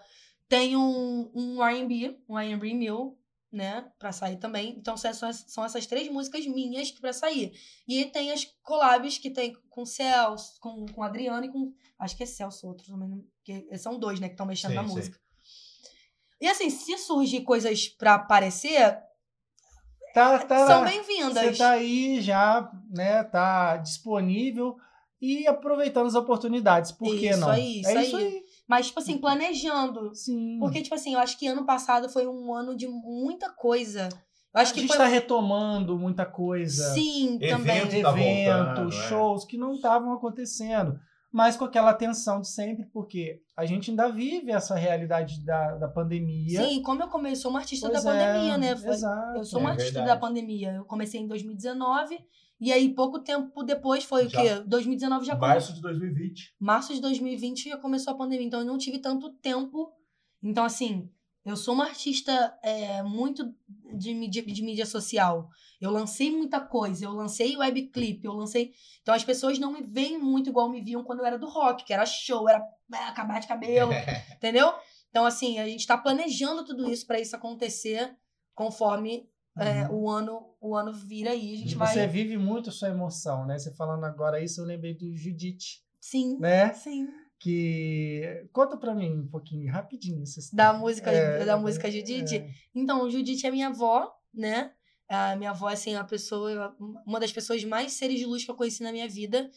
tem 0.47 0.75
um, 0.75 1.31
um 1.35 1.63
R&B, 1.63 2.19
um 2.27 2.39
R&B 2.39 2.73
Mill, 2.73 3.18
né, 3.51 3.91
pra 3.97 4.11
sair 4.11 4.37
também. 4.37 4.75
Então 4.77 4.95
são 4.95 5.09
essas, 5.09 5.45
são 5.47 5.65
essas 5.65 5.85
três 5.85 6.07
músicas 6.09 6.45
minhas 6.45 6.91
pra 6.91 7.11
sair. 7.13 7.53
E 7.87 8.05
tem 8.05 8.31
as 8.31 8.45
collabs 8.63 9.17
que 9.17 9.29
tem 9.29 9.55
com 9.69 9.85
Celso, 9.85 10.59
com, 10.59 10.85
com 10.87 11.03
Adriano 11.03 11.45
e 11.45 11.49
com... 11.49 11.73
Acho 11.97 12.15
que 12.15 12.23
é 12.23 12.25
Celso 12.25 12.67
outro 12.67 12.85
também, 12.87 13.25
que 13.43 13.77
são 13.77 13.97
dois, 13.97 14.19
né, 14.19 14.27
que 14.27 14.33
estão 14.33 14.45
mexendo 14.45 14.71
Sim, 14.71 14.75
na 14.77 14.87
sim. 14.87 14.93
música. 14.93 15.19
E 16.41 16.47
assim, 16.47 16.69
se 16.69 16.97
surgir 16.97 17.41
coisas 17.41 17.87
pra 17.89 18.15
aparecer, 18.15 18.97
Tá, 20.13 20.39
tá, 20.39 20.65
são 20.67 20.83
Você 20.83 20.89
bem-vindas. 20.89 21.57
tá 21.57 21.71
aí 21.71 22.21
já, 22.21 22.71
né? 22.89 23.23
Tá 23.23 23.77
disponível 23.77 24.75
e 25.21 25.45
aproveitando 25.47 26.07
as 26.07 26.15
oportunidades. 26.15 26.91
Por 26.91 27.15
que 27.17 27.29
Isso 27.29 27.39
não? 27.39 27.49
aí, 27.49 27.81
isso 27.81 27.89
é 27.89 28.05
isso 28.05 28.17
aí. 28.17 28.25
aí. 28.25 28.43
Mas, 28.69 28.87
tipo 28.87 28.99
assim, 28.99 29.17
planejando. 29.17 30.13
Sim. 30.13 30.57
Porque, 30.59 30.81
tipo 30.83 30.93
assim, 30.93 31.13
eu 31.15 31.19
acho 31.19 31.37
que 31.39 31.47
ano 31.47 31.65
passado 31.65 32.07
foi 32.07 32.27
um 32.27 32.53
ano 32.53 32.75
de 32.77 32.87
muita 32.87 33.49
coisa. 33.49 34.07
Eu 34.53 34.61
acho 34.61 34.71
a 34.71 34.73
que 34.75 34.81
gente 34.81 34.89
foi. 34.89 34.97
tá 34.97 35.05
retomando 35.07 35.97
muita 35.97 36.25
coisa. 36.25 36.93
Sim, 36.93 37.37
Evento 37.41 37.49
também. 37.57 38.03
tá 38.03 38.09
eventos, 38.11 38.45
voltando, 38.45 38.87
é. 38.89 38.91
shows 39.09 39.45
que 39.45 39.57
não 39.57 39.73
estavam 39.73 40.13
acontecendo. 40.13 40.99
Mas 41.31 41.55
com 41.55 41.65
aquela 41.65 41.91
atenção 41.91 42.41
de 42.41 42.47
sempre, 42.49 42.85
porque 42.91 43.39
a 43.55 43.63
gente 43.65 43.91
ainda 43.91 44.09
vive 44.09 44.51
essa 44.51 44.75
realidade 44.75 45.43
da, 45.45 45.75
da 45.75 45.87
pandemia. 45.87 46.63
Sim, 46.63 46.81
como 46.81 47.03
eu 47.03 47.07
comecei, 47.07 47.37
eu 47.37 47.41
sou 47.41 47.51
uma 47.51 47.59
artista 47.59 47.87
Pois 47.89 48.03
da 48.03 48.15
é, 48.15 48.27
pandemia, 48.33 48.57
né? 48.57 48.75
Foi- 48.75 48.89
Exato. 48.89 49.37
Eu 49.37 49.43
sou 49.43 49.59
É 49.59 49.61
uma 49.63 49.69
artista 49.71 49.93
verdade. 49.93 50.07
da 50.19 50.19
pandemia. 50.27 50.71
Eu 50.73 50.85
comecei 50.85 51.21
em 51.21 51.27
2019 51.27 52.17
e 52.59 52.73
aí 52.73 52.93
pouco 52.93 53.19
tempo 53.19 53.63
depois 53.63 54.03
foi 54.03 54.25
o 54.25 54.29
Já. 54.29 54.41
quê? 54.41 54.63
2019 54.67 55.25
já 55.25 55.35
começou. 55.35 55.49
Março 55.49 55.73
de 55.73 55.81
2020. 55.81 56.55
Março 56.59 56.93
de 56.93 57.01
2020 57.01 57.69
já 57.69 57.77
começou 57.77 58.13
a 58.13 58.17
pandemia, 58.17 58.45
então 58.45 58.59
eu 58.59 58.65
não 58.65 58.77
tive 58.77 58.99
tanto 58.99 59.31
tempo. 59.35 59.93
Então, 60.43 60.65
assim, 60.65 61.09
eu 61.45 61.55
sou 61.55 61.73
uma 61.73 61.85
artista 61.85 62.57
é, 62.61 63.01
muito 63.01 63.53
de 63.97 64.13
mídia, 64.13 64.45
de 64.45 64.61
mídia 64.61 64.85
social. 64.85 65.49
Eu 65.79 65.89
lancei 65.89 66.29
muita 66.29 66.59
coisa, 66.59 67.05
eu 67.05 67.11
lancei 67.11 67.55
webclip, 67.55 68.25
eu 68.25 68.33
lancei. 68.33 68.73
Então 69.01 69.15
as 69.15 69.23
pessoas 69.23 69.57
não 69.57 69.71
me 69.71 69.81
veem 69.81 70.19
muito 70.19 70.49
igual 70.49 70.69
me 70.69 70.81
viam 70.81 71.03
quando 71.03 71.19
eu 71.19 71.25
era 71.25 71.39
do 71.39 71.47
rock, 71.47 71.85
que 71.85 71.93
era 71.93 72.05
show, 72.05 72.49
era 72.49 72.61
é, 72.93 72.97
acabar 73.05 73.39
de 73.39 73.47
cabelo, 73.47 73.91
entendeu? 74.35 74.73
Então, 75.09 75.25
assim, 75.25 75.59
a 75.59 75.67
gente 75.67 75.87
tá 75.87 75.97
planejando 75.97 76.65
tudo 76.65 76.89
isso 76.91 77.07
para 77.07 77.19
isso 77.19 77.35
acontecer 77.35 78.15
conforme 78.53 79.27
é, 79.59 79.87
Uhum. 79.87 79.95
o 80.03 80.09
ano 80.09 80.45
o 80.61 80.75
ano 80.75 80.91
vira 80.93 81.31
aí. 81.31 81.53
A 81.53 81.57
gente 81.57 81.71
E 81.71 81.75
vai. 81.75 81.93
Você 81.93 82.05
vive 82.07 82.37
muito 82.37 82.69
a 82.69 82.73
sua 82.73 82.89
emoção, 82.89 83.45
né? 83.45 83.57
Você 83.57 83.73
falando 83.75 84.03
agora 84.05 84.43
isso, 84.43 84.59
eu 84.61 84.65
lembrei 84.65 84.93
do 84.93 85.15
Judite, 85.15 85.81
Sim, 86.01 86.37
né? 86.39 86.73
sim. 86.73 87.07
Que. 87.53 88.45
Conta 88.51 88.75
pra 88.77 88.93
mim 88.93 89.19
um 89.19 89.27
pouquinho, 89.27 89.71
rapidinho. 89.71 90.21
essa 90.23 90.35
Da 90.53 90.65
história. 90.65 90.73
música, 90.79 91.11
É, 91.11 91.45
da 91.45 91.57
música 91.57 91.89
Judite. 91.89 92.35
é. 92.37 92.49
Então, 92.75 93.09
Judite 93.09 93.47
é 93.47 93.51
minha 93.51 93.67
avó, 93.69 94.11
né? 94.33 94.71
A 95.07 95.35
minha 95.37 95.51
avó, 95.51 95.67
assim, 95.69 95.93
é 95.93 95.97
uma 95.97 96.03
pessoa, 96.05 96.75
uma 97.07 97.19
das 97.19 97.31
pessoas 97.31 97.63
mais 97.63 97.93
seres 97.93 98.19
de 98.19 98.25
luz 98.25 98.43
que 98.43 98.51
eu 98.51 98.55
conheci 98.55 98.83
na 98.83 98.91
minha 98.91 99.07
vida. 99.07 99.49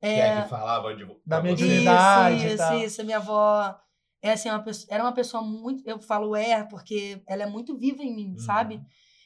Que 0.00 0.06
é 0.06 0.42
que 0.42 0.48
falava 0.48 0.94
de, 0.94 1.04
Da 1.26 1.42
mediunidade. 1.42 2.46
Isso, 2.46 2.54
isso, 2.54 2.74
isso. 2.84 3.04
Minha 3.04 3.18
avó 3.18 3.74
é 4.22 4.32
assim, 4.32 4.48
uma 4.48 4.62
pessoa, 4.62 4.86
era 4.94 5.02
uma 5.02 5.12
pessoa 5.12 5.42
muito. 5.42 5.82
Eu 5.86 5.98
falo 5.98 6.34
é, 6.36 6.62
porque 6.64 7.20
ela 7.26 7.42
é 7.42 7.46
muito 7.46 7.76
viva 7.76 8.02
em 8.02 8.14
mim, 8.14 8.30
Uhum. 8.32 8.38
sabe? 8.38 8.80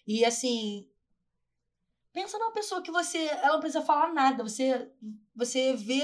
E 0.08 0.24
assim. 0.24 0.88
Pensa 2.14 2.38
numa 2.38 2.50
pessoa 2.50 2.80
que 2.82 2.90
você. 2.90 3.18
Ela 3.26 3.52
não 3.52 3.60
precisa 3.60 3.84
falar 3.84 4.10
nada. 4.14 4.42
Você, 4.42 4.90
você 5.36 5.74
vê 5.74 6.02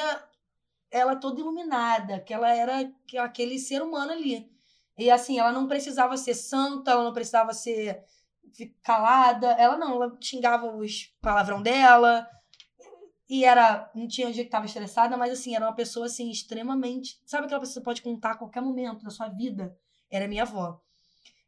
ela 0.91 1.17
toda 1.17 1.41
iluminada, 1.41 2.21
que 2.21 2.33
ela 2.35 2.51
era 2.55 2.85
que- 3.07 3.17
aquele 3.17 3.59
ser 3.59 3.81
humano 3.83 4.13
ali. 4.13 4.53
E 4.99 5.11
assim, 5.11 5.39
ela 5.39 5.51
não 5.51 5.67
precisava 5.67 6.17
ser 6.19 6.35
santa, 6.35 6.91
ela 6.91 7.03
não 7.03 7.15
precisava 7.15 7.55
ser 7.55 8.05
calada. 8.83 9.53
Ela 9.53 9.79
não, 9.79 9.95
ela 9.95 10.17
xingava 10.21 10.67
os 10.77 11.07
palavrão 11.23 11.63
dela. 11.63 12.29
E 13.27 13.43
era. 13.47 13.91
Não 13.95 14.07
tinha 14.07 14.29
um 14.29 14.31
dia 14.31 14.45
que 14.45 14.51
tava 14.51 14.67
estressada, 14.67 15.17
mas 15.17 15.33
assim, 15.33 15.57
era 15.57 15.65
uma 15.65 15.75
pessoa 15.75 16.05
assim, 16.05 16.31
extremamente. 16.31 17.19
Sabe 17.25 17.47
aquela 17.47 17.61
pessoa 17.61 17.73
que 17.77 17.81
você 17.81 17.85
pode 17.85 18.03
contar 18.03 18.33
a 18.33 18.37
qualquer 18.37 18.61
momento 18.61 19.03
da 19.03 19.11
sua 19.11 19.29
vida? 19.31 19.75
Era 20.11 20.29
minha 20.29 20.43
avó. 20.43 20.79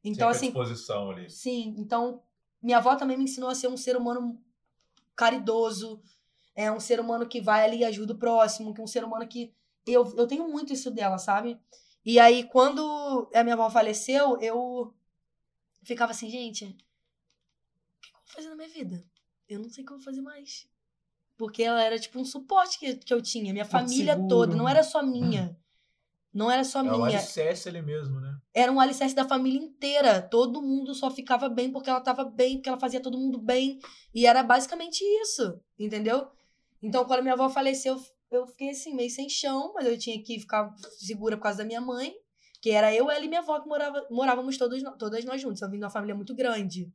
Então, 0.02 0.32
Sempre 0.32 0.36
assim, 0.36 0.46
disposição 0.46 1.10
ali. 1.10 1.28
Sim, 1.28 1.74
então 1.76 2.22
minha 2.66 2.78
avó 2.78 2.96
também 2.96 3.16
me 3.16 3.22
ensinou 3.22 3.48
a 3.48 3.54
ser 3.54 3.68
um 3.68 3.76
ser 3.76 3.96
humano 3.96 4.42
caridoso, 5.14 6.02
é 6.52 6.70
um 6.70 6.80
ser 6.80 6.98
humano 6.98 7.24
que 7.28 7.40
vai 7.40 7.64
ali 7.64 7.78
e 7.78 7.84
ajuda 7.84 8.12
o 8.12 8.18
próximo, 8.18 8.74
que 8.74 8.80
é 8.80 8.84
um 8.84 8.88
ser 8.88 9.04
humano 9.04 9.24
que 9.28 9.54
eu, 9.86 10.12
eu 10.16 10.26
tenho 10.26 10.48
muito 10.48 10.72
isso 10.72 10.90
dela, 10.90 11.16
sabe? 11.16 11.56
E 12.04 12.18
aí 12.18 12.42
quando 12.42 13.30
a 13.32 13.44
minha 13.44 13.54
avó 13.54 13.70
faleceu, 13.70 14.36
eu 14.40 14.92
ficava 15.84 16.10
assim, 16.10 16.28
gente, 16.28 16.64
o 16.64 18.00
que 18.00 18.08
eu 18.08 18.18
vou 18.18 18.26
fazer 18.34 18.48
na 18.48 18.56
minha 18.56 18.68
vida? 18.68 19.00
Eu 19.48 19.60
não 19.60 19.70
sei 19.70 19.84
o 19.84 19.86
que 19.86 19.92
eu 19.92 19.98
vou 19.98 20.04
fazer 20.04 20.20
mais. 20.20 20.68
Porque 21.36 21.62
ela 21.62 21.80
era 21.80 22.00
tipo 22.00 22.18
um 22.18 22.24
suporte 22.24 22.80
que, 22.80 22.96
que 22.96 23.14
eu 23.14 23.22
tinha, 23.22 23.52
minha 23.52 23.64
família 23.64 24.14
seguro. 24.14 24.28
toda, 24.28 24.56
não 24.56 24.68
era 24.68 24.82
só 24.82 25.04
minha. 25.04 25.56
Não 26.36 26.50
era 26.50 26.62
só 26.64 26.80
É 26.80 26.82
minha 26.82 26.94
alicerce 27.06 27.66
ali 27.68 27.80
mesmo, 27.80 28.20
né? 28.20 28.36
era 28.54 28.70
um 28.70 28.78
alicerce 28.78 29.14
da 29.14 29.26
família 29.26 29.58
inteira. 29.58 30.20
Todo 30.20 30.60
mundo 30.60 30.94
só 30.94 31.10
ficava 31.10 31.48
bem 31.48 31.72
porque 31.72 31.88
ela 31.88 32.00
tava 32.00 32.24
bem, 32.24 32.56
porque 32.56 32.68
ela 32.68 32.78
fazia 32.78 33.00
todo 33.00 33.18
mundo 33.18 33.38
bem. 33.38 33.78
E 34.14 34.26
era 34.26 34.42
basicamente 34.42 35.02
isso, 35.22 35.58
entendeu? 35.78 36.28
Então, 36.82 37.04
quando 37.06 37.22
minha 37.22 37.34
avó 37.34 37.48
faleceu, 37.48 37.96
eu 38.30 38.46
fiquei 38.46 38.70
assim, 38.70 38.94
meio 38.94 39.10
sem 39.10 39.28
chão, 39.30 39.72
mas 39.74 39.86
eu 39.86 39.98
tinha 39.98 40.22
que 40.22 40.38
ficar 40.38 40.74
segura 40.98 41.36
por 41.38 41.44
causa 41.44 41.58
da 41.58 41.64
minha 41.64 41.80
mãe, 41.80 42.14
que 42.60 42.70
era 42.70 42.94
eu, 42.94 43.10
ela 43.10 43.24
e 43.24 43.28
minha 43.28 43.40
avó 43.40 43.58
que 43.60 43.66
morava, 43.68 44.06
morávamos 44.10 44.58
todos, 44.58 44.82
todas 44.98 45.24
nós 45.24 45.40
juntos. 45.40 45.62
Eu 45.62 45.70
vim 45.70 45.78
de 45.78 45.84
uma 45.84 45.90
família 45.90 46.14
muito 46.14 46.34
grande, 46.34 46.92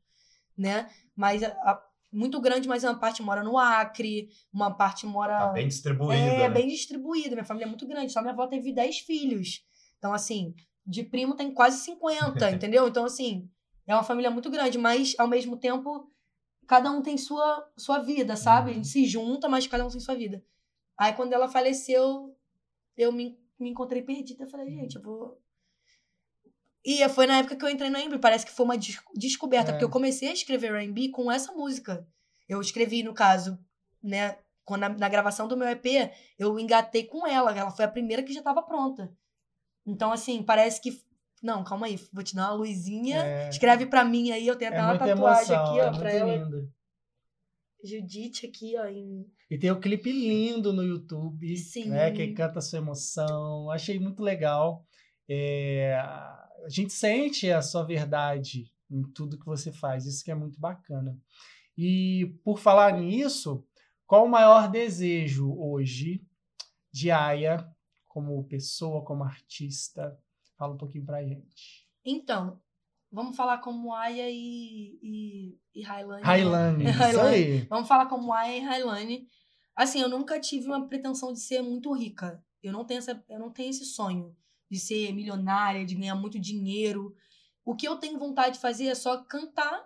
né? 0.58 0.88
Mas 1.16 1.42
a- 1.44 1.48
a- 1.48 1.84
muito 2.12 2.40
grande, 2.42 2.68
mas 2.68 2.84
uma 2.84 2.98
parte 3.00 3.22
mora 3.24 3.44
no 3.44 3.58
Acre, 3.58 4.30
uma 4.54 4.72
parte 4.76 5.06
mora. 5.06 5.38
Tá 5.38 5.48
bem 5.50 5.68
distribuída, 5.68 6.14
É, 6.22 6.38
né? 6.40 6.50
bem 6.50 6.68
distribuída. 6.68 7.32
Minha 7.32 7.46
família 7.46 7.66
é 7.66 7.70
muito 7.70 7.88
grande. 7.88 8.12
Só 8.12 8.22
minha 8.22 8.34
avó 8.34 8.48
teve 8.48 8.74
10 8.74 9.00
filhos. 9.00 9.64
Então, 9.98 10.14
assim, 10.14 10.54
de 10.86 11.04
primo 11.04 11.36
tem 11.36 11.54
quase 11.54 11.78
50, 11.84 12.52
entendeu? 12.52 12.88
Então, 12.88 13.06
assim, 13.06 13.50
é 13.88 13.94
uma 13.96 14.04
família 14.04 14.30
muito 14.30 14.50
grande, 14.50 14.78
mas 14.78 15.16
ao 15.18 15.28
mesmo 15.28 15.56
tempo, 15.58 16.12
cada 16.68 16.92
um 16.92 17.02
tem 17.02 17.18
sua, 17.18 17.70
sua 17.78 18.00
vida, 18.00 18.36
sabe? 18.36 18.72
A 18.72 18.74
gente 18.74 18.88
se 18.88 19.06
junta, 19.06 19.48
mas 19.48 19.68
cada 19.68 19.86
um 19.86 19.90
tem 19.90 20.00
sua 20.00 20.16
vida. 20.16 20.44
Aí, 20.98 21.14
quando 21.14 21.34
ela 21.34 21.48
faleceu, 21.48 22.36
eu 22.98 23.12
me, 23.12 23.40
me 23.60 23.70
encontrei 23.70 24.02
perdida. 24.02 24.44
Eu 24.44 24.50
falei, 24.50 24.70
gente, 24.70 24.96
eu 24.98 25.02
vou. 25.02 25.40
E 26.84 27.08
foi 27.10 27.28
na 27.28 27.38
época 27.40 27.56
que 27.56 27.64
eu 27.64 27.70
entrei 27.70 27.90
no 27.90 27.98
R&B. 27.98 28.18
Parece 28.20 28.46
que 28.46 28.52
foi 28.52 28.66
uma 28.66 28.78
des- 28.78 29.00
descoberta, 29.16 29.70
É. 29.70 29.74
porque 29.74 29.86
eu 29.86 29.90
comecei 29.90 30.30
a 30.30 30.34
escrever 30.34 30.74
R&B 30.74 31.10
com 31.10 31.32
essa 31.32 31.52
música. 31.54 32.08
Eu 32.50 32.60
escrevi, 32.60 33.04
no 33.04 33.14
caso, 33.14 33.60
né? 34.04 34.38
Quando 34.66 34.82
na, 34.82 34.90
na 34.90 35.10
gravação 35.10 35.48
do 35.48 35.56
meu 35.58 35.68
EP, 35.68 35.86
eu 36.40 36.58
engatei 36.60 37.04
com 37.06 37.26
ela. 37.28 37.56
Ela 37.58 37.72
foi 37.72 37.86
a 37.86 37.92
primeira 37.92 38.24
que 38.24 38.34
já 38.34 38.40
estava 38.40 38.62
pronta. 38.64 39.12
Então, 39.86 40.12
assim, 40.12 40.42
parece 40.44 40.82
que. 40.82 41.02
Não, 41.42 41.64
calma 41.64 41.88
aí, 41.88 42.00
vou 42.14 42.24
te 42.24 42.36
dar 42.36 42.50
uma 42.50 42.58
luzinha. 42.58 43.18
É, 43.24 43.50
Escreve 43.50 43.86
pra 43.88 44.04
mim 44.06 44.32
aí, 44.32 44.46
eu 44.48 44.56
tenho 44.56 44.70
até 44.72 44.80
é 44.80 44.84
uma 44.84 44.98
tatuagem 44.98 45.56
emoção, 45.56 45.66
aqui, 45.66 45.80
é 45.80 45.84
ó, 45.84 45.88
muito 45.88 46.00
pra 46.00 46.12
ela. 46.12 46.36
lindo. 46.36 46.72
Judite 47.84 48.46
aqui, 48.46 48.78
ó, 48.78 48.86
em. 48.86 49.26
E 49.50 49.58
tem 49.58 49.72
o 49.72 49.80
clipe 49.80 50.12
lindo 50.12 50.72
no 50.72 50.84
YouTube, 50.84 51.58
Sim. 51.58 51.90
né? 51.90 52.12
Que 52.12 52.32
canta 52.34 52.62
sua 52.62 52.78
emoção. 52.80 53.70
Achei 53.72 54.00
muito 54.00 54.22
legal. 54.22 54.86
É, 55.28 55.96
a 56.66 56.70
gente 56.70 56.94
sente 56.94 57.52
a 57.52 57.62
sua 57.62 57.84
verdade 57.84 58.72
em 58.90 59.04
tudo 59.04 59.38
que 59.38 59.46
você 59.46 59.72
faz. 59.72 60.06
Isso 60.06 60.24
que 60.24 60.32
é 60.32 60.36
muito 60.36 60.60
bacana. 60.60 61.18
E 61.78 62.38
por 62.44 62.60
falar 62.60 62.98
nisso, 63.00 63.66
qual 64.06 64.26
o 64.26 64.30
maior 64.30 64.70
desejo 64.70 65.54
hoje 65.58 66.22
de 66.92 67.10
Aya 67.10 67.68
como 68.08 68.44
pessoa, 68.44 69.04
como 69.04 69.24
artista? 69.24 70.18
Fala 70.58 70.74
um 70.74 70.78
pouquinho 70.78 71.06
pra 71.06 71.24
gente. 71.24 71.88
Então, 72.06 72.62
vamos 73.12 73.36
falar 73.36 73.60
como 73.60 73.94
Aya 73.94 74.30
e, 74.30 75.00
e, 75.02 75.60
e 75.74 75.82
isso 77.10 77.22
aí. 77.22 77.62
Vamos 77.70 77.88
falar 77.88 78.08
como 78.08 78.34
Aya 78.34 78.58
e 78.58 78.60
Highline. 78.60 79.28
Assim, 79.76 80.02
eu 80.02 80.10
nunca 80.10 80.40
tive 80.40 80.68
uma 80.68 80.88
pretensão 80.88 81.32
de 81.32 81.40
ser 81.40 81.62
muito 81.62 81.94
rica. 81.94 82.44
Eu 82.62 82.74
não 82.74 82.86
tenho, 82.86 83.00
essa, 83.00 83.24
eu 83.30 83.40
não 83.40 83.50
tenho 83.50 83.70
esse 83.70 83.86
sonho 83.86 84.36
de 84.72 84.80
ser 84.80 85.12
milionária, 85.14 85.86
de 85.86 85.94
ganhar 85.96 86.16
muito 86.16 86.40
dinheiro. 86.40 87.14
O 87.66 87.76
que 87.76 87.88
eu 87.88 87.98
tenho 87.98 88.18
vontade 88.18 88.56
de 88.56 88.62
fazer 88.62 88.86
é 88.88 88.96
só 88.96 89.22
cantar, 89.26 89.86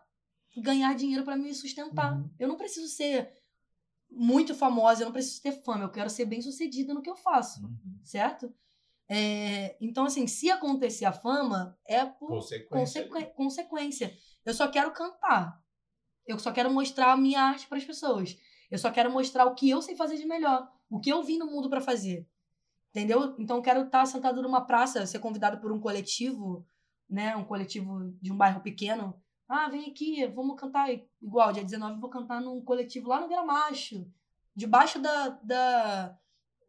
ganhar 0.56 0.94
dinheiro 0.96 1.26
pra 1.26 1.36
me 1.36 1.54
sustentar. 1.54 2.14
Uhum. 2.16 2.30
Eu 2.40 2.48
não 2.48 2.56
preciso 2.56 2.88
ser 2.88 3.34
muito 4.10 4.54
famosa, 4.54 5.02
eu 5.02 5.06
não 5.06 5.12
preciso 5.12 5.42
ter 5.42 5.52
fama, 5.64 5.84
eu 5.86 5.90
quero 5.92 6.10
ser 6.10 6.26
bem 6.26 6.42
sucedida 6.42 6.94
no 6.94 7.02
que 7.02 7.10
eu 7.10 7.16
faço, 7.16 7.64
Uhum. 7.66 8.00
certo? 8.04 8.54
É, 9.10 9.76
então, 9.82 10.06
assim, 10.06 10.26
se 10.28 10.50
acontecer 10.50 11.06
a 11.06 11.12
fama, 11.12 11.78
é 11.88 12.06
por 12.06 12.28
Consequência. 12.30 13.08
consequ- 13.10 13.34
consequência. 13.36 14.18
Eu 14.46 14.54
só 14.54 14.68
quero 14.68 14.92
cantar. 14.94 15.60
Eu 16.26 16.40
só 16.40 16.52
quero 16.52 16.72
mostrar 16.72 17.12
a 17.12 17.18
minha 17.18 17.42
arte 17.42 17.68
para 17.68 17.78
as 17.78 17.84
pessoas. 17.84 18.38
Eu 18.72 18.78
só 18.80 18.90
quero 18.92 19.12
mostrar 19.12 19.46
o 19.46 19.54
que 19.54 19.70
eu 19.70 19.82
sei 19.82 19.96
fazer 19.96 20.18
de 20.18 20.26
melhor, 20.26 20.72
o 20.90 21.00
que 21.00 21.12
eu 21.12 21.22
vim 21.24 21.38
no 21.38 21.46
mundo 21.46 21.70
para 21.70 21.82
fazer. 21.82 22.28
Entendeu? 22.96 23.36
Então 23.38 23.62
quero 23.62 23.82
estar 23.82 24.06
sentado 24.06 24.42
numa 24.42 24.62
praça, 24.62 25.06
ser 25.06 25.20
convidado 25.20 25.60
por 25.60 25.70
um 25.70 25.82
coletivo, 25.82 26.66
né, 27.10 27.36
um 27.36 27.44
coletivo 27.44 28.10
de 28.22 28.32
um 28.32 28.38
bairro 28.38 28.62
pequeno. 28.62 29.22
Ah, 29.50 29.68
vem 29.68 29.90
aqui, 29.90 30.26
vamos 30.28 30.58
cantar 30.58 30.88
igual, 31.22 31.52
dia 31.52 31.62
19 31.62 31.96
eu 31.96 32.00
vou 32.00 32.10
cantar 32.10 32.40
num 32.40 32.64
coletivo 32.64 33.10
lá 33.10 33.20
no 33.20 33.28
Gramacho, 33.28 34.10
debaixo 34.56 34.98
da, 34.98 35.28
da, 35.44 36.18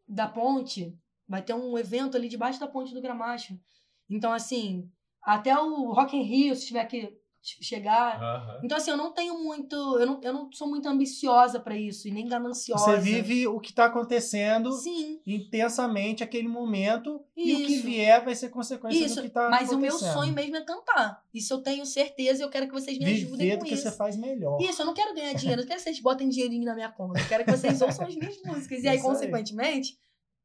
da 0.09 0.27
ponte. 0.27 0.99
Vai 1.29 1.43
ter 1.43 1.55
um 1.55 1.79
evento 1.79 2.17
ali 2.17 2.29
debaixo 2.29 2.59
da 2.59 2.67
ponte 2.67 2.93
do 2.93 3.01
Gramacho. 3.01 3.57
Então, 4.11 4.33
assim, 4.33 4.91
até 5.23 5.57
o 5.57 5.93
Rock 5.93 6.17
in 6.17 6.23
Rio, 6.23 6.57
se 6.57 6.67
tiver 6.67 6.87
que 6.87 7.17
chegar. 7.61 8.21
Aham. 8.23 8.61
Então, 8.63 8.77
assim, 8.79 8.91
eu 8.91 8.97
não 8.97 9.13
tenho 9.13 9.39
muito. 9.43 9.75
Eu 9.99 10.07
não, 10.07 10.21
eu 10.23 10.33
não 10.33 10.53
sou 10.53 10.69
muito 10.69 10.89
ambiciosa 10.89 11.61
pra 11.61 11.77
isso, 11.77 12.09
e 12.09 12.11
nem 12.11 12.27
gananciosa. 12.27 12.85
Você 12.85 12.99
vive 13.01 13.47
o 13.47 13.61
que 13.61 13.71
está 13.71 13.87
acontecendo 13.87 14.73
Sim, 14.73 15.21
intensamente 15.27 16.23
aquele 16.25 16.49
momento 16.49 17.21
e 17.37 17.53
o 17.55 17.57
que 17.67 17.73
Isso. 17.75 17.83
vier 17.87 18.25
vai 18.25 18.35
ser 18.35 18.49
consequência 18.51 19.05
isso. 19.05 19.17
do 19.17 19.21
que 19.23 19.29
está 19.29 19.49
Mas 19.49 19.71
o 19.71 19.75
acontecendo. 19.75 20.03
meu 20.03 20.13
sonho 20.13 20.33
mesmo 20.33 20.57
é 20.57 20.61
cantar. 20.65 21.23
Isso 21.33 21.53
eu 21.55 21.63
tenho 21.63 21.85
certeza 21.87 22.43
e 22.43 22.45
eu 22.45 22.51
quero 22.51 22.67
que 22.67 22.73
vocês 22.73 22.99
me 22.99 23.05
ajudem 23.07 23.37
Viver 23.47 23.59
com 23.59 23.65
do 23.65 23.69
que 23.69 23.75
isso. 23.75 23.83
você 23.85 23.93
faz 23.97 24.17
melhor. 24.17 24.61
Isso, 24.61 24.83
eu 24.83 24.87
não 24.87 24.95
quero 24.95 25.15
ganhar 25.15 25.33
dinheiro, 25.35 25.61
eu 25.61 25.65
não 25.65 25.69
quero 25.69 25.79
que 25.79 25.85
vocês 25.85 26.01
botem 26.01 26.29
dinheirinho 26.29 26.65
na 26.65 26.75
minha 26.75 26.91
conta. 26.91 27.21
Eu 27.21 27.29
quero 27.29 27.45
que 27.45 27.51
vocês 27.51 27.81
ouçam 27.81 28.07
as 28.07 28.15
minhas 28.17 28.41
músicas. 28.43 28.83
E 28.83 28.89
aí, 28.89 28.97
Isso 28.97 29.07
aí. 29.07 29.13
consequentemente, 29.13 29.99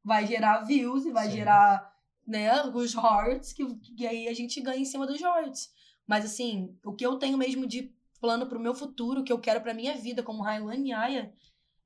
vai 0.04 0.26
gerar 0.26 0.60
views 0.62 1.04
e 1.06 1.10
vai 1.12 1.26
Sim. 1.26 1.36
gerar, 1.36 1.92
né, 2.26 2.62
os 2.74 2.94
hearts, 2.94 3.52
que, 3.52 3.64
que 3.96 4.06
aí 4.06 4.28
a 4.28 4.34
gente 4.34 4.60
ganha 4.60 4.80
em 4.80 4.84
cima 4.84 5.06
dos 5.06 5.20
hearts. 5.20 5.70
Mas 6.12 6.26
assim, 6.26 6.76
o 6.84 6.92
que 6.92 7.06
eu 7.06 7.16
tenho 7.16 7.38
mesmo 7.38 7.66
de 7.66 7.90
plano 8.20 8.46
pro 8.46 8.60
meu 8.60 8.74
futuro, 8.74 9.22
o 9.22 9.24
que 9.24 9.32
eu 9.32 9.38
quero 9.38 9.62
pra 9.62 9.72
minha 9.72 9.94
vida 9.94 10.22
como 10.22 10.46
e 10.46 10.92
Aya, 10.92 11.32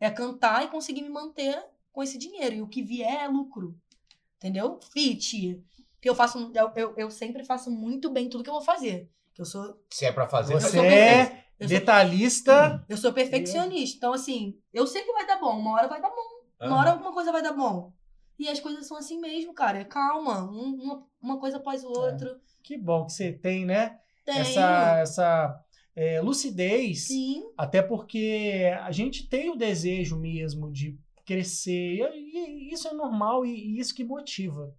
é 0.01 0.11
cantar 0.11 0.65
e 0.65 0.69
conseguir 0.69 1.03
me 1.03 1.09
manter 1.09 1.65
com 1.93 2.03
esse 2.03 2.19
dinheiro. 2.19 2.57
E 2.57 2.61
o 2.61 2.67
que 2.67 2.83
vier 2.83 3.23
é 3.23 3.29
lucro. 3.29 3.79
Entendeu? 4.37 4.81
Fit. 4.93 5.63
Que 6.01 6.09
eu 6.11 6.15
faço. 6.17 6.51
Eu, 6.53 6.73
eu, 6.75 6.95
eu 6.97 7.09
sempre 7.09 7.45
faço 7.45 7.71
muito 7.71 8.11
bem 8.11 8.29
tudo 8.29 8.43
que 8.43 8.51
eu 8.51 8.55
vou 8.55 8.63
fazer. 8.65 9.09
Que 9.33 9.43
eu 9.43 9.47
sou 9.47 9.81
Se 9.91 10.05
é 10.05 10.11
pra 10.11 10.29
fazer, 10.29 10.55
Você 10.55 10.81
é 10.81 11.45
Eu 11.61 11.69
sou- 11.69 11.79
detalhista. 11.79 12.85
Eu 12.89 12.97
sou 12.97 13.13
perfeccionista. 13.13 13.97
Então, 13.97 14.13
assim, 14.13 14.59
eu 14.75 14.89
sei 14.89 15.03
que 15.05 15.13
vai 15.13 15.25
dar 15.25 15.39
bom. 15.39 15.57
Uma 15.57 15.75
hora 15.75 15.87
vai 15.87 16.03
dar 16.03 16.11
bom. 16.11 16.67
Uma 16.67 16.79
hora 16.81 16.91
alguma 16.91 17.13
coisa 17.13 17.31
vai 17.31 17.45
dar 17.45 17.53
bom. 17.53 17.93
E 18.37 18.49
as 18.49 18.59
coisas 18.59 18.89
são 18.89 18.97
assim 18.97 19.21
mesmo, 19.21 19.55
cara. 19.55 19.85
Calma. 19.85 20.43
Um- 20.51 20.83
uma, 20.83 21.07
uma 21.23 21.39
coisa 21.39 21.59
após 21.59 21.85
o 21.85 21.91
outro. 21.91 22.41
Que 22.61 22.77
bom 22.77 23.07
que 23.07 23.13
você 23.13 23.33
tem, 23.33 23.65
né? 23.65 24.01
Essa, 24.27 24.99
essa 25.01 25.65
é, 25.95 26.21
lucidez. 26.21 27.07
Sim. 27.07 27.45
Até 27.57 27.83
porque 27.83 28.71
a 28.83 28.91
gente 28.93 29.29
tem 29.29 29.51
o 29.51 29.57
desejo 29.57 30.19
mesmo 30.19 30.71
de 30.71 30.99
crescer. 31.25 31.99
E, 32.15 32.69
e 32.71 32.73
isso 32.73 32.89
é 32.89 32.93
normal 32.93 33.45
e, 33.45 33.51
e 33.51 33.79
isso 33.79 33.95
que 33.95 34.05
motiva. 34.05 34.75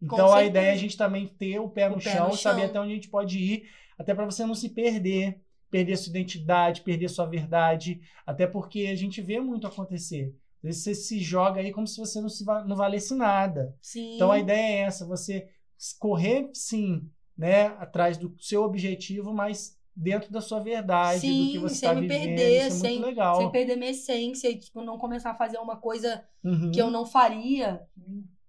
Então 0.00 0.32
a 0.32 0.44
ideia 0.44 0.68
é 0.68 0.72
a 0.72 0.76
gente 0.76 0.96
também 0.96 1.26
ter 1.26 1.58
o 1.58 1.68
pé 1.68 1.88
no, 1.88 1.96
O 1.96 2.02
pé 2.02 2.12
chão, 2.12 2.28
no 2.28 2.36
saber 2.36 2.60
chão. 2.62 2.70
até 2.70 2.80
onde 2.80 2.92
a 2.92 2.94
gente 2.94 3.08
pode 3.08 3.38
ir, 3.38 3.68
até 3.98 4.14
para 4.14 4.24
você 4.24 4.46
não 4.46 4.54
se 4.54 4.68
perder. 4.68 5.40
perder 5.70 5.96
sua 5.96 6.10
identidade, 6.10 6.82
perder 6.82 7.08
sua 7.08 7.26
verdade, 7.26 8.00
até 8.24 8.46
porque 8.46 8.86
a 8.86 8.94
gente 8.94 9.20
vê 9.20 9.40
muito 9.40 9.66
acontecer. 9.66 10.34
Às 10.58 10.62
vezes 10.62 10.82
você 10.82 10.94
se 10.94 11.18
joga 11.20 11.60
aí 11.60 11.72
como 11.72 11.86
se 11.86 11.98
você 11.98 12.20
não, 12.20 12.28
se 12.28 12.44
va- 12.44 12.64
não 12.64 12.76
valesse 12.76 13.14
nada. 13.14 13.74
Sim. 13.82 14.14
Então 14.14 14.30
a 14.32 14.38
ideia 14.38 14.60
é 14.60 14.80
essa, 14.86 15.04
você 15.06 15.48
correr 15.98 16.48
sim, 16.54 17.08
né, 17.38 17.68
atrás 17.78 18.18
do 18.18 18.34
seu 18.40 18.62
objetivo, 18.64 19.32
mas 19.32 19.78
dentro 19.94 20.30
da 20.32 20.40
sua 20.40 20.60
verdade, 20.60 21.20
do 21.20 21.26
que 21.50 21.58
Sim, 21.58 21.60
você 21.60 21.74
sem 21.76 21.88
está 21.90 21.94
me 21.94 22.08
vivendo, 22.08 22.26
perder, 22.26 22.58
isso 22.58 22.72
é 22.72 22.76
sem- 22.76 22.92
muito 22.94 23.06
legal. 23.06 23.36
Sem 23.36 23.50
perder 23.52 23.76
minha 23.76 23.90
essência 23.92 24.48
e, 24.48 24.58
tipo, 24.58 24.82
não 24.82 24.98
começar 24.98 25.30
a 25.30 25.34
fazer 25.34 25.58
uma 25.58 25.76
coisa 25.76 26.24
Uhum. 26.44 26.70
que 26.72 26.80
eu 26.82 26.90
não 26.90 27.06
faria, 27.06 27.82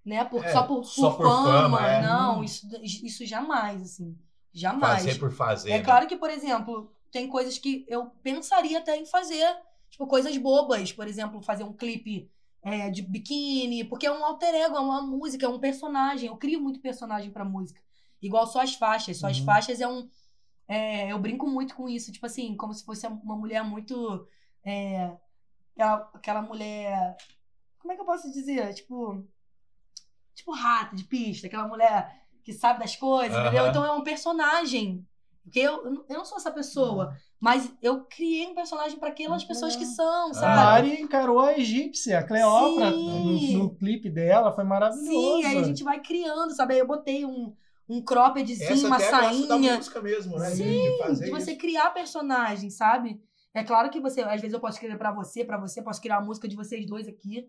né? 0.05 0.23
Por, 0.25 0.43
É, 0.45 0.51
só 0.51 0.63
por, 0.63 0.83
só 0.83 1.09
por 1.11 1.17
por 1.17 1.23
fama. 1.31 1.61
fama, 1.77 1.87
é. 1.87 2.01
Não, 2.03 2.39
Hum. 2.39 2.43
isso, 2.43 2.67
isso 2.83 3.25
jamais, 3.25 3.81
assim. 3.81 4.17
Jamais. 4.53 5.03
Fazer 5.03 5.19
por 5.19 5.31
fazer. 5.31 5.71
É 5.71 5.77
né? 5.77 5.83
claro 5.83 6.07
que, 6.07 6.15
por 6.17 6.29
exemplo, 6.29 6.91
tem 7.11 7.27
coisas 7.27 7.57
que 7.57 7.85
eu 7.87 8.07
pensaria 8.23 8.79
até 8.79 8.97
em 8.97 9.05
fazer, 9.05 9.45
tipo, 9.89 10.07
coisas 10.07 10.35
bobas. 10.37 10.91
Por 10.91 11.07
exemplo, 11.07 11.41
fazer 11.41 11.63
um 11.63 11.73
clipe 11.73 12.29
é, 12.63 12.89
de 12.89 13.01
biquíni, 13.01 13.83
porque 13.83 14.07
é 14.07 14.11
um 14.11 14.23
alter 14.25 14.53
ego, 14.55 14.75
é 14.75 14.79
uma 14.79 15.01
música, 15.01 15.45
é 15.45 15.49
um 15.49 15.59
personagem. 15.59 16.27
Eu 16.27 16.37
crio 16.37 16.59
muito 16.61 16.79
personagem 16.79 17.31
pra 17.31 17.45
música. 17.45 17.79
Igual 18.21 18.45
só 18.47 18.61
as 18.61 18.75
faixas. 18.75 19.17
Só 19.17 19.27
as 19.27 19.39
Uhum. 19.39 19.45
faixas 19.45 19.79
é 19.81 19.87
um. 19.87 20.09
é, 20.67 21.11
eu 21.11 21.17
brinco 21.19 21.47
muito 21.47 21.75
com 21.75 21.89
isso, 21.89 22.11
tipo 22.11 22.25
assim, 22.25 22.55
como 22.55 22.73
se 22.73 22.85
fosse 22.85 23.07
uma 23.07 23.35
mulher 23.35 23.63
muito. 23.63 24.27
é, 24.63 25.17
aquela, 25.75 26.09
aquela 26.13 26.41
mulher. 26.41 27.15
Como 27.79 27.91
é 27.91 27.95
que 27.95 28.01
eu 28.01 28.05
posso 28.05 28.31
dizer? 28.31 28.73
Tipo. 28.73 29.25
Tipo 30.35 30.51
rata 30.53 30.95
de 30.95 31.03
pista, 31.03 31.47
aquela 31.47 31.67
mulher 31.67 32.23
que 32.43 32.53
sabe 32.53 32.79
das 32.79 32.95
coisas, 32.95 33.37
entendeu? 33.37 33.63
Aham. 33.63 33.69
Então 33.69 33.85
é 33.85 33.91
um 33.91 34.03
personagem. 34.03 35.05
Porque 35.43 35.59
eu, 35.59 36.05
eu 36.07 36.17
não 36.17 36.25
sou 36.25 36.37
essa 36.37 36.51
pessoa, 36.51 37.17
mas 37.39 37.71
eu 37.81 38.05
criei 38.05 38.45
um 38.47 38.53
personagem 38.55 38.99
para 38.99 39.09
aquelas 39.09 39.43
pessoas 39.43 39.75
que 39.75 39.85
são, 39.85 40.29
A 40.29 40.33
sabe? 40.33 40.55
Mari 40.55 41.01
encarou 41.01 41.39
a 41.39 41.57
egípcia, 41.57 42.19
a 42.19 42.23
Cleópatra, 42.23 42.91
no, 42.91 43.39
no 43.63 43.75
clipe 43.75 44.09
dela, 44.09 44.53
foi 44.53 44.63
maravilhoso. 44.63 45.07
Sim, 45.09 45.43
aí 45.45 45.57
a 45.57 45.63
gente 45.63 45.83
vai 45.83 45.99
criando, 46.01 46.55
sabe? 46.55 46.75
Aí 46.75 46.79
eu 46.79 46.87
botei 46.87 47.25
um, 47.25 47.55
um 47.89 48.01
croppedzinho, 48.03 48.85
uma 48.87 48.99
sainha. 48.99 49.77
música 49.77 50.01
mesmo, 50.01 50.37
né? 50.37 50.49
Sim, 50.51 50.63
de 50.83 50.97
fazer 50.99 51.25
de 51.25 51.31
você 51.31 51.51
isso. 51.51 51.59
criar 51.59 51.89
personagem, 51.89 52.69
sabe? 52.69 53.19
É 53.53 53.63
claro 53.63 53.89
que 53.89 53.99
você, 53.99 54.21
às 54.21 54.39
vezes 54.39 54.53
eu 54.53 54.59
posso 54.59 54.75
escrever 54.75 54.97
pra 54.97 55.11
você, 55.11 55.43
pra 55.43 55.57
você, 55.57 55.81
posso 55.81 55.99
criar 55.99 56.17
a 56.17 56.21
música 56.21 56.47
de 56.47 56.55
vocês 56.55 56.85
dois 56.85 57.07
aqui. 57.07 57.47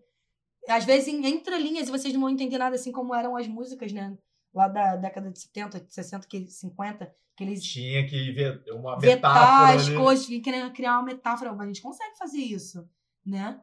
Às 0.67 0.83
vezes 0.83 1.07
em 1.07 1.25
entrelinhas 1.27 1.87
e 1.87 1.91
vocês 1.91 2.13
não 2.13 2.21
vão 2.21 2.29
entender 2.29 2.57
nada 2.57 2.75
assim 2.75 2.91
como 2.91 3.13
eram 3.15 3.35
as 3.37 3.47
músicas, 3.47 3.91
né? 3.93 4.17
Lá 4.53 4.67
da 4.67 4.95
década 4.95 5.29
de 5.31 5.39
70, 5.39 5.85
60, 5.87 6.27
que- 6.27 6.47
50, 6.47 7.13
que 7.35 7.43
eles 7.43 7.63
Tinha 7.63 8.05
que 8.07 8.31
ver 8.31 8.63
uma 8.73 8.97
vetar 8.99 9.33
metáfora 9.33 9.75
as 9.75 9.87
ali. 9.87 9.95
coisas, 9.97 10.25
querendo 10.43 10.71
criar 10.73 10.93
uma 10.97 11.03
metáfora. 11.03 11.51
A 11.57 11.65
gente 11.67 11.81
consegue 11.81 12.17
fazer 12.17 12.39
isso, 12.39 12.87
né? 13.25 13.59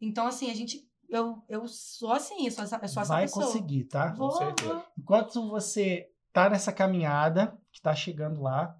Então, 0.00 0.26
assim, 0.26 0.50
a 0.50 0.54
gente. 0.54 0.88
Eu, 1.08 1.42
eu 1.48 1.68
sou 1.68 2.12
assim, 2.12 2.46
eu 2.46 2.50
sou 2.50 2.64
essa, 2.64 2.76
eu 2.82 2.88
sou 2.88 3.02
essa 3.02 3.12
vai 3.14 3.22
pessoa. 3.24 3.44
conseguir, 3.46 3.84
tá? 3.84 4.12
Vou, 4.14 4.30
Com 4.30 4.36
certeza. 4.38 4.74
vou. 4.74 4.84
Enquanto 4.98 5.48
você 5.48 6.10
tá 6.34 6.50
nessa 6.50 6.70
caminhada, 6.72 7.56
que 7.72 7.80
tá 7.80 7.94
chegando 7.94 8.42
lá, 8.42 8.76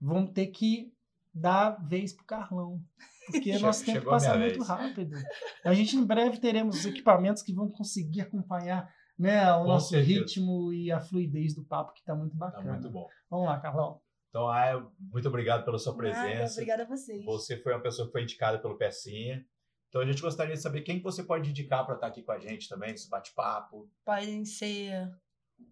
vamos 0.00 0.32
ter 0.32 0.48
que 0.48 0.92
dar 1.32 1.70
vez 1.86 2.12
pro 2.12 2.24
Carlão. 2.24 2.82
Porque 3.30 3.52
Che- 3.56 3.58
nosso 3.62 3.84
tempo 3.84 3.98
chegou 3.98 4.10
passa 4.12 4.36
muito 4.36 4.54
vez. 4.56 4.66
rápido. 4.68 5.16
A 5.64 5.72
gente 5.74 5.94
em 5.96 6.04
breve 6.04 6.38
teremos 6.38 6.80
os 6.80 6.86
equipamentos 6.86 7.42
que 7.42 7.52
vão 7.54 7.70
conseguir 7.70 8.22
acompanhar 8.22 8.92
né, 9.16 9.52
o 9.52 9.60
Com 9.60 9.68
nosso 9.68 9.90
certeza. 9.90 10.20
ritmo 10.20 10.72
e 10.72 10.90
a 10.90 10.98
fluidez 10.98 11.54
do 11.54 11.62
papo, 11.62 11.92
que 11.92 12.02
tá 12.02 12.14
muito 12.14 12.36
Tá 12.36 12.46
bacana. 12.46 12.72
muito 12.72 12.90
bom. 12.90 13.06
Vamos 13.28 13.46
lá, 13.46 13.60
Carlão. 13.60 14.00
Então, 14.30 14.48
Aya, 14.48 14.82
muito 14.98 15.28
obrigado 15.28 15.64
pela 15.64 15.76
sua 15.78 15.94
presença. 15.94 16.54
obrigada 16.54 16.84
a 16.84 16.86
vocês. 16.86 17.24
Você 17.26 17.56
foi 17.62 17.72
uma 17.74 17.82
pessoa 17.82 18.06
que 18.06 18.12
foi 18.12 18.22
indicada 18.22 18.58
pelo 18.58 18.78
Pecinha. 18.78 19.44
Então, 19.88 20.00
a 20.00 20.06
gente 20.06 20.22
gostaria 20.22 20.54
de 20.54 20.62
saber 20.62 20.82
quem 20.82 20.98
que 20.98 21.02
você 21.02 21.22
pode 21.22 21.50
indicar 21.50 21.84
para 21.84 21.96
estar 21.96 22.06
aqui 22.06 22.22
com 22.22 22.30
a 22.32 22.38
gente 22.38 22.68
também, 22.68 22.92
nesse 22.92 23.10
bate-papo. 23.10 23.90
Podem 24.04 24.44
ser. 24.44 25.10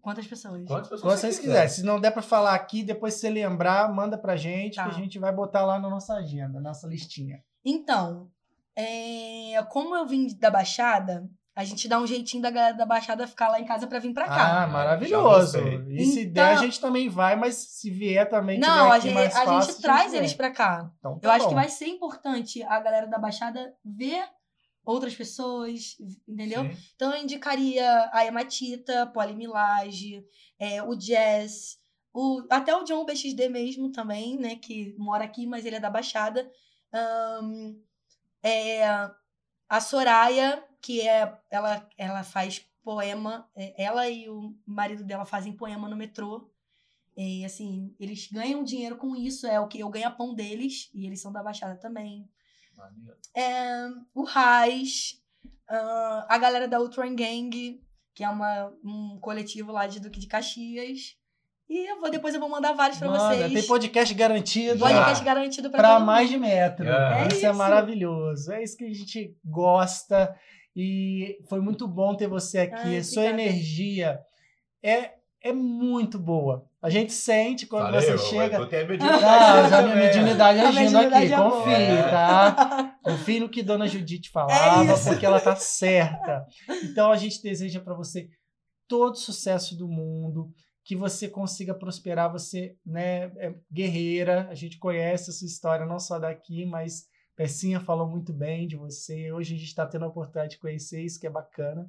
Quantas 0.01 0.26
pessoas? 0.26 0.64
Quantas 0.66 0.89
pessoas 0.89 1.03
Quando 1.03 1.16
você 1.18 1.26
vocês 1.26 1.39
quiserem. 1.39 1.68
Se 1.68 1.82
não 1.82 2.01
der 2.01 2.11
pra 2.12 2.22
falar 2.22 2.55
aqui, 2.55 2.82
depois 2.82 3.14
se 3.14 3.20
você 3.20 3.30
lembrar, 3.30 3.93
manda 3.93 4.16
pra 4.16 4.36
gente, 4.36 4.76
Tá. 4.76 4.84
que 4.84 4.91
a 4.91 4.95
gente 4.95 5.18
vai 5.18 5.32
botar 5.32 5.64
lá 5.64 5.78
na 5.78 5.89
nossa 5.91 6.14
agenda, 6.14 6.61
na 6.61 6.68
nossa 6.70 6.86
listinha. 6.86 7.43
Então, 7.64 8.30
é, 8.76 9.62
como 9.70 9.95
eu 9.97 10.07
vim 10.07 10.26
da 10.39 10.51
Baixada, 10.51 11.28
a 11.55 11.64
gente 11.64 11.89
dá 11.89 11.99
um 11.99 12.07
jeitinho 12.07 12.41
da 12.43 12.51
galera 12.51 12.74
da 12.76 12.86
Baixada 12.86 13.26
ficar 13.26 13.49
lá 13.51 13.61
em 13.61 13.64
casa 13.64 13.86
pra 13.89 13.99
vir 13.99 14.14
pra 14.14 14.26
cá. 14.28 14.62
Ah, 14.62 14.66
maravilhoso. 14.68 15.59
E 15.91 16.05
se 16.07 16.20
Então- 16.22 16.32
der, 16.32 16.45
a 16.53 16.57
gente 16.57 16.80
também 16.80 17.09
vai, 17.09 17.34
mas 17.34 17.57
se 17.57 17.91
vier 17.91 18.28
também 18.28 18.61
tiver 18.61 18.70
Não, 18.70 18.91
a 18.91 18.95
aqui 18.95 19.09
gente, 19.09 19.14
mais 19.14 19.34
a 19.36 19.45
fácil, 19.45 19.72
gente 19.72 19.82
traz 19.82 20.11
vem. 20.12 20.20
eles 20.20 20.32
pra 20.34 20.51
cá. 20.53 20.91
Então, 20.99 21.14
Eu 21.14 21.18
tá 21.20 21.34
acho 21.34 21.45
que 21.49 21.55
bom. 21.55 21.61
vai 21.61 21.68
ser 21.68 21.86
importante 21.86 22.62
a 22.62 22.78
galera 22.80 23.09
da 23.09 23.18
Baixada 23.18 23.74
ver 23.84 24.22
outras 24.89 25.14
pessoas, 25.14 25.97
entendeu? 26.26 26.62
Sim. 26.62 26.76
Então 26.97 27.14
eu 27.14 27.22
indicaria 27.22 28.11
a 28.11 28.24
Hematita, 28.24 29.07
Poli 29.09 29.34
Milage, 29.34 30.24
é, 30.59 30.82
o 30.82 30.95
Jazz, 30.95 31.78
o, 32.12 32.43
até 32.49 32.74
o 32.74 32.84
John 32.84 33.05
BXD 33.05 33.51
mesmo 33.51 33.93
também, 33.93 34.39
né? 34.39 34.57
Que 34.57 34.95
mora 34.99 35.24
aqui, 35.24 35.47
mas 35.47 35.66
ele 35.66 35.76
é 35.76 35.80
da 35.80 35.91
Baixada. 35.91 36.51
Ahn, 36.91 37.76
é, 38.43 38.82
a 39.68 39.80
Soraya, 39.80 40.64
que 40.80 41.07
é 41.07 41.39
ela, 41.51 41.86
ela 41.99 42.24
faz 42.24 42.66
poema, 42.82 43.47
é, 43.55 43.84
ela 43.84 44.09
e 44.09 44.26
o 44.30 44.57
marido 44.66 45.05
dela 45.05 45.26
fazem 45.26 45.53
poema 45.53 45.86
no 45.86 45.97
metrô. 45.97 46.51
E 47.14 47.45
assim, 47.45 47.95
eles 48.01 48.30
ganham 48.32 48.64
dinheiro 48.64 48.97
com 48.97 49.14
isso, 49.14 49.47
é 49.47 49.61
o 49.61 49.68
que 49.68 49.80
eu 49.80 49.91
ganho 49.91 50.16
pão 50.16 50.32
deles, 50.32 50.89
e 50.95 51.05
eles 51.05 51.20
são 51.20 51.30
da 51.30 51.43
Baixada 51.43 51.76
também. 51.76 52.26
É, 53.37 53.89
o 54.14 54.24
Raiz, 54.24 55.20
ah, 55.68 56.26
a 56.29 56.39
galera 56.39 56.66
da 56.66 56.81
Ultron 56.81 57.14
Gang, 57.14 57.81
que 58.14 58.24
é 58.24 58.29
uma, 58.29 58.72
um 58.85 59.18
coletivo 59.20 59.72
lá 59.72 59.87
de 59.87 60.01
Duque 60.01 60.20
de 60.20 60.26
Caxias. 60.26 61.16
E 61.68 61.91
eu 61.91 62.01
vou, 62.01 62.11
depois 62.11 62.35
eu 62.35 62.41
vou 62.41 62.49
mandar 62.49 62.72
vários 62.72 62.99
pra 62.99 63.09
Manda, 63.09 63.37
vocês. 63.37 63.53
Tem 63.53 63.66
podcast 63.66 64.14
garantido. 64.14 64.79
Podcast 64.79 65.22
garantido 65.22 65.70
pra, 65.70 65.79
para 65.79 66.01
mais 66.01 66.31
mundo. 66.31 66.41
de 66.43 66.49
metro. 66.49 66.89
É 66.89 67.29
isso 67.29 67.47
é 67.47 67.51
isso. 67.51 67.59
maravilhoso. 67.59 68.53
É 68.53 68.62
isso 68.62 68.76
que 68.76 68.85
a 68.85 68.93
gente 68.93 69.37
gosta. 69.45 70.35
E 70.74 71.39
foi 71.49 71.61
muito 71.61 71.87
bom 71.87 72.16
ter 72.16 72.26
você 72.26 72.61
aqui. 72.61 72.97
Ai, 72.97 73.03
sua 73.03 73.26
energia 73.26 74.18
é, 74.83 75.14
é 75.43 75.53
muito 75.53 76.18
boa. 76.18 76.67
A 76.81 76.89
gente 76.91 77.12
sente 77.12 77.66
quando 77.66 77.87
Falei, 77.87 78.01
você 78.01 78.18
chega. 78.18 78.57
Eu 78.57 78.66
tenho 78.68 78.83
a 78.83 78.85
Ah, 78.85 78.89
mediunidade 78.89 79.68
já 79.70 79.83
minha 79.83 79.95
também. 79.95 80.07
mediunidade 80.07 80.61
A 80.61 80.68
agindo 80.68 80.99
aqui. 80.99 81.33
é. 81.33 81.37
Confie, 81.37 82.11
tá? 82.11 82.99
Confie 83.03 83.41
no 83.41 83.49
que 83.49 83.62
Dona 83.64 83.89
Judite 83.89 84.31
falava, 84.31 84.93
É 84.93 85.05
porque 85.05 85.26
ela 85.26 85.41
tá 85.41 85.57
certa. 85.57 86.47
Então 86.85 87.11
a 87.11 87.16
gente 87.16 87.43
deseja 87.43 87.81
para 87.81 87.95
você 87.95 88.29
todo 88.87 89.16
sucesso 89.18 89.76
do 89.76 89.89
mundo, 89.89 90.51
que 90.85 90.95
você 90.95 91.29
consiga 91.29 91.74
prosperar. 91.74 92.31
Você, 92.31 92.76
né, 92.87 93.24
é 93.39 93.53
guerreira. 93.72 94.47
A 94.49 94.55
gente 94.55 94.79
conhece 94.79 95.31
a 95.31 95.33
sua 95.33 95.47
história 95.47 95.85
não 95.85 95.99
só 95.99 96.18
daqui, 96.18 96.64
mas 96.64 97.07
Pecinha 97.37 97.81
falou 97.81 98.09
muito 98.09 98.33
bem 98.33 98.66
de 98.68 98.76
você. 98.76 99.33
Hoje 99.33 99.55
a 99.55 99.59
gente 99.59 99.68
está 99.68 99.85
tendo 99.85 100.05
a 100.05 100.09
oportunidade 100.09 100.53
de 100.53 100.59
conhecer 100.61 101.03
isso, 101.05 101.18
que 101.20 101.26
é 101.26 101.31
bacana. 101.31 101.87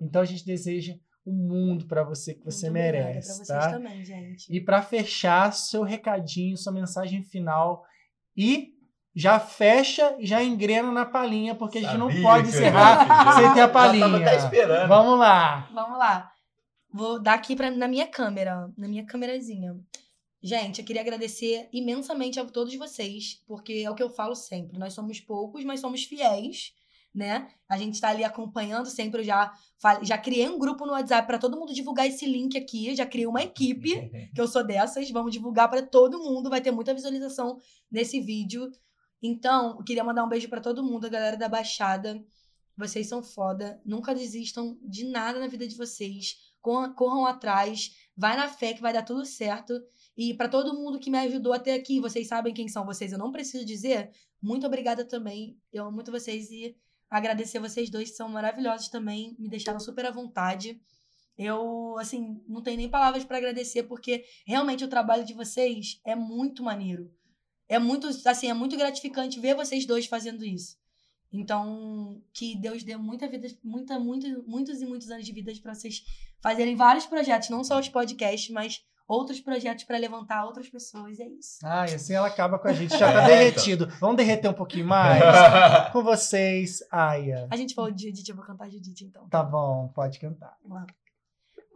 Então 0.00 0.20
a 0.20 0.24
gente 0.26 0.44
deseja 0.44 0.94
o 1.24 1.32
mundo 1.32 1.86
para 1.86 2.02
você 2.02 2.34
que 2.34 2.44
você 2.44 2.70
Muito 2.70 2.82
merece, 2.82 3.28
Pra 3.28 3.44
vocês 3.44 3.48
tá? 3.48 3.70
também, 3.72 4.04
gente. 4.04 4.46
E 4.54 4.60
para 4.60 4.80
fechar, 4.82 5.52
seu 5.52 5.82
recadinho, 5.82 6.56
sua 6.56 6.72
mensagem 6.72 7.22
final 7.22 7.84
e 8.36 8.72
já 9.14 9.38
fecha 9.40 10.16
e 10.18 10.26
já 10.26 10.42
engrena 10.42 10.92
na 10.92 11.04
palhinha, 11.04 11.54
porque 11.54 11.78
a 11.78 11.80
gente 11.82 11.96
não 11.98 12.06
Sabia 12.08 12.22
pode 12.22 12.48
encerrar 12.48 13.34
sem 13.34 13.54
ter 13.54 13.60
a 13.62 13.68
palhinha. 13.68 14.16
até 14.16 14.36
esperando. 14.36 14.88
Vamos 14.88 15.18
lá. 15.18 15.68
Vamos 15.74 15.98
lá. 15.98 16.30
Vou 16.92 17.20
dar 17.20 17.34
aqui 17.34 17.54
pra, 17.56 17.70
na 17.70 17.88
minha 17.88 18.06
câmera, 18.06 18.70
na 18.76 18.88
minha 18.88 19.04
câmerazinha. 19.04 19.74
Gente, 20.40 20.80
eu 20.80 20.84
queria 20.86 21.02
agradecer 21.02 21.68
imensamente 21.72 22.38
a 22.38 22.44
todos 22.44 22.74
vocês, 22.76 23.42
porque 23.46 23.82
é 23.84 23.90
o 23.90 23.94
que 23.94 24.02
eu 24.02 24.08
falo 24.08 24.34
sempre. 24.36 24.78
Nós 24.78 24.94
somos 24.94 25.20
poucos, 25.20 25.64
mas 25.64 25.80
somos 25.80 26.04
fiéis, 26.04 26.72
né? 27.14 27.48
A 27.68 27.76
gente 27.76 28.00
tá 28.00 28.08
ali 28.08 28.24
acompanhando 28.24 28.86
sempre. 28.86 29.20
Eu 29.20 29.24
já, 29.24 29.52
já 30.02 30.18
criei 30.18 30.48
um 30.48 30.58
grupo 30.58 30.86
no 30.86 30.92
WhatsApp 30.92 31.26
para 31.26 31.38
todo 31.38 31.58
mundo 31.58 31.74
divulgar 31.74 32.06
esse 32.06 32.26
link 32.26 32.56
aqui. 32.56 32.94
Já 32.94 33.06
criei 33.06 33.26
uma 33.26 33.42
equipe, 33.42 34.10
que 34.34 34.40
eu 34.40 34.46
sou 34.46 34.64
dessas. 34.64 35.10
Vamos 35.10 35.32
divulgar 35.32 35.68
para 35.68 35.82
todo 35.82 36.18
mundo. 36.18 36.50
Vai 36.50 36.60
ter 36.60 36.70
muita 36.70 36.94
visualização 36.94 37.58
nesse 37.90 38.20
vídeo. 38.20 38.70
Então, 39.22 39.82
queria 39.84 40.04
mandar 40.04 40.24
um 40.24 40.28
beijo 40.28 40.48
para 40.48 40.60
todo 40.60 40.84
mundo, 40.84 41.06
a 41.06 41.10
galera 41.10 41.36
da 41.36 41.48
Baixada. 41.48 42.24
Vocês 42.76 43.08
são 43.08 43.22
foda. 43.22 43.80
Nunca 43.84 44.14
desistam 44.14 44.78
de 44.82 45.04
nada 45.04 45.40
na 45.40 45.48
vida 45.48 45.66
de 45.66 45.76
vocês. 45.76 46.36
Corram, 46.60 46.94
corram 46.94 47.26
atrás. 47.26 47.90
Vai 48.16 48.36
na 48.36 48.48
fé 48.48 48.72
que 48.72 48.80
vai 48.80 48.92
dar 48.92 49.02
tudo 49.02 49.24
certo. 49.26 49.74
E 50.16 50.34
para 50.34 50.48
todo 50.48 50.74
mundo 50.74 51.00
que 51.00 51.10
me 51.10 51.18
ajudou 51.18 51.52
até 51.52 51.74
aqui, 51.74 52.00
vocês 52.00 52.28
sabem 52.28 52.54
quem 52.54 52.68
são 52.68 52.86
vocês. 52.86 53.10
Eu 53.10 53.18
não 53.18 53.32
preciso 53.32 53.64
dizer. 53.64 54.12
Muito 54.40 54.66
obrigada 54.66 55.04
também. 55.04 55.58
Eu 55.72 55.84
amo 55.84 55.96
muito 55.96 56.12
vocês 56.12 56.50
e 56.50 56.76
agradecer 57.10 57.58
vocês 57.58 57.90
dois 57.90 58.10
que 58.10 58.16
são 58.16 58.28
maravilhosos 58.28 58.88
também. 58.88 59.34
Me 59.38 59.48
deixaram 59.48 59.80
super 59.80 60.06
à 60.06 60.10
vontade. 60.10 60.80
Eu, 61.36 61.96
assim, 61.98 62.42
não 62.48 62.62
tenho 62.62 62.76
nem 62.76 62.88
palavras 62.88 63.24
para 63.24 63.38
agradecer 63.38 63.84
porque 63.84 64.24
realmente 64.44 64.84
o 64.84 64.88
trabalho 64.88 65.24
de 65.24 65.34
vocês 65.34 66.00
é 66.04 66.16
muito 66.16 66.62
maneiro. 66.62 67.10
é 67.68 67.78
muito, 67.78 68.08
assim, 68.26 68.48
é 68.48 68.54
muito 68.54 68.76
gratificante 68.76 69.38
ver 69.38 69.54
vocês 69.54 69.86
dois 69.86 70.06
fazendo 70.06 70.44
isso. 70.44 70.76
Então, 71.32 72.22
que 72.32 72.56
Deus 72.56 72.82
dê 72.82 72.96
muita 72.96 73.28
vida, 73.28 73.46
muita, 73.62 73.98
muita, 73.98 74.28
muitos 74.46 74.80
e 74.80 74.86
muitos 74.86 75.10
anos 75.10 75.26
de 75.26 75.32
vida 75.32 75.52
para 75.62 75.74
vocês 75.74 76.02
fazerem 76.40 76.74
vários 76.74 77.04
projetos, 77.04 77.50
não 77.50 77.62
só 77.62 77.78
os 77.78 77.88
podcasts, 77.88 78.48
mas 78.50 78.82
outros 79.08 79.40
projetos 79.40 79.84
para 79.84 79.96
levantar 79.96 80.44
outras 80.44 80.68
pessoas. 80.68 81.18
É 81.18 81.26
isso. 81.26 81.58
Ah, 81.64 81.86
e 81.88 81.94
assim 81.94 82.12
ela 82.12 82.28
acaba 82.28 82.58
com 82.58 82.68
a 82.68 82.72
gente. 82.74 82.90
Já 82.98 83.10
tá 83.12 83.22
É, 83.22 83.26
derretido. 83.26 83.88
Vamos 83.98 84.16
derreter 84.16 84.48
um 84.48 84.54
pouquinho 84.54 84.86
mais? 84.86 85.22
com 85.92 86.02
vocês, 86.04 86.80
Aya. 86.92 87.48
A 87.50 87.56
gente 87.56 87.74
falou 87.74 87.90
de 87.90 88.08
Judite, 88.08 88.30
eu 88.30 88.36
vou 88.36 88.44
cantar 88.44 88.68
Judite 88.70 89.04
então. 89.06 89.26
Tá 89.28 89.42
bom, 89.42 89.88
pode 89.94 90.20
cantar. 90.20 90.54
Vamos 90.62 90.82
lá. 90.82 90.86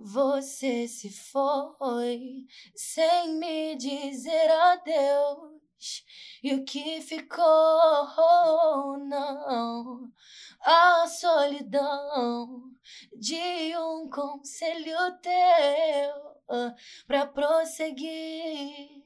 Você 0.04 0.86
se 0.88 1.10
foi 1.10 2.44
sem 2.74 3.38
me 3.38 3.76
dizer 3.76 4.50
adeus. 4.50 5.52
E 6.42 6.54
o 6.54 6.64
que 6.64 7.00
ficou, 7.00 7.44
não. 8.98 10.08
A 10.60 11.06
solidão 11.08 12.62
de 13.18 13.76
um 13.76 14.08
conselho 14.08 14.96
teu 15.20 16.31
pra 17.06 17.26
prosseguir. 17.26 19.02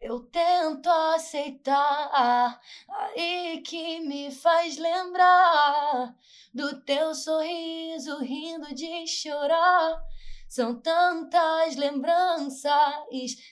Eu 0.00 0.20
tento 0.20 0.88
aceitar, 0.88 2.60
aí 2.88 3.60
que 3.62 4.00
me 4.00 4.30
faz 4.30 4.78
lembrar 4.78 6.14
do 6.52 6.80
teu 6.82 7.14
sorriso 7.14 8.18
rindo 8.18 8.74
de 8.74 9.06
chorar. 9.06 10.02
São 10.48 10.80
tantas 10.80 11.76
lembranças, 11.76 12.72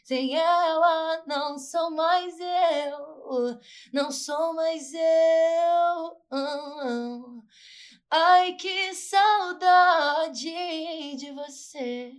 sem 0.05 0.37
ela 0.37 1.23
não 1.27 1.59
sou 1.59 1.91
mais 1.91 2.39
eu, 2.39 3.59
não 3.93 4.13
sou 4.13 4.55
mais 4.55 4.93
eu. 4.95 6.23
Ai, 8.11 8.55
que 8.55 8.95
saudade 8.95 11.17
de 11.17 11.33
você. 11.33 12.13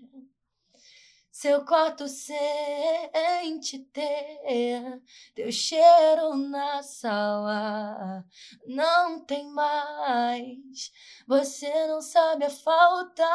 Seu 1.43 1.65
quarto 1.65 2.07
sente 2.07 3.79
ter 3.91 5.01
teu 5.35 5.51
cheiro 5.51 6.37
na 6.37 6.81
sala. 6.81 8.23
Não 8.65 9.19
tem 9.25 9.51
mais. 9.51 10.89
Você 11.27 11.69
não 11.87 12.01
sabe 12.01 12.45
a 12.45 12.49
falta 12.49 13.25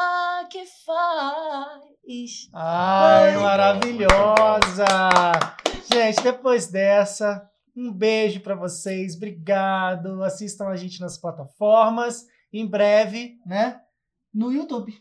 que 0.49 0.65
faz. 0.65 2.49
Ai, 2.51 3.35
Ai. 3.35 3.37
maravilhosa! 3.37 4.85
Gente, 5.93 6.23
depois 6.23 6.65
dessa, 6.65 7.47
um 7.77 7.93
beijo 7.93 8.39
pra 8.39 8.55
vocês. 8.55 9.17
Obrigado. 9.17 10.23
Assistam 10.23 10.69
a 10.69 10.75
gente 10.75 10.99
nas 10.99 11.15
plataformas. 11.15 12.25
Em 12.51 12.65
breve, 12.65 13.37
né? 13.45 13.79
No 14.33 14.51
YouTube. 14.51 14.99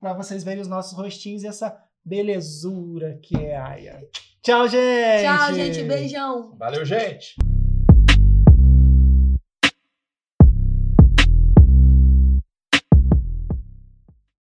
Pra 0.00 0.14
vocês 0.14 0.42
verem 0.42 0.62
os 0.62 0.68
nossos 0.68 0.96
rostinhos 0.96 1.42
e 1.42 1.46
essa 1.46 1.78
belezura 2.04 3.18
que 3.22 3.36
é 3.36 3.56
a 3.56 3.68
Aya. 3.68 4.00
Tchau, 4.42 4.66
gente! 4.68 5.22
Tchau, 5.22 5.54
gente. 5.54 5.82
Beijão. 5.84 6.56
Valeu, 6.58 6.84
gente. 6.84 7.34